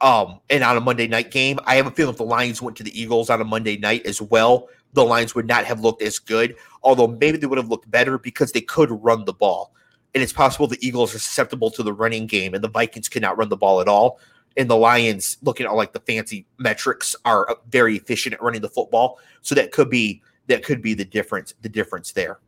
Um, 0.00 0.40
and 0.48 0.64
on 0.64 0.78
a 0.78 0.80
Monday 0.80 1.08
night 1.08 1.30
game, 1.30 1.58
I 1.66 1.74
have 1.74 1.86
a 1.86 1.90
feeling 1.90 2.12
if 2.12 2.16
the 2.16 2.24
Lions 2.24 2.62
went 2.62 2.78
to 2.78 2.82
the 2.82 2.98
Eagles 2.98 3.28
on 3.28 3.42
a 3.42 3.44
Monday 3.44 3.76
night 3.76 4.06
as 4.06 4.22
well, 4.22 4.68
the 4.94 5.04
Lions 5.04 5.34
would 5.34 5.46
not 5.46 5.66
have 5.66 5.80
looked 5.80 6.00
as 6.00 6.18
good. 6.18 6.56
Although 6.82 7.08
maybe 7.08 7.36
they 7.36 7.46
would 7.46 7.58
have 7.58 7.68
looked 7.68 7.90
better 7.90 8.18
because 8.18 8.52
they 8.52 8.62
could 8.62 8.90
run 8.90 9.26
the 9.26 9.34
ball. 9.34 9.74
And 10.14 10.22
it's 10.22 10.32
possible 10.32 10.66
the 10.66 10.86
Eagles 10.86 11.14
are 11.14 11.18
susceptible 11.18 11.70
to 11.72 11.82
the 11.82 11.92
running 11.92 12.26
game, 12.26 12.54
and 12.54 12.62
the 12.62 12.68
Vikings 12.68 13.08
cannot 13.08 13.36
run 13.36 13.48
the 13.48 13.56
ball 13.56 13.80
at 13.80 13.88
all. 13.88 14.20
And 14.56 14.70
the 14.70 14.76
Lions, 14.76 15.38
looking 15.42 15.66
at 15.66 15.74
like 15.74 15.92
the 15.92 16.00
fancy 16.00 16.46
metrics, 16.58 17.16
are 17.24 17.50
uh, 17.50 17.54
very 17.70 17.96
efficient 17.96 18.34
at 18.34 18.42
running 18.42 18.60
the 18.60 18.68
football. 18.68 19.18
So 19.42 19.54
that 19.56 19.72
could 19.72 19.90
be 19.90 20.22
that 20.46 20.64
could 20.64 20.80
be 20.80 20.94
the 20.94 21.04
difference. 21.04 21.54
The 21.62 21.68
difference 21.68 22.12
there. 22.12 22.38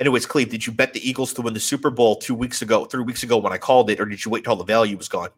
Anyways, 0.00 0.26
Cleve, 0.26 0.48
did 0.48 0.66
you 0.66 0.72
bet 0.72 0.92
the 0.92 1.06
Eagles 1.06 1.32
to 1.34 1.42
win 1.42 1.54
the 1.54 1.60
Super 1.60 1.90
Bowl 1.90 2.16
two 2.16 2.34
weeks 2.34 2.62
ago, 2.62 2.84
three 2.84 3.02
weeks 3.02 3.24
ago 3.24 3.36
when 3.36 3.52
I 3.52 3.58
called 3.58 3.90
it, 3.90 3.98
or 3.98 4.06
did 4.06 4.24
you 4.24 4.30
wait 4.30 4.44
till 4.44 4.54
the 4.54 4.64
value 4.64 4.96
was 4.96 5.08
gone? 5.08 5.30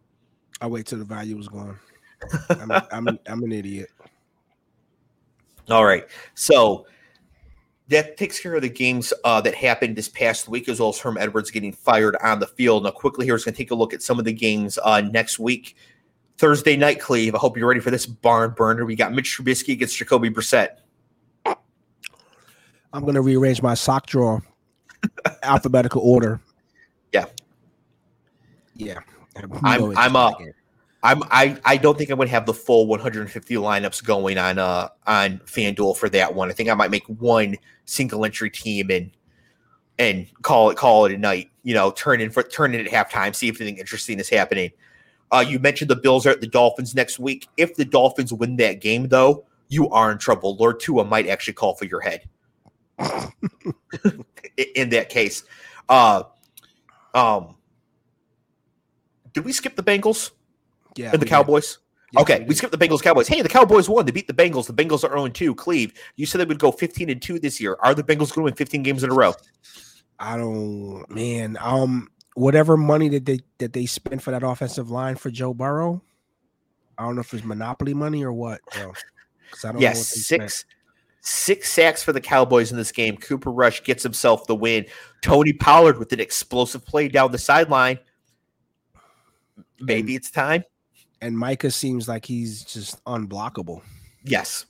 I 0.61 0.67
wait 0.67 0.87
till 0.87 0.99
the 0.99 1.05
value 1.05 1.37
was 1.37 1.49
gone. 1.49 1.79
I'm, 2.51 2.71
I'm, 2.71 3.19
I'm 3.27 3.43
an 3.43 3.53
idiot. 3.53 3.89
All 5.71 5.85
right. 5.85 6.07
So 6.35 6.87
that 7.91 8.17
takes 8.17 8.39
care 8.39 8.55
of 8.55 8.63
the 8.63 8.69
games 8.69 9.13
uh, 9.25 9.41
that 9.41 9.55
happened 9.55 9.97
this 9.97 10.09
past 10.09 10.49
week, 10.49 10.69
as 10.69 10.79
well 10.79 10.91
as 10.91 10.99
Herm 10.99 11.19
Edwards 11.19 11.51
getting 11.51 11.73
fired 11.73 12.17
on 12.23 12.39
the 12.39 12.47
field. 12.47 12.85
Now, 12.85 12.93
quickly 12.93 13.27
here 13.27 13.35
is 13.35 13.45
going 13.45 13.53
to 13.53 13.59
take 13.59 13.73
a 13.73 13.75
look 13.75 13.93
at 13.93 14.01
some 14.01 14.19
of 14.19 14.25
the 14.25 14.33
games 14.33 14.79
uh, 14.85 15.01
next 15.01 15.41
week. 15.41 15.77
Thursday 16.39 16.77
night, 16.77 17.01
Cleve. 17.01 17.35
I 17.35 17.39
hope 17.39 17.57
you're 17.57 17.69
ready 17.69 17.81
for 17.81 17.91
this 17.91 18.07
barn 18.07 18.55
burner. 18.57 18.85
We 18.85 18.95
got 18.95 19.13
Mitch 19.13 19.37
Trubisky 19.37 19.73
against 19.73 19.97
Jacoby 19.97 20.31
Brissett. 20.31 20.77
I'm 21.45 23.03
going 23.03 23.15
to 23.15 23.23
rearrange 23.23 23.61
my 23.61 23.75
sock 23.75 24.07
drawer 24.07 24.43
alphabetical 25.43 26.01
order. 26.03 26.41
Yeah. 27.13 27.27
Yeah. 28.75 29.01
I'm 29.63 29.97
I'm 29.97 30.17
uh 30.17 30.33
I'm 31.03 31.23
I 31.25 31.59
I 31.65 31.77
don't 31.77 31.97
think 31.97 32.11
I'm 32.11 32.19
gonna 32.19 32.31
have 32.31 32.47
the 32.47 32.55
full 32.55 32.87
150 32.87 33.55
lineups 33.55 34.05
going 34.05 34.39
on 34.39 34.59
uh 34.59 34.89
on 35.07 35.39
FanDuel 35.47 35.97
for 35.97 36.09
that 36.11 36.35
one. 36.35 36.51
I 36.51 36.53
think 36.53 36.69
I 36.69 36.75
might 36.75 36.91
make 36.91 37.07
one 37.07 37.57
single 37.87 38.25
entry 38.25 38.51
team 38.51 38.91
and 38.91 39.11
and 39.99 40.27
call 40.43 40.71
it 40.71 40.77
call 40.77 41.07
it 41.07 41.13
a 41.13 41.19
night. 41.19 41.51
You 41.63 41.75
know, 41.75 41.91
turn 41.91 42.21
in 42.21 42.31
for 42.31 42.43
turn 42.43 42.75
in 42.75 42.87
at 42.87 42.93
halftime, 42.93 43.35
see 43.35 43.49
if 43.49 43.61
anything 43.61 43.79
interesting 43.79 44.19
is 44.19 44.29
happening. 44.29 44.71
Uh, 45.31 45.45
you 45.47 45.59
mentioned 45.59 45.89
the 45.89 45.97
Bills 45.97 46.27
are 46.27 46.31
at 46.31 46.41
the 46.41 46.47
Dolphins 46.47 46.95
next 46.95 47.19
week. 47.19 47.49
If 47.57 47.77
the 47.77 47.85
Dolphins 47.85 48.33
win 48.33 48.57
that 48.57 48.81
game, 48.81 49.09
though, 49.09 49.45
you 49.69 49.89
are 49.91 50.11
in 50.11 50.19
trouble. 50.19 50.57
Lord 50.57 50.81
Tua 50.81 51.05
might 51.05 51.29
actually 51.29 51.55
call 51.55 51.77
for 51.77 51.85
your 51.85 52.01
head. 52.01 52.29
in 54.75 54.91
that 54.91 55.09
case. 55.09 55.45
Uh, 55.89 56.25
um, 57.15 57.57
did 59.33 59.45
we 59.45 59.53
skip 59.53 59.77
the 59.77 59.83
Bengals? 59.83 60.31
Yeah. 60.97 61.13
And 61.13 61.21
the 61.21 61.27
Cowboys? 61.27 61.79
Yeah, 62.13 62.21
okay, 62.23 62.41
we 62.41 62.47
we, 62.47 62.55
skipped 62.57 62.77
the 62.77 62.79
Bengals 62.79 63.03
Cowboys. 63.03 63.29
Hey, 63.29 63.41
the 63.41 63.49
Cowboys 63.49 63.89
won. 63.89 64.05
They 64.05 64.11
beat 64.11 64.27
the 64.27 64.35
Bengals. 64.35 64.67
The 64.67 64.73
Bengals 64.73 65.05
are 65.05 65.17
0 65.17 65.29
2. 65.29 65.55
Cleve, 65.55 65.93
you 66.17 66.27
said 66.27 66.41
they 66.41 66.45
would 66.45 66.59
go 66.59 66.73
15 66.73 67.09
and 67.09 67.23
2 67.23 67.39
this 67.39 67.61
year. 67.61 67.77
Are 67.81 67.95
the 67.95 68.03
Bengals 68.03 68.35
going 68.35 68.43
to 68.43 68.43
win 68.43 68.55
15 68.55 68.83
games 68.83 69.05
in 69.05 69.11
a 69.11 69.15
row? 69.15 69.33
I 70.19 70.37
don't 70.37 71.09
man. 71.09 71.57
Um 71.61 72.09
whatever 72.35 72.77
money 72.77 73.09
that 73.11 73.27
they 73.27 73.41
that 73.59 73.73
they 73.73 73.87
spent 73.87 74.23
for 74.23 74.33
that 74.33 74.43
offensive 74.43 74.91
line 74.91 75.17
for 75.17 75.31
Joe 75.31 75.55
Burrow, 75.55 76.03
I 76.99 77.05
don't 77.05 77.15
know 77.15 77.21
if 77.23 77.33
it's 77.33 77.45
monopoly 77.45 77.95
money 77.95 78.25
or 78.25 78.33
what, 78.33 78.61
bro. 78.75 78.93
I 79.65 79.73
don't 79.73 79.81
Yes, 79.81 79.97
know 79.97 80.03
spent. 80.03 80.51
six 80.51 80.65
six 81.23 81.71
sacks 81.71 82.03
for 82.03 82.13
the 82.13 82.21
Cowboys 82.21 82.71
in 82.71 82.77
this 82.77 82.93
game. 82.93 83.17
Cooper 83.17 83.51
Rush 83.51 83.83
gets 83.85 84.03
himself 84.03 84.47
the 84.47 84.55
win. 84.55 84.87
Tony 85.23 85.53
Pollard 85.53 85.99
with 85.99 86.13
an 86.13 86.21
explosive 86.21 86.85
play 86.85 87.09
down 87.09 87.31
the 87.31 87.39
sideline. 87.39 87.99
Maybe 89.81 90.15
it's 90.15 90.31
time. 90.31 90.65
And 91.21 91.37
Micah 91.37 91.71
seems 91.71 92.09
like 92.09 92.25
he's 92.25 92.65
just 92.65 93.03
unblockable. 93.05 93.83
Yes. 94.25 94.67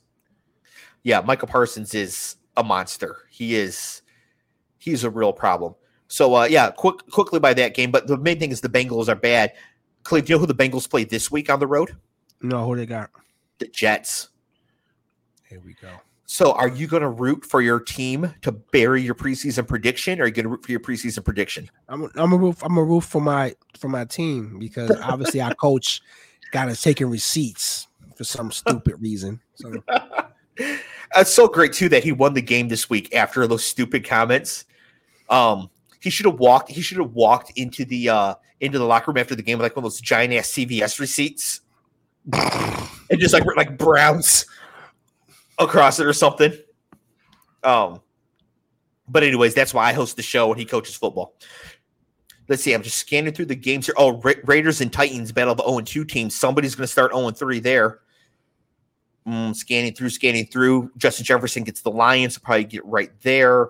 Yeah, 1.03 1.21
Micah 1.21 1.47
Parsons 1.47 1.93
is 1.93 2.35
a 2.57 2.63
monster. 2.63 3.19
He 3.29 3.55
is 3.55 4.01
he's 4.77 5.03
a 5.03 5.09
real 5.09 5.33
problem. 5.33 5.75
So 6.07 6.35
uh 6.35 6.43
yeah, 6.45 6.71
quick 6.71 7.09
quickly 7.11 7.39
by 7.39 7.53
that 7.53 7.73
game, 7.73 7.91
but 7.91 8.07
the 8.07 8.17
main 8.17 8.39
thing 8.39 8.51
is 8.51 8.61
the 8.61 8.69
Bengals 8.69 9.07
are 9.07 9.15
bad. 9.15 9.53
Cleve, 10.03 10.25
do 10.25 10.33
you 10.33 10.35
know 10.35 10.39
who 10.41 10.47
the 10.47 10.55
Bengals 10.55 10.89
play 10.89 11.03
this 11.03 11.31
week 11.31 11.49
on 11.49 11.59
the 11.59 11.67
road? 11.67 11.95
No, 12.41 12.65
who 12.65 12.75
they 12.75 12.85
got? 12.85 13.11
The 13.59 13.67
Jets. 13.67 14.29
Here 15.47 15.61
we 15.63 15.73
go. 15.73 15.89
So 16.25 16.53
are 16.53 16.69
you 16.69 16.87
going 16.87 17.01
to 17.01 17.09
root 17.09 17.43
for 17.43 17.61
your 17.61 17.81
team 17.81 18.33
to 18.41 18.53
bury 18.53 19.01
your 19.01 19.15
preseason 19.15 19.67
prediction 19.67 20.19
or 20.19 20.23
are 20.23 20.27
you 20.27 20.33
going 20.33 20.45
to 20.45 20.49
root 20.49 20.63
for 20.63 20.71
your 20.71 20.79
preseason 20.79 21.25
prediction? 21.25 21.69
I'm 21.89 22.09
I'm 22.15 22.31
a 22.31 22.37
roof 22.37 22.63
I'm 22.63 22.77
a 22.77 22.83
roof 22.83 23.03
for 23.03 23.19
my 23.19 23.53
for 23.77 23.89
my 23.89 24.05
team 24.05 24.57
because 24.57 24.91
obviously 25.03 25.41
I 25.41 25.53
coach 25.53 26.01
got 26.51 26.69
us 26.69 26.81
taking 26.81 27.09
receipts 27.09 27.87
for 28.15 28.23
some 28.23 28.51
stupid 28.51 29.01
reason. 29.01 29.39
So 29.55 29.73
It's 31.15 31.33
so 31.33 31.47
great 31.47 31.73
too 31.73 31.89
that 31.89 32.03
he 32.03 32.11
won 32.11 32.33
the 32.33 32.41
game 32.41 32.67
this 32.69 32.89
week 32.89 33.13
after 33.13 33.45
those 33.47 33.63
stupid 33.65 34.05
comments. 34.05 34.65
Um, 35.29 35.69
he 35.99 36.09
should 36.09 36.25
have 36.25 36.39
walked. 36.39 36.71
He 36.71 36.81
should 36.81 36.97
have 36.97 37.13
walked 37.13 37.51
into 37.57 37.85
the 37.85 38.09
uh 38.09 38.35
into 38.59 38.77
the 38.79 38.85
locker 38.85 39.11
room 39.11 39.17
after 39.17 39.35
the 39.35 39.41
game 39.41 39.57
with 39.57 39.63
like 39.63 39.75
one 39.75 39.83
of 39.83 39.91
those 39.91 39.99
giant 39.99 40.33
ass 40.33 40.51
CVS 40.51 40.99
receipts, 40.99 41.61
and 42.33 43.19
just 43.19 43.33
like 43.33 43.43
like 43.55 43.77
Browns 43.77 44.45
across 45.59 45.99
it 45.99 46.05
or 46.05 46.13
something. 46.13 46.53
Um, 47.63 48.01
but 49.07 49.23
anyways, 49.23 49.53
that's 49.53 49.73
why 49.73 49.89
I 49.89 49.93
host 49.93 50.15
the 50.15 50.23
show 50.23 50.49
and 50.51 50.59
he 50.59 50.65
coaches 50.65 50.95
football. 50.95 51.35
Let's 52.51 52.63
see. 52.63 52.73
I'm 52.73 52.83
just 52.83 52.97
scanning 52.97 53.33
through 53.33 53.45
the 53.45 53.55
games 53.55 53.85
here. 53.85 53.95
Oh, 53.97 54.17
Ra- 54.17 54.33
Raiders 54.43 54.81
and 54.81 54.91
Titans 54.91 55.31
battle 55.31 55.55
the 55.55 55.63
0 55.63 55.79
2 55.79 56.03
teams. 56.03 56.35
Somebody's 56.35 56.75
going 56.75 56.83
to 56.83 56.91
start 56.91 57.13
0 57.13 57.31
3 57.31 57.61
there. 57.61 57.99
Mm, 59.25 59.55
scanning 59.55 59.93
through, 59.93 60.09
scanning 60.09 60.45
through. 60.47 60.91
Justin 60.97 61.23
Jefferson 61.23 61.63
gets 61.63 61.79
the 61.79 61.91
Lions. 61.91 62.37
Probably 62.37 62.65
get 62.65 62.85
right 62.85 63.09
there. 63.21 63.69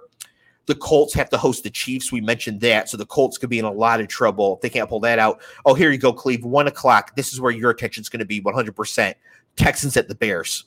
The 0.65 0.73
Colts 0.73 1.13
have 1.13 1.29
to 1.29 1.37
host 1.37 1.61
the 1.63 1.69
Chiefs. 1.69 2.11
We 2.11 2.21
mentioned 2.21 2.59
that. 2.61 2.89
So 2.89 2.97
the 2.97 3.05
Colts 3.05 3.37
could 3.37 3.51
be 3.51 3.59
in 3.59 3.65
a 3.65 3.71
lot 3.71 4.01
of 4.01 4.07
trouble 4.07 4.55
if 4.55 4.61
they 4.61 4.69
can't 4.69 4.89
pull 4.89 4.99
that 5.01 5.19
out. 5.19 5.41
Oh, 5.63 5.75
here 5.75 5.91
you 5.91 5.99
go, 5.99 6.11
Cleve. 6.11 6.43
One 6.43 6.65
o'clock. 6.65 7.15
This 7.15 7.33
is 7.33 7.39
where 7.39 7.51
your 7.51 7.69
attention 7.69 8.01
is 8.01 8.09
going 8.09 8.17
to 8.21 8.25
be 8.25 8.41
100%. 8.41 9.13
Texans 9.57 9.95
at 9.95 10.07
the 10.07 10.15
Bears. 10.15 10.65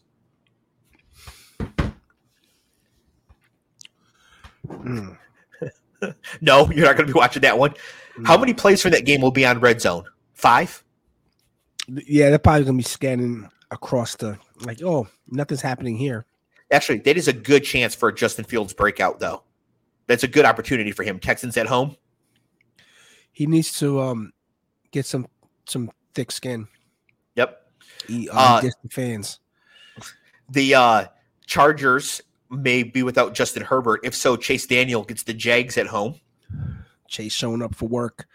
mm, 4.69 5.19
No, 6.41 6.71
you're 6.71 6.87
not 6.87 6.97
going 6.97 7.09
to 7.09 7.13
be 7.13 7.19
watching 7.19 7.43
that 7.43 7.59
one. 7.59 7.75
How 8.25 8.39
many 8.39 8.55
plays 8.55 8.81
for 8.81 8.91
that 8.91 9.05
game 9.05 9.21
will 9.21 9.31
be 9.33 9.45
on 9.45 9.59
red 9.61 9.81
zone? 9.81 10.05
Five? 10.35 10.85
Yeah, 11.89 12.31
they're 12.31 12.39
probably 12.39 12.65
gonna 12.65 12.79
be 12.79 12.85
scanning 12.85 13.49
across 13.71 14.15
the 14.17 14.39
like. 14.61 14.83
Oh, 14.83 15.09
nothing's 15.29 15.61
happening 15.61 15.97
here. 15.97 16.27
Actually, 16.71 16.99
that 17.01 17.17
is 17.17 17.29
a 17.29 17.33
good 17.33 17.65
chance 17.65 17.95
for 17.95 18.09
a 18.09 18.15
Justin 18.15 18.45
Fields 18.45 18.73
breakout, 18.73 19.21
though. 19.21 19.43
That's 20.07 20.23
a 20.23 20.29
good 20.29 20.45
opportunity 20.45 20.93
for 20.93 21.03
him. 21.03 21.19
Texans 21.19 21.57
at 21.57 21.67
home. 21.67 21.97
He 23.33 23.47
needs 23.47 23.79
to 23.81 24.01
um 24.01 24.33
get 24.93 25.07
some 25.07 25.27
some 25.67 25.91
thick 26.15 26.31
skin. 26.31 26.69
Yep. 27.35 27.61
He, 28.07 28.29
um, 28.31 28.39
Uh, 28.39 28.61
the 28.61 28.89
fans. 28.91 29.41
The 30.51 30.75
uh, 30.75 31.07
Chargers 31.47 32.21
may 32.51 32.83
be 32.83 33.03
without 33.03 33.35
Justin 33.35 33.63
Herbert. 33.63 34.01
If 34.05 34.15
so, 34.15 34.37
Chase 34.37 34.67
Daniel 34.67 35.03
gets 35.03 35.23
the 35.23 35.35
Jags 35.35 35.77
at 35.79 35.87
home. 35.87 36.21
Chase 37.15 37.33
showing 37.33 37.63
up 37.63 37.75
for 37.75 37.89
work. 37.89 38.27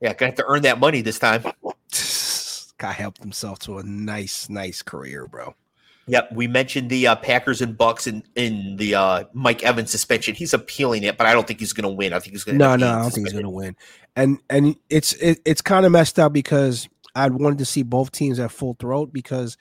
Yeah, 0.00 0.12
gonna 0.14 0.30
have 0.30 0.36
to 0.36 0.44
earn 0.46 0.62
that 0.62 0.80
money 0.80 1.00
this 1.02 1.18
time. 1.18 1.42
Guy 2.78 2.92
helped 2.92 3.18
himself 3.18 3.58
to 3.60 3.78
a 3.78 3.82
nice, 3.82 4.48
nice 4.48 4.82
career, 4.82 5.26
bro. 5.26 5.54
Yep, 6.08 6.32
we 6.32 6.46
mentioned 6.46 6.88
the 6.88 7.08
uh, 7.08 7.16
Packers 7.16 7.60
and 7.60 7.76
Bucs 7.76 8.06
in 8.06 8.22
in 8.36 8.76
the 8.76 8.94
uh, 8.94 9.24
Mike 9.32 9.64
Evans 9.64 9.90
suspension. 9.90 10.34
He's 10.34 10.54
appealing 10.54 11.02
it, 11.02 11.16
but 11.16 11.26
I 11.26 11.32
don't 11.32 11.46
think 11.46 11.58
he's 11.58 11.72
going 11.72 11.88
to 11.88 11.94
win. 11.94 12.12
I 12.12 12.20
think 12.20 12.32
he's 12.32 12.44
going 12.44 12.58
to. 12.58 12.64
No, 12.64 12.76
no, 12.76 12.88
I 12.88 13.02
don't 13.02 13.10
think 13.10 13.26
he's 13.26 13.32
going 13.32 13.44
to 13.44 13.50
win. 13.50 13.76
And 14.14 14.38
and 14.48 14.76
it's 14.88 15.14
it, 15.14 15.40
it's 15.44 15.62
kind 15.62 15.84
of 15.84 15.92
messed 15.92 16.18
up 16.18 16.32
because 16.32 16.88
I 17.16 17.28
wanted 17.28 17.58
to 17.58 17.64
see 17.64 17.82
both 17.82 18.12
teams 18.12 18.38
at 18.38 18.52
full 18.52 18.76
throat 18.78 19.12
because 19.12 19.56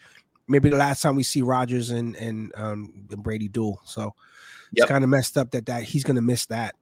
maybe 0.48 0.70
the 0.70 0.76
last 0.78 1.02
time 1.02 1.16
we 1.16 1.24
see 1.24 1.42
Rodgers 1.42 1.90
and 1.90 2.16
and 2.16 2.52
um 2.56 3.08
and 3.10 3.24
Brady 3.24 3.48
duel. 3.48 3.82
So 3.86 4.14
it's 4.72 4.82
Yep. 4.82 4.88
kind 4.90 5.04
of 5.04 5.10
messed 5.10 5.38
up 5.38 5.52
that 5.52 5.66
that 5.66 5.84
he's 5.84 6.04
going 6.04 6.18
to 6.18 6.22
miss 6.22 6.46
that. 6.48 6.76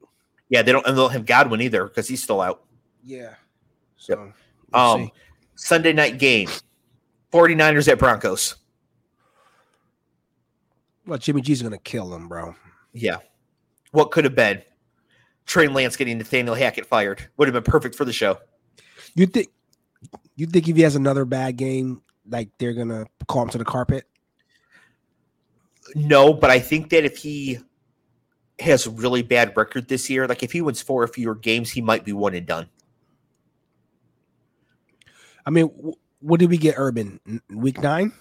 Yeah, 0.53 0.61
they 0.61 0.71
don't, 0.71 0.85
and 0.85 0.95
they 0.95 1.01
don't 1.01 1.11
have 1.11 1.25
Godwin 1.25 1.61
either 1.61 1.85
because 1.85 2.07
he's 2.07 2.21
still 2.21 2.39
out. 2.39 2.61
Yeah. 3.03 3.33
So 3.97 4.13
Yep. 4.25 4.33
we'll 4.71 4.81
Um, 4.81 5.01
see. 5.05 5.13
Sunday 5.55 5.93
night 5.93 6.19
game, 6.19 6.47
49ers 7.31 7.87
at 7.91 7.97
Broncos. 7.97 8.57
well, 11.07 11.17
Jimmy 11.17 11.41
G's 11.41 11.63
going 11.63 11.71
to 11.71 11.79
kill 11.79 12.13
him, 12.13 12.27
bro. 12.27 12.53
Yeah, 12.93 13.17
what 13.93 14.11
could 14.11 14.25
have 14.25 14.35
been? 14.35 14.61
Trey 15.47 15.67
Lance 15.67 15.95
getting 15.97 16.19
Nathaniel 16.19 16.53
Hackett 16.53 16.85
fired 16.85 17.27
would 17.37 17.47
have 17.47 17.53
been 17.53 17.63
perfect 17.69 17.95
for 17.95 18.05
the 18.05 18.13
show. 18.13 18.37
You 19.15 19.25
think 19.25 19.47
you 20.35 20.45
think 20.45 20.69
if 20.69 20.75
he 20.75 20.83
has 20.83 20.95
another 20.95 21.25
bad 21.25 21.57
game, 21.57 22.03
like 22.29 22.49
they're 22.59 22.73
gonna 22.73 23.07
call 23.27 23.41
him 23.41 23.49
to 23.49 23.57
the 23.57 23.65
carpet? 23.65 24.05
No, 25.95 26.31
but 26.31 26.51
I 26.51 26.59
think 26.59 26.89
that 26.91 27.03
if 27.05 27.17
he 27.17 27.57
has 28.59 28.85
a 28.85 28.91
really 28.91 29.23
bad 29.23 29.55
record 29.55 29.87
this 29.87 30.09
year, 30.09 30.27
like 30.27 30.43
if 30.43 30.51
he 30.51 30.61
wins 30.61 30.81
four 30.81 31.03
or 31.03 31.07
fewer 31.07 31.35
games, 31.35 31.71
he 31.71 31.81
might 31.81 32.05
be 32.05 32.13
one 32.13 32.33
and 32.33 32.45
done. 32.45 32.69
I 35.45 35.49
mean, 35.49 35.69
what 36.19 36.39
did 36.39 36.49
we 36.49 36.57
get 36.57 36.75
Urban 36.77 37.19
week 37.49 37.81
nine? 37.81 38.13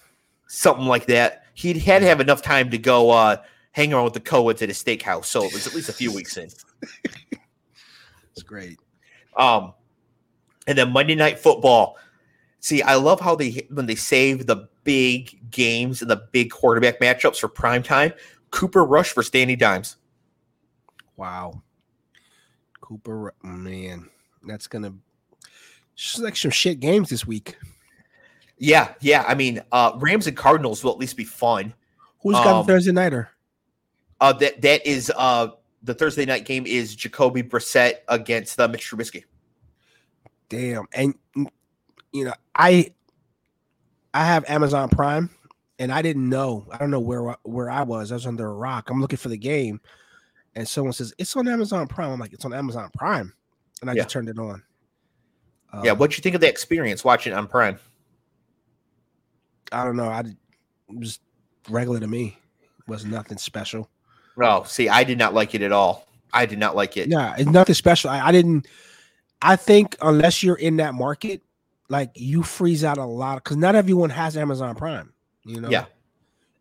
Something 0.49 0.87
like 0.87 1.07
that. 1.07 1.45
He 1.55 1.79
had 1.79 2.01
to 2.01 2.09
have 2.09 2.21
enough 2.21 2.43
time 2.43 2.71
to 2.71 2.79
go 2.79 3.11
uh, 3.11 3.37
hang 3.73 3.93
around 3.93 4.05
with 4.05 4.15
the 4.15 4.21
Coeds 4.21 4.63
at 4.63 4.71
a 4.71 4.73
steakhouse, 4.73 5.27
so 5.27 5.45
it 5.45 5.53
was 5.53 5.67
at 5.67 5.75
least 5.75 5.89
a 5.89 5.93
few 5.93 6.13
weeks 6.15 6.37
in. 6.37 6.49
It's 8.33 8.43
great. 8.43 8.79
Um, 9.37 9.75
and 10.67 10.77
then 10.77 10.91
Monday 10.91 11.15
Night 11.15 11.39
Football. 11.39 11.97
See, 12.61 12.81
I 12.83 12.95
love 12.95 13.21
how 13.21 13.35
they 13.35 13.67
when 13.71 13.87
they 13.87 13.95
save 13.95 14.47
the 14.47 14.69
big 14.85 15.51
games 15.51 16.01
and 16.01 16.11
the 16.11 16.29
big 16.33 16.51
quarterback 16.51 17.01
matchups 17.01 17.39
for 17.39 17.49
prime 17.49 17.83
time. 17.83 18.13
Cooper 18.51 18.85
Rush 18.85 19.11
for 19.11 19.23
Danny 19.23 19.57
Dimes. 19.57 19.97
Wow. 21.17 21.63
Cooper, 22.81 23.35
man, 23.43 24.09
that's 24.45 24.67
gonna 24.67 24.95
just 25.95 26.19
like 26.19 26.37
some 26.37 26.51
shit 26.51 26.81
games 26.81 27.09
this 27.11 27.27
week. 27.27 27.57
Yeah, 28.59 28.95
yeah. 29.01 29.25
I 29.27 29.35
mean, 29.35 29.63
uh, 29.73 29.93
Rams 29.97 30.27
and 30.27 30.37
Cardinals 30.37 30.83
will 30.83 30.93
at 30.93 30.99
least 30.99 31.17
be 31.17 31.25
fun. 31.25 31.75
Who's 32.21 32.35
got 32.35 32.47
Um, 32.47 32.67
the 32.67 32.73
Thursday 32.73 32.93
nighter? 32.93 33.31
Uh, 34.21 34.33
that 34.35 34.63
that 34.63 34.87
is 34.87 35.13
uh, 35.17 35.49
the 35.83 35.95
Thursday 35.95 36.25
night 36.25 36.45
game 36.45 36.67
is 36.67 36.95
Jacoby 36.95 37.43
Brissett 37.43 37.95
against 38.09 38.61
uh, 38.61 38.69
Mitch 38.69 38.89
Trubisky. 38.89 39.25
Damn, 40.49 40.87
and 40.93 41.15
mm, 41.37 41.47
you 42.13 42.25
know, 42.25 42.35
I 42.55 42.93
I 44.15 44.25
have 44.25 44.45
Amazon 44.49 44.89
Prime, 44.89 45.31
and 45.79 45.91
I 45.93 46.03
didn't 46.03 46.29
know. 46.29 46.67
I 46.71 46.79
don't 46.79 46.91
know 46.91 47.01
where 47.01 47.37
where 47.43 47.71
I 47.71 47.83
was. 47.83 48.13
I 48.13 48.15
was 48.15 48.27
under 48.27 48.47
a 48.47 48.55
rock. 48.55 48.91
I'm 48.91 49.01
looking 49.01 49.17
for 49.17 49.29
the 49.29 49.37
game, 49.39 49.81
and 50.55 50.67
someone 50.69 50.93
says 50.93 51.15
it's 51.19 51.35
on 51.37 51.49
Amazon 51.49 51.87
Prime. 51.87 52.11
I'm 52.11 52.21
like, 52.21 52.33
it's 52.33 52.45
on 52.45 52.53
Amazon 52.53 52.91
Prime, 52.97 53.33
and 53.81 53.91
I 53.91 53.95
Yeah. 53.95 54.03
just 54.03 54.13
turned 54.13 54.29
it 54.29 54.39
on. 54.39 54.63
yeah, 55.83 55.93
Um, 55.93 55.99
what'd 55.99 56.17
you 56.17 56.23
think 56.23 56.35
of 56.35 56.41
the 56.41 56.49
experience 56.49 57.05
watching 57.05 57.33
on 57.33 57.47
Prime? 57.47 57.79
I 59.71 59.85
don't 59.85 59.97
know. 59.97 60.09
I 60.09 60.21
it 60.21 60.37
was 60.89 61.19
regular 61.71 62.01
to 62.01 62.07
me. 62.07 62.39
It 62.63 62.89
was 62.89 63.05
nothing 63.07 63.39
special. 63.39 63.89
Oh, 64.37 64.65
see, 64.65 64.89
I 64.89 65.05
did 65.05 65.19
not 65.19 65.35
like 65.35 65.55
it 65.55 65.63
at 65.63 65.73
all. 65.73 66.07
I 66.33 66.47
did 66.47 66.59
not 66.59 66.75
like 66.77 66.97
it. 66.97 67.09
Yeah, 67.09 67.35
it's 67.39 67.49
nothing 67.51 67.75
special. 67.75 68.11
I, 68.11 68.29
I 68.29 68.33
didn't. 68.33 68.67
I 69.41 69.57
think 69.57 69.97
unless 70.03 70.43
you're 70.43 70.57
in 70.57 70.77
that 70.77 70.95
market, 70.95 71.43
like 71.89 72.11
you 72.15 72.43
freeze 72.43 72.85
out 72.85 72.99
a 72.99 73.05
lot 73.05 73.37
because 73.43 73.57
not 73.57 73.75
everyone 73.75 74.11
has 74.11 74.37
Amazon 74.37 74.75
Prime. 74.75 75.13
You 75.45 75.61
know. 75.61 75.69
Yeah. 75.71 75.87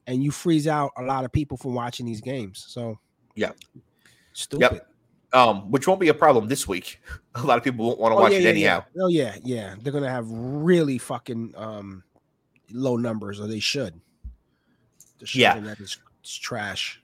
And 0.08 0.24
you 0.24 0.32
freeze 0.32 0.68
out 0.68 0.92
a 0.98 1.04
lot 1.04 1.26
of 1.26 1.32
people 1.32 1.58
from 1.58 1.74
watching 1.76 2.06
these 2.06 2.22
games. 2.22 2.66
So. 2.68 2.98
Yeah. 3.36 3.52
Stupid. 4.34 4.82
Um, 5.34 5.72
which 5.72 5.88
won't 5.88 6.00
be 6.00 6.10
a 6.10 6.14
problem 6.14 6.48
this 6.48 6.68
week. 6.68 7.02
A 7.36 7.44
lot 7.44 7.58
of 7.58 7.64
people 7.64 7.86
won't 7.86 8.00
want 8.00 8.12
to 8.12 8.16
watch 8.16 8.32
yeah, 8.34 8.38
it 8.40 8.44
yeah, 8.44 8.50
anyhow. 8.50 8.84
Yeah. 8.94 9.04
Oh 9.04 9.08
yeah, 9.08 9.36
yeah. 9.44 9.76
They're 9.82 9.94
gonna 9.94 10.10
have 10.10 10.26
really 10.30 10.98
fucking 10.98 11.54
um 11.56 12.04
low 12.72 12.98
numbers, 12.98 13.40
or 13.40 13.48
they 13.48 13.60
should. 13.60 14.00
The 15.20 15.30
Yeah. 15.34 15.56
internet 15.56 15.80
is 15.80 15.98
it's 16.22 16.36
trash. 16.36 17.02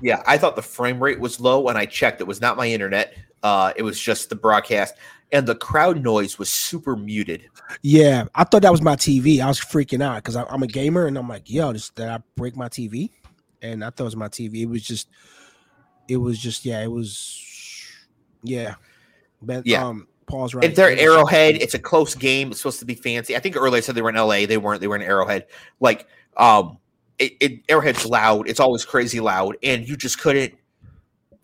Yeah, 0.00 0.22
I 0.26 0.38
thought 0.38 0.56
the 0.56 0.62
frame 0.62 1.02
rate 1.02 1.20
was 1.20 1.40
low, 1.40 1.68
and 1.68 1.78
I 1.78 1.86
checked. 1.86 2.20
It 2.20 2.26
was 2.26 2.40
not 2.40 2.56
my 2.56 2.68
internet. 2.68 3.14
Uh, 3.42 3.72
it 3.76 3.82
was 3.82 4.00
just 4.00 4.28
the 4.28 4.36
broadcast, 4.36 4.94
and 5.32 5.46
the 5.46 5.54
crowd 5.54 6.02
noise 6.02 6.38
was 6.38 6.48
super 6.48 6.96
muted. 6.96 7.48
Yeah, 7.82 8.24
I 8.34 8.44
thought 8.44 8.62
that 8.62 8.72
was 8.72 8.82
my 8.82 8.96
TV. 8.96 9.40
I 9.40 9.46
was 9.46 9.60
freaking 9.60 10.02
out 10.02 10.16
because 10.16 10.36
I'm 10.36 10.62
a 10.62 10.66
gamer, 10.66 11.06
and 11.06 11.16
I'm 11.16 11.28
like, 11.28 11.50
"Yo, 11.50 11.72
this, 11.72 11.90
did 11.90 12.08
I 12.08 12.20
break 12.36 12.56
my 12.56 12.68
TV?" 12.68 13.10
And 13.62 13.84
I 13.84 13.90
thought 13.90 14.04
it 14.04 14.04
was 14.04 14.16
my 14.16 14.28
TV. 14.28 14.62
It 14.62 14.66
was 14.66 14.82
just, 14.82 15.08
it 16.08 16.16
was 16.16 16.38
just, 16.38 16.64
yeah, 16.64 16.82
it 16.82 16.90
was, 16.90 17.44
yeah. 18.42 18.74
But 19.42 19.66
Yeah. 19.66 19.86
um, 19.86 20.08
Paul's 20.26 20.54
right. 20.54 20.64
If 20.64 20.74
they're 20.74 20.90
Arrowhead, 20.98 21.56
it's 21.56 21.74
a 21.74 21.78
close 21.78 22.14
game. 22.14 22.50
It's 22.50 22.58
supposed 22.60 22.80
to 22.80 22.84
be 22.84 22.94
fancy. 22.94 23.34
I 23.36 23.40
think 23.40 23.56
earlier 23.56 23.78
I 23.78 23.80
said 23.80 23.94
they 23.94 24.02
were 24.02 24.10
in 24.10 24.16
LA. 24.16 24.46
They 24.46 24.58
weren't. 24.58 24.80
They 24.80 24.86
were 24.88 24.96
in 24.96 25.02
Arrowhead. 25.02 25.46
Like, 25.80 26.06
um, 26.36 26.78
it, 27.18 27.32
it 27.40 27.60
Arrowhead's 27.68 28.04
loud. 28.04 28.48
It's 28.48 28.60
always 28.60 28.84
crazy 28.84 29.20
loud, 29.20 29.56
and 29.62 29.88
you 29.88 29.96
just 29.96 30.20
couldn't 30.20 30.54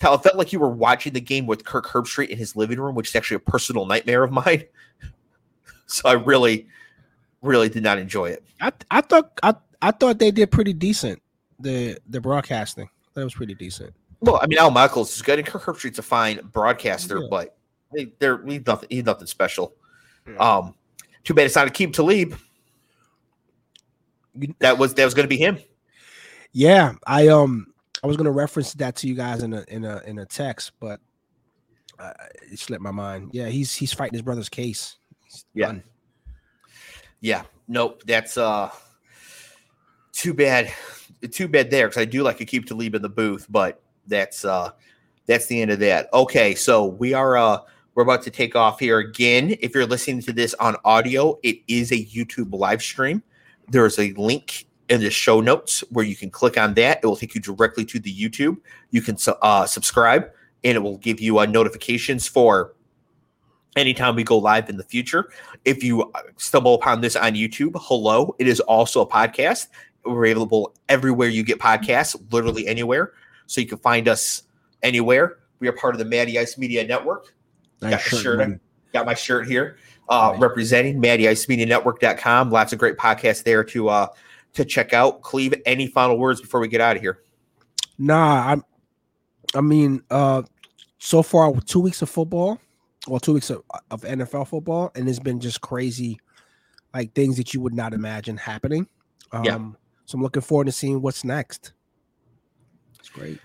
tell. 0.01 0.15
It 0.15 0.23
felt 0.23 0.37
like 0.37 0.53
you 0.53 0.61
were 0.61 0.69
watching 0.71 1.13
the 1.15 1.21
game 1.21 1.47
with 1.47 1.65
Kirk 1.65 1.87
Herbstreit 1.87 2.29
in 2.29 2.37
his 2.37 2.57
living 2.57 2.79
room, 2.79 2.95
which 2.95 3.09
is 3.09 3.17
actually 3.17 3.37
a 3.37 3.41
personal 3.41 3.87
nightmare 3.87 4.23
of 4.23 4.31
mine. 4.45 4.65
So 5.87 6.09
I 6.09 6.13
really, 6.13 6.67
really 7.43 7.69
did 7.69 7.83
not 7.83 7.99
enjoy 7.99 8.31
it. 8.31 8.45
I 8.61 8.73
I 8.91 9.01
thought 9.01 9.39
I 9.43 9.55
I 9.81 9.91
thought 9.93 10.19
they 10.19 10.31
did 10.31 10.51
pretty 10.51 10.73
decent. 10.75 11.21
The 11.59 11.97
the 12.09 12.21
broadcasting 12.21 12.89
that 13.15 13.25
was 13.25 13.35
pretty 13.35 13.55
decent. 13.55 13.95
Well, 14.25 14.41
I 14.43 14.47
mean, 14.47 14.59
Al 14.59 14.71
Michaels 14.71 15.15
is 15.15 15.23
good, 15.23 15.39
and 15.39 15.47
Kirk 15.47 15.63
Herbstreit's 15.63 15.99
a 15.99 16.03
fine 16.03 16.41
broadcaster, 16.53 17.19
Yeah. 17.19 17.27
but 17.31 17.57
they, 17.95 18.13
they're 18.19 18.45
he's 18.45 18.67
nothing. 18.67 18.89
He's 18.91 19.05
nothing 19.05 19.27
special. 19.27 19.75
Yeah. 20.27 20.37
Um, 20.37 20.75
too 21.25 21.35
bad 21.35 21.47
it's 21.47 21.55
not 21.57 21.69
Aqib 21.69 21.93
Talib. 21.93 22.37
You- 24.39 24.55
That 24.59 24.79
was 24.79 24.95
that 24.95 25.05
was 25.05 25.15
going 25.15 25.25
to 25.25 25.29
be 25.29 25.37
him. 25.37 25.59
Yeah, 26.53 26.95
I 27.07 27.29
um 27.29 27.73
I 28.03 28.07
was 28.07 28.17
gonna 28.17 28.31
reference 28.31 28.73
that 28.75 28.97
to 28.97 29.09
you 29.09 29.15
guys 29.15 29.43
in 29.43 29.53
a 29.53 29.65
in 29.69 29.85
a 29.85 30.01
in 30.07 30.19
a 30.19 30.27
text, 30.27 30.73
but 30.81 31.01
uh, 31.99 32.13
it 32.51 32.59
slipped 32.59 32.83
my 32.83 32.91
mind. 32.91 33.31
Yeah, 33.33 33.47
he's 33.49 33.75
he's 33.75 33.93
fighting 33.93 34.15
his 34.15 34.23
brother's 34.23 34.49
case. 34.49 34.97
He's 35.25 35.45
Yeah. 35.55 35.67
done. 35.67 35.83
Yeah, 37.21 37.43
nope. 37.69 38.03
That's 38.07 38.37
uh, 38.37 38.71
too 40.13 40.35
bad. 40.35 40.73
Too 41.31 41.49
bad 41.49 41.71
there 41.71 41.89
because 41.89 42.01
I 42.01 42.05
do 42.05 42.23
like 42.23 42.39
Aqib 42.39 42.67
Talib 42.67 42.95
in 42.95 43.03
the 43.03 43.09
booth, 43.09 43.47
but 43.49 43.81
that's 44.07 44.45
uh, 44.45 44.71
that's 45.27 45.47
the 45.47 45.63
end 45.63 45.71
of 45.71 45.79
that. 45.81 46.09
Okay, 46.13 46.55
so 46.55 46.87
we 46.87 47.15
are 47.15 47.37
uh, 47.37 47.59
we're 47.95 48.03
about 48.03 48.23
to 48.23 48.31
take 48.31 48.57
off 48.57 48.81
here 48.81 48.99
again. 48.99 49.57
If 49.61 49.75
you're 49.75 49.87
listening 49.87 50.21
to 50.23 50.33
this 50.33 50.55
on 50.55 50.77
audio, 50.85 51.39
it 51.43 51.59
is 51.69 51.93
a 51.93 52.05
YouTube 52.05 52.53
live 52.53 52.83
stream. 52.83 53.23
There's 53.69 53.99
a 53.99 54.13
link 54.13 54.67
in 54.89 55.01
the 55.01 55.11
show 55.11 55.41
notes 55.41 55.83
where 55.91 56.05
you 56.05 56.17
can 56.17 56.31
click 56.31 56.59
on 56.59 56.75
that. 56.75 57.01
It 57.03 57.07
will 57.07 57.17
take 57.17 57.35
you 57.35 57.41
directly 57.41 57.85
to 57.87 57.99
the 57.99 58.15
YouTube. 58.15 58.59
You 58.91 59.01
can 59.01 59.17
uh, 59.43 59.67
subscribe, 59.67 60.31
and 60.63 60.77
it 60.77 60.81
will 60.81 60.99
give 60.99 61.21
you 61.21 61.39
uh, 61.39 61.47
notifications 61.47 62.29
for 62.29 62.75
anytime 63.77 64.15
we 64.15 64.25
go 64.25 64.39
live 64.39 64.69
in 64.69 64.77
the 64.77 64.85
future. 64.85 65.31
If 65.65 65.83
you 65.83 66.03
uh, 66.03 66.21
stumble 66.37 66.75
upon 66.75 67.01
this 67.01 67.17
on 67.17 67.33
YouTube, 67.33 67.73
hello, 67.81 68.35
it 68.39 68.47
is 68.47 68.61
also 68.61 69.01
a 69.01 69.07
podcast. 69.07 69.69
We're 70.05 70.27
available 70.27 70.75
everywhere 70.89 71.29
you 71.29 71.43
get 71.43 71.59
podcasts, 71.59 72.21
literally 72.31 72.67
anywhere. 72.67 73.13
So 73.47 73.61
you 73.61 73.67
can 73.67 73.79
find 73.79 74.09
us 74.09 74.43
anywhere. 74.83 75.39
We 75.61 75.69
are 75.69 75.73
part 75.73 75.95
of 75.95 75.99
the 75.99 76.05
Matty 76.05 76.39
Ice 76.39 76.59
Media 76.59 76.87
Network. 76.87 77.35
Nice 77.81 77.93
Got 77.93 78.01
shirt, 78.01 78.23
shirt. 78.23 78.61
Got 78.93 79.07
my 79.07 79.15
shirt 79.15 79.47
here, 79.47 79.77
uh, 80.09 80.31
Nice. 80.33 80.41
representing 80.41 81.01
Matty 81.01 81.29
Ice 81.29 81.49
Media 81.49 81.67
Network.com. 81.67 82.51
Lots 82.51 82.73
of 82.73 82.79
great 82.79 82.97
podcasts 82.97 83.43
there 83.43 83.65
to 83.65 83.89
uh, 83.89 84.07
to 84.55 84.65
check 84.65 84.93
out. 84.93 85.23
Cleve, 85.23 85.55
any 85.67 85.87
final 85.87 86.17
words 86.19 86.41
before 86.41 86.61
we 86.61 86.69
get 86.69 86.81
out 86.81 86.97
of 86.97 87.03
here? 87.03 87.21
Nah, 87.99 88.53
I'm. 88.53 88.65
I 89.55 89.61
mean, 89.61 90.03
uh, 90.11 90.43
so 90.99 91.23
far 91.23 91.53
two 91.61 91.81
weeks 91.81 92.03
of 92.03 92.09
football, 92.09 92.59
well, 93.07 93.21
two 93.21 93.35
weeks 93.35 93.51
of, 93.51 93.63
of 93.91 94.03
NFL 94.03 94.49
football, 94.49 94.91
and 94.95 95.09
it's 95.09 95.19
been 95.19 95.39
just 95.39 95.61
crazy, 95.61 96.19
like 96.95 97.13
things 97.15 97.37
that 97.37 97.53
you 97.53 97.61
would 97.61 97.75
not 97.75 97.93
imagine 97.93 98.37
happening. 98.37 98.89
Um, 99.33 99.45
Yeah. 99.45 99.59
So 100.07 100.17
I'm 100.17 100.23
looking 100.23 100.43
forward 100.43 100.65
to 100.67 100.73
seeing 100.73 101.03
what's 101.03 101.25
next. 101.25 101.74
It's 103.05 103.11
great. 103.11 103.39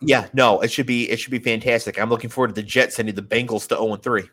Yeah, 0.00 0.26
no, 0.32 0.60
it 0.60 0.72
should 0.72 0.86
be 0.86 1.08
it 1.08 1.20
should 1.20 1.30
be 1.30 1.38
fantastic. 1.38 2.00
I'm 2.00 2.10
looking 2.10 2.30
forward 2.30 2.48
to 2.48 2.54
the 2.54 2.64
Jets 2.64 2.96
sending 2.96 3.14
the 3.14 3.22
Bengals 3.22 3.68
to 3.68 3.76
0 3.76 3.94
3. 3.94 4.24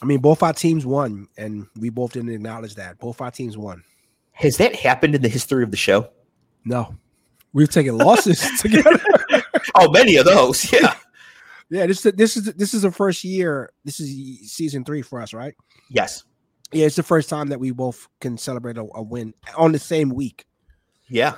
I 0.00 0.06
mean, 0.06 0.20
both 0.20 0.42
our 0.42 0.54
teams 0.54 0.86
won, 0.86 1.28
and 1.36 1.66
we 1.76 1.90
both 1.90 2.14
didn't 2.14 2.30
acknowledge 2.30 2.76
that. 2.76 2.98
Both 2.98 3.20
our 3.20 3.30
teams 3.30 3.58
won. 3.58 3.84
Has 4.32 4.56
that 4.56 4.74
happened 4.74 5.14
in 5.14 5.20
the 5.20 5.28
history 5.28 5.62
of 5.62 5.70
the 5.70 5.76
show? 5.76 6.08
No, 6.64 6.94
we've 7.52 7.70
taken 7.70 7.98
losses 7.98 8.40
together. 8.62 8.98
oh, 9.74 9.90
many 9.90 10.16
of 10.16 10.24
those. 10.24 10.72
Yeah. 10.72 10.94
Yeah, 11.70 11.86
this 11.86 12.02
this 12.02 12.36
is 12.36 12.52
this 12.52 12.74
is 12.74 12.82
the 12.82 12.92
first 12.92 13.24
year. 13.24 13.72
This 13.82 13.98
is 13.98 14.52
season 14.52 14.84
three 14.84 15.00
for 15.00 15.22
us, 15.22 15.32
right? 15.32 15.54
Yes. 15.88 16.22
Yeah, 16.70 16.84
it's 16.84 16.96
the 16.96 17.02
first 17.02 17.30
time 17.30 17.48
that 17.48 17.60
we 17.60 17.70
both 17.70 18.08
can 18.20 18.36
celebrate 18.36 18.76
a, 18.76 18.86
a 18.94 19.02
win 19.02 19.32
on 19.56 19.72
the 19.72 19.78
same 19.78 20.10
week. 20.10 20.44
Yeah. 21.08 21.36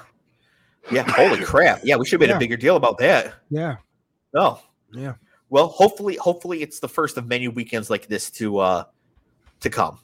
Yeah. 0.91 1.05
Holy 1.11 1.43
crap. 1.45 1.81
Yeah, 1.85 1.97
we 1.97 2.05
should 2.07 2.21
have 2.21 2.29
made 2.29 2.33
Yeah. 2.33 2.37
a 2.37 2.41
bigger 2.41 2.57
deal 2.57 2.77
about 2.77 2.99
that. 2.99 3.35
Yeah, 3.51 3.77
Oh. 4.35 4.61
yeah. 4.93 5.15
Well, 5.51 5.69
hopefully, 5.69 6.17
hopefully 6.17 6.63
it's 6.63 6.81
the 6.81 6.89
first 6.89 7.17
of 7.17 7.27
many 7.27 7.49
weekends 7.49 7.89
like 7.91 8.07
this 8.09 8.31
to 8.33 8.59
uh 8.59 8.85
to 9.61 9.71
come. 9.71 9.99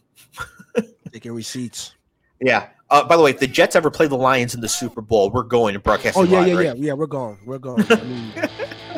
Taking 1.12 1.32
receipts. 1.32 1.94
Yeah. 2.40 2.68
Uh, 2.88 3.04
by 3.04 3.16
the 3.16 3.22
way, 3.22 3.30
if 3.30 3.38
the 3.38 3.46
Jets 3.46 3.76
ever 3.76 3.90
play 3.90 4.06
the 4.08 4.16
Lions 4.16 4.54
in 4.54 4.60
the 4.60 4.68
Super 4.68 5.00
Bowl, 5.00 5.30
we're 5.30 5.42
going 5.42 5.74
to 5.74 5.80
broadcast. 5.80 6.16
Oh 6.16 6.22
yeah, 6.22 6.38
live, 6.40 6.48
yeah, 6.48 6.54
right? 6.54 6.64
yeah, 6.64 6.72
yeah. 6.76 6.92
We're 6.94 7.06
going. 7.06 7.38
We're 7.46 7.58
going. 7.58 7.84
I 7.90 8.02
mean, 8.02 8.32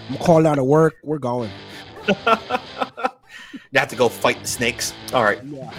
I'm 0.08 0.16
calling 0.18 0.46
out 0.46 0.58
of 0.58 0.66
work. 0.66 0.94
We're 1.02 1.18
going. 1.18 1.50
Not 3.72 3.88
to 3.90 3.96
go 3.96 4.08
fight 4.08 4.40
the 4.42 4.46
snakes. 4.48 4.92
All 5.12 5.24
right. 5.24 5.42
Yeah. 5.44 5.70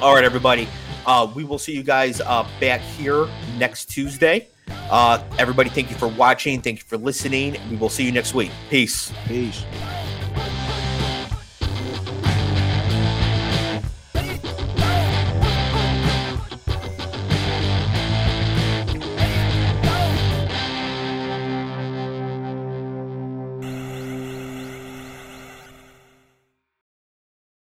All 0.00 0.14
right, 0.14 0.24
everybody. 0.24 0.68
Uh, 1.06 1.30
we 1.34 1.44
will 1.44 1.58
see 1.58 1.72
you 1.74 1.82
guys 1.82 2.20
uh, 2.20 2.46
back 2.60 2.80
here 2.80 3.26
next 3.58 3.86
Tuesday. 3.86 4.48
Uh, 4.68 5.22
everybody, 5.38 5.70
thank 5.70 5.90
you 5.90 5.96
for 5.96 6.08
watching. 6.08 6.60
Thank 6.60 6.78
you 6.78 6.84
for 6.84 6.96
listening. 6.96 7.56
We 7.70 7.76
will 7.76 7.88
see 7.88 8.04
you 8.04 8.12
next 8.12 8.34
week. 8.34 8.50
Peace. 8.70 9.12
Peace. 9.26 9.64